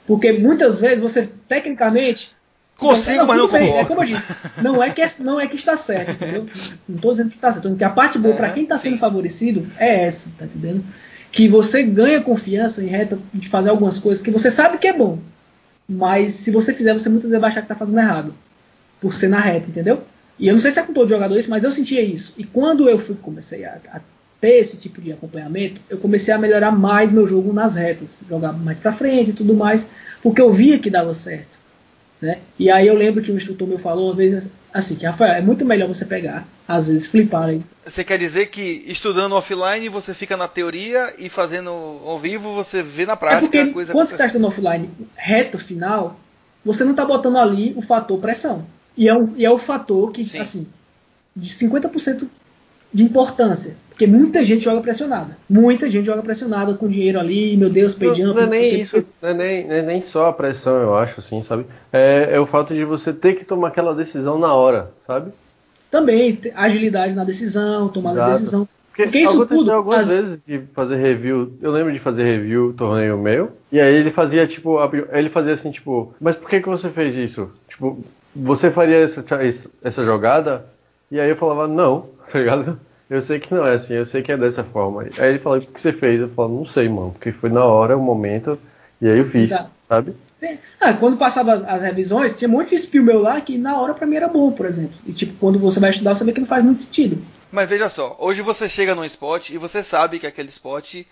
Porque 0.06 0.32
muitas 0.32 0.80
vezes 0.80 1.00
você, 1.00 1.28
tecnicamente. 1.48 2.34
Consigo, 2.76 3.18
não, 3.18 3.26
mas 3.26 3.38
não 3.38 3.48
bem, 3.48 3.72
É 3.74 3.84
como 3.84 4.02
eu 4.02 4.06
disse. 4.06 4.34
Não 4.62 4.82
é 4.82 4.90
que, 4.90 5.00
é, 5.00 5.10
não 5.20 5.40
é 5.40 5.46
que 5.46 5.56
está 5.56 5.76
certo, 5.76 6.10
entendeu? 6.10 6.46
Não 6.88 6.96
estou 6.96 7.10
dizendo 7.12 7.30
que 7.30 7.36
está 7.36 7.50
certo. 7.50 7.62
Dizendo 7.62 7.78
que 7.78 7.84
a 7.84 7.90
parte 7.90 8.18
boa 8.18 8.34
é, 8.34 8.36
para 8.36 8.50
quem 8.50 8.64
está 8.64 8.76
sendo 8.76 8.98
favorecido 8.98 9.66
é 9.78 10.04
essa, 10.04 10.28
tá 10.38 10.44
entendendo? 10.44 10.84
Que 11.32 11.48
você 11.48 11.82
ganha 11.82 12.20
confiança 12.20 12.84
em 12.84 12.86
reta 12.86 13.18
de 13.32 13.48
fazer 13.48 13.70
algumas 13.70 13.98
coisas 13.98 14.22
que 14.22 14.30
você 14.30 14.50
sabe 14.50 14.78
que 14.78 14.86
é 14.86 14.92
bom. 14.92 15.18
Mas 15.88 16.32
se 16.32 16.50
você 16.50 16.74
fizer, 16.74 16.92
você 16.92 17.08
muitas 17.08 17.30
vezes 17.30 17.40
vai 17.40 17.50
achar 17.50 17.60
que 17.60 17.66
está 17.66 17.76
fazendo 17.76 17.98
errado. 17.98 18.34
Por 19.00 19.12
ser 19.12 19.28
na 19.28 19.40
reta, 19.40 19.68
entendeu? 19.68 20.02
E 20.38 20.48
eu 20.48 20.54
não 20.54 20.60
sei 20.60 20.70
se 20.70 20.80
é 20.80 20.82
com 20.82 20.92
todo 20.92 21.08
jogador 21.08 21.38
isso, 21.38 21.50
mas 21.50 21.64
eu 21.64 21.70
sentia 21.70 22.02
isso. 22.02 22.34
E 22.36 22.44
quando 22.44 22.88
eu 22.88 22.98
fui, 22.98 23.14
comecei 23.14 23.64
a, 23.64 23.78
a 23.92 24.00
ter 24.40 24.56
esse 24.58 24.76
tipo 24.76 25.00
de 25.00 25.12
acompanhamento, 25.12 25.80
eu 25.88 25.98
comecei 25.98 26.32
a 26.32 26.38
melhorar 26.38 26.70
mais 26.70 27.12
meu 27.12 27.26
jogo 27.26 27.52
nas 27.52 27.74
retas, 27.74 28.22
jogar 28.28 28.52
mais 28.52 28.78
para 28.78 28.92
frente 28.92 29.30
e 29.30 29.34
tudo 29.34 29.54
mais, 29.54 29.88
porque 30.22 30.40
eu 30.40 30.52
via 30.52 30.78
que 30.78 30.90
dava 30.90 31.14
certo. 31.14 31.58
Né? 32.20 32.38
E 32.58 32.70
aí 32.70 32.86
eu 32.86 32.94
lembro 32.94 33.22
que 33.22 33.30
um 33.30 33.36
instrutor 33.36 33.68
meu 33.68 33.78
falou 33.78 34.06
uma 34.06 34.14
vez 34.14 34.48
assim, 34.72 34.94
que 34.94 35.06
Rafael, 35.06 35.34
é 35.34 35.40
muito 35.40 35.64
melhor 35.64 35.88
você 35.88 36.04
pegar, 36.04 36.46
às 36.68 36.88
vezes 36.88 37.06
flipar. 37.06 37.44
Aí. 37.44 37.62
Você 37.84 38.04
quer 38.04 38.18
dizer 38.18 38.46
que 38.46 38.84
estudando 38.86 39.34
offline 39.34 39.88
você 39.88 40.12
fica 40.12 40.36
na 40.36 40.46
teoria 40.46 41.14
e 41.18 41.28
fazendo 41.28 41.70
ao 41.70 42.18
vivo 42.18 42.54
você 42.54 42.82
vê 42.82 43.06
na 43.06 43.16
prática 43.16 43.44
é 43.44 43.48
porque 43.48 43.58
a 43.58 43.72
coisa 43.72 43.92
quando 43.92 44.06
você 44.06 44.14
está 44.14 44.26
estudando 44.26 44.48
offline 44.48 44.90
reta 45.14 45.58
final, 45.58 46.20
você 46.64 46.84
não 46.84 46.90
está 46.90 47.04
botando 47.04 47.38
ali 47.38 47.72
o 47.76 47.82
fator 47.82 48.18
pressão. 48.18 48.66
E 48.96 49.08
é, 49.08 49.14
um, 49.14 49.34
e 49.36 49.44
é 49.44 49.50
o 49.50 49.58
fator 49.58 50.10
que, 50.10 50.24
Sim. 50.24 50.38
assim, 50.38 50.66
de 51.34 51.50
50% 51.50 52.28
de 52.92 53.02
importância. 53.02 53.76
Porque 53.96 54.06
muita 54.06 54.44
gente 54.44 54.62
joga 54.62 54.82
pressionada. 54.82 55.38
Muita 55.48 55.88
gente 55.88 56.04
joga 56.04 56.22
pressionada 56.22 56.74
com 56.74 56.86
dinheiro 56.86 57.18
ali, 57.18 57.56
meu 57.56 57.70
Deus, 57.70 57.94
pedindo. 57.94 58.28
Não, 58.28 58.34
não 58.34 58.42
é 58.42 58.46
nem 58.46 58.80
isso, 58.82 59.02
não 59.22 59.30
é 59.30 59.34
nem, 59.34 59.66
não 59.66 59.74
é 59.74 59.82
nem 59.82 60.02
só 60.02 60.26
a 60.26 60.32
pressão, 60.34 60.76
eu 60.82 60.94
acho, 60.94 61.20
assim, 61.20 61.42
sabe? 61.42 61.64
É, 61.90 62.28
é 62.32 62.38
o 62.38 62.44
fato 62.44 62.74
de 62.74 62.84
você 62.84 63.10
ter 63.10 63.36
que 63.36 63.44
tomar 63.46 63.68
aquela 63.68 63.94
decisão 63.94 64.38
na 64.38 64.52
hora, 64.52 64.90
sabe? 65.06 65.32
Também, 65.90 66.38
agilidade 66.54 67.14
na 67.14 67.24
decisão, 67.24 67.88
tomada 67.88 68.22
de 68.22 68.32
decisão. 68.32 68.68
Porque, 68.88 69.04
Porque 69.04 69.18
isso 69.20 69.32
aconteceu 69.32 69.58
tudo, 69.60 69.72
algumas 69.72 70.00
as... 70.00 70.08
vezes 70.08 70.40
de 70.46 70.60
fazer 70.74 70.96
review. 70.96 71.54
Eu 71.62 71.70
lembro 71.70 71.90
de 71.90 71.98
fazer 71.98 72.24
review 72.24 72.74
torneio 72.74 73.16
meu. 73.16 73.52
E 73.72 73.80
aí 73.80 73.94
ele 73.94 74.10
fazia 74.10 74.46
tipo, 74.46 74.76
ele 75.10 75.30
fazia 75.30 75.54
assim 75.54 75.70
tipo, 75.70 76.14
mas 76.20 76.36
por 76.36 76.50
que 76.50 76.60
que 76.60 76.68
você 76.68 76.90
fez 76.90 77.16
isso? 77.16 77.50
Tipo, 77.66 77.98
você 78.34 78.70
faria 78.70 78.96
essa, 78.96 79.24
essa 79.82 80.04
jogada? 80.04 80.66
E 81.10 81.18
aí 81.18 81.30
eu 81.30 81.36
falava 81.36 81.66
não, 81.66 82.10
tá 82.30 82.38
ligado? 82.38 82.78
Eu 83.08 83.22
sei 83.22 83.38
que 83.38 83.54
não 83.54 83.64
é 83.64 83.74
assim, 83.74 83.94
eu 83.94 84.04
sei 84.04 84.22
que 84.22 84.32
é 84.32 84.36
dessa 84.36 84.64
forma. 84.64 85.02
Aí 85.18 85.30
ele 85.30 85.38
falou, 85.38 85.58
o 85.58 85.62
que 85.62 85.80
você 85.80 85.92
fez? 85.92 86.20
Eu 86.20 86.28
falo, 86.28 86.56
não 86.56 86.66
sei, 86.66 86.88
mano, 86.88 87.12
porque 87.12 87.30
foi 87.30 87.50
na 87.50 87.64
hora, 87.64 87.96
o 87.96 88.02
momento, 88.02 88.58
e 89.00 89.08
aí 89.08 89.18
eu 89.18 89.24
fiz, 89.24 89.50
Exato. 89.50 89.70
sabe? 89.88 90.14
Ah, 90.80 90.92
quando 90.92 91.16
passava 91.16 91.54
as, 91.54 91.64
as, 91.64 91.82
revisões, 91.82 92.38
tinha 92.38 92.48
muito 92.48 92.74
spill 92.74 93.02
meu 93.02 93.20
lá 93.20 93.40
que 93.40 93.56
na 93.56 93.80
hora 93.80 93.94
pra 93.94 94.06
mim 94.06 94.16
era 94.16 94.28
bom, 94.28 94.52
por 94.52 94.66
exemplo. 94.66 94.96
E 95.06 95.12
tipo, 95.12 95.34
quando 95.38 95.58
você 95.58 95.80
vai 95.80 95.90
estudar, 95.90 96.14
você 96.14 96.24
vê 96.24 96.32
que 96.32 96.40
não 96.40 96.46
faz 96.46 96.64
muito 96.64 96.82
sentido. 96.82 97.22
Mas 97.50 97.68
veja 97.68 97.88
só, 97.88 98.16
hoje 98.20 98.42
você 98.42 98.68
chega 98.68 98.94
num 98.94 99.04
spot 99.04 99.50
e 99.50 99.58
você 99.58 99.82
sabe 99.82 100.18
que 100.18 100.26
aquele 100.26 100.48
spot 100.48 101.02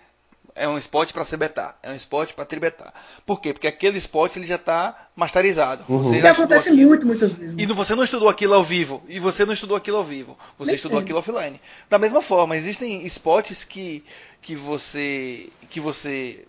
é 0.55 0.67
um 0.69 0.77
spot 0.77 1.11
para 1.11 1.25
betar, 1.37 1.77
é 1.83 1.91
um 1.91 1.95
spot 1.95 2.31
para 2.31 2.45
tribetar. 2.45 2.93
Por 3.25 3.41
quê? 3.41 3.51
Porque 3.51 3.67
aquele 3.67 3.97
spot 3.97 4.37
ele 4.37 4.47
já 4.47 4.55
está 4.55 5.09
masterizado. 5.13 5.83
Uhum. 5.89 6.03
Você 6.03 6.19
já 6.21 6.31
acontece 6.31 6.69
aquilo, 6.69 6.87
muito, 6.87 7.05
muitas 7.05 7.37
vezes. 7.37 7.55
Né? 7.57 7.63
E 7.63 7.65
você 7.65 7.93
não 7.93 8.05
estudou 8.05 8.29
aquilo 8.29 8.53
ao 8.53 8.63
vivo, 8.63 9.03
e 9.09 9.19
você 9.19 9.45
não 9.45 9.53
estudou 9.53 9.75
aquilo 9.75 9.97
ao 9.97 10.03
vivo, 10.05 10.37
você 10.57 10.71
Nem 10.71 10.75
estudou 10.75 10.97
aquilo 10.97 11.19
offline. 11.19 11.59
Da 11.89 11.99
mesma 11.99 12.21
forma, 12.21 12.55
existem 12.55 13.05
spots 13.05 13.65
que, 13.65 14.03
que 14.41 14.55
você 14.55 15.49
que 15.69 15.81
você 15.81 16.45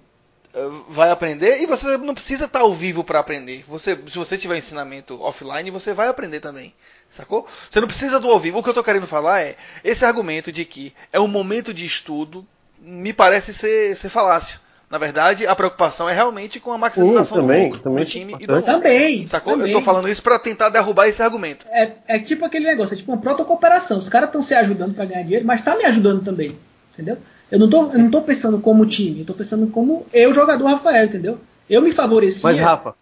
eh, 0.55 0.71
vai 0.89 1.11
aprender 1.11 1.61
e 1.61 1.67
você 1.67 1.99
não 1.99 2.15
precisa 2.15 2.45
estar 2.45 2.61
ao 2.61 2.73
vivo 2.73 3.03
para 3.03 3.19
aprender. 3.19 3.65
Você, 3.67 3.99
se 4.09 4.17
você 4.17 4.39
tiver 4.39 4.57
ensinamento 4.57 5.21
offline, 5.21 5.69
você 5.71 5.93
vai 5.93 6.07
aprender 6.07 6.39
também. 6.39 6.73
Sacou? 7.11 7.47
Você 7.69 7.81
não 7.81 7.89
precisa 7.89 8.21
do 8.21 8.31
ao 8.31 8.39
vivo. 8.39 8.59
O 8.59 8.63
que 8.63 8.69
eu 8.69 8.73
estou 8.73 8.85
querendo 8.85 9.07
falar 9.07 9.43
é 9.43 9.57
esse 9.83 10.05
argumento 10.05 10.53
de 10.53 10.65
que 10.65 10.95
é 11.13 11.19
um 11.19 11.27
momento 11.27 11.75
de 11.75 11.85
estudo 11.85 12.47
me 12.87 13.13
parece 13.13 13.53
ser, 13.53 13.97
ser 13.97 14.09
falácio. 14.09 14.61
Na 14.89 14.99
verdade, 14.99 15.45
a 15.45 15.57
preocupação 15.57 16.09
é 16.09 16.15
realmente 16.15 16.61
com 16.61 16.71
a 16.71 16.79
maximização 16.79 17.25
Sim, 17.25 17.43
também, 17.43 17.71
do, 17.71 17.79
também 17.81 18.05
do 18.05 18.09
time 18.09 18.37
e 18.39 18.47
do 18.47 18.63
Também. 18.63 19.27
Sacou? 19.27 19.55
Também. 19.55 19.73
Eu 19.73 19.81
tô 19.81 19.85
falando 19.85 20.09
isso 20.09 20.23
para 20.23 20.39
tentar 20.39 20.69
derrubar 20.69 21.09
esse 21.09 21.21
argumento. 21.21 21.67
É, 21.71 21.95
é 22.07 22.19
tipo 22.21 22.45
aquele 22.45 22.67
negócio, 22.67 22.95
é 22.95 22.97
tipo 22.97 23.11
uma 23.11 23.21
protocooperação. 23.21 23.99
Os 23.99 24.09
caras 24.09 24.29
estão 24.29 24.45
se 24.45 24.55
ajudando 24.55 24.95
para 24.95 25.07
ganhar 25.07 25.23
dinheiro, 25.23 25.45
mas 25.45 25.61
tá 25.61 25.77
me 25.77 25.85
ajudando 25.85 26.23
também. 26.23 26.57
Entendeu? 26.95 27.19
Eu 27.51 27.59
não, 27.59 27.69
tô, 27.69 27.91
eu 27.91 27.99
não 27.99 28.11
tô 28.11 28.23
pensando 28.23 28.61
como 28.61 28.87
time, 28.87 29.21
eu 29.21 29.27
tô 29.27 29.35
pensando 29.35 29.67
como 29.67 30.07
eu, 30.13 30.33
jogador 30.33 30.65
Rafael, 30.67 31.07
entendeu? 31.07 31.41
Eu 31.69 31.83
me 31.83 31.91
favorecia 31.91 32.41
mas, 32.45 32.59
Rafa, 32.59 32.95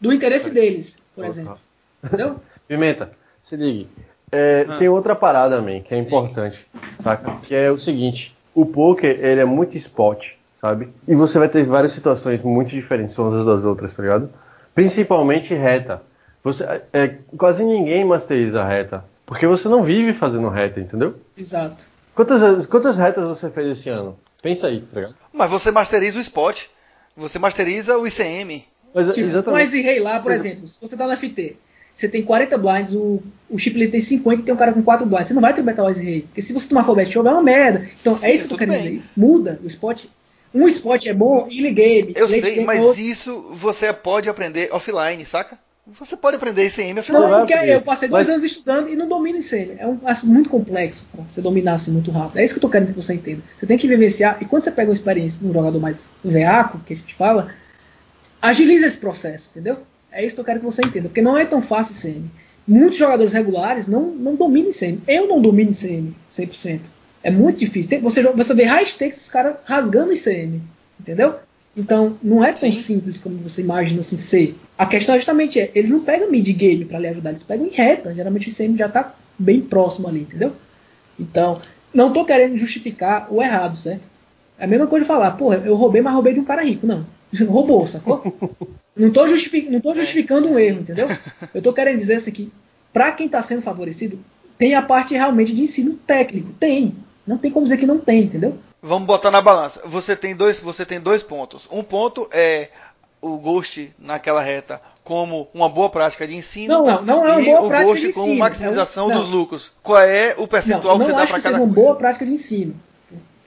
do 0.00 0.12
interesse 0.12 0.50
deles, 0.50 0.98
por 1.14 1.24
exemplo. 1.24 1.58
Entendeu? 2.02 2.40
Pimenta, 2.66 3.10
se 3.42 3.56
ligue. 3.56 3.88
É, 4.30 4.66
ah. 4.68 4.76
Tem 4.78 4.88
outra 4.88 5.14
parada, 5.16 5.60
man, 5.60 5.80
que 5.80 5.94
é 5.94 5.98
importante, 5.98 6.66
saca? 7.00 7.36
Que 7.42 7.54
é 7.54 7.70
o 7.70 7.78
seguinte 7.78 8.33
o 8.54 8.64
poker, 8.64 9.18
ele 9.24 9.40
é 9.40 9.44
muito 9.44 9.76
spot, 9.76 10.32
sabe? 10.60 10.88
E 11.06 11.14
você 11.14 11.38
vai 11.38 11.48
ter 11.48 11.64
várias 11.64 11.92
situações 11.92 12.42
muito 12.42 12.70
diferentes 12.70 13.18
umas 13.18 13.44
das 13.44 13.64
outras, 13.64 13.94
tá 13.94 14.02
ligado? 14.02 14.30
Principalmente 14.74 15.54
reta. 15.54 16.02
Você, 16.42 16.64
é, 16.92 17.16
quase 17.36 17.64
ninguém 17.64 18.04
masteriza 18.04 18.64
reta. 18.64 19.04
Porque 19.26 19.46
você 19.46 19.68
não 19.68 19.82
vive 19.82 20.12
fazendo 20.12 20.48
reta, 20.48 20.80
entendeu? 20.80 21.14
Exato. 21.36 21.86
Quantas, 22.14 22.66
quantas 22.66 22.98
retas 22.98 23.26
você 23.26 23.50
fez 23.50 23.78
esse 23.78 23.88
ano? 23.88 24.18
Pensa 24.42 24.66
aí, 24.66 24.82
tá 24.82 25.00
ligado? 25.00 25.16
Mas 25.32 25.50
você 25.50 25.70
masteriza 25.70 26.18
o 26.18 26.20
spot. 26.20 26.66
Você 27.16 27.38
masteriza 27.38 27.96
o 27.96 28.06
ICM. 28.06 28.64
Mas, 28.94 29.08
tipo, 29.08 29.20
exatamente. 29.20 29.76
Um 29.76 29.82
rei 29.82 30.00
lá, 30.00 30.20
por 30.20 30.30
exemplo, 30.30 30.68
se 30.68 30.80
você 30.80 30.96
tá 30.96 31.06
na 31.06 31.16
FT, 31.16 31.56
você 31.94 32.08
tem 32.08 32.22
40 32.22 32.58
blinds, 32.58 32.92
o, 32.92 33.22
o 33.48 33.58
chip 33.58 33.86
tem 33.88 34.00
50 34.00 34.40
e 34.40 34.44
tem 34.44 34.54
um 34.54 34.58
cara 34.58 34.72
com 34.72 34.82
4 34.82 35.06
blinds. 35.06 35.28
Você 35.28 35.34
não 35.34 35.42
vai 35.42 35.54
tribetar 35.54 35.84
o 35.84 35.90
Ice 35.90 36.02
Rei. 36.02 36.22
Porque 36.22 36.42
se 36.42 36.52
você 36.52 36.68
tomar 36.68 36.92
bet 36.94 37.12
show, 37.12 37.26
é 37.26 37.30
uma 37.30 37.42
merda. 37.42 37.88
Então 38.00 38.18
é 38.20 38.34
isso 38.34 38.44
que 38.44 38.46
eu 38.46 38.50
tô 38.50 38.58
querendo 38.58 38.82
bem. 38.82 38.96
dizer. 38.96 39.04
Muda 39.16 39.60
o 39.62 39.66
spot. 39.66 40.06
Um 40.52 40.68
spot 40.68 41.06
é 41.06 41.12
bom, 41.12 41.48
early 41.50 41.72
game. 41.72 42.12
Eu 42.16 42.28
sei, 42.28 42.40
game 42.40 42.64
mas 42.64 42.82
outro. 42.82 43.00
isso 43.00 43.50
você 43.52 43.92
pode 43.92 44.28
aprender 44.28 44.68
offline, 44.72 45.24
saca? 45.24 45.58
Você 45.98 46.16
pode 46.16 46.36
aprender 46.36 46.66
ICM 46.66 46.98
offline. 46.98 47.26
Não, 47.26 47.46
porque 47.46 47.52
eu 47.52 47.82
passei 47.82 48.08
dois 48.08 48.26
mas... 48.26 48.36
anos 48.36 48.50
estudando 48.50 48.88
e 48.88 48.96
não 48.96 49.06
domino 49.06 49.38
ICM. 49.38 49.76
É 49.78 49.86
um 49.86 49.98
assunto 50.04 50.32
muito 50.32 50.48
complexo 50.48 51.06
pra 51.12 51.24
você 51.24 51.42
dominar 51.42 51.74
assim 51.74 51.90
muito 51.90 52.10
rápido. 52.10 52.38
É 52.38 52.44
isso 52.44 52.54
que 52.54 52.58
eu 52.58 52.62
tô 52.62 52.70
querendo 52.70 52.94
que 52.94 53.02
você 53.02 53.14
entenda. 53.14 53.42
Você 53.58 53.66
tem 53.66 53.76
que 53.76 53.86
vivenciar. 53.86 54.38
E 54.40 54.44
quando 54.46 54.62
você 54.62 54.70
pega 54.70 54.90
uma 54.90 54.94
experiência 54.94 55.46
num 55.46 55.52
jogador 55.52 55.78
mais 55.78 56.08
veaco, 56.24 56.80
que 56.80 56.94
a 56.94 56.96
gente 56.96 57.14
fala, 57.14 57.54
agiliza 58.40 58.86
esse 58.86 58.96
processo, 58.96 59.50
entendeu? 59.50 59.78
É 60.14 60.24
isso 60.24 60.36
que 60.36 60.40
eu 60.40 60.44
quero 60.44 60.60
que 60.60 60.66
você 60.66 60.80
entenda, 60.80 61.08
porque 61.08 61.20
não 61.20 61.36
é 61.36 61.44
tão 61.44 61.60
fácil 61.60 61.94
ICM. 61.94 62.30
Muitos 62.66 62.96
jogadores 62.96 63.32
regulares 63.32 63.88
não, 63.88 64.06
não 64.06 64.36
dominam 64.36 64.70
ICM. 64.70 65.00
Eu 65.08 65.26
não 65.26 65.42
domino 65.42 65.72
ICM 65.72 66.14
100%. 66.30 66.80
É 67.22 67.30
muito 67.30 67.58
difícil. 67.58 67.90
Tem, 67.90 68.00
você, 68.00 68.22
você 68.22 68.54
vê 68.54 68.62
high 68.62 68.86
stakes 68.86 69.22
os 69.22 69.28
caras 69.28 69.56
rasgando 69.64 70.12
ICM. 70.12 70.62
Entendeu? 71.00 71.34
Então, 71.76 72.16
não 72.22 72.44
é 72.44 72.52
tão 72.52 72.72
Sim. 72.72 72.80
simples 72.80 73.18
como 73.18 73.36
você 73.38 73.60
imagina 73.60 74.00
assim 74.00 74.16
ser. 74.16 74.56
A 74.78 74.86
questão 74.86 75.16
justamente 75.16 75.58
é, 75.58 75.70
eles 75.74 75.90
não 75.90 76.00
pegam 76.00 76.30
mid 76.30 76.46
game 76.52 76.84
para 76.84 77.00
lhe 77.00 77.08
ajudar, 77.08 77.30
eles 77.30 77.42
pegam 77.42 77.66
em 77.66 77.70
reta. 77.70 78.14
Geralmente 78.14 78.48
o 78.48 78.50
ICM 78.50 78.78
já 78.78 78.88
tá 78.88 79.14
bem 79.36 79.60
próximo 79.60 80.06
ali, 80.06 80.20
entendeu? 80.20 80.52
Então, 81.18 81.60
não 81.92 82.12
tô 82.12 82.24
querendo 82.24 82.56
justificar 82.56 83.26
o 83.30 83.42
errado, 83.42 83.76
certo? 83.76 84.06
É 84.56 84.64
a 84.64 84.68
mesma 84.68 84.86
coisa 84.86 85.04
de 85.04 85.08
falar, 85.08 85.32
porra, 85.32 85.56
eu 85.64 85.74
roubei, 85.74 86.00
mas 86.00 86.14
roubei 86.14 86.34
de 86.34 86.40
um 86.40 86.44
cara 86.44 86.62
rico. 86.62 86.86
Não. 86.86 87.04
Roubou, 87.42 87.86
sacou? 87.86 88.22
Não 88.96 89.08
estou 89.08 89.26
justific, 89.26 89.68
é, 89.74 89.94
justificando 89.94 90.48
um 90.48 90.58
erro, 90.58 90.80
entendeu? 90.80 91.08
Eu 91.52 91.58
estou 91.58 91.72
querendo 91.72 91.98
dizer 91.98 92.14
assim 92.14 92.30
que, 92.30 92.52
para 92.92 93.10
quem 93.12 93.26
está 93.26 93.42
sendo 93.42 93.60
favorecido, 93.60 94.18
tem 94.56 94.74
a 94.74 94.82
parte 94.82 95.14
realmente 95.14 95.52
de 95.52 95.62
ensino 95.62 95.94
técnico. 96.06 96.52
Tem. 96.60 96.94
Não 97.26 97.36
tem 97.36 97.50
como 97.50 97.64
dizer 97.64 97.78
que 97.78 97.86
não 97.86 97.98
tem, 97.98 98.22
entendeu? 98.22 98.56
Vamos 98.80 99.06
botar 99.06 99.30
na 99.30 99.40
balança. 99.40 99.80
Você 99.84 100.14
tem 100.14 100.36
dois, 100.36 100.60
você 100.60 100.84
tem 100.84 101.00
dois 101.00 101.22
pontos. 101.22 101.66
Um 101.72 101.82
ponto 101.82 102.28
é 102.30 102.68
o 103.20 103.38
Ghost 103.38 103.90
naquela 103.98 104.42
reta 104.42 104.80
como 105.02 105.48
uma 105.52 105.68
boa 105.68 105.90
prática 105.90 106.26
de 106.26 106.36
ensino. 106.36 106.72
Não, 106.72 107.02
não, 107.02 107.02
não 107.02 107.26
é 107.26 107.32
uma 107.32 107.44
boa 107.44 107.68
prática 107.68 107.88
Ghost 107.88 108.00
de 108.00 108.08
ensino. 108.08 108.24
como 108.26 108.38
maximização 108.38 109.10
é 109.10 109.14
dos 109.14 109.28
lucros. 109.28 109.72
Qual 109.82 109.98
é 109.98 110.34
o 110.36 110.46
percentual 110.46 110.98
não, 110.98 111.04
que 111.04 111.10
você 111.10 111.16
dá 111.16 111.26
para 111.26 111.26
cada 111.26 111.32
Não 111.32 111.34
acho 111.34 111.34
que 111.34 111.48
seja 111.48 111.62
uma 111.62 111.66
boa 111.66 111.96
prática 111.96 112.24
de 112.26 112.32
ensino, 112.32 112.74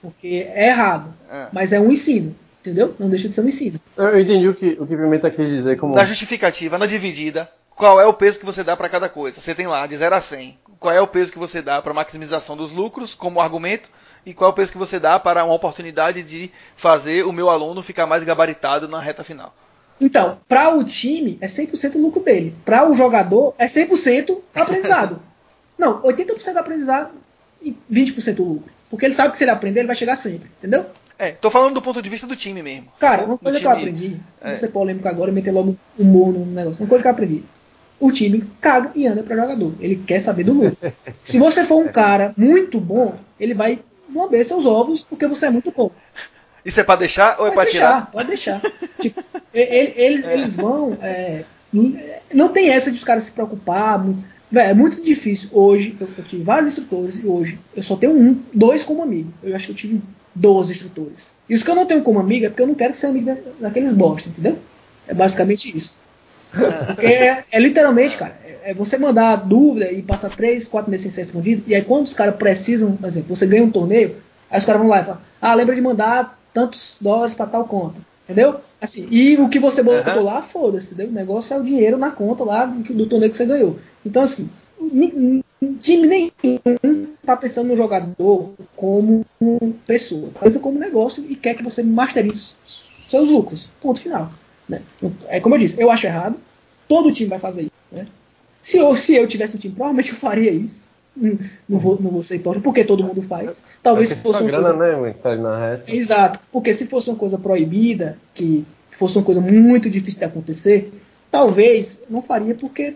porque 0.02 0.46
é 0.52 0.68
errado, 0.68 1.14
é. 1.30 1.48
mas 1.52 1.72
é 1.72 1.80
um 1.80 1.90
ensino. 1.90 2.34
Entendeu? 2.68 2.94
Não 2.98 3.08
deixa 3.08 3.28
de 3.28 3.34
ser 3.34 3.40
um 3.40 3.48
ensino. 3.48 3.80
Eu 3.96 4.20
entendi 4.20 4.46
o 4.46 4.54
que 4.54 4.76
o 4.78 4.86
que 4.86 4.94
Pimenta 4.94 5.30
quis 5.30 5.48
dizer 5.48 5.78
como. 5.78 5.94
Na 5.94 6.04
justificativa, 6.04 6.76
na 6.76 6.84
dividida, 6.84 7.50
qual 7.74 7.98
é 7.98 8.06
o 8.06 8.12
peso 8.12 8.38
que 8.38 8.44
você 8.44 8.62
dá 8.62 8.76
para 8.76 8.90
cada 8.90 9.08
coisa. 9.08 9.40
Você 9.40 9.54
tem 9.54 9.66
lá 9.66 9.86
de 9.86 9.96
0 9.96 10.14
a 10.14 10.20
100. 10.20 10.58
Qual 10.78 10.94
é 10.94 11.00
o 11.00 11.06
peso 11.06 11.32
que 11.32 11.38
você 11.38 11.62
dá 11.62 11.80
para 11.80 11.94
maximização 11.94 12.58
dos 12.58 12.72
lucros 12.72 13.14
como 13.14 13.40
argumento 13.40 13.88
e 14.26 14.34
qual 14.34 14.50
é 14.50 14.52
o 14.52 14.54
peso 14.54 14.70
que 14.70 14.78
você 14.78 15.00
dá 15.00 15.18
para 15.18 15.44
uma 15.44 15.54
oportunidade 15.54 16.22
de 16.22 16.52
fazer 16.76 17.24
o 17.24 17.32
meu 17.32 17.48
aluno 17.48 17.82
ficar 17.82 18.06
mais 18.06 18.22
gabaritado 18.22 18.86
na 18.86 19.00
reta 19.00 19.24
final. 19.24 19.54
Então, 19.98 20.38
para 20.46 20.76
o 20.76 20.84
time 20.84 21.38
é 21.40 21.46
100% 21.46 21.94
o 21.94 22.02
lucro 22.02 22.22
dele. 22.22 22.54
Para 22.66 22.88
o 22.88 22.94
jogador 22.94 23.54
é 23.56 23.64
100% 23.64 24.38
aprendizado. 24.54 25.22
Não, 25.78 26.02
80% 26.02 26.56
aprendizado 26.56 27.12
e 27.62 27.74
20% 27.90 28.38
lucro. 28.38 28.77
Porque 28.90 29.04
ele 29.04 29.14
sabe 29.14 29.32
que 29.32 29.38
se 29.38 29.44
ele 29.44 29.50
aprender, 29.50 29.80
ele 29.80 29.86
vai 29.86 29.96
chegar 29.96 30.16
sempre, 30.16 30.50
entendeu? 30.58 30.86
É, 31.18 31.32
tô 31.32 31.50
falando 31.50 31.74
do 31.74 31.82
ponto 31.82 32.00
de 32.00 32.08
vista 32.08 32.26
do 32.26 32.36
time 32.36 32.62
mesmo. 32.62 32.86
Cara, 32.98 33.24
uma 33.24 33.36
coisa 33.36 33.58
time, 33.58 33.68
que 33.68 33.74
eu 33.74 33.78
aprendi, 33.78 34.20
é. 34.40 34.50
vou 34.50 34.56
ser 34.56 34.68
polêmico 34.68 35.08
agora 35.08 35.30
e 35.30 35.34
meter 35.34 35.50
logo 35.50 35.76
humor 35.98 36.32
no 36.32 36.46
negócio. 36.46 36.80
Uma 36.80 36.88
coisa 36.88 37.02
que 37.02 37.08
eu 37.08 37.12
aprendi. 37.12 37.42
O 37.98 38.12
time 38.12 38.44
caga 38.60 38.92
e 38.94 39.06
anda 39.06 39.24
para 39.24 39.36
jogador. 39.36 39.74
Ele 39.80 39.96
quer 39.96 40.20
saber 40.20 40.44
do 40.44 40.52
lucro. 40.52 40.76
se 41.24 41.38
você 41.38 41.64
for 41.64 41.84
um 41.84 41.88
cara 41.88 42.32
muito 42.36 42.78
bom, 42.78 43.18
ele 43.40 43.52
vai 43.52 43.80
lamber 44.14 44.44
seus 44.44 44.64
ovos 44.64 45.04
porque 45.04 45.26
você 45.26 45.46
é 45.46 45.50
muito 45.50 45.72
bom. 45.72 45.90
Isso 46.64 46.78
é 46.80 46.84
para 46.84 47.00
deixar 47.00 47.40
ou 47.40 47.48
é 47.48 47.50
para 47.50 47.68
tirar? 47.68 48.10
Pode 48.12 48.28
deixar. 48.28 48.60
tipo, 49.00 49.22
eles, 49.52 50.24
é. 50.24 50.34
eles 50.34 50.54
vão. 50.54 50.96
É, 51.02 51.44
não 52.32 52.48
tem 52.50 52.70
essa 52.70 52.92
de 52.92 52.98
os 52.98 53.04
caras 53.04 53.24
se 53.24 53.32
preocupar. 53.32 54.04
É 54.54 54.72
muito 54.72 55.02
difícil. 55.02 55.50
Hoje, 55.52 55.96
eu, 56.00 56.08
eu, 56.16 56.24
tive 56.24 56.42
vários 56.42 56.70
instrutores 56.70 57.22
e 57.22 57.26
hoje 57.26 57.58
eu 57.76 57.82
só 57.82 57.96
tenho 57.96 58.14
um, 58.14 58.40
dois 58.52 58.82
como 58.82 59.02
amigo. 59.02 59.32
Eu 59.42 59.54
acho 59.54 59.66
que 59.66 59.72
eu 59.72 59.76
tive 59.76 60.00
12 60.34 60.72
instrutores. 60.72 61.34
E 61.48 61.54
os 61.54 61.62
que 61.62 61.70
eu 61.70 61.74
não 61.74 61.86
tenho 61.86 62.02
como 62.02 62.18
amigo 62.18 62.46
é 62.46 62.48
porque 62.48 62.62
eu 62.62 62.66
não 62.66 62.74
quero 62.74 62.94
ser 62.94 63.06
amigo 63.06 63.36
daqueles 63.60 63.92
bosta, 63.92 64.28
entendeu? 64.28 64.58
É 65.06 65.14
basicamente 65.14 65.74
isso. 65.76 65.96
Porque 66.50 67.06
é, 67.06 67.44
é 67.50 67.60
literalmente, 67.60 68.16
cara, 68.16 68.38
é, 68.44 68.70
é 68.70 68.74
você 68.74 68.96
mandar 68.96 69.36
dúvida 69.36 69.90
e 69.92 70.00
passar 70.02 70.30
3, 70.30 70.66
4 70.66 70.90
meses 70.90 71.04
sem 71.04 71.12
ser 71.12 71.22
respondido, 71.22 71.62
e 71.66 71.74
aí 71.74 71.82
quando 71.82 72.06
os 72.06 72.14
caras 72.14 72.36
precisam, 72.36 72.96
por 72.96 73.06
exemplo, 73.06 73.36
você 73.36 73.46
ganha 73.46 73.64
um 73.64 73.70
torneio, 73.70 74.16
aí 74.50 74.58
os 74.58 74.64
caras 74.64 74.80
vão 74.80 74.90
lá 74.90 75.00
e 75.00 75.04
falam, 75.04 75.20
ah, 75.40 75.54
lembra 75.54 75.74
de 75.74 75.80
mandar 75.80 76.38
tantos 76.54 76.96
dólares 77.00 77.34
para 77.34 77.46
tal 77.46 77.64
conta. 77.66 77.96
Entendeu? 78.28 78.60
Assim, 78.78 79.08
e 79.10 79.38
o 79.38 79.48
que 79.48 79.58
você 79.58 79.82
botou 79.82 80.18
uhum. 80.18 80.24
lá, 80.24 80.42
foda-se, 80.42 80.92
entendeu? 80.92 81.10
O 81.10 81.14
negócio 81.14 81.54
é 81.54 81.58
o 81.58 81.64
dinheiro 81.64 81.96
na 81.96 82.10
conta 82.10 82.44
lá 82.44 82.66
do, 82.66 82.82
do 82.92 83.06
torneio 83.06 83.32
que 83.32 83.38
você 83.38 83.46
ganhou. 83.46 83.78
Então, 84.04 84.22
assim, 84.22 84.50
time 85.80 86.06
nenhum 86.06 87.06
tá 87.24 87.36
pensando 87.36 87.68
no 87.68 87.76
jogador 87.76 88.52
como 88.76 89.24
pessoa. 89.86 90.30
Pensa 90.40 90.60
como 90.60 90.78
negócio 90.78 91.24
e 91.26 91.34
quer 91.34 91.54
que 91.54 91.62
você 91.62 91.82
masterize 91.82 92.52
seus 93.08 93.30
lucros. 93.30 93.68
Ponto 93.80 93.98
final. 93.98 94.30
Né? 94.68 94.82
É 95.28 95.40
como 95.40 95.54
eu 95.54 95.58
disse, 95.58 95.80
eu 95.80 95.90
acho 95.90 96.06
errado. 96.06 96.36
Todo 96.86 97.12
time 97.12 97.30
vai 97.30 97.38
fazer 97.38 97.62
isso. 97.62 97.72
Né? 97.90 98.04
Se, 98.60 98.76
eu, 98.76 98.94
se 98.96 99.14
eu 99.14 99.26
tivesse 99.26 99.56
um 99.56 99.58
time, 99.58 99.74
provavelmente 99.74 100.10
eu 100.10 100.16
faria 100.16 100.50
isso. 100.50 100.86
Não 101.16 101.78
vou, 101.78 102.00
não 102.00 102.10
vou 102.10 102.22
ser 102.22 102.36
hipócrita, 102.36 102.62
porque 102.62 102.84
todo 102.84 103.02
mundo 103.02 103.20
faz. 103.22 103.64
Talvez 103.82 104.10
se 104.10 104.16
fosse 104.16 104.42
uma 104.42 104.50
grana, 104.50 104.74
coisa... 104.74 105.00
né, 105.00 105.14
tá 105.20 105.36
na 105.36 105.58
reta. 105.58 105.92
Exato, 105.92 106.40
porque 106.52 106.72
se 106.72 106.86
fosse 106.86 107.10
uma 107.10 107.16
coisa 107.16 107.38
proibida, 107.38 108.16
que 108.34 108.64
fosse 108.92 109.18
uma 109.18 109.24
coisa 109.24 109.40
muito 109.40 109.90
difícil 109.90 110.20
de 110.20 110.24
acontecer, 110.26 110.92
talvez 111.30 112.02
não 112.08 112.22
faria 112.22 112.54
porque 112.54 112.94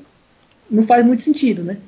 não 0.71 0.83
faz 0.85 1.05
muito 1.05 1.23
sentido, 1.23 1.63
né? 1.63 1.79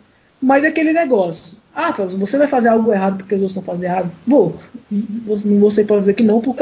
Mas 0.40 0.64
é 0.64 0.68
aquele 0.68 0.92
negócio. 0.92 1.56
Ah, 1.74 1.90
você 1.90 2.38
vai 2.38 2.46
fazer 2.46 2.68
algo 2.68 2.92
errado 2.92 3.18
porque 3.18 3.34
os 3.34 3.42
outros 3.42 3.56
estão 3.56 3.62
fazendo 3.62 3.84
errado? 3.84 4.12
Vou. 4.26 4.56
Não 4.90 5.58
vou 5.58 5.70
ser 5.70 5.86
para 5.86 6.00
dizer 6.00 6.14
que 6.14 6.22
não, 6.22 6.40
por, 6.40 6.54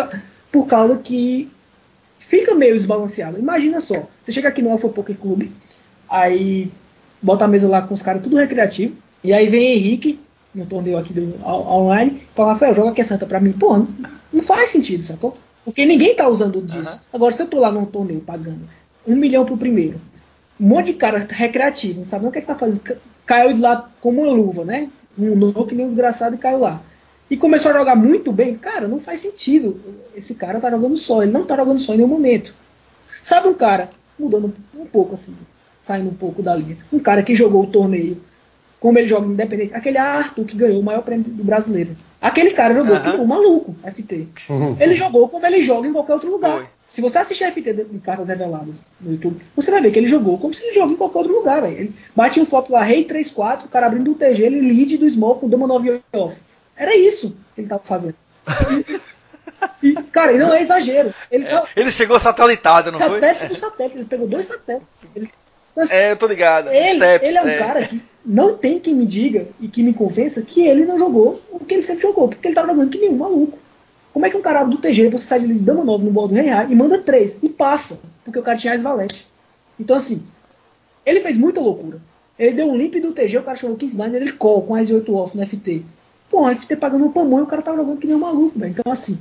por 0.50 0.66
causa 0.66 0.98
que 0.98 1.50
fica 2.18 2.54
meio 2.54 2.74
desbalanceado. 2.74 3.38
Imagina 3.38 3.80
só, 3.80 4.08
você 4.22 4.32
chega 4.32 4.48
aqui 4.48 4.62
no 4.62 4.70
Alpha 4.70 4.88
Poker 4.88 5.16
Club, 5.16 5.50
aí 6.08 6.70
bota 7.20 7.44
a 7.44 7.48
mesa 7.48 7.68
lá 7.68 7.82
com 7.82 7.92
os 7.92 8.00
caras 8.00 8.22
tudo 8.22 8.36
recreativo, 8.36 8.96
e 9.22 9.32
aí 9.32 9.48
vem 9.48 9.76
Henrique, 9.76 10.20
no 10.54 10.66
torneio 10.66 10.98
aqui 10.98 11.12
do, 11.12 11.38
online, 11.46 12.22
fala, 12.34 12.52
Rafael, 12.52 12.74
joga 12.74 12.90
aqui 12.90 13.00
essa 13.00 13.14
reta 13.14 13.26
pra 13.26 13.40
mim. 13.40 13.52
Pô, 13.52 13.78
não, 13.78 13.88
não 14.32 14.42
faz 14.42 14.70
sentido, 14.70 15.02
sacou? 15.02 15.34
Porque 15.64 15.86
ninguém 15.86 16.14
tá 16.14 16.28
usando 16.28 16.60
disso. 16.60 16.90
Uhum. 16.90 16.98
Agora, 17.12 17.32
se 17.32 17.42
eu 17.42 17.46
tô 17.46 17.60
lá 17.60 17.70
num 17.70 17.84
torneio 17.84 18.20
pagando 18.20 18.68
um 19.06 19.16
milhão 19.16 19.44
pro 19.44 19.56
primeiro, 19.56 20.00
um 20.60 20.66
monte 20.66 20.86
de 20.86 20.94
cara 20.94 21.26
recreativo, 21.28 22.00
não 22.00 22.04
sabe 22.04 22.22
nem 22.22 22.30
o 22.30 22.32
que, 22.32 22.38
é 22.38 22.40
que 22.40 22.46
tá 22.46 22.56
fazendo, 22.56 22.80
caiu 23.24 23.52
de 23.52 23.60
lá 23.60 23.90
como 24.00 24.22
uma 24.22 24.32
luva, 24.32 24.64
né? 24.64 24.90
Um 25.16 25.36
novo 25.36 25.66
que 25.66 25.74
nem 25.74 25.86
um 25.86 25.88
desgraçado 25.88 26.34
e 26.34 26.38
caiu 26.38 26.58
lá. 26.58 26.82
E 27.30 27.36
começou 27.36 27.70
a 27.70 27.74
jogar 27.74 27.94
muito 27.94 28.32
bem, 28.32 28.56
cara, 28.56 28.88
não 28.88 29.00
faz 29.00 29.20
sentido. 29.20 29.80
Esse 30.14 30.34
cara 30.34 30.60
tá 30.60 30.70
jogando 30.70 30.96
só, 30.96 31.22
ele 31.22 31.32
não 31.32 31.46
tá 31.46 31.56
jogando 31.56 31.80
só 31.80 31.94
em 31.94 31.98
nenhum 31.98 32.08
momento. 32.08 32.54
Sabe 33.22 33.48
um 33.48 33.54
cara, 33.54 33.88
mudando 34.18 34.52
um 34.74 34.84
pouco 34.84 35.14
assim, 35.14 35.34
saindo 35.80 36.10
um 36.10 36.14
pouco 36.14 36.42
da 36.42 36.54
linha, 36.54 36.76
um 36.92 36.98
cara 36.98 37.22
que 37.22 37.34
jogou 37.34 37.64
o 37.64 37.70
torneio 37.70 38.20
como 38.82 38.98
ele 38.98 39.06
joga 39.06 39.28
independente. 39.28 39.72
Aquele 39.72 39.96
Arthur 39.96 40.44
que 40.44 40.56
ganhou 40.56 40.80
o 40.80 40.82
maior 40.82 41.02
prêmio 41.02 41.24
do 41.24 41.44
brasileiro. 41.44 41.96
Aquele 42.20 42.50
cara 42.50 42.74
jogou 42.74 42.96
uhum. 42.96 43.02
como 43.02 43.22
um 43.22 43.26
maluco, 43.26 43.76
FT. 43.88 44.26
Ele 44.80 44.96
jogou 44.96 45.28
como 45.28 45.46
ele 45.46 45.62
joga 45.62 45.86
em 45.86 45.92
qualquer 45.92 46.14
outro 46.14 46.28
lugar. 46.28 46.56
Foi. 46.56 46.66
Se 46.88 47.00
você 47.00 47.18
assistir 47.18 47.48
FT 47.52 47.72
de, 47.74 47.84
de 47.84 47.98
cartas 48.00 48.26
reveladas 48.26 48.84
no 49.00 49.12
YouTube, 49.12 49.40
você 49.54 49.70
vai 49.70 49.80
ver 49.80 49.92
que 49.92 50.00
ele 50.00 50.08
jogou 50.08 50.36
como 50.36 50.52
se 50.52 50.64
ele 50.64 50.74
joga 50.74 50.92
em 50.92 50.96
qualquer 50.96 51.18
outro 51.18 51.32
lugar, 51.32 51.62
velho. 51.62 51.78
Ele 51.78 51.94
bate 52.14 52.40
um 52.40 52.44
flop 52.44 52.70
lá, 52.70 52.82
rei 52.82 53.06
3-4, 53.06 53.66
o 53.66 53.68
cara 53.68 53.86
abrindo 53.86 54.10
o 54.10 54.14
TG, 54.16 54.42
ele 54.42 54.60
lead 54.60 54.98
do 54.98 55.08
small 55.08 55.36
com 55.36 55.48
dama 55.48 55.68
9 55.68 56.02
off. 56.14 56.36
Era 56.76 56.96
isso 56.96 57.36
que 57.54 57.60
ele 57.60 57.68
tava 57.68 57.82
fazendo. 57.84 58.16
E, 59.80 59.94
cara, 59.94 60.32
não 60.32 60.52
é 60.52 60.60
exagero. 60.60 61.14
Ele, 61.30 61.46
é, 61.46 61.62
ele 61.76 61.92
chegou 61.92 62.18
satelitado, 62.18 62.90
não 62.90 62.98
satélite 62.98 63.22
foi? 63.22 63.30
Satélite 63.30 63.54
do 63.54 63.60
satélite. 63.60 63.98
Ele 63.98 64.06
pegou 64.06 64.26
dois 64.26 64.46
satélites. 64.46 64.88
Ele 65.14 65.30
então, 65.72 65.84
é, 65.90 66.10
eu 66.10 66.16
tô 66.16 66.26
ligado. 66.26 66.68
Ele, 66.70 66.96
Steps, 66.96 67.28
ele 67.28 67.38
é 67.38 67.42
um 67.42 67.48
é. 67.48 67.58
cara 67.58 67.86
que 67.86 68.02
não 68.24 68.56
tem 68.56 68.78
quem 68.78 68.94
me 68.94 69.06
diga 69.06 69.48
e 69.60 69.68
que 69.68 69.82
me 69.82 69.92
convença 69.92 70.42
que 70.42 70.66
ele 70.66 70.84
não 70.84 70.98
jogou 70.98 71.40
o 71.50 71.60
que 71.60 71.74
ele 71.74 71.82
sempre 71.82 72.02
jogou, 72.02 72.28
porque 72.28 72.48
ele 72.48 72.54
tava 72.54 72.68
jogando 72.68 72.90
que 72.90 72.98
nenhum 72.98 73.16
maluco. 73.16 73.58
Como 74.12 74.26
é 74.26 74.30
que 74.30 74.36
um 74.36 74.42
cara 74.42 74.64
do 74.64 74.76
TG, 74.76 75.08
você 75.08 75.24
sai 75.24 75.40
de 75.40 75.54
dama 75.54 75.82
9 75.82 76.04
no 76.04 76.10
modo 76.12 76.34
rei 76.34 76.48
e 76.68 76.74
manda 76.74 76.98
3 76.98 77.38
e 77.42 77.48
passa, 77.48 78.00
porque 78.24 78.38
o 78.38 78.42
cara 78.42 78.58
tinha 78.58 78.74
as 78.74 78.82
valete. 78.82 79.26
Então, 79.80 79.96
assim, 79.96 80.22
ele 81.04 81.20
fez 81.20 81.38
muita 81.38 81.60
loucura. 81.60 82.00
Ele 82.38 82.52
deu 82.52 82.66
um 82.66 82.76
limp 82.76 82.94
do 82.96 83.12
TG, 83.12 83.38
o 83.38 83.42
cara 83.42 83.56
chamou 83.56 83.76
15 83.76 83.96
blinds, 83.96 84.14
ele 84.14 84.32
call 84.32 84.62
com 84.62 84.74
as 84.74 84.90
8 84.90 85.14
off 85.14 85.36
no 85.36 85.46
FT. 85.46 85.84
Pô, 86.30 86.46
o 86.46 86.54
FT 86.54 86.76
pagando 86.76 87.06
um 87.06 87.12
pamonho, 87.12 87.44
o 87.44 87.46
cara 87.46 87.62
tava 87.62 87.78
jogando 87.78 87.98
que 87.98 88.06
nem 88.06 88.16
um 88.16 88.20
maluco, 88.20 88.58
velho. 88.58 88.70
Então, 88.72 88.92
assim. 88.92 89.18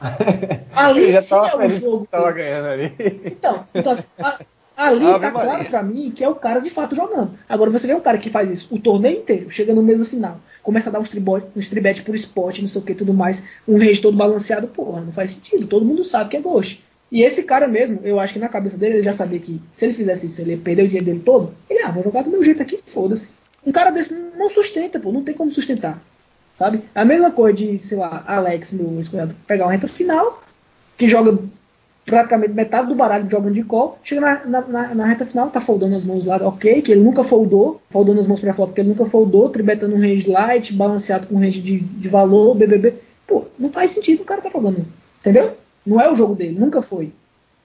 ali 0.74 1.12
sim 1.12 1.34
é 1.34 1.66
o 1.66 1.80
jogo. 1.80 2.08
Tava 2.10 2.32
ganhando 2.32 2.66
ali. 2.66 2.92
Então, 3.24 3.66
então 3.74 3.92
assim, 3.92 4.08
a, 4.18 4.40
Ali 4.82 5.06
Ave 5.06 5.20
tá 5.20 5.30
Maria. 5.30 5.50
claro 5.50 5.64
pra 5.66 5.82
mim 5.82 6.10
que 6.10 6.24
é 6.24 6.28
o 6.28 6.34
cara 6.34 6.60
de 6.60 6.70
fato 6.70 6.94
jogando. 6.94 7.38
Agora 7.48 7.70
você 7.70 7.86
vê 7.86 7.94
um 7.94 8.00
cara 8.00 8.18
que 8.18 8.30
faz 8.30 8.50
isso 8.50 8.68
o 8.70 8.78
torneio 8.78 9.18
inteiro, 9.18 9.50
chega 9.50 9.74
no 9.74 9.82
mês 9.82 10.06
final, 10.08 10.40
começa 10.62 10.88
a 10.88 10.92
dar 10.92 11.00
uns 11.00 11.08
tribete, 11.08 11.46
uns 11.54 11.68
tribete 11.68 12.02
por 12.02 12.14
spot, 12.14 12.58
não 12.60 12.68
sei 12.68 12.80
o 12.80 12.84
que 12.84 12.94
tudo 12.94 13.14
mais, 13.14 13.44
um 13.66 13.78
range 13.78 14.00
todo 14.00 14.16
balanceado, 14.16 14.68
porra, 14.68 15.00
não 15.00 15.12
faz 15.12 15.32
sentido. 15.32 15.66
Todo 15.66 15.84
mundo 15.84 16.02
sabe 16.02 16.30
que 16.30 16.36
é 16.36 16.40
ghost. 16.40 16.82
E 17.10 17.22
esse 17.22 17.42
cara 17.42 17.68
mesmo, 17.68 18.00
eu 18.02 18.18
acho 18.18 18.32
que 18.32 18.38
na 18.38 18.48
cabeça 18.48 18.78
dele 18.78 18.96
ele 18.96 19.02
já 19.02 19.12
sabia 19.12 19.38
que 19.38 19.60
se 19.72 19.84
ele 19.84 19.92
fizesse 19.92 20.26
isso, 20.26 20.40
ele 20.40 20.52
ia 20.52 20.58
perder 20.58 20.84
o 20.84 20.86
dinheiro 20.86 21.04
dele 21.04 21.20
todo. 21.20 21.54
Ele, 21.68 21.82
ah, 21.82 21.90
vou 21.90 22.02
jogar 22.02 22.22
do 22.22 22.30
meu 22.30 22.42
jeito 22.42 22.62
aqui, 22.62 22.80
foda-se. 22.86 23.30
Um 23.66 23.70
cara 23.70 23.90
desse 23.90 24.14
não 24.14 24.48
sustenta, 24.48 24.98
pô, 24.98 25.12
não 25.12 25.22
tem 25.22 25.34
como 25.34 25.52
sustentar. 25.52 26.02
Sabe? 26.54 26.82
A 26.94 27.04
mesma 27.04 27.30
coisa 27.30 27.56
de, 27.56 27.78
sei 27.78 27.98
lá, 27.98 28.24
Alex, 28.26 28.72
meu 28.72 28.96
ex 28.96 29.10
pegar 29.46 29.66
uma 29.66 29.72
reta 29.72 29.88
final, 29.88 30.42
que 30.96 31.08
joga 31.08 31.38
praticamente 32.04 32.52
metade 32.52 32.88
do 32.88 32.94
baralho 32.94 33.30
jogando 33.30 33.54
de 33.54 33.62
call, 33.62 33.98
chega 34.02 34.20
na, 34.20 34.62
na, 34.66 34.94
na, 34.94 35.06
reta 35.06 35.24
final, 35.24 35.50
tá 35.50 35.60
foldando 35.60 35.96
as 35.96 36.04
mãos 36.04 36.26
lá, 36.26 36.36
ok, 36.36 36.82
que 36.82 36.92
ele 36.92 37.00
nunca 37.00 37.22
foldou, 37.22 37.80
foldando 37.90 38.20
as 38.20 38.26
mãos 38.26 38.40
pra 38.40 38.54
flop, 38.54 38.74
que 38.74 38.80
ele 38.80 38.88
nunca 38.88 39.06
foldou, 39.06 39.48
tribetando 39.48 39.94
um 39.94 40.00
range 40.00 40.28
light, 40.28 40.72
balanceado 40.72 41.26
com 41.26 41.38
range 41.38 41.60
de, 41.60 41.80
de 41.80 42.08
valor, 42.08 42.54
BBB. 42.54 42.94
Pô, 43.26 43.44
não 43.58 43.70
faz 43.70 43.92
sentido 43.92 44.22
o 44.22 44.24
cara 44.24 44.40
tá 44.40 44.50
jogando, 44.50 44.84
entendeu? 45.20 45.56
Não 45.86 46.00
é 46.00 46.10
o 46.10 46.16
jogo 46.16 46.34
dele, 46.34 46.58
nunca 46.58 46.82
foi. 46.82 47.12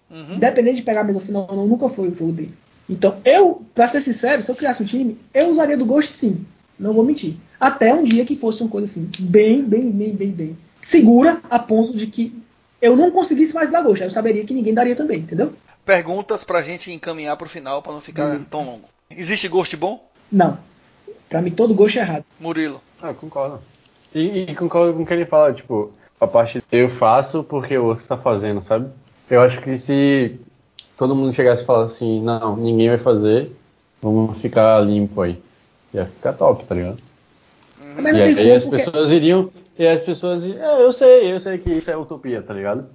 Uhum. 0.09 0.35
Independente 0.35 0.77
de 0.77 0.83
pegar 0.83 1.01
a 1.01 1.03
mesa 1.03 1.19
final 1.19 1.47
ou 1.49 1.55
não, 1.55 1.67
nunca 1.67 1.89
foi 1.89 2.07
o 2.09 2.15
jogo 2.15 2.31
dele. 2.31 2.53
Então, 2.89 3.17
eu, 3.25 3.61
pra 3.75 3.87
ser 3.87 4.01
sincero, 4.01 4.41
se 4.41 4.49
eu 4.49 4.55
criasse 4.55 4.81
um 4.81 4.85
time, 4.85 5.17
eu 5.33 5.49
usaria 5.49 5.77
do 5.77 5.85
Ghost 5.85 6.11
sim. 6.11 6.45
Não 6.79 6.93
vou 6.93 7.03
mentir. 7.03 7.35
Até 7.59 7.93
um 7.93 8.03
dia 8.03 8.23
que 8.23 8.35
fosse 8.35 8.61
uma 8.61 8.69
coisa 8.69 8.85
assim, 8.85 9.09
bem, 9.19 9.63
bem, 9.63 9.89
bem, 9.91 10.13
bem, 10.13 10.31
bem 10.31 10.57
segura, 10.81 11.41
a 11.49 11.59
ponto 11.59 11.95
de 11.95 12.07
que 12.07 12.33
eu 12.81 12.95
não 12.95 13.11
conseguisse 13.11 13.53
mais 13.53 13.69
dar 13.69 13.81
gosto. 13.81 14.03
eu 14.03 14.11
saberia 14.11 14.45
que 14.45 14.53
ninguém 14.53 14.73
daria 14.73 14.95
também, 14.95 15.19
entendeu? 15.19 15.53
Perguntas 15.85 16.43
pra 16.43 16.61
gente 16.61 16.91
encaminhar 16.91 17.37
pro 17.37 17.49
final 17.49 17.81
para 17.81 17.93
não 17.93 18.01
ficar 18.01 18.25
Beleza. 18.25 18.45
tão 18.49 18.65
longo. 18.65 18.89
Existe 19.09 19.47
gosto 19.47 19.77
bom? 19.77 20.05
Não. 20.31 20.57
Pra 21.29 21.41
mim 21.41 21.51
todo 21.51 21.73
gosto 21.73 21.97
é 21.97 22.01
errado. 22.01 22.25
Murilo. 22.39 22.81
Ah, 23.01 23.13
concordo. 23.13 23.59
E, 24.13 24.51
e, 24.51 24.55
concordo 24.55 24.93
com 24.93 25.03
o 25.03 25.05
que 25.05 25.13
ele 25.13 25.25
fala, 25.25 25.53
tipo, 25.53 25.91
a 26.19 26.27
parte 26.27 26.63
eu 26.71 26.89
faço 26.89 27.43
porque 27.43 27.77
o 27.77 27.85
outro 27.85 28.05
tá 28.05 28.17
fazendo, 28.17 28.61
sabe? 28.61 28.89
Eu 29.29 29.41
acho 29.41 29.61
que 29.61 29.77
se 29.77 30.39
todo 30.95 31.15
mundo 31.15 31.33
chegasse 31.33 31.63
e 31.63 31.65
falasse 31.65 31.95
assim, 31.95 32.21
não, 32.21 32.55
ninguém 32.55 32.89
vai 32.89 32.97
fazer, 32.97 33.51
vamos 34.01 34.37
ficar 34.39 34.79
limpo 34.81 35.21
aí. 35.21 35.37
Ia 35.93 36.05
ficar 36.05 36.33
top, 36.33 36.65
tá 36.65 36.75
ligado? 36.75 36.97
Uhum. 37.81 38.07
E 38.15 38.21
aí 38.21 38.51
as 38.51 38.65
pessoas 38.65 39.11
iriam 39.11 39.51
e 39.77 39.87
as 39.87 40.01
pessoas 40.01 40.43
é, 40.49 40.81
eu 40.83 40.91
sei, 40.91 41.31
eu 41.33 41.39
sei 41.39 41.57
que 41.57 41.69
isso 41.71 41.89
é 41.91 41.97
utopia, 41.97 42.41
tá 42.41 42.53
ligado? 42.53 42.85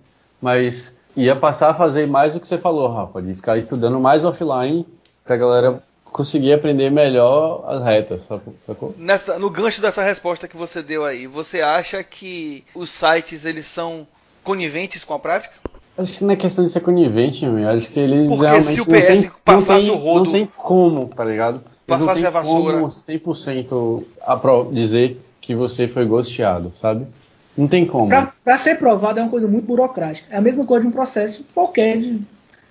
Mas 0.41 0.93
ia 1.17 1.37
passar 1.37 1.71
a 1.71 1.75
fazer 1.75 2.07
mais 2.07 2.35
o 2.35 2.41
que 2.41 2.47
você 2.47 2.59
falou, 2.59 2.89
Rafa, 2.89 3.21
de 3.23 3.35
ficar 3.35 3.57
estudando 3.57 4.01
mais 4.01 4.25
offline 4.25 4.87
pra 5.25 5.37
galera 5.37 5.83
conseguir 6.05 6.53
aprender 6.53 6.91
melhor 6.91 7.65
as 7.69 7.83
retas, 7.85 8.23
sacou? 8.67 8.95
Nessa, 8.99 9.39
no 9.39 9.49
gancho 9.49 9.81
dessa 9.81 10.03
resposta 10.03 10.47
que 10.49 10.57
você 10.57 10.83
deu 10.83 11.05
aí, 11.05 11.27
você 11.27 11.61
acha 11.63 12.03
que 12.05 12.65
os 12.75 12.91
sites 12.91 13.45
eles 13.45 13.65
são 13.67 14.07
coniventes 14.43 15.05
com 15.05 15.15
a 15.15 15.19
prática? 15.19 15.55
Acho 15.97 16.19
que 16.19 16.25
não 16.25 16.33
é 16.33 16.37
questão 16.37 16.65
de 16.65 16.71
ser 16.71 16.81
conivente, 16.81 17.45
meu. 17.47 17.69
Acho 17.69 17.89
que 17.91 18.01
eles 18.01 18.27
Porque 18.29 18.45
realmente 18.45 18.67
se 18.73 18.81
o 18.81 18.87
PS 18.87 19.21
tem- 19.23 19.31
passasse 19.45 19.87
não 19.87 19.95
o 19.95 19.99
tem, 19.99 20.07
rodo- 20.09 20.25
Não 20.25 20.33
tem 20.33 20.47
como, 20.57 21.07
tá 21.09 21.25
ligado? 21.25 21.57
Eles 21.57 21.71
Passasse 21.87 22.07
não 22.07 22.15
tem 22.15 22.27
a 22.27 22.31
vassoura. 22.31 22.75
como 22.79 22.91
100% 22.91 24.05
apro- 24.23 24.71
dizer 24.73 25.21
que 25.43 25.55
você 25.55 25.87
foi 25.87 26.07
ghosteado, 26.07 26.73
sabe? 26.81 27.07
Não 27.55 27.69
tem 27.69 27.85
como. 27.85 28.09
Pra, 28.09 28.33
pra 28.43 28.57
ser 28.57 28.77
provado 28.79 29.19
é 29.19 29.23
uma 29.23 29.29
coisa 29.31 29.47
muito 29.47 29.67
burocrática. 29.67 30.35
É 30.35 30.39
a 30.39 30.41
mesma 30.41 30.65
coisa 30.65 30.81
de 30.83 30.89
um 30.89 30.93
processo 30.93 31.45
qualquer. 31.53 31.99
De, 31.99 32.23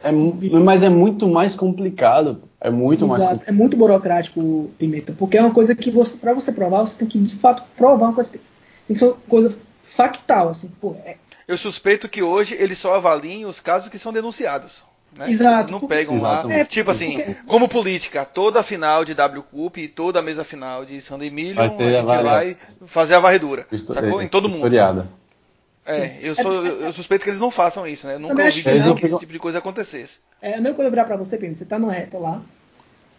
É 0.03 0.11
mas 0.11 0.81
é 0.81 0.89
muito 0.89 1.27
mais 1.27 1.53
complicado. 1.53 2.41
É 2.59 2.71
muito 2.71 3.05
mais 3.05 3.19
Exato. 3.21 3.33
complicado. 3.35 3.53
É 3.55 3.57
muito 3.57 3.77
burocrático, 3.77 4.71
Pimenta. 4.79 5.13
Porque 5.15 5.37
é 5.37 5.41
uma 5.41 5.53
coisa 5.53 5.75
que 5.75 5.91
você, 5.91 6.17
pra 6.17 6.33
você 6.33 6.51
provar, 6.51 6.79
você 6.79 6.97
tem 6.97 7.07
que 7.07 7.19
de 7.19 7.35
fato 7.35 7.61
provar 7.77 8.07
uma 8.07 8.13
coisa. 8.13 8.31
Tem 8.31 8.41
que 8.87 8.95
ser 8.95 9.05
uma 9.05 9.17
coisa 9.29 9.55
factal, 9.83 10.49
assim. 10.49 10.71
Pô, 10.81 10.95
é- 11.05 11.17
Eu 11.47 11.57
suspeito 11.57 12.09
que 12.09 12.23
hoje 12.23 12.55
eles 12.57 12.79
só 12.79 12.95
avaliem 12.95 13.45
os 13.45 13.59
casos 13.59 13.89
que 13.89 13.99
são 13.99 14.11
denunciados. 14.13 14.83
Né? 15.15 15.29
Exato. 15.29 15.71
Não 15.71 15.81
pegam 15.81 16.21
lá. 16.21 16.39
Exatamente. 16.39 16.69
tipo 16.69 16.89
assim, 16.91 17.15
Porque- 17.17 17.35
como 17.45 17.67
política, 17.67 18.23
toda 18.25 18.61
a 18.61 18.63
final 18.63 19.03
de 19.03 19.13
W 19.13 19.43
Cup 19.43 19.77
e 19.77 19.87
toda 19.87 20.19
a 20.19 20.21
mesa 20.21 20.43
final 20.43 20.85
de 20.85 21.01
Sunday 21.01 21.29
Million, 21.29 21.61
a 21.61 21.67
gente 21.67 21.95
a 21.97 22.21
vai 22.21 22.57
fazer 22.87 23.15
a 23.15 23.19
varredura. 23.19 23.67
Histo- 23.71 23.93
Sacou? 23.93 24.21
é, 24.21 24.23
Em 24.23 24.27
todo 24.29 24.47
mundo. 24.47 24.59
Historiada. 24.59 25.07
É, 25.85 26.19
eu, 26.21 26.35
sou, 26.35 26.65
eu 26.65 26.93
suspeito 26.93 27.23
que 27.23 27.29
eles 27.31 27.39
não 27.39 27.49
façam 27.51 27.87
isso, 27.87 28.05
né? 28.07 28.13
Eu 28.15 28.19
nunca 28.19 28.33
Também 28.35 28.45
ouvi 28.47 28.61
que 28.63 28.69
não. 28.79 28.95
que 28.95 29.05
esse 29.05 29.17
tipo 29.19 29.33
de 29.33 29.39
coisa 29.39 29.57
acontecesse. 29.57 30.19
É 30.41 30.53
a 30.53 30.61
mesma 30.61 30.75
coisa 30.75 30.89
virar 30.91 31.05
pra 31.05 31.17
você, 31.17 31.37
Pimenta. 31.37 31.57
Você 31.57 31.65
tá 31.65 31.79
numa 31.79 31.91
reta 31.91 32.17
lá. 32.19 32.41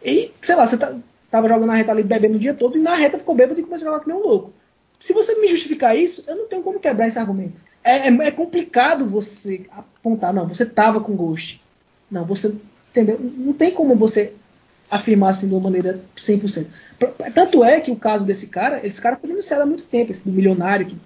E, 0.05 0.30
sei 0.40 0.55
lá, 0.55 0.66
você 0.66 0.78
tá, 0.78 0.95
tava 1.30 1.49
jogando 1.49 1.66
na 1.66 1.74
reta 1.74 1.90
ali, 1.90 2.03
bebendo 2.05 2.36
o 2.36 2.38
dia 2.38 2.55
todo, 2.55 2.78
e 2.78 2.80
na 2.80 2.95
reta 2.95 3.18
ficou 3.18 3.34
bêbado 3.34 3.59
e 3.61 3.64
começou 3.64 3.88
a 3.88 3.90
jogar 3.93 4.05
que 4.05 4.09
nem 4.11 4.16
um 4.16 4.22
louco. 4.22 4.53
Se 4.99 5.12
você 5.12 5.34
me 5.40 5.49
justificar 5.49 5.97
isso, 5.97 6.22
eu 6.28 6.36
não 6.36 6.47
tenho 6.47 6.62
como 6.62 6.78
quebrar 6.78 7.09
esse 7.09 7.18
argumento. 7.18 7.61
É, 7.82 8.09
é- 8.09 8.28
é 8.28 8.30
complicado 8.30 9.07
você 9.07 9.66
apontar, 9.70 10.32
não, 10.32 10.47
você 10.47 10.64
tava 10.64 11.01
com 11.01 11.16
ghost. 11.16 11.61
Não, 12.12 12.24
você. 12.24 12.54
Entendeu? 12.90 13.18
Não 13.20 13.52
tem 13.54 13.72
como 13.72 13.96
você 13.96 14.34
afirmar 14.90 15.30
assim 15.30 15.48
de 15.48 15.54
uma 15.54 15.62
maneira 15.62 16.00
100%. 16.14 16.66
P- 16.98 17.30
Tanto 17.34 17.64
é 17.64 17.80
que 17.80 17.90
o 17.90 17.96
caso 17.96 18.26
desse 18.26 18.48
cara, 18.48 18.86
esse 18.86 19.00
cara 19.00 19.16
foi 19.16 19.30
denunciado 19.30 19.62
há 19.62 19.66
muito 19.66 19.84
tempo, 19.84 20.12
esse 20.12 20.24
do 20.28 20.30
milionário 20.32 20.86
que 20.86 20.96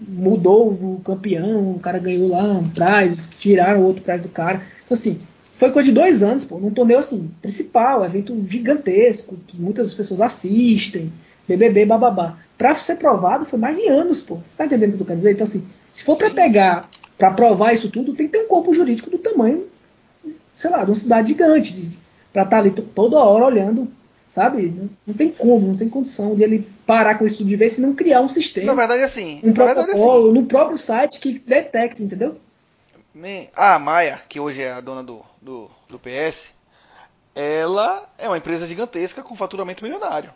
mudou 0.00 0.68
o 0.72 1.00
campeão, 1.04 1.72
o 1.72 1.80
cara 1.80 1.98
ganhou 1.98 2.28
lá 2.28 2.42
um 2.44 2.68
prize, 2.70 3.18
tiraram 3.38 3.80
o 3.82 3.84
outro 3.84 4.02
prize 4.02 4.22
do 4.22 4.28
cara. 4.28 4.62
Então, 4.84 4.96
assim, 4.96 5.18
foi 5.54 5.70
coisa 5.70 5.88
de 5.88 5.94
dois 5.94 6.22
anos, 6.22 6.44
pô, 6.44 6.58
num 6.58 6.70
torneio 6.70 6.98
assim, 6.98 7.30
principal, 7.42 8.04
evento 8.04 8.34
gigantesco, 8.48 9.36
que 9.46 9.60
muitas 9.60 9.92
pessoas 9.94 10.20
assistem, 10.20 11.12
BBB, 11.48 11.84
bababá. 11.84 12.38
Pra 12.56 12.74
ser 12.76 12.96
provado 12.96 13.44
foi 13.44 13.58
mais 13.58 13.76
de 13.76 13.86
anos, 13.88 14.22
pô. 14.22 14.36
Você 14.36 14.56
tá 14.56 14.64
entendendo 14.66 14.94
o 14.94 14.96
que 14.96 15.02
eu 15.02 15.06
quero 15.06 15.18
dizer? 15.18 15.32
Então, 15.32 15.44
assim, 15.44 15.64
se 15.92 16.04
for 16.04 16.16
pra 16.16 16.30
pegar, 16.30 16.88
pra 17.18 17.30
provar 17.30 17.72
isso 17.72 17.90
tudo, 17.90 18.14
tem 18.14 18.26
que 18.26 18.32
ter 18.38 18.44
um 18.44 18.48
corpo 18.48 18.72
jurídico 18.72 19.10
do 19.10 19.18
tamanho, 19.18 19.64
sei 20.56 20.70
lá, 20.70 20.82
de 20.84 20.90
uma 20.90 20.96
cidade 20.96 21.28
gigante, 21.28 21.96
pra 22.32 22.42
estar 22.42 22.58
ali 22.58 22.70
to- 22.72 22.82
toda 22.82 23.18
hora 23.18 23.44
olhando, 23.44 23.88
sabe? 24.28 24.66
Não, 24.68 24.90
não 25.06 25.14
tem 25.14 25.30
como, 25.30 25.68
não 25.68 25.76
tem 25.76 25.88
condição 25.88 26.34
de 26.34 26.42
ele 26.42 26.68
parar 26.84 27.16
com 27.16 27.24
isso 27.26 27.44
de 27.44 27.54
vez, 27.56 27.74
se 27.74 27.80
não 27.80 27.94
criar 27.94 28.20
um 28.22 28.28
sistema 28.28 28.66
Na 28.66 28.74
verdade, 28.74 29.02
assim. 29.02 29.38
um 29.44 29.52
verdade, 29.52 29.78
assim. 29.80 29.84
protocolo 29.90 30.32
no 30.32 30.44
próprio 30.46 30.76
site 30.78 31.20
que 31.20 31.38
detecta, 31.38 32.02
entendeu? 32.02 32.40
A 33.54 33.78
Maia, 33.78 34.20
que 34.28 34.38
hoje 34.40 34.60
é 34.62 34.72
a 34.72 34.80
dona 34.80 35.02
do, 35.02 35.22
do, 35.40 35.70
do 35.88 35.98
PS, 35.98 36.50
ela 37.34 38.08
é 38.18 38.28
uma 38.28 38.36
empresa 38.38 38.66
gigantesca 38.66 39.22
com 39.22 39.34
faturamento 39.36 39.82
milionário. 39.84 40.30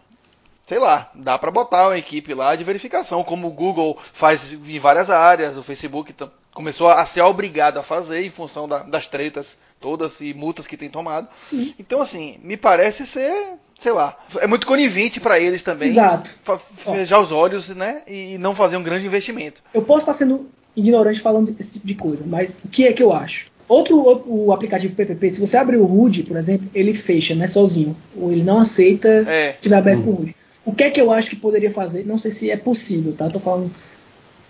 Sei 0.66 0.78
lá, 0.78 1.10
dá 1.14 1.36
pra 1.38 1.50
botar 1.50 1.88
uma 1.88 1.98
equipe 1.98 2.32
lá 2.32 2.54
de 2.54 2.62
verificação, 2.64 3.24
como 3.24 3.48
o 3.48 3.52
Google 3.52 3.98
faz 4.12 4.52
em 4.52 4.78
várias 4.78 5.10
áreas, 5.10 5.56
o 5.56 5.62
Facebook 5.62 6.14
começou 6.54 6.88
a 6.88 7.04
ser 7.06 7.22
obrigado 7.22 7.78
a 7.78 7.82
fazer 7.82 8.24
em 8.24 8.30
função 8.30 8.68
da- 8.68 8.82
das 8.82 9.06
tretas 9.06 9.58
todas 9.80 10.20
e 10.20 10.34
multas 10.34 10.66
que 10.66 10.76
tem 10.76 10.88
tomado. 10.88 11.28
Sim. 11.34 11.74
Então, 11.78 12.00
assim, 12.00 12.38
me 12.44 12.56
parece 12.56 13.06
ser, 13.06 13.32
sei 13.78 13.92
lá, 13.92 14.16
é 14.38 14.46
muito 14.46 14.66
conivente 14.66 15.18
pra 15.18 15.40
eles 15.40 15.62
também. 15.62 15.88
Exato. 15.88 16.38
fechar 16.76 17.20
os 17.20 17.32
olhos, 17.32 17.70
né, 17.70 18.02
e 18.06 18.36
não 18.38 18.54
fazer 18.54 18.76
um 18.76 18.82
grande 18.82 19.06
investimento. 19.06 19.62
Eu 19.72 19.82
posso 19.82 20.00
estar 20.00 20.12
sendo 20.12 20.48
ignorante 20.76 21.20
falando 21.20 21.50
desse 21.50 21.74
tipo 21.74 21.86
de 21.86 21.94
coisa, 21.94 22.24
mas 22.26 22.58
o 22.64 22.68
que 22.68 22.86
é 22.86 22.92
que 22.92 23.02
eu 23.02 23.12
acho? 23.12 23.46
Outro, 23.66 24.24
o 24.26 24.52
aplicativo 24.52 24.94
PPP, 24.96 25.30
se 25.30 25.40
você 25.40 25.56
abrir 25.56 25.76
o 25.76 25.84
HUD, 25.84 26.24
por 26.24 26.36
exemplo, 26.36 26.68
ele 26.74 26.92
fecha, 26.92 27.34
né, 27.36 27.46
sozinho. 27.46 27.96
Ou 28.16 28.32
ele 28.32 28.42
não 28.42 28.58
aceita 28.58 29.08
É. 29.08 29.50
se 29.50 29.54
estiver 29.58 29.76
aberto 29.76 30.02
com 30.02 30.10
o 30.10 30.20
HUD. 30.22 30.36
O 30.64 30.74
que 30.74 30.84
é 30.84 30.90
que 30.90 31.00
eu 31.00 31.12
acho 31.12 31.30
que 31.30 31.36
poderia 31.36 31.70
fazer? 31.70 32.04
Não 32.04 32.18
sei 32.18 32.32
se 32.32 32.50
é 32.50 32.56
possível, 32.56 33.12
tá? 33.12 33.28
Tô 33.28 33.38
falando 33.38 33.70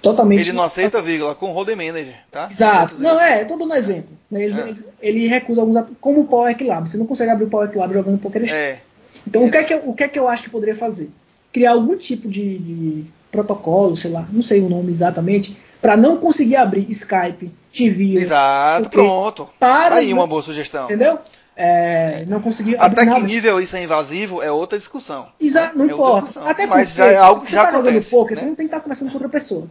totalmente. 0.02 0.40
Ele 0.40 0.52
não 0.52 0.62
aceita 0.64 1.00
vírgula 1.02 1.34
com 1.34 1.46
o 1.50 1.52
Holding 1.52 1.74
Manager, 1.76 2.14
tá? 2.30 2.48
Exato. 2.50 2.96
Não, 2.98 3.20
é, 3.20 3.44
tô 3.44 3.56
dando 3.56 3.72
um 3.72 3.76
exemplo. 3.76 4.10
né? 4.30 4.44
Ele, 4.44 4.60
É. 4.60 4.74
ele- 5.08 5.26
recusa 5.26 5.60
alguns. 5.60 5.84
Como 6.00 6.20
o 6.20 6.24
Power 6.26 6.56
Lab. 6.64 6.88
Você 6.88 6.96
não 6.96 7.06
consegue 7.06 7.30
abrir 7.30 7.44
o 7.44 7.48
Power 7.50 7.70
Lab 7.76 7.92
jogando 7.92 8.18
Poker. 8.18 8.44
É, 8.52 8.78
Então, 9.26 9.44
o 9.44 9.50
que, 9.50 9.56
é 9.56 9.64
que 9.64 9.74
eu, 9.74 9.78
o 9.86 9.94
que 9.94 10.04
é 10.04 10.08
que 10.08 10.18
eu 10.18 10.28
acho 10.28 10.42
que 10.42 10.50
poderia 10.50 10.76
fazer? 10.76 11.10
Criar 11.52 11.72
algum 11.72 11.96
tipo 11.96 12.28
de, 12.28 12.58
de 12.58 13.04
protocolo, 13.30 13.96
sei 13.96 14.10
lá, 14.10 14.26
não 14.32 14.42
sei 14.42 14.60
o 14.60 14.68
nome 14.68 14.90
exatamente, 14.92 15.56
para 15.80 15.96
não 15.96 16.16
conseguir 16.16 16.56
abrir 16.56 16.90
Skype, 16.90 17.50
TV, 17.72 18.18
exato, 18.18 18.88
pronto. 18.88 19.48
Para 19.58 19.96
Aí 19.96 20.10
não- 20.10 20.18
uma 20.18 20.26
boa 20.26 20.42
sugestão. 20.42 20.84
entendeu? 20.84 21.18
É, 21.56 22.24
não 22.26 22.40
conseguir 22.40 22.76
Até 22.78 23.02
que 23.02 23.06
nada. 23.10 23.20
nível 23.26 23.60
isso 23.60 23.76
é 23.76 23.82
invasivo 23.82 24.42
é 24.42 24.50
outra 24.50 24.78
discussão. 24.78 25.26
Exa- 25.38 25.72
não 25.74 25.84
É 25.84 25.92
importa. 25.92 26.40
Até 26.48 26.66
Mas 26.66 26.90
porque, 26.90 26.98
já 26.98 27.06
é 27.12 27.16
algo 27.18 27.44
que 27.44 27.52
já 27.52 27.66
tá 27.66 27.72
jogando 27.72 27.88
acontece. 27.88 28.10
poker, 28.10 28.36
né? 28.36 28.40
você 28.42 28.48
não 28.48 28.54
tem 28.54 28.66
que 28.66 28.72
estar 28.74 28.80
conversando 28.82 29.08
com 29.08 29.14
outra 29.14 29.28
pessoa. 29.28 29.68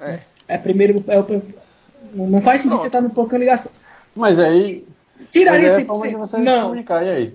É. 0.00 0.18
É 0.48 0.58
primeiro. 0.58 1.02
é 1.08 1.18
o- 1.20 1.42
não 2.14 2.40
faz 2.40 2.62
sentido 2.62 2.72
Pronto. 2.78 2.82
você 2.82 2.86
estar 2.88 3.00
no 3.00 3.10
poker 3.10 3.30
com 3.30 3.36
ligação. 3.36 3.72
Mas 4.14 4.38
aí. 4.40 4.84
Tiraria 5.30 5.62
mas 5.70 5.72
é 5.72 5.76
100%. 5.76 5.84
a 5.84 5.86
forma 5.86 6.08
de 6.08 6.16
você 6.16 6.36
se 6.36 6.42
Não. 6.42 6.62
comunicar, 6.62 7.04
e 7.04 7.08
aí? 7.10 7.34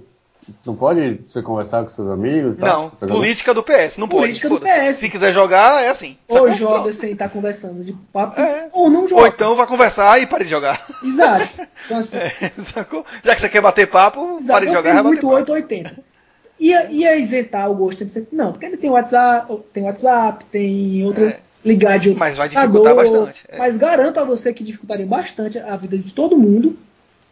Não 0.64 0.76
pode 0.76 1.22
você 1.26 1.42
conversar 1.42 1.84
com 1.84 1.90
seus 1.90 2.08
amigos? 2.10 2.58
tal? 2.58 2.82
Não, 2.84 2.90
Tá 2.92 3.08
política 3.08 3.52
do 3.54 3.64
PS, 3.64 3.98
não 4.00 4.08
Política 4.08 4.48
pode. 4.48 4.62
do 4.62 4.68
foda-se. 4.68 4.90
PS. 4.90 4.98
Se 5.00 5.10
quiser 5.10 5.32
jogar, 5.32 5.82
é 5.84 5.88
assim. 5.90 6.18
Ou 6.28 6.52
joga 6.52 6.82
Pronto. 6.82 6.94
sem 6.94 7.14
estar 7.14 7.30
conversando 7.30 7.84
de 7.84 7.94
papo, 8.14 8.40
É. 8.40 8.70
ou 8.72 8.90
não 8.90 9.08
joga. 9.08 9.22
Ou 9.22 9.28
então 9.28 9.56
vai 9.56 9.66
conversar 9.66 10.22
e 10.22 10.28
pare 10.28 10.44
de 10.44 10.52
jogar. 10.52 10.80
Exato. 11.04 11.50
Então, 11.86 11.98
assim, 11.98 12.18
É, 12.18 12.32
sacou? 12.64 13.04
Já 13.24 13.34
que 13.34 13.42
você 13.42 13.50
quer 13.50 13.62
bater 13.62 13.88
papo, 13.88 14.38
Exato, 14.40 14.48
pare 14.54 14.66
de 14.68 14.72
jogar 14.74 14.90
e 14.90 14.92
tenho 14.94 15.04
vai 15.04 15.12
muito 15.14 15.28
bater 15.28 15.40
papo. 15.40 15.52
880. 15.54 16.04
Ia, 16.60 16.92
ia 16.92 17.16
isentar 17.18 17.70
o 17.72 17.76
gosto 17.76 18.04
100%? 18.06 18.28
Não, 18.32 18.52
porque 18.52 18.66
ele 18.68 18.78
tem 18.78 18.90
WhatsApp, 18.90 19.52
tem 19.74 19.84
WhatsApp, 19.84 20.46
tem 20.52 21.04
outra 21.06 21.28
É. 21.30 21.40
ligar 21.66 21.98
de 21.98 22.14
Mas 22.14 22.38
vai 22.38 22.48
dificultar 22.48 22.96
bastante, 22.96 23.44
é. 23.50 23.58
Mas 23.58 23.76
garanto 23.76 24.20
a 24.20 24.24
você 24.24 24.54
que 24.54 24.64
dificultaria 24.64 25.08
bastante 25.08 25.58
a 25.58 25.76
vida 25.76 25.98
de 25.98 26.14
todo 26.14 26.38
mundo. 26.38 26.78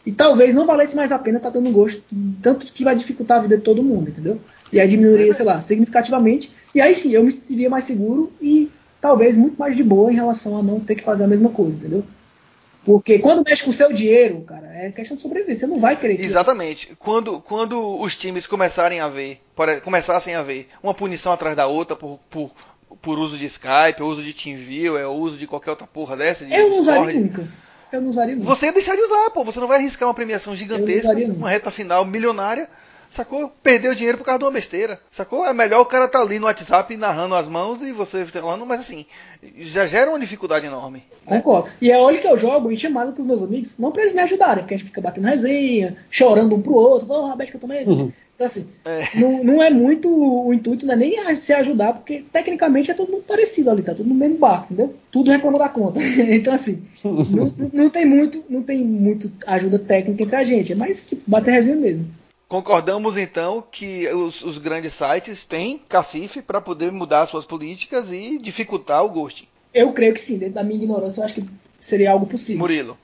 E 0.05 0.11
talvez 0.11 0.53
não 0.53 0.65
valesse 0.65 0.97
mais 0.97 1.13
a 1.13 1.19
pena 1.19 1.37
estar 1.37 1.49
dando 1.49 1.71
gosto, 1.71 2.03
tanto 2.41 2.65
que 2.65 2.83
vai 2.83 2.93
dificultar 2.93 3.37
a 3.37 3.41
vida 3.41 3.55
de 3.55 3.63
todo 3.63 3.81
mundo, 3.81 4.09
entendeu? 4.09 4.37
E 4.69 4.77
aí 4.77 4.85
diminuiria, 4.85 5.31
sei 5.31 5.45
lá, 5.45 5.61
significativamente. 5.61 6.51
E 6.75 6.81
aí 6.81 6.93
sim, 6.93 7.13
eu 7.13 7.23
me 7.23 7.31
sentiria 7.31 7.69
mais 7.69 7.85
seguro 7.85 8.29
e 8.41 8.69
talvez 8.99 9.37
muito 9.37 9.55
mais 9.57 9.77
de 9.77 9.83
boa 9.83 10.11
em 10.11 10.15
relação 10.15 10.57
a 10.57 10.63
não 10.63 10.81
ter 10.81 10.95
que 10.95 11.03
fazer 11.03 11.23
a 11.23 11.27
mesma 11.27 11.49
coisa, 11.49 11.77
entendeu? 11.77 12.03
Porque 12.83 13.19
quando 13.19 13.45
mexe 13.45 13.63
com 13.63 13.69
o 13.69 13.73
seu 13.73 13.93
dinheiro, 13.93 14.41
cara, 14.41 14.67
é 14.73 14.91
questão 14.91 15.15
de 15.15 15.23
sobreviver. 15.23 15.55
Você 15.55 15.65
não 15.65 15.79
vai 15.79 15.95
querer 15.95 16.17
que 16.17 16.23
Exatamente. 16.23 16.93
Quando, 16.99 17.39
quando 17.39 18.01
os 18.01 18.13
times 18.13 18.45
começarem 18.45 18.99
a 18.99 19.07
ver, 19.07 19.39
começassem 19.83 20.35
a 20.35 20.43
ver 20.43 20.67
uma 20.81 20.93
punição 20.93 21.31
atrás 21.31 21.55
da 21.55 21.65
outra 21.65 21.95
por, 21.95 22.19
por, 22.29 22.51
por 23.01 23.19
uso 23.19 23.37
de 23.37 23.45
Skype, 23.45 24.01
uso 24.01 24.23
de 24.23 24.33
TeamViewer, 24.33 25.01
é, 25.01 25.07
uso 25.07 25.37
de 25.37 25.47
qualquer 25.47 25.71
outra 25.71 25.87
porra 25.87 26.15
dessa, 26.15 26.45
de 26.45 26.53
Eu 26.53 26.69
não 26.69 26.81
usaria 26.81 27.01
Discord, 27.05 27.19
nunca. 27.19 27.47
Eu 27.91 28.01
não 28.01 28.09
usaria 28.09 28.35
nunca. 28.35 28.47
você 28.47 28.65
ia 28.67 28.73
deixar 28.73 28.95
de 28.95 29.01
usar, 29.01 29.29
pô. 29.31 29.43
Você 29.43 29.59
não 29.59 29.67
vai 29.67 29.77
arriscar 29.77 30.07
uma 30.07 30.13
premiação 30.13 30.55
gigantesca, 30.55 31.11
uma 31.11 31.49
reta 31.49 31.69
final 31.71 32.03
milionária, 32.05 32.67
sacou? 33.09 33.51
Perder 33.61 33.89
o 33.89 33.95
dinheiro 33.95 34.17
por 34.17 34.23
causa 34.23 34.39
de 34.39 34.45
uma 34.45 34.51
besteira, 34.51 34.99
sacou? 35.11 35.45
É 35.45 35.53
melhor 35.53 35.81
o 35.81 35.85
cara 35.85 36.07
tá 36.07 36.19
ali 36.19 36.39
no 36.39 36.47
WhatsApp 36.47 36.97
narrando 36.97 37.35
as 37.35 37.47
mãos 37.47 37.81
e 37.83 37.91
você 37.91 38.25
falando, 38.25 38.65
mas 38.65 38.79
assim, 38.79 39.05
já 39.59 39.85
gera 39.85 40.09
uma 40.09 40.19
dificuldade 40.19 40.65
enorme. 40.65 41.03
né? 41.27 41.37
Concordo. 41.37 41.69
E 41.79 41.91
é 41.91 41.97
olha 41.97 42.19
que 42.19 42.27
eu 42.27 42.37
jogo 42.37 42.71
em 42.71 42.75
chamada 42.75 43.11
com 43.11 43.21
os 43.21 43.27
meus 43.27 43.43
amigos, 43.43 43.75
não 43.77 43.91
pra 43.91 44.01
eles 44.01 44.15
me 44.15 44.21
ajudarem, 44.21 44.63
porque 44.63 44.73
a 44.73 44.77
gente 44.77 44.87
fica 44.87 45.01
batendo 45.01 45.27
resenha, 45.27 45.95
chorando 46.09 46.55
um 46.55 46.61
pro 46.61 46.73
outro, 46.73 47.11
ô, 47.11 47.27
Rabete 47.27 47.51
que 47.51 47.57
eu 47.57 47.61
tomei 47.61 47.79
resenha. 47.79 48.03
Uhum. 48.05 48.13
Então, 48.35 48.47
assim, 48.47 48.67
É. 48.83 49.07
não, 49.19 49.43
não 49.43 49.61
é 49.61 49.69
muito 49.69 50.09
o 50.09 50.53
intuito, 50.53 50.85
não 50.85 50.93
é 50.93 50.97
nem 50.97 51.37
se 51.37 51.53
ajudar, 51.53 51.93
porque 51.93 52.23
tecnicamente 52.31 52.89
é 52.89 52.93
todo 52.93 53.11
mundo 53.11 53.23
parecido 53.27 53.69
ali, 53.69 53.83
tá 53.83 53.93
todo 53.93 54.05
mundo 54.05 54.15
no 54.15 54.19
mesmo 54.19 54.37
barco, 54.37 54.73
entendeu? 54.73 54.95
Tudo 55.11 55.31
reclama 55.31 55.59
da 55.59 55.69
conta. 55.69 55.99
então, 56.29 56.53
assim, 56.53 56.83
não, 57.03 57.53
não 57.71 57.89
tem 57.89 58.05
muito, 58.05 58.43
não 58.49 58.63
tem 58.63 58.83
muito 58.83 59.31
ajuda 59.45 59.77
técnica 59.77 60.23
entre 60.23 60.35
a 60.35 60.43
gente, 60.43 60.71
é 60.71 60.75
mais 60.75 61.07
tipo, 61.09 61.21
bater 61.27 61.51
resenha 61.51 61.75
mesmo. 61.75 62.07
Concordamos 62.47 63.17
então 63.17 63.63
que 63.71 64.07
os, 64.09 64.43
os 64.43 64.57
grandes 64.57 64.93
sites 64.93 65.43
têm 65.43 65.79
cacife 65.89 66.41
para 66.41 66.61
poder 66.61 66.91
mudar 66.91 67.25
suas 67.25 67.45
políticas 67.45 68.11
e 68.11 68.37
dificultar 68.37 69.03
o 69.03 69.09
ghosting. 69.09 69.47
Eu 69.73 69.91
creio 69.91 70.13
que 70.13 70.21
sim, 70.21 70.37
dentro 70.37 70.55
da 70.55 70.63
minha 70.63 70.77
ignorância, 70.77 71.21
eu 71.21 71.25
acho 71.25 71.33
que 71.33 71.43
seria 71.79 72.11
algo 72.11 72.27
possível. 72.27 72.59
Murilo. 72.59 72.97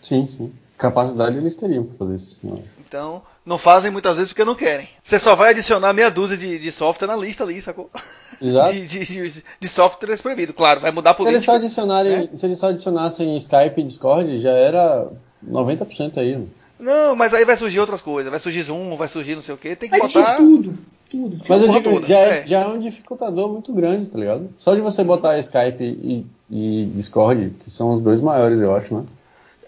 Sim, 0.00 0.26
sim. 0.34 0.52
Capacidade 0.78 1.36
eles 1.36 1.54
teriam 1.54 1.84
pra 1.84 1.98
fazer 1.98 2.16
isso. 2.16 2.40
Então, 2.94 3.22
não 3.44 3.58
fazem 3.58 3.90
muitas 3.90 4.16
vezes 4.16 4.32
porque 4.32 4.44
não 4.44 4.54
querem. 4.54 4.88
Você 5.02 5.18
só 5.18 5.34
vai 5.34 5.50
adicionar 5.50 5.92
meia 5.92 6.08
dúzia 6.08 6.36
de, 6.36 6.60
de 6.60 6.70
software 6.70 7.08
na 7.08 7.16
lista 7.16 7.42
ali, 7.42 7.60
sacou? 7.60 7.90
Exato. 8.40 8.72
De, 8.72 8.86
de, 8.86 9.04
de, 9.04 9.44
de 9.58 9.68
softwares. 9.68 10.22
Claro, 10.54 10.78
vai 10.78 10.92
mudar 10.92 11.10
a 11.10 11.14
Se 11.16 11.22
eles, 11.22 11.44
só 11.44 11.50
política. 11.50 11.52
adicionarem, 11.54 12.16
né? 12.18 12.28
se 12.32 12.46
eles 12.46 12.56
só 12.56 12.68
adicionassem 12.68 13.36
Skype 13.38 13.80
e 13.80 13.82
Discord, 13.82 14.40
já 14.40 14.52
era 14.52 15.08
90% 15.44 16.18
aí. 16.18 16.34
mano. 16.34 16.50
Não, 16.78 17.16
mas 17.16 17.34
aí 17.34 17.44
vai 17.44 17.56
surgir 17.56 17.80
outras 17.80 18.00
coisas. 18.00 18.30
Vai 18.30 18.38
surgir 18.38 18.62
Zoom, 18.62 18.94
vai 18.94 19.08
surgir 19.08 19.34
não 19.34 19.42
sei 19.42 19.56
o 19.56 19.58
que. 19.58 19.74
Tem 19.74 19.90
que 19.90 19.98
Mas 19.98 20.12
tinha 20.12 20.22
botar. 20.22 20.36
tudo, 20.36 20.78
tudo. 21.10 21.40
Mas 21.48 21.62
eu 21.62 21.68
digo, 21.68 21.94
toda, 21.94 22.06
já, 22.06 22.18
é, 22.18 22.28
é. 22.28 22.46
já 22.46 22.60
é 22.60 22.66
um 22.68 22.78
dificultador 22.78 23.48
muito 23.48 23.72
grande, 23.72 24.06
tá 24.06 24.16
ligado? 24.20 24.50
Só 24.56 24.72
de 24.72 24.80
você 24.80 25.02
botar 25.02 25.36
Skype 25.40 25.82
e, 25.82 26.24
e 26.48 26.86
Discord, 26.94 27.54
que 27.58 27.72
são 27.72 27.96
os 27.96 28.02
dois 28.02 28.20
maiores, 28.20 28.60
eu 28.60 28.72
acho, 28.72 28.94
né? 28.94 29.04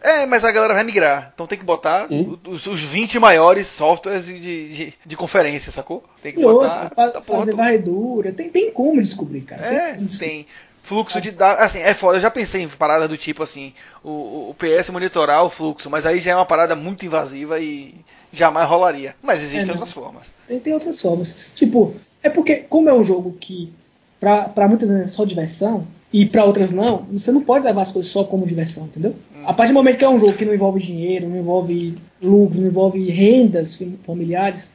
É, 0.03 0.27
mas 0.27 0.45
a 0.45 0.53
galera 0.53 0.75
vai 0.75 0.85
migrar. 0.85 1.31
Então 1.35 1.47
tem 1.47 1.59
que 1.59 1.65
botar 1.65 2.09
Sim. 2.09 2.39
os, 2.47 2.67
os 2.67 2.81
20 2.83 3.19
maiores 3.19 3.67
softwares 3.69 4.27
de, 4.27 4.39
de, 4.41 4.95
de 5.05 5.17
conferência, 5.17 5.73
sacou? 5.73 6.05
Tem 6.23 6.33
que 6.33 6.41
E 6.41 6.43
botar. 6.43 6.85
outra, 6.85 7.23
fazer 7.23 7.51
toda. 7.53 7.57
varredura. 7.57 8.33
Tem, 8.33 8.49
tem 8.51 8.71
como 8.73 9.01
descobrir, 9.01 9.43
cara. 9.43 9.63
É, 9.65 9.93
descobrir. 9.95 10.19
tem 10.19 10.47
fluxo 10.83 11.21
de 11.21 11.31
dados. 11.33 11.63
Assim, 11.63 11.81
é 11.81 11.93
foda. 11.95 12.19
Eu 12.19 12.23
já 12.23 12.31
pensei 12.31 12.63
em 12.63 12.69
parada 12.69 13.09
do 13.09 13.17
tipo 13.17 13.43
assim, 13.43 13.73
o, 14.05 14.51
o- 14.51 14.57
PS 14.59 14.91
monitorar 14.91 15.45
o 15.45 15.51
fluxo, 15.51 15.91
mas 15.91 16.07
aí 16.07 16.21
já 16.21 16.33
é 16.33 16.37
uma 16.37 16.47
parada 16.47 16.77
muito 16.77 17.05
invasiva 17.05 17.59
e 17.59 17.95
jamais 18.33 18.69
rolaria. 18.69 19.17
Mas 19.23 19.43
existem 19.43 19.69
É, 19.71 19.73
outras 19.73 19.93
formas. 19.93 20.31
Tem, 20.47 20.61
tem 20.61 20.73
outras 20.75 21.01
formas. 21.01 21.35
Tipo, 21.55 21.95
é 22.23 22.31
porque, 22.31 22.57
como 22.57 22.89
é 22.89 22.95
um 22.95 23.03
jogo 23.03 23.37
que 23.41 23.73
pra 24.21 24.69
muitas 24.69 24.89
vezes 24.89 25.05
é 25.05 25.09
só 25.09 25.25
diversão, 25.25 25.87
e 26.13 26.25
pra 26.25 26.45
outras 26.45 26.71
não, 26.71 26.99
você 27.13 27.31
não 27.33 27.43
pode 27.43 27.65
levar 27.65 27.83
as 27.83 27.93
coisas 27.93 28.11
só 28.11 28.25
como 28.25 28.47
diversão, 28.47 28.85
entendeu? 28.85 29.15
A 29.47 29.53
partir 29.53 29.73
do 29.73 29.77
momento 29.77 29.97
que 29.99 30.05
é 30.05 30.09
um 30.09 30.19
jogo 30.19 30.33
que 30.33 30.45
não 30.45 30.53
envolve 30.53 30.81
dinheiro, 30.81 31.29
não 31.29 31.37
envolve 31.39 31.95
lucro, 32.21 32.61
não 32.61 32.67
envolve 32.67 33.09
rendas 33.11 33.81
familiares, 34.05 34.73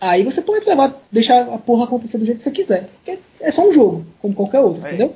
aí 0.00 0.22
você 0.24 0.42
pode 0.42 0.66
levar, 0.66 1.00
deixar 1.12 1.42
a 1.42 1.58
porra 1.58 1.84
acontecer 1.84 2.18
do 2.18 2.24
jeito 2.24 2.38
que 2.38 2.42
você 2.42 2.50
quiser. 2.50 2.88
Porque 3.04 3.20
é 3.40 3.50
só 3.50 3.68
um 3.68 3.72
jogo, 3.72 4.04
como 4.20 4.34
qualquer 4.34 4.58
outro, 4.60 4.84
É. 4.84 4.88
entendeu? 4.88 5.14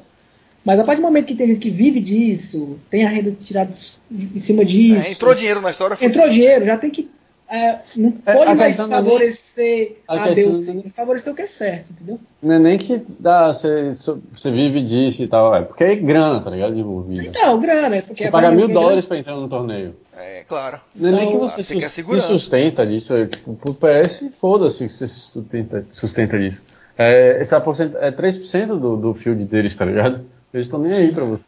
Mas 0.64 0.78
a 0.80 0.84
partir 0.84 1.00
do 1.00 1.06
momento 1.06 1.26
que 1.26 1.34
tem 1.34 1.48
gente 1.48 1.58
que 1.58 1.70
vive 1.70 2.00
disso, 2.00 2.78
tem 2.88 3.04
a 3.04 3.08
renda 3.10 3.32
tirada 3.32 3.70
em 4.10 4.38
cima 4.40 4.64
disso. 4.64 5.08
É, 5.08 5.12
entrou 5.12 5.34
dinheiro 5.34 5.60
na 5.60 5.70
história. 5.70 5.96
foi- 5.96 6.06
Entrou 6.06 6.28
dinheiro, 6.30 6.64
já 6.64 6.78
tem 6.78 6.88
que. 6.90 7.10
É, 7.48 7.78
não 7.96 8.14
É, 8.24 8.32
pode 8.34 8.54
mais 8.54 8.78
é 8.78 8.82
nem- 8.82 8.90
favorecer 8.90 9.96
a 10.08 10.24
a, 10.24 10.28
Deus, 10.30 10.68
é 10.68 10.72
sim. 10.72 10.84
Favorecer 10.94 11.32
o 11.32 11.36
que 11.36 11.42
é 11.42 11.46
certo, 11.46 11.90
entendeu? 11.92 12.18
Não 12.42 12.54
é 12.54 12.58
nem 12.58 12.78
que 12.78 13.02
dá, 13.18 13.52
você, 13.52 13.90
você 14.32 14.50
vive 14.50 14.82
disso 14.82 15.22
e 15.22 15.28
tal, 15.28 15.54
é 15.54 15.62
porque 15.62 15.84
é 15.84 15.94
grana, 15.96 16.40
tá 16.40 16.50
ligado? 16.50 16.76
Envolvida. 16.78 17.22
Então, 17.22 17.58
grana, 17.60 17.96
é 17.96 18.02
porque 18.02 18.22
Você 18.22 18.28
a 18.28 18.32
paga 18.32 18.50
mil 18.50 18.68
dólares 18.68 19.04
pra 19.04 19.18
entrar 19.18 19.36
no 19.36 19.48
torneio. 19.48 19.94
É, 20.16 20.44
claro. 20.46 20.80
Não 20.94 21.08
é 21.08 21.12
nem 21.12 21.28
que 21.28 21.34
Então, 21.34 21.48
você, 21.48 21.62
se 21.62 22.20
sustenta 22.22 22.86
disso. 22.86 23.14
É, 23.14 23.26
tipo, 23.26 23.54
pro 23.54 23.74
PS, 23.74 24.30
foda-se 24.40 24.86
que 24.86 24.92
você 24.92 25.08
se 25.08 25.14
sustenta, 25.20 25.84
sustenta 25.92 26.38
disso. 26.38 26.62
É, 26.96 27.40
essa 27.40 27.60
porcent... 27.60 27.92
é 27.96 28.12
3% 28.12 28.78
do, 28.78 28.96
do 28.96 29.14
field 29.14 29.44
deles, 29.44 29.74
tá 29.74 29.84
ligado? 29.84 30.24
Eles 30.52 30.66
estão 30.66 30.78
nem 30.78 30.92
aí 30.92 31.12
pra 31.12 31.24
você. 31.24 31.42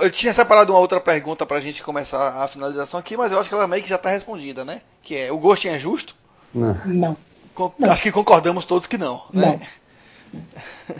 Eu 0.00 0.10
tinha 0.10 0.32
separado 0.32 0.72
uma 0.72 0.78
outra 0.78 1.00
pergunta 1.00 1.44
pra 1.44 1.58
gente 1.60 1.82
começar 1.82 2.42
a 2.42 2.46
finalização 2.46 3.00
aqui, 3.00 3.16
mas 3.16 3.32
eu 3.32 3.40
acho 3.40 3.48
que 3.48 3.54
ela 3.54 3.66
meio 3.66 3.82
que 3.82 3.88
já 3.88 3.98
tá 3.98 4.10
respondida, 4.10 4.64
né? 4.64 4.80
Que 5.02 5.16
é, 5.16 5.32
o 5.32 5.38
Ghost 5.38 5.68
é 5.68 5.78
justo? 5.78 6.14
Não. 6.54 7.16
Con- 7.54 7.72
Não. 7.78 7.90
Acho 7.90 8.02
que 8.02 8.12
concordamos 8.12 8.64
todos 8.64 8.86
que 8.86 8.96
não. 8.96 9.22
Né? 9.32 9.60
não, 10.32 10.40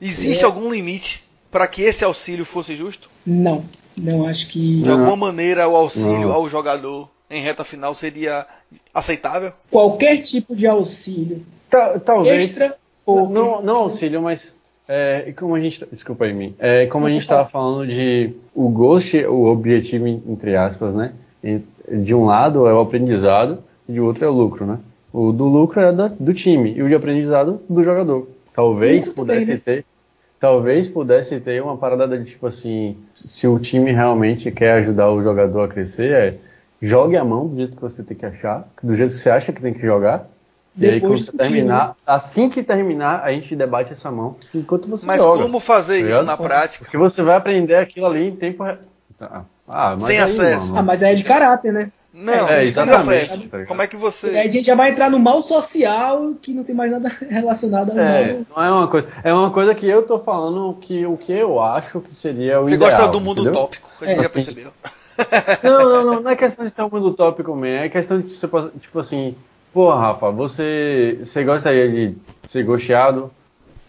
Existe 0.00 0.42
É. 0.42 0.44
algum 0.46 0.72
limite 0.72 1.24
para 1.50 1.66
que 1.66 1.82
esse 1.82 2.04
auxílio 2.04 2.44
fosse 2.44 2.74
justo? 2.76 3.08
não. 3.26 3.64
Não 3.96 4.26
acho 4.26 4.48
que. 4.48 4.78
De 4.82 4.88
Não. 4.88 4.98
alguma 5.06 5.14
maneira 5.28 5.68
o 5.68 5.76
auxílio 5.76 6.26
Não. 6.26 6.32
ao 6.32 6.48
jogador 6.48 7.08
em 7.30 7.40
reta 7.40 7.62
final 7.62 7.94
seria 7.94 8.44
aceitável? 8.92 9.52
Qualquer 9.70 10.16
tipo 10.22 10.56
de 10.56 10.66
auxílio 10.66 11.46
Ta- 11.70 12.00
talvez. 12.00 12.44
extra 12.48 12.70
Não, 12.70 12.74
ou. 13.06 13.28
não, 13.30 13.62
não 13.62 13.76
auxílio, 13.76 14.20
mas. 14.20 14.52
É, 14.88 15.32
como 15.36 15.54
a 15.54 15.60
gente. 15.60 15.84
Desculpa 15.90 16.24
aí, 16.24 16.32
mim. 16.32 16.54
É, 16.58 16.86
como 16.86 17.06
a 17.06 17.10
gente 17.10 17.26
pode 17.26 17.38
tava 17.38 17.48
falando 17.48 17.86
de. 17.86 18.34
O 18.54 18.68
Ghost, 18.68 19.16
o 19.26 19.46
objetivo, 19.46 20.06
entre 20.06 20.56
aspas, 20.56 20.94
né? 20.94 21.12
De 21.90 22.14
um 22.14 22.24
lado 22.26 22.66
é 22.66 22.72
o 22.72 22.80
aprendizado 22.80 23.58
e 23.88 23.92
de 23.92 24.00
outro 24.00 24.24
é 24.24 24.28
o 24.28 24.32
lucro, 24.32 24.66
né? 24.66 24.78
O 25.12 25.32
do 25.32 25.46
lucro 25.46 25.80
é 25.80 25.92
da- 25.92 26.08
do 26.08 26.34
time 26.34 26.72
e 26.74 26.82
o 26.82 26.88
de 26.88 26.94
aprendizado 26.94 27.60
do 27.68 27.82
jogador. 27.82 28.28
Talvez 28.54 29.08
também, 29.08 29.14
pudesse 29.14 29.50
né? 29.52 29.60
ter. 29.64 29.84
Talvez 30.40 30.88
pudesse 30.88 31.40
ter 31.40 31.62
uma 31.62 31.76
parada 31.76 32.18
de 32.18 32.24
tipo 32.24 32.46
assim, 32.46 32.96
se 33.14 33.46
o 33.46 33.58
time 33.58 33.92
realmente 33.92 34.50
quer 34.50 34.72
ajudar 34.72 35.10
o 35.10 35.22
jogador 35.22 35.62
a 35.62 35.68
crescer, 35.68 36.10
é 36.10 36.34
jogue 36.82 37.16
a 37.16 37.24
mão 37.24 37.48
do 37.48 37.56
jeito 37.56 37.76
que 37.76 37.82
você 37.82 38.02
tem 38.02 38.16
que 38.16 38.26
achar, 38.26 38.68
do 38.82 38.94
jeito 38.94 39.12
que 39.12 39.18
você 39.18 39.30
acha 39.30 39.52
que 39.52 39.62
tem 39.62 39.72
que 39.72 39.80
jogar. 39.80 40.28
E 40.78 40.86
aí, 40.86 40.92
Depois 41.00 41.00
quando 41.12 41.22
você 41.24 41.36
terminar, 41.36 41.96
assim 42.06 42.48
que 42.48 42.62
terminar, 42.62 43.22
a 43.22 43.32
gente 43.32 43.54
debate 43.54 43.92
essa 43.92 44.10
mão 44.10 44.36
enquanto 44.54 44.88
você 44.88 45.06
Mas 45.06 45.22
joga. 45.22 45.42
como 45.42 45.60
fazer 45.60 45.94
tá 45.94 46.00
isso 46.00 46.06
ligado? 46.08 46.26
na 46.26 46.36
prática? 46.36 46.84
Porque 46.84 46.96
você 46.98 47.22
vai 47.22 47.36
aprender 47.36 47.76
aquilo 47.76 48.06
ali 48.06 48.28
em 48.28 48.36
tempo. 48.36 48.62
re- 48.64 48.78
Ah, 49.68 49.90
mas 49.96 50.02
Sem 50.04 50.18
aí, 50.18 50.22
acesso. 50.22 50.66
mano, 50.68 50.78
Ah, 50.78 50.82
mas 50.82 51.02
aí 51.02 51.12
é 51.12 51.14
de 51.14 51.24
caráter, 51.24 51.72
né? 51.72 51.92
Não, 52.12 52.48
É, 52.48 52.62
exatamente, 52.64 53.24
acesso. 53.32 53.48
tá? 53.48 53.64
Como 53.64 53.82
é 53.82 53.86
que 53.88 53.96
E 53.96 53.98
aí 53.98 54.02
você. 54.02 54.26
a 54.38 54.42
gente 54.50 54.64
já 54.66 54.74
vai 54.76 54.90
entrar 54.90 55.10
no 55.10 55.18
mal 55.18 55.42
social 55.42 56.34
que 56.40 56.52
não 56.52 56.62
tem 56.62 56.74
mais 56.74 56.90
nada 56.90 57.08
relacionado 57.28 57.90
ao 57.90 57.98
É, 57.98 58.32
mal. 58.32 58.46
não 58.54 58.62
é 58.64 58.70
uma 58.70 58.88
coisa. 58.88 59.08
É 59.24 59.32
uma 59.32 59.50
coisa 59.50 59.74
que 59.74 59.86
eu 59.88 60.02
tô 60.06 60.18
falando 60.20 60.74
que 60.80 61.04
o 61.06 61.16
que 61.16 61.32
eu 61.32 61.60
acho 61.60 62.00
que 62.00 62.14
seria 62.14 62.60
o 62.60 62.68
Você 62.68 62.74
ideal. 62.74 62.90
gosta 62.92 63.08
do 63.08 63.20
mundo 63.20 63.42
entendeu? 63.42 63.52
utópico, 63.62 63.90
a 64.00 64.06
gente 64.06 64.18
É, 64.18 64.20
já 64.20 64.26
assim. 64.26 64.32
percebeu. 64.34 64.72
Não, 65.62 65.88
não, 65.88 66.04
não, 66.04 66.20
não 66.22 66.30
é 66.30 66.36
questão 66.36 66.64
de 66.64 66.70
ser 66.70 66.82
um 66.82 66.90
mundo 66.90 67.06
utópico 67.08 67.54
mesmo, 67.54 67.84
é 67.84 67.88
questão 67.88 68.20
de 68.20 68.32
você, 68.34 68.48
tipo 68.80 68.98
assim, 68.98 69.34
pô, 69.74 69.92
Rafa, 69.92 70.30
você, 70.30 71.18
você 71.24 71.42
gostaria 71.42 71.90
de 71.90 72.16
ser 72.44 72.62
gosteado? 72.62 73.30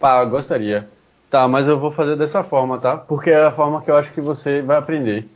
Pá, 0.00 0.24
gostaria. 0.24 0.88
Tá, 1.30 1.46
mas 1.46 1.68
eu 1.68 1.78
vou 1.78 1.92
fazer 1.92 2.16
dessa 2.16 2.42
forma, 2.42 2.78
tá? 2.78 2.96
Porque 2.96 3.30
é 3.30 3.44
a 3.44 3.52
forma 3.52 3.80
que 3.80 3.90
eu 3.90 3.96
acho 3.96 4.12
que 4.12 4.20
você 4.20 4.60
vai 4.60 4.76
aprender, 4.76 5.28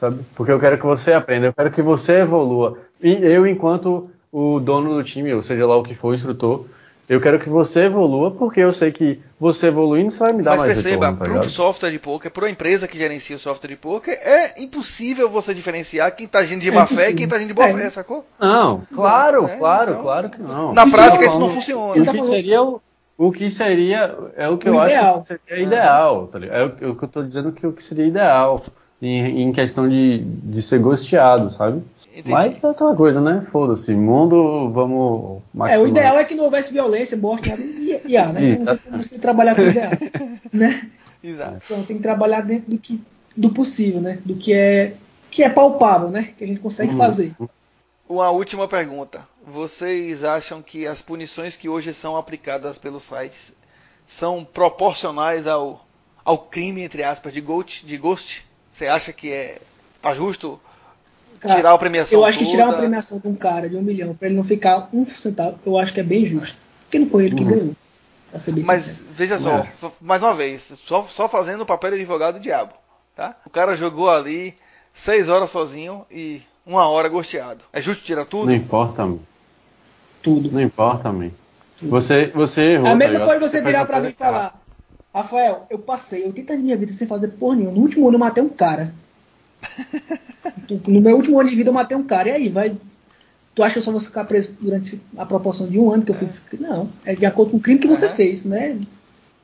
sabe? 0.00 0.24
Porque 0.34 0.50
eu 0.50 0.58
quero 0.58 0.78
que 0.78 0.86
você 0.86 1.12
aprenda, 1.12 1.46
eu 1.46 1.52
quero 1.52 1.70
que 1.70 1.82
você 1.82 2.20
evolua. 2.20 2.78
E 3.02 3.12
eu, 3.12 3.46
enquanto 3.46 4.10
o 4.32 4.58
dono 4.58 4.94
do 4.94 5.04
time, 5.04 5.32
ou 5.34 5.42
seja 5.42 5.66
lá 5.66 5.76
o 5.76 5.82
que 5.82 5.94
for, 5.94 6.08
o 6.08 6.14
instrutor, 6.14 6.64
eu 7.08 7.20
quero 7.20 7.38
que 7.40 7.48
você 7.48 7.84
evolua, 7.84 8.30
porque 8.30 8.60
eu 8.60 8.72
sei 8.72 8.92
que 8.92 9.20
você 9.40 9.68
evoluindo, 9.68 10.10
você 10.10 10.18
vai 10.18 10.32
me 10.32 10.42
dar 10.42 10.50
Mas 10.52 10.60
mais 10.62 10.74
perceba, 10.74 11.06
retorno, 11.10 11.18
tá 11.34 11.38
para 11.38 11.46
o 11.46 11.50
software 11.50 11.90
de 11.90 11.98
poker, 11.98 12.30
para 12.30 12.46
a 12.46 12.50
empresa 12.50 12.86
que 12.88 12.98
gerencia 12.98 13.36
o 13.36 13.38
software 13.38 13.70
de 13.70 13.76
poker, 13.76 14.14
é 14.20 14.60
impossível 14.60 15.28
você 15.30 15.54
diferenciar 15.54 16.14
quem 16.14 16.26
tá 16.26 16.40
agindo 16.40 16.60
de 16.60 16.68
É 16.68 16.72
má 16.72 16.86
fé 16.86 17.10
e 17.10 17.14
quem 17.14 17.26
tá 17.28 17.36
agindo 17.36 17.48
de 17.48 17.54
boa 17.54 17.68
É. 17.68 17.74
fé, 17.74 17.90
sacou? 17.90 18.26
Não, 18.38 18.82
claro, 18.94 19.46
É, 19.46 19.56
claro, 19.56 19.90
então, 19.92 20.02
claro 20.02 20.30
que 20.30 20.42
não. 20.42 20.72
Na 20.74 20.84
Isso 20.84 20.96
prática 20.96 21.24
eu 21.24 21.28
isso 21.30 21.38
não 21.38 21.50
funciona. 21.50 21.92
O 21.92 21.94
que 21.94 22.04
falando- 22.04 22.24
seria 22.26 22.62
o, 22.62 22.80
o 23.16 23.32
que 23.32 23.50
seria 23.50 24.14
é 24.36 24.48
o 24.48 24.58
que 24.58 24.68
O 24.68 24.74
eu 24.74 24.84
ideal. 24.84 25.16
acho 25.18 25.28
que 25.28 25.38
seria 25.48 25.64
ideal, 25.64 26.26
tá 26.26 26.38
ligado? 26.38 26.58
É 26.58 26.64
o, 26.86 26.88
é 26.88 26.92
o 26.92 26.96
que 26.96 27.04
eu 27.04 27.08
tô 27.08 27.22
dizendo 27.22 27.52
que 27.52 27.66
o 27.66 27.72
que 27.72 27.82
seria 27.82 28.06
ideal 28.06 28.62
em, 29.00 29.42
em 29.42 29.52
questão 29.52 29.88
de, 29.88 30.18
de 30.24 30.60
ser 30.60 30.78
gosteado, 30.80 31.50
sabe? 31.50 31.82
Entendi. 32.18 32.32
Mas 32.32 32.64
é 32.64 32.66
aquela 32.68 32.96
coisa, 32.96 33.20
né? 33.20 33.46
Foda-se, 33.48 33.94
mundo, 33.94 34.70
vamos 34.72 35.40
É, 35.68 35.78
o 35.78 35.86
ideal 35.86 36.18
é 36.18 36.24
que 36.24 36.34
não 36.34 36.44
houvesse 36.44 36.72
violência, 36.72 37.16
morte, 37.16 37.48
nada, 37.48 37.62
e, 37.62 38.00
e 38.04 38.16
há, 38.16 38.32
né? 38.32 38.56
Não 38.58 38.66
tem 38.66 38.78
como 38.78 39.00
você 39.00 39.18
trabalhar 39.18 39.54
com 39.54 39.62
o 39.62 39.70
ideal, 39.70 39.92
né? 40.52 40.90
Exato. 41.22 41.62
Então 41.64 41.84
tem 41.84 41.96
que 41.96 42.02
trabalhar 42.02 42.40
dentro 42.40 42.70
do 42.70 42.78
que 42.78 43.00
do 43.36 43.50
possível, 43.50 44.00
né? 44.00 44.18
Do 44.24 44.34
que 44.34 44.52
é 44.52 44.94
que 45.30 45.44
é 45.44 45.48
palpável, 45.48 46.10
né? 46.10 46.34
Que 46.36 46.42
a 46.42 46.46
gente 46.46 46.58
consegue 46.58 46.90
Uhum. 46.92 46.98
fazer. 46.98 47.36
Uma 48.08 48.30
última 48.30 48.66
pergunta. 48.66 49.24
Vocês 49.46 50.24
acham 50.24 50.60
que 50.60 50.88
as 50.88 51.00
punições 51.00 51.56
que 51.56 51.68
hoje 51.68 51.94
são 51.94 52.16
aplicadas 52.16 52.78
pelos 52.78 53.04
sites 53.04 53.54
são 54.06 54.44
proporcionais 54.44 55.46
ao, 55.46 55.86
ao 56.24 56.38
crime, 56.38 56.82
entre 56.82 57.04
aspas, 57.04 57.32
de 57.32 57.40
Ghost? 57.40 57.86
De 57.86 57.96
ghost? 57.96 58.44
Você 58.72 58.86
acha 58.86 59.12
que 59.12 59.30
é 59.30 59.58
tá 60.00 60.14
justo 60.14 60.58
Cara, 61.40 61.54
tirar 61.56 61.72
a 61.72 61.78
premiação 61.78 62.18
Eu 62.18 62.24
acho 62.24 62.38
que 62.38 62.46
tirar 62.46 62.64
uma 62.64 62.70
toda? 62.72 62.82
premiação 62.82 63.18
de 63.18 63.28
um 63.28 63.34
cara 63.34 63.68
de 63.68 63.76
um 63.76 63.82
milhão 63.82 64.14
pra 64.14 64.26
ele 64.28 64.36
não 64.36 64.44
ficar 64.44 64.88
um 64.92 65.04
centavo, 65.06 65.58
eu 65.64 65.78
acho 65.78 65.92
que 65.92 66.00
é 66.00 66.02
bem 66.04 66.26
justo. 66.26 66.58
Porque 66.84 66.98
não 66.98 67.08
foi 67.08 67.26
ele 67.26 67.36
que 67.36 67.42
Uhum. 67.44 67.48
ganhou. 67.50 67.76
Pra 68.30 68.38
ser 68.40 68.52
bem 68.52 68.64
Mas 68.64 68.82
sincero. 68.82 69.06
veja 69.14 69.38
só, 69.38 69.58
É. 69.58 69.72
só- 69.80 69.92
mais 70.00 70.22
uma 70.22 70.34
vez, 70.34 70.72
só, 70.84 71.04
só 71.08 71.28
fazendo 71.28 71.62
o 71.62 71.66
papel 71.66 71.90
de 71.92 71.96
advogado 71.96 72.34
do 72.34 72.40
diabo, 72.40 72.72
tá? 73.16 73.34
O 73.46 73.50
cara 73.50 73.74
jogou 73.76 74.10
ali 74.10 74.54
seis 74.92 75.28
horas 75.28 75.48
sozinho 75.50 76.04
e 76.10 76.42
uma 76.66 76.86
hora 76.88 77.08
gosteado. 77.08 77.64
É 77.72 77.80
justo 77.80 78.04
tirar 78.04 78.24
tudo? 78.26 78.46
Não 78.46 78.54
importa, 78.54 79.06
man. 79.06 79.18
Tudo. 80.22 80.50
não 80.50 80.60
importa, 80.60 81.10
man. 81.12 81.30
Você, 81.80 82.26
você 82.34 82.72
errou, 82.72 82.86
A 82.88 82.90
tá 82.90 82.96
mesma 82.96 83.20
coisa 83.24 83.48
você 83.48 83.60
virar 83.62 83.82
a 83.82 83.86
pra 83.86 84.00
mim 84.00 84.08
e 84.08 84.12
falar, 84.12 84.60
Rafael, 85.14 85.66
eu 85.70 85.78
passei 85.78 86.24
80 86.24 86.52
anos 86.52 86.60
de 86.62 86.64
minha 86.66 86.76
vida 86.76 86.92
sem 86.92 87.06
fazer 87.06 87.28
porra 87.28 87.54
nenhuma. 87.56 87.74
No 87.76 87.82
último 87.82 88.06
ano 88.08 88.16
eu 88.16 88.20
matei 88.20 88.42
um 88.42 88.48
cara. 88.48 88.92
no 90.86 91.00
meu 91.00 91.16
último 91.16 91.40
ano 91.40 91.48
de 91.48 91.56
vida 91.56 91.70
eu 91.70 91.74
matei 91.74 91.96
um 91.96 92.04
cara. 92.04 92.28
E 92.28 92.32
aí, 92.32 92.48
vai. 92.48 92.76
Tu 93.54 93.62
acha 93.62 93.74
que 93.74 93.78
eu 93.80 93.82
só 93.84 93.90
vou 93.90 94.00
ficar 94.00 94.24
preso 94.24 94.52
durante 94.60 95.00
a 95.16 95.26
proporção 95.26 95.66
de 95.66 95.78
um 95.78 95.90
ano 95.90 96.04
que 96.04 96.10
eu 96.12 96.14
fiz? 96.14 96.44
Não, 96.60 96.88
é 97.04 97.14
de 97.14 97.26
acordo 97.26 97.50
com 97.50 97.56
o 97.56 97.60
crime 97.60 97.80
que 97.80 97.88
você 97.88 98.08
fez, 98.08 98.44
não 98.44 98.56
é 98.56 98.76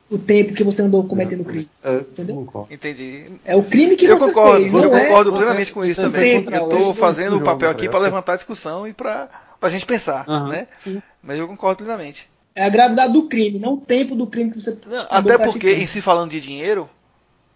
o 0.09 0.17
tempo 0.17 0.53
que 0.53 0.63
você 0.63 0.81
andou 0.83 1.03
cometendo 1.03 1.41
o 1.41 1.45
crime. 1.45 1.69
É, 1.83 1.97
Entendeu? 1.97 2.35
concordo. 2.37 2.73
Entendi. 2.73 3.25
É 3.43 3.55
o 3.57 3.63
crime 3.63 3.95
que 3.97 4.05
eu 4.05 4.17
você 4.17 4.27
concordo, 4.27 4.61
fez, 4.61 4.73
eu 4.73 4.95
é? 4.95 5.01
concordo 5.07 5.31
você- 5.31 5.37
plenamente 5.37 5.73
com 5.73 5.83
isso 5.83 5.99
você 5.99 6.07
também. 6.07 6.43
tem 6.45 6.53
Eu 6.53 6.65
a 6.65 6.67
do- 6.69 6.93
fazendo 6.93 7.37
do 7.37 7.41
o 7.41 7.45
papel 7.45 7.69
aqui 7.69 7.89
para 7.89 7.99
levantar 7.99 8.33
a 8.33 8.37
discussão 8.37 8.87
e 8.87 8.93
para 8.93 9.27
pra 9.59 9.69
gente 9.69 9.85
pensar, 9.85 10.23
Aham, 10.29 10.49
né? 10.49 10.67
sim. 10.77 11.01
Mas 11.21 11.37
eu 11.39 11.47
concordo 11.47 11.83
plenamente. 11.83 12.29
É 12.55 12.63
a 12.63 12.69
gravidade 12.69 13.11
do 13.11 13.27
crime, 13.27 13.59
não 13.59 13.73
o 13.73 13.77
tempo 13.81 14.15
do 14.15 14.27
crime 14.27 14.51
que 14.51 14.61
você 14.61 14.77
Não, 14.87 15.07
até 15.09 15.37
porque, 15.37 15.71
em 15.73 15.87
se 15.87 15.99
falando 16.01 16.31
de 16.31 16.39
dinheiro, 16.39 16.89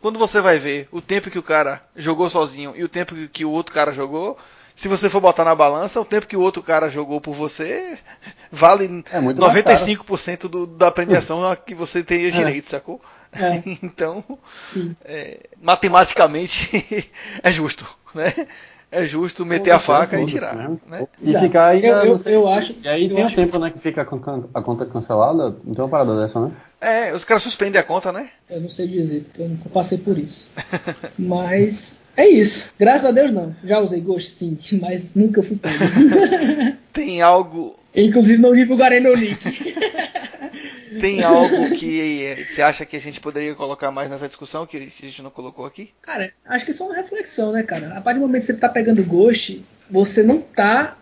quando 0.02 0.18
você 0.20 0.40
vai 0.42 0.58
ver 0.60 0.88
o 0.92 1.02
tempo 1.02 1.30
que 1.30 1.40
o 1.40 1.44
cara 1.44 1.82
jogou 1.96 2.30
sozinho 2.30 2.74
e 2.76 2.84
o 2.84 2.90
tempo 2.90 3.16
que- 3.28 3.46
o 3.46 3.52
outro 3.52 3.74
cara 3.74 3.92
jogou, 3.92 4.38
se 4.76 4.88
você 4.88 5.10
for 5.10 5.20
botar 5.20 5.44
na 5.44 5.54
balança, 5.56 6.00
o 6.00 6.06
tempo 6.06 6.28
que 6.28 6.38
o 6.38 6.42
outro 6.42 6.64
cara 6.64 6.90
jogou 6.90 7.20
por 7.20 7.34
você 7.34 7.98
vale 8.52 9.04
É 9.12 9.20
muito 9.20 9.42
mais 9.42 9.54
95% 9.54 10.48
do, 10.48 10.66
da 10.66 10.90
premiação 10.92 11.44
a 11.44 11.56
que 11.56 11.76
você 11.76 12.04
teria 12.04 12.32
direito, 12.32 12.70
sacou? 12.70 13.02
É. 13.34 13.62
Então, 13.84 14.24
é, 15.06 15.40
matematicamente 15.62 17.12
é 17.44 17.52
justo, 17.52 17.86
né? 18.16 18.34
É 18.92 19.06
justo 19.06 19.46
meter 19.46 19.70
a 19.72 19.80
faca 19.80 20.20
e 20.20 20.26
tirar, 20.26 20.56
mesmo. 20.56 20.82
né? 20.90 21.08
E 21.22 21.30
Exato. 21.30 21.46
ficar 21.46 21.68
aí. 21.68 21.86
Eu- 21.86 21.96
eu- 22.06 22.20
eu 22.26 22.48
acho- 22.48 22.76
E 22.84 22.88
aí 22.88 23.08
eu 23.08 23.16
tem 23.16 23.24
acho 23.24 23.34
o 23.34 23.36
tempo, 23.36 23.60
né, 23.60 23.70
que 23.70 23.78
fica 23.80 24.02
a 24.02 24.06
con- 24.06 24.46
a 24.54 24.62
conta 24.62 24.86
cancelada. 24.86 25.56
Não 25.64 25.74
tem 25.76 25.84
uma 25.84 25.90
parada 25.90 26.20
dessa, 26.20 26.40
né? 26.40 26.52
É, 26.82 27.14
os 27.14 27.24
caras 27.24 27.44
suspendem 27.44 27.80
a 27.80 27.84
conta, 27.84 28.12
né? 28.12 28.30
Eu 28.50 28.60
não 28.62 28.70
sei 28.70 28.88
dizer, 28.88 29.22
porque 29.26 29.42
eu 29.44 29.50
nunca 29.50 29.70
passei 29.70 29.98
por 30.00 30.18
isso. 30.18 30.50
Mas 31.20 32.00
é 32.18 32.28
isso. 32.28 32.74
Graças 32.80 33.06
a 33.06 33.12
Deus 33.12 33.32
não. 33.32 33.56
Já 33.64 33.80
usei 33.80 34.02
Ghost, 34.02 34.32
sim, 34.32 34.58
mas 34.82 35.14
nunca 35.16 35.44
fui 35.44 35.56
pego. 35.58 35.76
Tem 36.92 37.22
algo 37.22 37.76
Inclusive 37.96 38.40
não 38.42 38.54
divulgarei 38.54 39.00
meu 39.00 39.18
nick. 39.18 39.40
Tem 41.00 41.22
algo 41.24 41.70
que 41.78 42.46
você 42.50 42.62
acha 42.62 42.86
que 42.86 42.96
a 42.96 43.00
gente 43.00 43.20
poderia 43.20 43.54
colocar 43.54 43.92
mais 43.92 44.10
nessa 44.10 44.28
discussão 44.28 44.66
que 44.66 44.78
a 44.78 45.06
gente 45.06 45.22
não 45.22 45.30
colocou 45.30 45.66
aqui? 45.66 45.92
Cara, 46.02 46.32
acho 46.46 46.66
que 46.66 46.72
é 46.72 46.74
só 46.74 46.86
uma 46.86 46.96
reflexão, 46.96 47.52
né, 47.52 47.64
cara? 47.64 47.98
A 47.98 48.02
partir 48.02 48.20
do 48.20 48.26
momento 48.26 48.42
que 48.42 48.48
você 48.48 48.54
tá 48.54 48.70
pegando 48.70 49.04
Ghost, 49.04 49.64
você 49.90 50.24
não 50.24 50.40
tá 50.40 50.98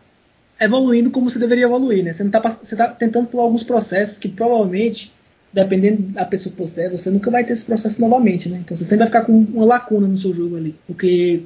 evoluindo 0.60 1.12
como 1.12 1.30
você 1.30 1.40
deveria 1.40 1.66
evoluir, 1.66 2.04
né? 2.04 2.14
Você 2.14 2.24
não 2.24 2.32
tá, 2.32 2.40
você 2.42 2.76
tá 2.76 2.88
tentando 2.88 3.28
pular 3.28 3.44
alguns 3.44 3.64
processos 3.64 4.18
que 4.18 4.28
provavelmente, 4.28 5.14
dependendo 5.54 6.02
da 6.02 6.26
pessoa 6.26 6.54
que 6.54 6.62
você 6.62 6.82
é, 6.84 6.90
você 6.90 7.10
nunca 7.10 7.30
vai 7.30 7.44
ter 7.44 7.54
esse 7.54 7.66
processo 7.66 8.02
novamente, 8.02 8.50
né? 8.50 8.60
Então 8.64 8.76
você 8.76 8.84
sempre 8.84 9.00
vai 9.00 9.08
ficar 9.08 9.22
com 9.22 9.34
uma 9.34 9.66
lacuna 9.66 10.08
no 10.08 10.18
seu 10.18 10.34
jogo 10.34 10.58
ali. 10.58 10.76
Porque, 10.88 11.44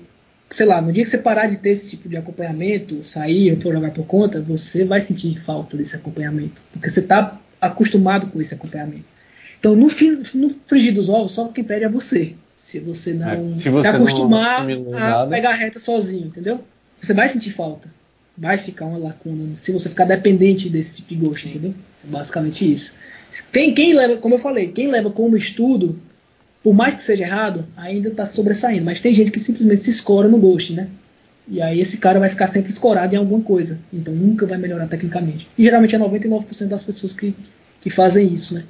sei 0.52 0.66
lá, 0.66 0.82
no 0.82 0.92
dia 0.92 1.04
que 1.04 1.10
você 1.10 1.18
parar 1.18 1.48
de 1.48 1.58
ter 1.58 1.72
esse 1.72 1.89
tipo 1.89 2.08
de 2.08 2.18
acompanhamento, 2.18 3.04
sair 3.04 3.52
ou 3.52 3.60
for 3.60 3.74
jogar 3.74 3.92
por 3.92 4.06
conta, 4.06 4.42
você 4.42 4.86
vai 4.86 5.02
sentir 5.02 5.39
falta 5.42 5.76
desse 5.76 5.96
acompanhamento. 5.96 6.62
Porque 6.72 6.89
você 6.89 7.02
tá 7.02 7.41
acostumado 7.62 8.28
com 8.28 8.41
esse 8.41 8.53
acompanhamento. 8.53 9.05
Então, 9.59 9.76
no, 9.76 9.88
no 10.34 10.49
frigir 10.66 10.93
dos 10.93 11.07
ovos, 11.07 11.34
só 11.34 11.47
quem 11.49 11.64
perde 11.64 11.86
é 11.86 11.89
você. 11.89 12.34
Se 12.57 12.80
você 12.80 13.14
não 13.14 13.55
É, 13.55 13.59
se 13.59 13.64
se, 13.64 13.70
você 13.70 13.91
não 13.91 13.99
acostumar 13.99 14.62
assimilou 14.62 14.95
a 14.95 15.28
pegar 15.28 15.51
a 15.51 15.55
reta 15.55 15.80
sozinho, 15.80 16.28
entendeu? 16.28 16.62
Você 17.01 17.14
vai 17.14 17.28
sentir 17.30 17.51
falta. 17.51 17.89
Vai 18.38 18.57
ficar 18.57 18.86
uma 18.86 18.97
lacuna 18.97 19.55
se 19.55 19.72
você 19.72 19.89
ficar 19.89 20.05
dependente 20.05 20.70
desse 20.70 20.97
tipo 20.97 21.09
de 21.09 21.16
gosto, 21.16 21.47
entendeu? 21.47 21.76
É 22.03 22.07
basicamente 22.07 22.70
isso. 22.70 22.95
Quem, 23.51 23.74
quem 23.74 23.93
leva, 23.93 24.18
como 24.18 24.36
eu 24.36 24.39
falei, 24.39 24.70
quem 24.70 24.88
leva 24.88 25.09
como 25.09 25.38
estudo, 25.38 25.99
por 26.64 26.74
mais 26.74 26.95
que 26.95 27.03
seja 27.03 27.24
errado, 27.24 27.68
ainda 27.76 28.09
está 28.09 28.26
sobressaindo. 28.26 28.86
Mas 28.86 28.99
tem 29.01 29.14
gente 29.14 29.32
que 29.32 29.39
simplesmente 29.39 29.82
se 29.82 29.89
escora 29.89 30.28
no 30.28 30.38
Ghost, 30.38 30.74
né? 30.74 30.88
E 31.52 31.62
aí 31.62 31.82
esse 31.82 31.97
cara 31.97 32.18
vai 32.18 32.30
ficar 32.30 32.47
sempre 32.47 32.72
escorado 32.72 33.14
em 33.14 33.18
alguma 33.18 33.43
coisa. 33.43 33.78
Então 33.91 34.14
nunca 34.14 34.45
vai 34.45 34.58
melhorar 34.58 34.88
tecnicamente. 34.88 35.49
E 35.58 35.64
geralmente 35.64 35.93
é 35.93 35.99
99% 35.99 36.68
das 36.68 36.82
pessoas 36.82 37.14
que, 37.14 37.36
que 37.82 37.89
fazem 37.89 38.34
isso, 38.34 38.56
né? 38.56 38.64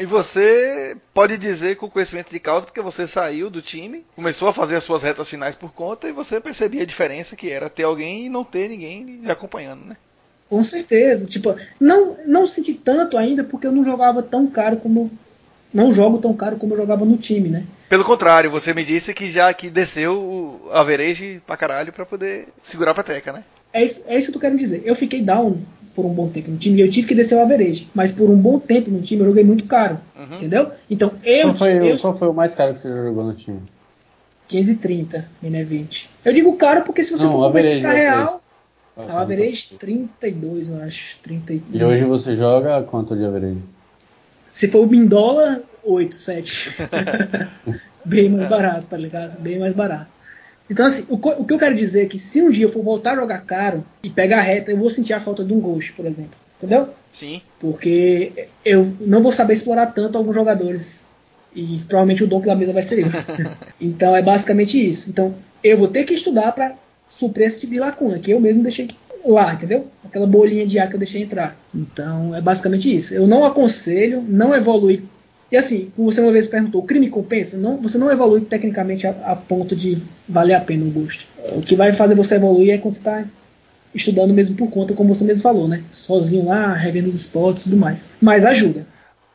E 0.00 0.06
você 0.06 0.96
pode 1.12 1.36
dizer 1.36 1.76
com 1.76 1.88
conhecimento 1.88 2.30
de 2.30 2.40
causa, 2.40 2.66
porque 2.66 2.80
você 2.80 3.06
saiu 3.06 3.48
do 3.48 3.62
time, 3.62 4.04
começou 4.14 4.48
a 4.48 4.52
fazer 4.52 4.76
as 4.76 4.84
suas 4.84 5.02
retas 5.02 5.28
finais 5.28 5.54
por 5.54 5.72
conta 5.72 6.08
e 6.08 6.12
você 6.12 6.40
percebia 6.40 6.82
a 6.82 6.86
diferença 6.86 7.36
que 7.36 7.50
era 7.50 7.68
ter 7.68 7.84
alguém 7.84 8.26
e 8.26 8.28
não 8.28 8.44
ter 8.44 8.68
ninguém 8.68 9.20
acompanhando, 9.26 9.84
né? 9.84 9.96
Com 10.48 10.64
certeza. 10.64 11.26
Tipo, 11.26 11.54
não, 11.78 12.16
não 12.26 12.46
senti 12.46 12.74
tanto 12.74 13.18
ainda 13.18 13.44
porque 13.44 13.66
eu 13.66 13.72
não 13.72 13.84
jogava 13.84 14.22
tão 14.22 14.46
caro 14.46 14.78
como. 14.78 15.10
Não 15.72 15.92
jogo 15.92 16.18
tão 16.18 16.32
caro 16.34 16.56
como 16.56 16.72
eu 16.74 16.78
jogava 16.78 17.04
no 17.04 17.16
time, 17.16 17.48
né? 17.48 17.64
Pelo 17.88 18.04
contrário, 18.04 18.50
você 18.50 18.72
me 18.72 18.84
disse 18.84 19.12
que 19.14 19.28
já 19.28 19.52
que 19.52 19.68
desceu 19.70 20.14
o 20.14 20.70
average 20.72 21.40
pra 21.46 21.56
caralho 21.56 21.92
pra 21.92 22.06
poder 22.06 22.48
segurar 22.62 22.92
a 22.92 22.94
peteca, 22.94 23.32
né? 23.32 23.44
É 23.72 23.84
isso, 23.84 24.02
é 24.06 24.16
isso 24.18 24.30
que 24.30 24.36
eu 24.36 24.40
quero 24.40 24.56
dizer. 24.56 24.82
Eu 24.84 24.94
fiquei 24.94 25.22
down 25.22 25.58
por 25.94 26.06
um 26.06 26.10
bom 26.14 26.28
tempo 26.28 26.50
no 26.50 26.56
time 26.56 26.78
e 26.78 26.80
eu 26.80 26.90
tive 26.90 27.06
que 27.08 27.14
descer 27.14 27.34
o 27.36 27.42
average. 27.42 27.88
Mas 27.94 28.10
por 28.10 28.30
um 28.30 28.36
bom 28.36 28.58
tempo 28.58 28.90
no 28.90 29.02
time 29.02 29.20
eu 29.22 29.26
joguei 29.28 29.44
muito 29.44 29.64
caro. 29.64 30.00
Uhum. 30.16 30.36
Entendeu? 30.36 30.70
Então 30.88 31.12
eu. 31.24 31.48
Qual 31.48 31.56
foi, 31.56 31.78
o- 31.78 31.84
eu 31.86 31.98
qual 31.98 32.16
foi 32.16 32.28
o 32.28 32.32
mais 32.34 32.54
caro 32.54 32.72
que 32.72 32.78
você 32.80 32.88
já 32.88 33.02
jogou 33.02 33.24
no 33.24 33.34
time? 33.34 33.60
15 34.48 34.72
e 34.72 34.76
30, 34.76 35.28
Miné 35.42 35.64
20. 35.64 36.08
Eu 36.24 36.32
digo 36.32 36.56
caro 36.56 36.82
porque 36.84 37.02
se 37.02 37.10
você 37.12 37.24
Não, 37.24 37.32
for 37.32 37.38
o 37.40 37.44
average, 37.44 37.80
pra 37.82 37.90
o 37.90 37.94
real. 37.94 38.42
average. 38.96 39.12
A 39.16 39.20
average 39.20 39.68
32, 39.78 40.68
eu 40.70 40.82
acho. 40.82 41.18
30 41.22 41.52
e- 41.52 41.62
E 41.72 41.84
hoje 41.84 42.04
você 42.04 42.34
joga 42.36 42.82
quanto 42.84 43.14
de 43.16 43.24
average? 43.24 43.58
Se 44.50 44.68
for 44.68 44.92
em 44.94 45.06
dólar, 45.06 45.60
8, 45.84 46.14
7. 46.14 46.76
Bem 48.04 48.28
mais 48.28 48.48
barato, 48.48 48.86
tá 48.86 48.96
ligado? 48.96 49.40
Bem 49.40 49.58
mais 49.58 49.72
barato. 49.72 50.06
Então, 50.70 50.86
assim, 50.86 51.06
o, 51.08 51.14
o 51.14 51.44
que 51.44 51.52
eu 51.52 51.58
quero 51.58 51.74
dizer 51.74 52.04
é 52.04 52.06
que 52.06 52.18
se 52.18 52.42
um 52.42 52.50
dia 52.50 52.66
eu 52.66 52.72
for 52.72 52.82
voltar 52.82 53.12
a 53.12 53.16
jogar 53.16 53.40
caro 53.40 53.84
e 54.02 54.10
pegar 54.10 54.38
a 54.38 54.42
reta, 54.42 54.70
eu 54.70 54.76
vou 54.76 54.90
sentir 54.90 55.14
a 55.14 55.20
falta 55.20 55.44
de 55.44 55.52
um 55.52 55.60
ghost, 55.60 55.92
por 55.92 56.04
exemplo. 56.04 56.32
Entendeu? 56.58 56.88
Sim. 57.12 57.40
Porque 57.58 58.48
eu 58.64 58.92
não 59.00 59.22
vou 59.22 59.32
saber 59.32 59.54
explorar 59.54 59.86
tanto 59.86 60.18
alguns 60.18 60.34
jogadores. 60.34 61.08
E 61.54 61.80
provavelmente 61.88 62.24
o 62.24 62.26
dono 62.26 62.44
da 62.44 62.54
mesa 62.54 62.72
vai 62.72 62.82
ser 62.82 63.00
eu. 63.00 63.06
então 63.80 64.14
é 64.14 64.20
basicamente 64.20 64.78
isso. 64.78 65.08
Então 65.08 65.34
eu 65.62 65.78
vou 65.78 65.88
ter 65.88 66.04
que 66.04 66.14
estudar 66.14 66.52
para 66.52 66.74
suprir 67.08 67.46
esse 67.46 67.60
tipo 67.60 67.72
de 67.72 67.80
lacuna 67.80 68.18
que 68.18 68.30
eu 68.30 68.40
mesmo 68.40 68.62
deixei 68.62 68.88
lá, 69.24 69.54
entendeu? 69.54 69.86
Aquela 70.04 70.26
bolinha 70.26 70.66
de 70.66 70.78
ar 70.78 70.88
que 70.88 70.94
eu 70.94 70.98
deixei 70.98 71.22
entrar. 71.22 71.56
Então 71.74 72.34
é 72.34 72.40
basicamente 72.40 72.94
isso. 72.94 73.14
Eu 73.14 73.26
não 73.26 73.44
aconselho, 73.44 74.22
não 74.26 74.54
evolui. 74.54 75.04
E 75.50 75.56
assim, 75.56 75.90
como 75.96 76.12
você 76.12 76.20
uma 76.20 76.32
vez 76.32 76.46
perguntou, 76.46 76.82
o 76.82 76.84
crime 76.84 77.08
compensa? 77.08 77.56
Não, 77.56 77.78
você 77.78 77.96
não 77.96 78.10
evolui 78.10 78.42
tecnicamente 78.42 79.06
a, 79.06 79.10
a 79.24 79.36
ponto 79.36 79.74
de 79.74 80.02
valer 80.28 80.54
a 80.54 80.60
pena 80.60 80.84
o 80.84 80.90
gosto. 80.90 81.24
O 81.56 81.60
que 81.62 81.74
vai 81.74 81.92
fazer 81.92 82.14
você 82.14 82.34
evoluir 82.34 82.74
é 82.74 82.78
quando 82.78 82.94
você 82.94 83.00
está 83.00 83.24
estudando 83.94 84.34
mesmo 84.34 84.54
por 84.56 84.68
conta, 84.68 84.94
como 84.94 85.14
você 85.14 85.24
mesmo 85.24 85.42
falou, 85.42 85.66
né? 85.66 85.82
Sozinho 85.90 86.44
lá, 86.44 86.74
revendo 86.74 87.08
os 87.08 87.14
esportes 87.14 87.62
e 87.62 87.70
tudo 87.70 87.78
mais. 87.78 88.10
Mas 88.20 88.44
ajuda. 88.44 88.86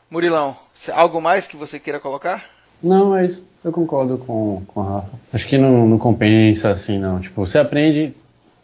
Murilão, 0.08 0.56
algo 0.92 1.20
mais 1.20 1.46
que 1.48 1.56
você 1.56 1.80
queira 1.80 1.98
colocar? 1.98 2.44
Não, 2.80 3.16
é 3.16 3.24
isso. 3.24 3.44
Eu 3.64 3.72
concordo 3.72 4.18
com, 4.18 4.62
com 4.68 4.80
a 4.80 4.84
Rafa. 4.84 5.18
Acho 5.32 5.48
que 5.48 5.56
não, 5.58 5.88
não 5.88 5.98
compensa 5.98 6.70
assim, 6.70 6.98
não. 6.98 7.18
Tipo, 7.18 7.46
você 7.46 7.58
aprende. 7.58 8.14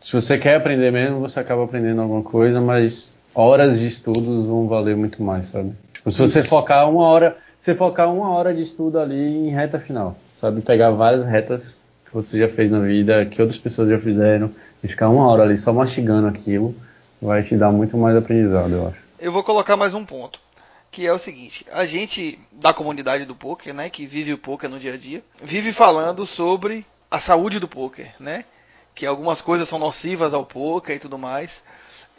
Se 0.01 0.13
você 0.13 0.39
quer 0.39 0.57
aprender 0.57 0.91
mesmo, 0.91 1.21
você 1.21 1.39
acaba 1.41 1.65
aprendendo 1.65 2.01
alguma 2.01 2.23
coisa, 2.23 2.61
mas 2.61 3.11
horas 3.35 3.79
de 3.79 3.87
estudos 3.87 4.47
vão 4.47 4.67
valer 4.67 4.97
muito 4.97 5.23
mais, 5.23 5.49
sabe? 5.51 5.73
Tipo, 5.93 6.11
se 6.11 6.19
você 6.19 6.43
focar 6.43 6.91
uma 6.91 7.05
hora. 7.05 7.37
Você 7.59 7.75
focar 7.75 8.11
uma 8.11 8.31
hora 8.31 8.55
de 8.55 8.63
estudo 8.63 8.99
ali 8.99 9.21
em 9.21 9.51
reta 9.51 9.79
final, 9.79 10.17
sabe? 10.39 10.63
Pegar 10.63 10.93
várias 10.93 11.27
retas 11.27 11.75
que 12.07 12.15
você 12.15 12.39
já 12.39 12.49
fez 12.49 12.71
na 12.71 12.81
vida, 12.81 13.27
que 13.27 13.43
outras 13.43 13.61
pessoas 13.61 13.91
já 13.91 13.99
fizeram, 13.99 14.51
e 14.83 14.89
ficar 14.89 15.11
uma 15.11 15.29
hora 15.29 15.43
ali 15.43 15.59
só 15.59 15.71
mastigando 15.71 16.27
aquilo, 16.27 16.75
vai 17.21 17.43
te 17.43 17.55
dar 17.57 17.71
muito 17.71 17.99
mais 17.99 18.17
aprendizado, 18.17 18.73
eu 18.73 18.89
acho. 18.89 18.97
Eu 19.21 19.31
vou 19.31 19.45
colocar 19.45 19.77
mais 19.77 19.93
um 19.93 20.07
ponto, 20.07 20.41
que 20.91 21.07
é 21.07 21.13
o 21.13 21.19
seguinte: 21.19 21.67
a 21.71 21.85
gente 21.85 22.39
da 22.51 22.73
comunidade 22.73 23.27
do 23.27 23.35
poker, 23.35 23.75
né, 23.75 23.91
que 23.91 24.07
vive 24.07 24.33
o 24.33 24.39
poker 24.39 24.71
no 24.71 24.79
dia 24.79 24.95
a 24.95 24.97
dia, 24.97 25.23
vive 25.45 25.71
falando 25.71 26.25
sobre 26.25 26.87
a 27.11 27.19
saúde 27.19 27.59
do 27.59 27.69
poker, 27.69 28.11
né? 28.19 28.47
Que 28.95 29.07
algumas 29.07 29.41
coisas 29.41 29.69
são 29.69 29.79
nocivas 29.79 30.35
ao 30.35 30.45
poker 30.45 30.97
e 30.97 30.99
tudo 30.99 31.17
mais, 31.17 31.63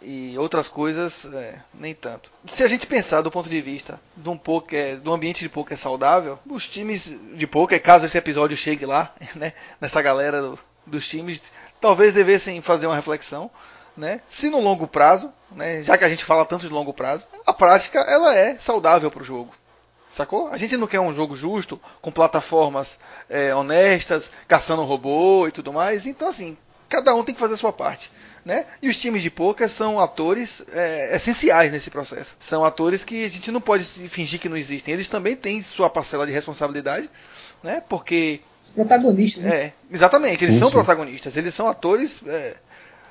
e 0.02 0.36
outras 0.38 0.68
coisas 0.68 1.26
é, 1.26 1.60
nem 1.74 1.94
tanto. 1.94 2.32
Se 2.46 2.64
a 2.64 2.68
gente 2.68 2.88
pensar 2.88 3.22
do 3.22 3.30
ponto 3.30 3.50
de 3.50 3.62
vista 3.62 4.00
de 4.18 4.30
um 4.30 4.38
poker, 4.38 5.00
do 5.00 5.14
ambiente 5.14 5.42
de 5.42 5.50
poker 5.50 5.78
saudável, 5.78 6.40
os 6.50 6.68
times 6.68 7.16
de 7.36 7.46
poker, 7.46 7.82
caso 7.82 8.06
esse 8.06 8.18
episódio 8.18 8.58
chegue 8.58 8.86
lá, 8.86 9.14
né, 9.36 9.54
nessa 9.80 10.02
galera 10.02 10.42
do- 10.42 10.60
dos 10.86 11.08
times, 11.08 11.40
talvez 11.80 12.14
devessem 12.14 12.62
fazer 12.62 12.88
uma 12.88 12.96
reflexão 12.96 13.50
né? 13.96 14.22
Se 14.30 14.50
no 14.50 14.62
longo 14.62 14.88
prazo, 14.88 15.30
né, 15.52 15.84
já 15.84 15.98
que 15.98 16.06
a 16.06 16.10
gente 16.10 16.24
fala 16.24 16.46
tanto 16.46 16.66
de 16.66 16.74
longo 16.74 16.94
prazo, 16.94 17.28
a 17.46 17.52
prática 17.54 18.00
ela 18.00 18.34
é 18.34 18.58
saudável 18.58 19.12
para 19.12 19.22
o 19.22 19.26
jogo. 19.26 19.54
Sacou? 20.12 20.50
A 20.50 20.58
gente 20.58 20.76
não 20.76 20.88
quer 20.88 21.00
um 21.00 21.14
jogo 21.14 21.36
justo, 21.36 21.80
com 22.02 22.12
plataformas 22.12 23.00
é, 23.30 23.56
honestas, 23.56 24.30
caçando 24.48 24.84
robô 24.84 25.48
e 25.48 25.52
tudo 25.52 25.72
mais. 25.72 26.06
Então, 26.06 26.28
assim, 26.28 26.58
cada 26.90 27.16
um 27.16 27.24
tem 27.24 27.34
que 27.34 27.40
fazer 27.40 27.54
a 27.54 27.58
sua 27.58 27.72
parte. 27.72 28.12
Né? 28.44 28.66
E 28.82 28.90
os 28.90 28.98
times 28.98 29.24
de 29.24 29.30
poker 29.30 29.70
são 29.70 30.00
atores 30.00 30.66
é, 30.74 31.16
essenciais 31.16 31.72
nesse 31.72 31.90
processo. 31.90 32.36
São 32.40 32.66
atores 32.66 33.06
que 33.06 33.24
a 33.24 33.30
gente 33.30 33.52
não 33.52 33.62
pode 33.62 33.86
fingir 33.86 34.40
que 34.40 34.50
não 34.50 34.58
existem. 34.58 34.94
Eles 34.94 35.08
também 35.08 35.36
têm 35.36 35.64
sua 35.64 35.90
parcela 35.90 36.26
de 36.26 36.34
responsabilidade, 36.34 37.10
né? 37.64 37.82
porque 37.88 38.42
Os 38.66 38.72
protagonistas, 38.72 39.44
né? 39.44 39.56
é, 39.56 39.74
exatamente, 39.90 40.44
eles 40.44 40.56
Sim, 40.56 40.62
são 40.62 40.72
protagonistas, 40.72 41.38
eles 41.38 41.54
são 41.54 41.68
atores, 41.68 42.22
é, 42.26 42.56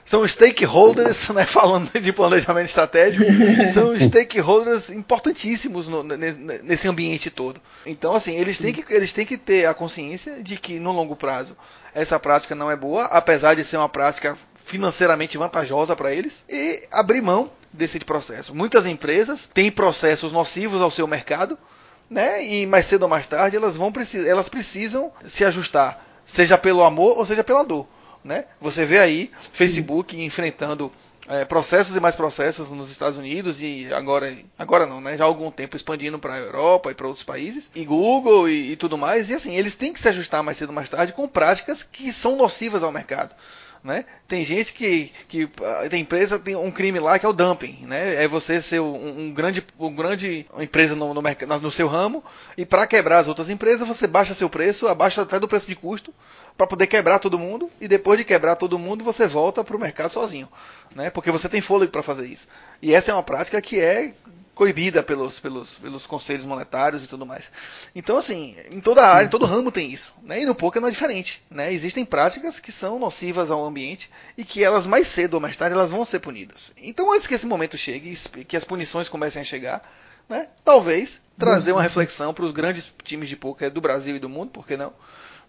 são 0.04 0.26
stakeholders, 0.26 1.28
né, 1.30 1.44
falando 1.44 1.90
de 2.00 2.12
planejamento 2.12 2.66
estratégico, 2.66 3.24
são 3.72 3.94
stakeholders 4.00 4.90
importantíssimos 4.90 5.88
no- 5.88 6.02
ne- 6.02 6.60
nesse 6.62 6.88
ambiente 6.88 7.30
todo. 7.30 7.60
Então, 7.86 8.14
assim, 8.14 8.34
eles 8.36 8.58
têm, 8.58 8.72
que, 8.72 8.92
eles 8.92 9.12
têm 9.12 9.26
que 9.26 9.36
ter 9.38 9.66
a 9.66 9.74
consciência 9.74 10.42
de 10.42 10.56
que 10.56 10.78
no 10.80 10.92
longo 10.92 11.14
prazo 11.16 11.56
essa 11.94 12.18
prática 12.18 12.54
não 12.54 12.70
é 12.70 12.76
boa, 12.76 13.04
apesar 13.04 13.54
de 13.54 13.64
ser 13.64 13.76
uma 13.76 13.88
prática 13.88 14.36
financeiramente 14.64 15.36
vantajosa 15.36 15.96
para 15.96 16.12
eles 16.12 16.44
e 16.48 16.86
abrir 16.92 17.20
mão 17.20 17.50
desse 17.72 17.98
processo. 18.00 18.54
Muitas 18.54 18.86
empresas 18.86 19.48
têm 19.52 19.70
processos 19.70 20.32
nocivos 20.32 20.80
ao 20.80 20.90
seu 20.90 21.06
mercado, 21.06 21.58
né? 22.08 22.44
E 22.44 22.66
mais 22.66 22.86
cedo 22.86 23.02
ou 23.04 23.08
mais 23.08 23.26
tarde 23.26 23.56
elas 23.56 23.76
vão 23.76 23.92
elas 24.26 24.48
precisam 24.48 25.12
se 25.24 25.44
ajustar, 25.44 26.04
seja 26.24 26.58
pelo 26.58 26.82
amor 26.82 27.18
ou 27.18 27.26
seja 27.26 27.44
pela 27.44 27.64
dor, 27.64 27.86
né? 28.24 28.44
Você 28.60 28.84
vê 28.84 28.98
aí 28.98 29.30
Facebook 29.52 30.14
Sim. 30.14 30.24
enfrentando 30.24 30.92
é, 31.28 31.44
processos 31.44 31.94
e 31.94 32.00
mais 32.00 32.16
processos 32.16 32.70
nos 32.70 32.90
Estados 32.90 33.16
Unidos 33.16 33.62
e 33.62 33.88
agora, 33.92 34.36
agora 34.58 34.86
não, 34.86 35.00
né? 35.00 35.16
Já 35.16 35.24
há 35.24 35.26
algum 35.26 35.50
tempo 35.50 35.76
expandindo 35.76 36.18
para 36.18 36.34
a 36.34 36.38
Europa 36.38 36.90
e 36.90 36.94
para 36.94 37.06
outros 37.06 37.24
países, 37.24 37.70
e 37.74 37.84
Google 37.84 38.48
e, 38.48 38.72
e, 38.72 38.76
tudo 38.76 38.98
mais. 38.98 39.30
E 39.30 39.34
assim, 39.34 39.54
eles 39.54 39.76
têm 39.76 39.92
que 39.92 40.00
se 40.00 40.08
ajustar 40.08 40.42
mais 40.42 40.56
cedo 40.56 40.70
ou 40.70 40.74
mais 40.74 40.90
tarde 40.90 41.12
com 41.12 41.28
práticas 41.28 41.82
que 41.84 42.12
são 42.12 42.36
nocivas 42.36 42.82
ao 42.82 42.90
mercado. 42.90 43.34
Né? 43.82 44.04
Tem 44.28 44.44
gente 44.44 44.74
que, 44.74 45.10
que 45.26 45.48
ah, 45.62 45.88
tem 45.88 46.02
empresa 46.02 46.38
tem 46.38 46.54
um 46.54 46.70
crime 46.70 47.00
lá 47.00 47.18
que 47.18 47.24
é 47.24 47.28
o 47.28 47.32
dumping, 47.32 47.78
né? 47.86 48.22
É 48.22 48.28
você 48.28 48.60
ser 48.60 48.78
um, 48.78 49.20
um 49.20 49.32
grande, 49.32 49.64
um 49.78 49.94
grande 49.94 50.44
empresa 50.58 50.94
no, 50.94 51.14
no, 51.14 51.22
no 51.22 51.70
seu 51.70 51.88
ramo 51.88 52.22
e 52.58 52.66
para 52.66 52.86
quebrar 52.86 53.20
as 53.20 53.28
outras 53.28 53.48
empresas 53.48 53.88
você 53.88 54.06
baixa 54.06 54.34
seu 54.34 54.50
preço, 54.50 54.86
abaixa 54.86 55.22
até 55.22 55.40
do 55.40 55.48
preço 55.48 55.66
de 55.66 55.74
custo 55.74 56.12
para 56.58 56.66
poder 56.66 56.88
quebrar 56.88 57.20
todo 57.20 57.38
mundo 57.38 57.70
e 57.80 57.88
depois 57.88 58.18
de 58.18 58.24
quebrar 58.24 58.54
todo 58.56 58.78
mundo 58.78 59.02
você 59.02 59.26
volta 59.26 59.64
para 59.64 59.74
o 59.74 59.80
mercado 59.80 60.12
sozinho, 60.12 60.46
né? 60.94 61.08
Porque 61.08 61.30
você 61.30 61.48
tem 61.48 61.62
fôlego 61.62 61.90
para 61.90 62.02
fazer 62.02 62.26
isso. 62.26 62.46
E 62.82 62.92
essa 62.92 63.12
é 63.12 63.14
uma 63.14 63.22
prática 63.22 63.62
que 63.62 63.80
é 63.80 64.12
coibida 64.60 65.02
pelos, 65.02 65.40
pelos, 65.40 65.78
pelos 65.78 66.06
conselhos 66.06 66.44
monetários 66.44 67.02
e 67.02 67.06
tudo 67.06 67.24
mais. 67.24 67.50
Então, 67.94 68.18
assim, 68.18 68.54
em 68.70 68.78
toda 68.78 69.06
área, 69.06 69.24
em 69.24 69.30
todo 69.30 69.46
ramo 69.46 69.72
tem 69.72 69.90
isso. 69.90 70.12
Né? 70.22 70.42
E 70.42 70.44
no 70.44 70.54
poker 70.54 70.82
não 70.82 70.88
é 70.88 70.90
diferente. 70.90 71.42
Né? 71.50 71.72
Existem 71.72 72.04
práticas 72.04 72.60
que 72.60 72.70
são 72.70 72.98
nocivas 72.98 73.50
ao 73.50 73.64
ambiente 73.64 74.10
e 74.36 74.44
que 74.44 74.62
elas, 74.62 74.86
mais 74.86 75.08
cedo 75.08 75.32
ou 75.32 75.40
mais 75.40 75.56
tarde, 75.56 75.74
elas 75.74 75.90
vão 75.90 76.04
ser 76.04 76.18
punidas. 76.18 76.72
Então, 76.76 77.10
antes 77.10 77.26
que 77.26 77.32
esse 77.32 77.46
momento 77.46 77.78
chegue, 77.78 78.14
que 78.44 78.54
as 78.54 78.62
punições 78.62 79.08
comecem 79.08 79.40
a 79.40 79.44
chegar, 79.46 79.80
né? 80.28 80.46
talvez 80.62 81.22
trazer 81.38 81.72
uma 81.72 81.80
reflexão 81.82 82.34
para 82.34 82.44
os 82.44 82.52
grandes 82.52 82.92
times 83.02 83.30
de 83.30 83.36
poker 83.36 83.70
do 83.70 83.80
Brasil 83.80 84.16
e 84.16 84.18
do 84.20 84.28
mundo, 84.28 84.50
por 84.50 84.66
que 84.66 84.76
não? 84.76 84.92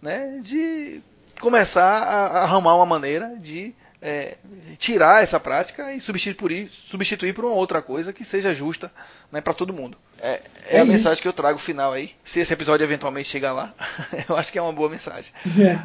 Né? 0.01 0.39
De 0.41 1.01
começar 1.41 1.83
a 1.83 2.43
arrumar 2.43 2.77
uma 2.77 2.85
maneira 2.85 3.35
de 3.37 3.75
é, 4.01 4.35
tirar 4.79 5.21
essa 5.21 5.39
prática 5.39 5.93
e 5.93 6.01
substituir, 6.01 6.69
substituir 6.71 7.33
por 7.33 7.45
uma 7.45 7.53
outra 7.53 7.81
coisa 7.81 8.11
que 8.11 8.25
seja 8.25 8.53
justa 8.53 8.91
né, 9.31 9.39
para 9.39 9.53
todo 9.53 9.71
mundo. 9.71 9.97
É, 10.19 10.29
é, 10.29 10.41
é 10.69 10.79
a 10.79 10.83
isso. 10.83 10.91
mensagem 10.91 11.21
que 11.21 11.27
eu 11.27 11.33
trago 11.33 11.59
final 11.59 11.93
aí. 11.93 12.11
Se 12.23 12.39
esse 12.39 12.51
episódio 12.51 12.83
eventualmente 12.83 13.29
chegar 13.29 13.53
lá, 13.53 13.73
eu 14.27 14.35
acho 14.35 14.51
que 14.51 14.57
é 14.57 14.61
uma 14.61 14.73
boa 14.73 14.89
mensagem. 14.89 15.31
É. 15.59 15.79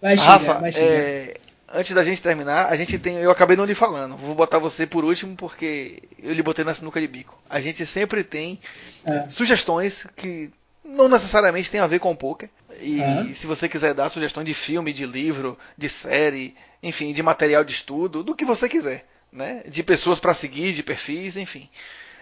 Vai 0.00 0.16
chegar, 0.16 0.30
Rafa, 0.30 0.54
vai 0.54 0.70
chegar. 0.70 0.86
É, 0.86 1.34
antes 1.74 1.92
da 1.92 2.04
gente 2.04 2.22
terminar, 2.22 2.66
a 2.66 2.76
gente 2.76 2.96
tem. 2.98 3.16
Eu 3.16 3.30
acabei 3.30 3.56
não 3.56 3.64
lhe 3.64 3.74
falando. 3.74 4.16
Vou 4.16 4.34
botar 4.34 4.58
você 4.58 4.86
por 4.86 5.04
último 5.04 5.34
porque 5.34 6.02
eu 6.22 6.32
lhe 6.32 6.42
botei 6.42 6.64
na 6.64 6.74
sinuca 6.74 7.00
de 7.00 7.08
bico. 7.08 7.36
A 7.50 7.60
gente 7.60 7.84
sempre 7.84 8.22
tem 8.22 8.60
é. 9.04 9.28
sugestões 9.28 10.06
que 10.14 10.50
não 10.88 11.08
necessariamente 11.08 11.70
tem 11.70 11.80
a 11.80 11.86
ver 11.86 11.98
com 11.98 12.16
poker. 12.16 12.48
E 12.80 13.00
uhum. 13.00 13.34
se 13.34 13.46
você 13.46 13.68
quiser 13.68 13.94
dar 13.94 14.08
sugestão 14.08 14.42
de 14.42 14.54
filme, 14.54 14.92
de 14.92 15.04
livro, 15.04 15.58
de 15.76 15.88
série, 15.88 16.54
enfim, 16.82 17.12
de 17.12 17.22
material 17.22 17.62
de 17.62 17.72
estudo, 17.72 18.22
do 18.22 18.34
que 18.34 18.44
você 18.44 18.68
quiser, 18.68 19.04
né? 19.32 19.62
De 19.68 19.82
pessoas 19.82 20.18
para 20.18 20.34
seguir, 20.34 20.72
de 20.72 20.82
perfis, 20.82 21.36
enfim. 21.36 21.68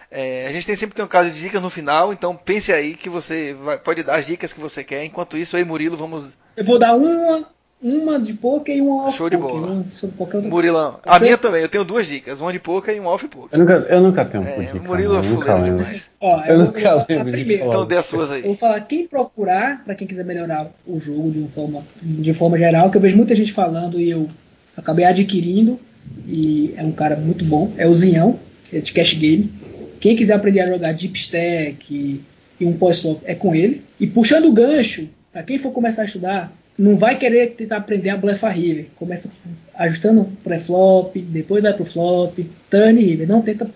É, 0.09 0.47
a 0.47 0.51
gente 0.51 0.65
tem 0.65 0.75
sempre 0.75 0.95
tem 0.95 1.03
um 1.03 1.07
caso 1.07 1.29
de 1.29 1.39
dicas 1.39 1.61
no 1.61 1.69
final, 1.69 2.13
então 2.13 2.35
pense 2.35 2.71
aí 2.71 2.95
que 2.95 3.09
você 3.09 3.53
vai, 3.53 3.77
pode 3.77 4.03
dar 4.03 4.15
as 4.15 4.25
dicas 4.25 4.53
que 4.53 4.59
você 4.59 4.83
quer. 4.83 5.03
Enquanto 5.03 5.37
isso, 5.37 5.57
eu 5.57 5.61
e 5.61 5.65
Murilo 5.65 5.97
vamos. 5.97 6.37
Eu 6.55 6.65
vou 6.65 6.79
dar 6.79 6.95
uma 6.95 7.47
uma 7.81 8.19
de 8.19 8.33
poker 8.33 8.75
e 8.75 8.81
uma 8.81 9.07
off 9.07 9.17
Show 9.17 9.29
de 9.29 9.37
bola. 9.37 9.85
Murilão. 10.49 10.99
A 11.03 11.19
minha 11.19 11.37
também, 11.37 11.61
eu 11.61 11.69
tenho 11.69 11.83
duas 11.83 12.07
dicas, 12.07 12.41
uma 12.41 12.51
de 12.51 12.59
poker 12.59 12.95
e 12.95 12.99
uma 12.99 13.11
off 13.11 13.27
poker. 13.27 13.49
Eu 13.51 13.59
nunca, 13.59 13.73
eu 13.73 14.01
nunca 14.01 14.25
tenho 14.25 14.43
é, 14.43 14.55
dica. 14.57 14.79
Murilo 14.79 15.17
é 15.17 15.23
fuleiro 15.23 15.63
demais. 15.63 16.09
Ó, 16.19 16.43
eu, 16.43 16.53
eu 16.53 16.59
nunca 16.65 17.05
lembro. 17.07 17.31
Primeiro. 17.31 17.65
Então 17.65 17.85
dê 17.85 17.97
as 17.97 18.05
suas 18.05 18.31
aí. 18.31 18.41
Eu 18.41 18.47
vou 18.47 18.55
falar 18.55 18.81
quem 18.81 19.07
procurar, 19.07 19.83
para 19.85 19.93
quem 19.93 20.07
quiser 20.07 20.25
melhorar 20.25 20.71
o 20.87 20.99
jogo 20.99 21.29
de 21.29 21.39
uma 21.39 21.49
forma, 21.49 21.83
de 22.01 22.33
forma 22.33 22.57
geral, 22.57 22.89
que 22.89 22.97
eu 22.97 23.01
vejo 23.01 23.15
muita 23.15 23.35
gente 23.35 23.53
falando 23.53 23.99
e 23.99 24.09
eu 24.09 24.27
acabei 24.75 25.05
adquirindo, 25.05 25.79
e 26.25 26.73
é 26.75 26.83
um 26.83 26.91
cara 26.91 27.15
muito 27.15 27.45
bom, 27.45 27.71
é 27.77 27.87
o 27.87 27.93
Zinhão, 27.93 28.39
que 28.65 28.77
é 28.77 28.79
de 28.79 28.91
Cash 28.91 29.13
Game. 29.13 29.51
Quem 29.99 30.15
quiser 30.15 30.35
aprender 30.35 30.61
a 30.61 30.67
jogar 30.67 30.93
Deep 30.93 31.17
Stack 31.17 31.93
e, 31.93 32.21
e 32.59 32.65
um 32.65 32.73
pós-flop 32.73 33.21
é 33.23 33.35
com 33.35 33.53
ele. 33.53 33.83
E 33.99 34.07
puxando 34.07 34.45
o 34.45 34.51
gancho, 34.51 35.07
para 35.31 35.43
quem 35.43 35.57
for 35.57 35.71
começar 35.71 36.03
a 36.03 36.05
estudar, 36.05 36.51
não 36.77 36.95
vai 36.95 37.17
querer 37.17 37.47
tentar 37.51 37.77
aprender 37.77 38.09
a 38.09 38.17
blefar 38.17 38.55
river. 38.55 38.87
Começa 38.95 39.31
ajustando 39.73 40.25
pré-flop, 40.43 41.15
depois 41.15 41.63
vai 41.63 41.73
pro 41.73 41.85
flop, 41.85 42.37
turn 42.69 43.01
river. 43.01 43.27
Não 43.27 43.41
tenta 43.41 43.69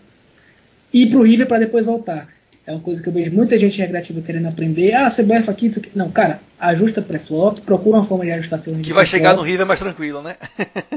ir 0.93 1.09
pro 1.09 1.23
river 1.23 1.47
para 1.47 1.59
depois 1.59 1.85
voltar. 1.85 2.27
É 2.65 2.71
uma 2.71 2.79
coisa 2.79 3.01
que 3.01 3.09
eu 3.09 3.13
vejo 3.13 3.31
muita 3.31 3.57
gente 3.57 3.79
recreativa 3.79 4.21
querendo 4.21 4.47
aprender. 4.47 4.93
Ah, 4.93 5.09
você 5.09 5.23
blefa 5.23 5.51
aqui, 5.51 5.67
isso 5.67 5.79
aqui. 5.79 5.89
Não, 5.95 6.11
cara, 6.11 6.39
ajusta 6.59 7.01
pré-flop, 7.01 7.59
procura 7.61 7.97
uma 7.97 8.05
forma 8.05 8.23
de 8.23 8.31
ajustar 8.31 8.59
seu 8.59 8.73
river. 8.73 8.85
Que 8.85 8.93
vai 8.93 9.05
chegar 9.05 9.35
no 9.35 9.41
river 9.41 9.65
mais 9.65 9.79
tranquilo, 9.79 10.21
né? 10.21 10.35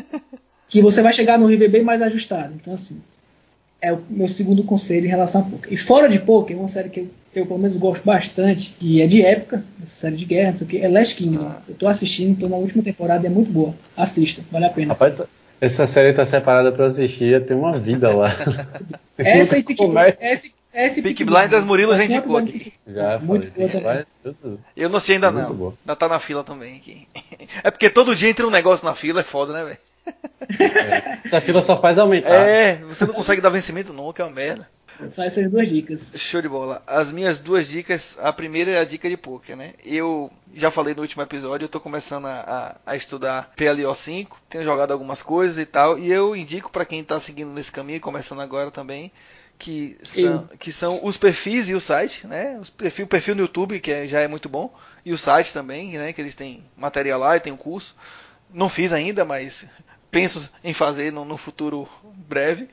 que 0.69 0.83
você 0.83 1.01
vai 1.01 1.13
chegar 1.13 1.39
no 1.39 1.47
river 1.47 1.71
bem 1.71 1.83
mais 1.83 2.03
ajustado. 2.03 2.55
Então, 2.55 2.75
assim, 2.75 3.01
é 3.81 3.93
o 3.93 4.03
meu 4.11 4.29
segundo 4.29 4.63
conselho 4.63 5.07
em 5.07 5.11
relação 5.11 5.41
a 5.41 5.45
poker. 5.45 5.73
E 5.73 5.77
fora 5.77 6.07
de 6.07 6.19
poker, 6.19 6.59
uma 6.59 6.69
série 6.69 6.91
que 6.91 7.01
eu 7.01 7.09
eu 7.41 7.47
pelo 7.47 7.59
menos 7.59 7.77
gosto 7.77 8.05
bastante, 8.05 8.75
que 8.79 9.03
é 9.03 9.07
de 9.07 9.23
época, 9.23 9.65
essa 9.83 9.95
série 9.95 10.17
de 10.17 10.25
guerra, 10.25 10.49
não 10.49 10.55
sei 10.57 10.67
o 10.67 10.71
que, 10.71 10.79
é 10.79 10.89
Last 10.89 11.15
Kingdom. 11.15 11.47
Ah. 11.47 11.63
Eu 11.69 11.75
tô 11.75 11.87
assistindo, 11.87 12.39
tô 12.39 12.49
na 12.49 12.57
última 12.57 12.83
temporada, 12.83 13.27
é 13.27 13.31
muito 13.31 13.51
boa. 13.51 13.75
Assista, 13.97 14.43
vale 14.51 14.67
a 14.67 14.71
pena. 14.71 14.89
Rapaz, 14.89 15.15
essa 15.61 15.87
série 15.87 16.13
tá 16.13 16.27
separada 16.27 16.73
pra 16.73 16.87
assistir, 16.87 17.31
já 17.31 17.41
tem 17.41 17.57
uma 17.57 17.79
vida 17.79 18.15
lá. 18.15 18.37
essa 19.17 19.59
e 19.59 19.65
essa 20.75 21.01
Peak 21.01 21.23
Blinders, 21.23 21.63
Murilo 21.63 21.95
já 21.95 22.05
indicou 22.05 22.37
aqui. 22.37 22.73
Já, 22.85 23.19
muito 23.19 23.49
boa 23.53 23.69
também. 23.69 24.05
Eu 24.77 24.89
não 24.89 24.99
sei 24.99 25.15
ainda 25.15 25.31
muito 25.31 25.49
não, 25.49 25.55
boa. 25.55 25.75
ainda 25.81 25.95
tá 25.95 26.09
na 26.09 26.19
fila 26.19 26.43
também 26.43 26.77
aqui. 26.77 27.07
É 27.63 27.71
porque 27.71 27.89
todo 27.89 28.17
dia 28.17 28.29
entra 28.29 28.47
um 28.47 28.51
negócio 28.51 28.85
na 28.85 28.95
fila, 28.95 29.21
é 29.21 29.23
foda, 29.23 29.53
né, 29.53 29.65
velho? 29.65 29.79
É. 30.59 31.19
Essa 31.27 31.41
fila 31.41 31.63
só 31.63 31.81
faz 31.81 31.99
aumentar. 31.99 32.31
É, 32.31 32.77
você 32.79 33.07
não 33.07 33.15
consegue 33.15 33.41
dar 33.41 33.49
vencimento 33.49 33.93
nunca, 33.93 34.23
é 34.23 34.27
uma 34.27 34.33
merda. 34.33 34.69
Só 35.11 35.23
essas 35.23 35.51
duas 35.51 35.69
dicas. 35.69 36.15
Show 36.17 36.41
de 36.41 36.49
bola. 36.49 36.83
As 36.87 37.11
minhas 37.11 37.41
duas 37.41 37.67
dicas, 37.67 38.17
a 38.21 38.33
primeira 38.33 38.73
é 38.73 38.79
a 38.79 38.85
dica 38.85 39.09
de 39.09 39.17
poker, 39.17 39.57
né? 39.57 39.75
Eu 39.85 40.31
já 40.55 40.71
falei 40.71 40.95
no 40.95 41.03
último 41.03 41.23
episódio, 41.23 41.65
eu 41.65 41.69
tô 41.69 41.81
começando 41.81 42.27
a, 42.27 42.77
a, 42.87 42.93
a 42.93 42.97
estudar 42.97 43.53
PLO5, 43.57 44.29
tenho 44.49 44.65
jogado 44.65 44.93
algumas 44.93 45.21
coisas 45.21 45.59
e 45.59 45.67
tal, 45.67 45.99
e 45.99 46.11
eu 46.11 46.37
indico 46.37 46.71
para 46.71 46.85
quem 46.85 47.03
tá 47.03 47.19
seguindo 47.19 47.51
nesse 47.51 47.73
caminho, 47.73 48.01
começando 48.01 48.41
agora 48.41 48.71
também, 48.71 49.11
que 49.59 49.97
são, 50.03 50.49
que 50.59 50.73
são 50.73 51.01
os 51.05 51.17
perfis 51.17 51.69
e 51.69 51.75
o 51.75 51.81
site, 51.81 52.27
né? 52.27 52.57
Os 52.61 52.71
perfil, 52.71 53.05
o 53.05 53.09
perfil 53.09 53.35
no 53.35 53.43
YouTube, 53.43 53.81
que 53.81 53.91
é, 53.91 54.07
já 54.07 54.21
é 54.21 54.29
muito 54.29 54.49
bom, 54.49 54.73
e 55.05 55.13
o 55.13 55.19
site 55.19 55.53
também, 55.53 55.99
né? 55.99 56.13
Que 56.13 56.21
eles 56.21 56.35
têm 56.35 56.65
material 56.77 57.19
lá 57.19 57.37
e 57.37 57.41
tem 57.41 57.53
um 57.53 57.57
curso. 57.57 57.97
Não 58.53 58.69
fiz 58.69 58.93
ainda, 58.93 59.25
mas 59.25 59.67
penso 60.11 60.51
em 60.63 60.73
fazer 60.73 61.13
no, 61.13 61.25
no 61.25 61.37
futuro 61.37 61.89
breve 62.29 62.69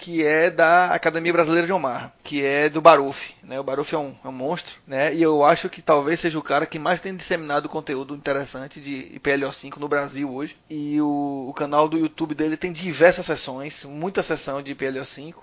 que 0.00 0.24
é 0.24 0.48
da 0.48 0.86
Academia 0.94 1.30
Brasileira 1.30 1.66
de 1.66 1.72
Omar, 1.74 2.10
que 2.24 2.42
é 2.42 2.70
do 2.70 2.80
Baruf. 2.80 3.34
Né? 3.42 3.60
O 3.60 3.62
Baruf 3.62 3.94
é 3.94 3.98
um, 3.98 4.14
é 4.24 4.28
um, 4.28 4.32
monstro, 4.32 4.76
né? 4.86 5.14
e 5.14 5.22
eu 5.22 5.44
acho 5.44 5.68
que 5.68 5.82
talvez 5.82 6.18
seja 6.18 6.38
o 6.38 6.42
cara 6.42 6.64
que 6.64 6.78
mais 6.78 7.02
tem 7.02 7.14
disseminado 7.14 7.68
conteúdo 7.68 8.14
interessante 8.14 8.80
de 8.80 9.12
IPLO5 9.20 9.76
no 9.76 9.88
Brasil 9.88 10.32
hoje. 10.32 10.56
E 10.70 10.98
o, 11.02 11.48
o 11.50 11.52
canal 11.52 11.86
do 11.86 11.98
YouTube 11.98 12.34
dele 12.34 12.56
tem 12.56 12.72
diversas 12.72 13.26
sessões, 13.26 13.84
muita 13.84 14.22
sessão 14.22 14.62
de 14.62 14.74
IPLO5. 14.74 15.34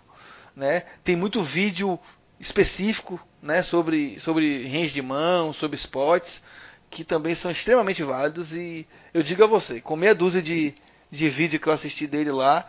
Né? 0.55 0.85
Tem 1.03 1.15
muito 1.15 1.43
vídeo 1.43 1.99
específico 2.39 3.19
né? 3.39 3.61
sobre, 3.61 4.19
sobre 4.19 4.63
range 4.63 4.91
de 4.91 5.03
mão, 5.03 5.53
sobre 5.53 5.75
spots, 5.75 6.41
que 6.89 7.03
também 7.03 7.35
são 7.35 7.51
extremamente 7.51 8.01
válidos. 8.01 8.55
E 8.55 8.87
eu 9.13 9.21
digo 9.21 9.43
a 9.43 9.47
você, 9.47 9.79
com 9.79 9.95
meia 9.95 10.15
dúzia 10.15 10.41
de, 10.41 10.73
de 11.11 11.29
vídeo 11.29 11.59
que 11.59 11.67
eu 11.67 11.73
assisti 11.73 12.07
dele 12.07 12.31
lá, 12.31 12.67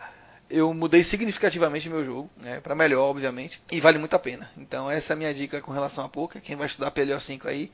eu 0.49 0.73
mudei 0.73 1.03
significativamente 1.03 1.89
meu 1.89 2.03
jogo, 2.03 2.29
né, 2.37 2.59
para 2.59 2.75
melhor, 2.75 3.09
obviamente, 3.09 3.61
e 3.71 3.79
vale 3.79 3.97
muito 3.97 4.15
a 4.15 4.19
pena. 4.19 4.49
Então 4.57 4.89
essa 4.89 5.13
é 5.13 5.15
a 5.15 5.17
minha 5.17 5.33
dica 5.33 5.61
com 5.61 5.71
relação 5.71 6.03
a 6.05 6.09
poker. 6.09 6.41
Quem 6.41 6.55
vai 6.55 6.67
estudar 6.67 6.91
PLO 6.91 7.19
5 7.19 7.47
aí, 7.47 7.71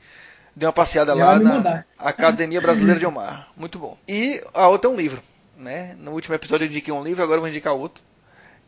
dê 0.54 0.66
uma 0.66 0.72
passeada 0.72 1.14
lá 1.14 1.38
na 1.38 1.84
Academia 1.98 2.60
Brasileira 2.60 3.00
de 3.00 3.06
Omar. 3.06 3.48
Muito 3.56 3.78
bom. 3.78 3.96
E 4.06 4.42
a 4.52 4.68
outra 4.68 4.90
é 4.90 4.92
um 4.92 4.96
livro, 4.96 5.22
né? 5.56 5.96
No 5.98 6.12
último 6.12 6.34
episódio 6.34 6.64
eu 6.64 6.68
indiquei 6.68 6.92
um 6.92 7.02
livro, 7.02 7.22
agora 7.22 7.38
eu 7.38 7.42
vou 7.42 7.48
indicar 7.48 7.74
outro, 7.74 8.04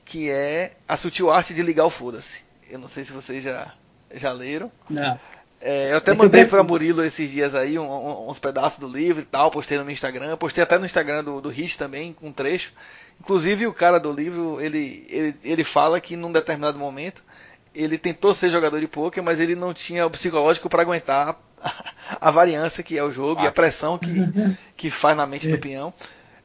que 0.05 0.31
é 0.31 0.73
A 0.87 0.97
Sutil 0.97 1.31
Arte 1.31 1.53
de 1.53 1.63
Ligar 1.63 1.85
o 1.85 1.91
Foda-se. 1.91 2.41
Eu 2.71 2.79
não 2.79 2.89
sei 2.89 3.05
se 3.05 3.13
vocês 3.13 3.45
já 3.45 3.73
já 4.15 4.33
leram. 4.33 4.73
Não. 4.89 5.19
É, 5.61 5.93
eu 5.93 5.97
até 5.97 6.13
Esse 6.13 6.23
mandei 6.23 6.45
para 6.45 6.63
Murilo 6.63 7.05
esses 7.05 7.31
dias 7.31 7.55
aí 7.55 7.79
um, 7.79 7.85
um, 7.85 8.31
uns 8.31 8.39
pedaços 8.39 8.79
do 8.79 8.87
livro 8.87 9.23
e 9.23 9.27
tal, 9.27 9.51
postei 9.51 9.77
no 9.77 9.85
meu 9.85 9.93
Instagram, 9.93 10.37
postei 10.37 10.63
até 10.63 10.79
no 10.79 10.87
Instagram 10.87 11.25
do, 11.25 11.41
do 11.41 11.49
Rich 11.49 11.77
também, 11.77 12.13
com 12.13 12.29
um 12.29 12.33
trecho. 12.33 12.73
Inclusive 13.21 13.67
o 13.67 13.73
cara 13.73 13.99
do 13.99 14.13
livro, 14.13 14.61
ele, 14.61 15.07
ele, 15.09 15.35
ele 15.43 15.65
fala 15.65 16.01
que 16.01 16.17
num 16.17 16.33
determinado 16.33 16.79
momento 16.79 17.23
ele 17.75 17.99
tentou 17.99 18.33
ser 18.33 18.49
jogador 18.49 18.81
de 18.81 18.89
poker, 18.89 19.23
mas 19.23 19.41
ele 19.41 19.55
não 19.55 19.75
tinha 19.75 20.07
o 20.07 20.11
psicológico 20.11 20.69
para 20.69 20.83
aguentar 20.83 21.39
a, 21.61 21.85
a, 22.21 22.31
variância 22.31 22.83
que 22.83 22.97
é 22.97 23.03
o 23.03 23.13
jogo 23.13 23.41
ah. 23.41 23.45
e 23.45 23.47
a 23.47 23.53
pressão 23.53 23.99
que, 23.99 24.15
que 24.77 24.91
faz 24.91 25.17
na 25.17 25.27
mente 25.27 25.49
do 25.49 25.59
peão. 25.59 25.93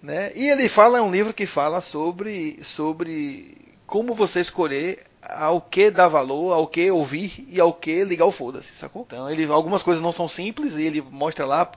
Né? 0.02 0.32
E 0.36 0.50
ele 0.50 0.68
fala, 0.68 0.98
é 0.98 1.02
um 1.02 1.12
livro 1.12 1.34
que 1.34 1.46
fala 1.46 1.80
sobre, 1.80 2.60
sobre 2.62 3.58
como 3.88 4.14
você 4.14 4.42
escolher 4.42 5.04
ao 5.22 5.62
que 5.62 5.90
dar 5.90 6.10
valor, 6.10 6.52
ao 6.52 6.68
que 6.68 6.92
ouvir 6.92 7.48
e 7.50 7.60
ao 7.60 7.74
que 7.74 8.04
ligar 8.04 8.26
o 8.26 8.32
foda-se, 8.32 8.74
sacou? 8.74 9.04
Então, 9.08 9.30
ele, 9.30 9.46
algumas 9.46 9.82
coisas 9.82 10.04
não 10.04 10.12
são 10.12 10.28
simples 10.28 10.76
e 10.76 10.84
ele 10.84 11.02
mostra 11.02 11.46
lá, 11.46 11.72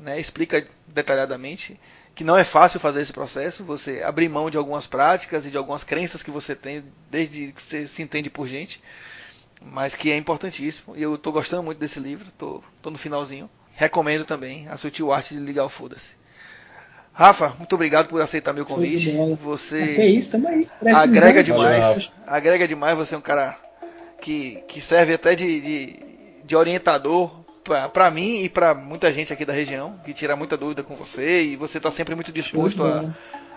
né, 0.00 0.18
explica 0.18 0.66
detalhadamente 0.86 1.78
que 2.18 2.24
não 2.24 2.36
é 2.36 2.42
fácil 2.42 2.80
fazer 2.80 3.00
esse 3.00 3.12
processo, 3.12 3.62
você 3.62 4.02
abrir 4.02 4.28
mão 4.28 4.50
de 4.50 4.58
algumas 4.58 4.88
práticas 4.88 5.46
e 5.46 5.52
de 5.52 5.56
algumas 5.56 5.84
crenças 5.84 6.20
que 6.20 6.32
você 6.32 6.52
tem 6.52 6.82
desde 7.08 7.52
que 7.52 7.62
você 7.62 7.86
se 7.86 8.02
entende 8.02 8.28
por 8.28 8.48
gente, 8.48 8.82
mas 9.62 9.94
que 9.94 10.10
é 10.10 10.16
importantíssimo. 10.16 10.96
E 10.96 11.02
eu 11.02 11.14
estou 11.14 11.32
gostando 11.32 11.62
muito 11.62 11.78
desse 11.78 12.00
livro, 12.00 12.26
estou 12.26 12.60
no 12.82 12.98
finalzinho. 12.98 13.48
Recomendo 13.72 14.24
também 14.24 14.66
a 14.66 14.76
sutil 14.76 15.12
arte 15.12 15.32
de 15.32 15.38
ligar 15.38 15.64
o 15.64 15.68
foda-se. 15.68 16.16
Rafa, 17.12 17.50
muito 17.50 17.72
obrigado 17.76 18.08
por 18.08 18.20
aceitar 18.20 18.52
meu 18.52 18.66
convite. 18.66 19.16
Você 19.40 19.80
é 19.80 20.06
isso, 20.08 20.32
também. 20.32 20.68
agrega 20.92 21.40
demais. 21.40 22.10
agrega 22.26 22.66
demais. 22.66 22.98
Você 22.98 23.14
é 23.14 23.18
um 23.18 23.20
cara 23.20 23.56
que, 24.20 24.60
que 24.66 24.80
serve 24.80 25.14
até 25.14 25.36
de, 25.36 25.60
de, 25.60 25.96
de 26.44 26.56
orientador 26.56 27.37
para 27.92 28.10
mim 28.10 28.42
e 28.42 28.48
para 28.48 28.74
muita 28.74 29.12
gente 29.12 29.32
aqui 29.32 29.44
da 29.44 29.52
região, 29.52 29.94
que 30.04 30.12
tira 30.12 30.36
muita 30.36 30.56
dúvida 30.56 30.82
com 30.82 30.96
você 30.96 31.42
e 31.42 31.56
você 31.56 31.78
está 31.78 31.90
sempre 31.90 32.14
muito 32.14 32.32
disposto 32.32 32.82
a, 32.82 33.12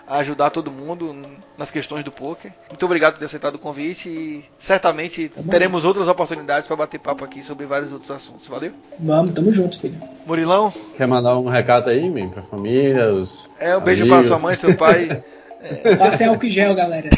a, 0.06 0.18
ajudar 0.18 0.50
todo 0.50 0.70
mundo 0.70 1.14
nas 1.56 1.70
questões 1.70 2.04
do 2.04 2.10
poker. 2.10 2.52
Muito 2.68 2.84
obrigado 2.84 3.14
por 3.14 3.18
ter 3.18 3.24
aceitado 3.24 3.56
o 3.56 3.58
convite 3.58 4.08
e 4.08 4.44
certamente 4.58 5.28
tá 5.28 5.42
teremos 5.50 5.84
outras 5.84 6.08
oportunidades 6.08 6.66
para 6.66 6.76
bater 6.76 6.98
papo 6.98 7.24
aqui 7.24 7.42
sobre 7.42 7.66
vários 7.66 7.92
outros 7.92 8.10
assuntos. 8.10 8.46
Valeu? 8.46 8.72
Vamos, 8.98 9.32
tamo 9.32 9.50
junto, 9.52 9.80
filho. 9.80 10.00
Murilão? 10.26 10.72
Quer 10.96 11.06
mandar 11.06 11.38
um 11.38 11.48
recado 11.48 11.90
aí, 11.90 12.08
man, 12.08 12.28
pra 12.28 12.42
família, 12.42 13.12
os 13.12 13.48
É, 13.58 13.76
um 13.76 13.80
beijo 13.80 14.06
para 14.06 14.22
sua 14.22 14.38
mãe, 14.38 14.56
seu 14.56 14.76
pai. 14.76 15.22
É. 15.62 15.96
Passem 15.96 16.26
álcool 16.26 16.48
gel, 16.48 16.74
galera. 16.74 17.08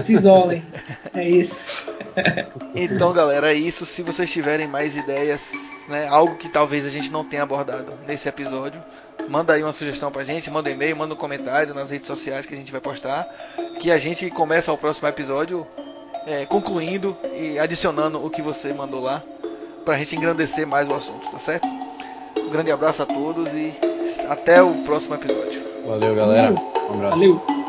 Se 0.00 0.14
isolem. 0.14 0.64
É 1.14 1.28
isso. 1.28 1.88
Então, 2.74 3.12
galera, 3.12 3.52
é 3.52 3.54
isso. 3.54 3.86
Se 3.86 4.02
vocês 4.02 4.30
tiverem 4.30 4.66
mais 4.66 4.96
ideias, 4.96 5.52
né, 5.88 6.08
algo 6.08 6.36
que 6.36 6.48
talvez 6.48 6.84
a 6.84 6.90
gente 6.90 7.10
não 7.10 7.24
tenha 7.24 7.42
abordado 7.42 7.92
nesse 8.06 8.28
episódio, 8.28 8.82
manda 9.28 9.54
aí 9.54 9.62
uma 9.62 9.72
sugestão 9.72 10.10
pra 10.10 10.24
gente, 10.24 10.50
manda 10.50 10.68
um 10.68 10.72
e-mail, 10.72 10.96
manda 10.96 11.14
um 11.14 11.16
comentário 11.16 11.74
nas 11.74 11.90
redes 11.90 12.06
sociais 12.06 12.46
que 12.46 12.54
a 12.54 12.56
gente 12.56 12.72
vai 12.72 12.80
postar. 12.80 13.26
Que 13.80 13.90
a 13.90 13.98
gente 13.98 14.28
começa 14.30 14.72
o 14.72 14.78
próximo 14.78 15.08
episódio 15.08 15.66
é, 16.26 16.44
concluindo 16.46 17.16
e 17.38 17.58
adicionando 17.58 18.24
o 18.24 18.28
que 18.28 18.42
você 18.42 18.72
mandou 18.72 19.00
lá 19.00 19.22
pra 19.84 19.96
gente 19.96 20.16
engrandecer 20.16 20.66
mais 20.66 20.88
o 20.88 20.94
assunto, 20.94 21.30
tá 21.30 21.38
certo? 21.38 21.66
Um 22.36 22.50
grande 22.50 22.70
abraço 22.70 23.02
a 23.02 23.06
todos 23.06 23.52
e 23.52 23.72
até 24.28 24.62
o 24.62 24.82
próximo 24.82 25.14
episódio. 25.14 25.69
Valeu, 25.86 26.14
galera. 26.14 26.54
Um 26.90 26.94
abraço. 26.94 27.18
Valeu. 27.18 27.59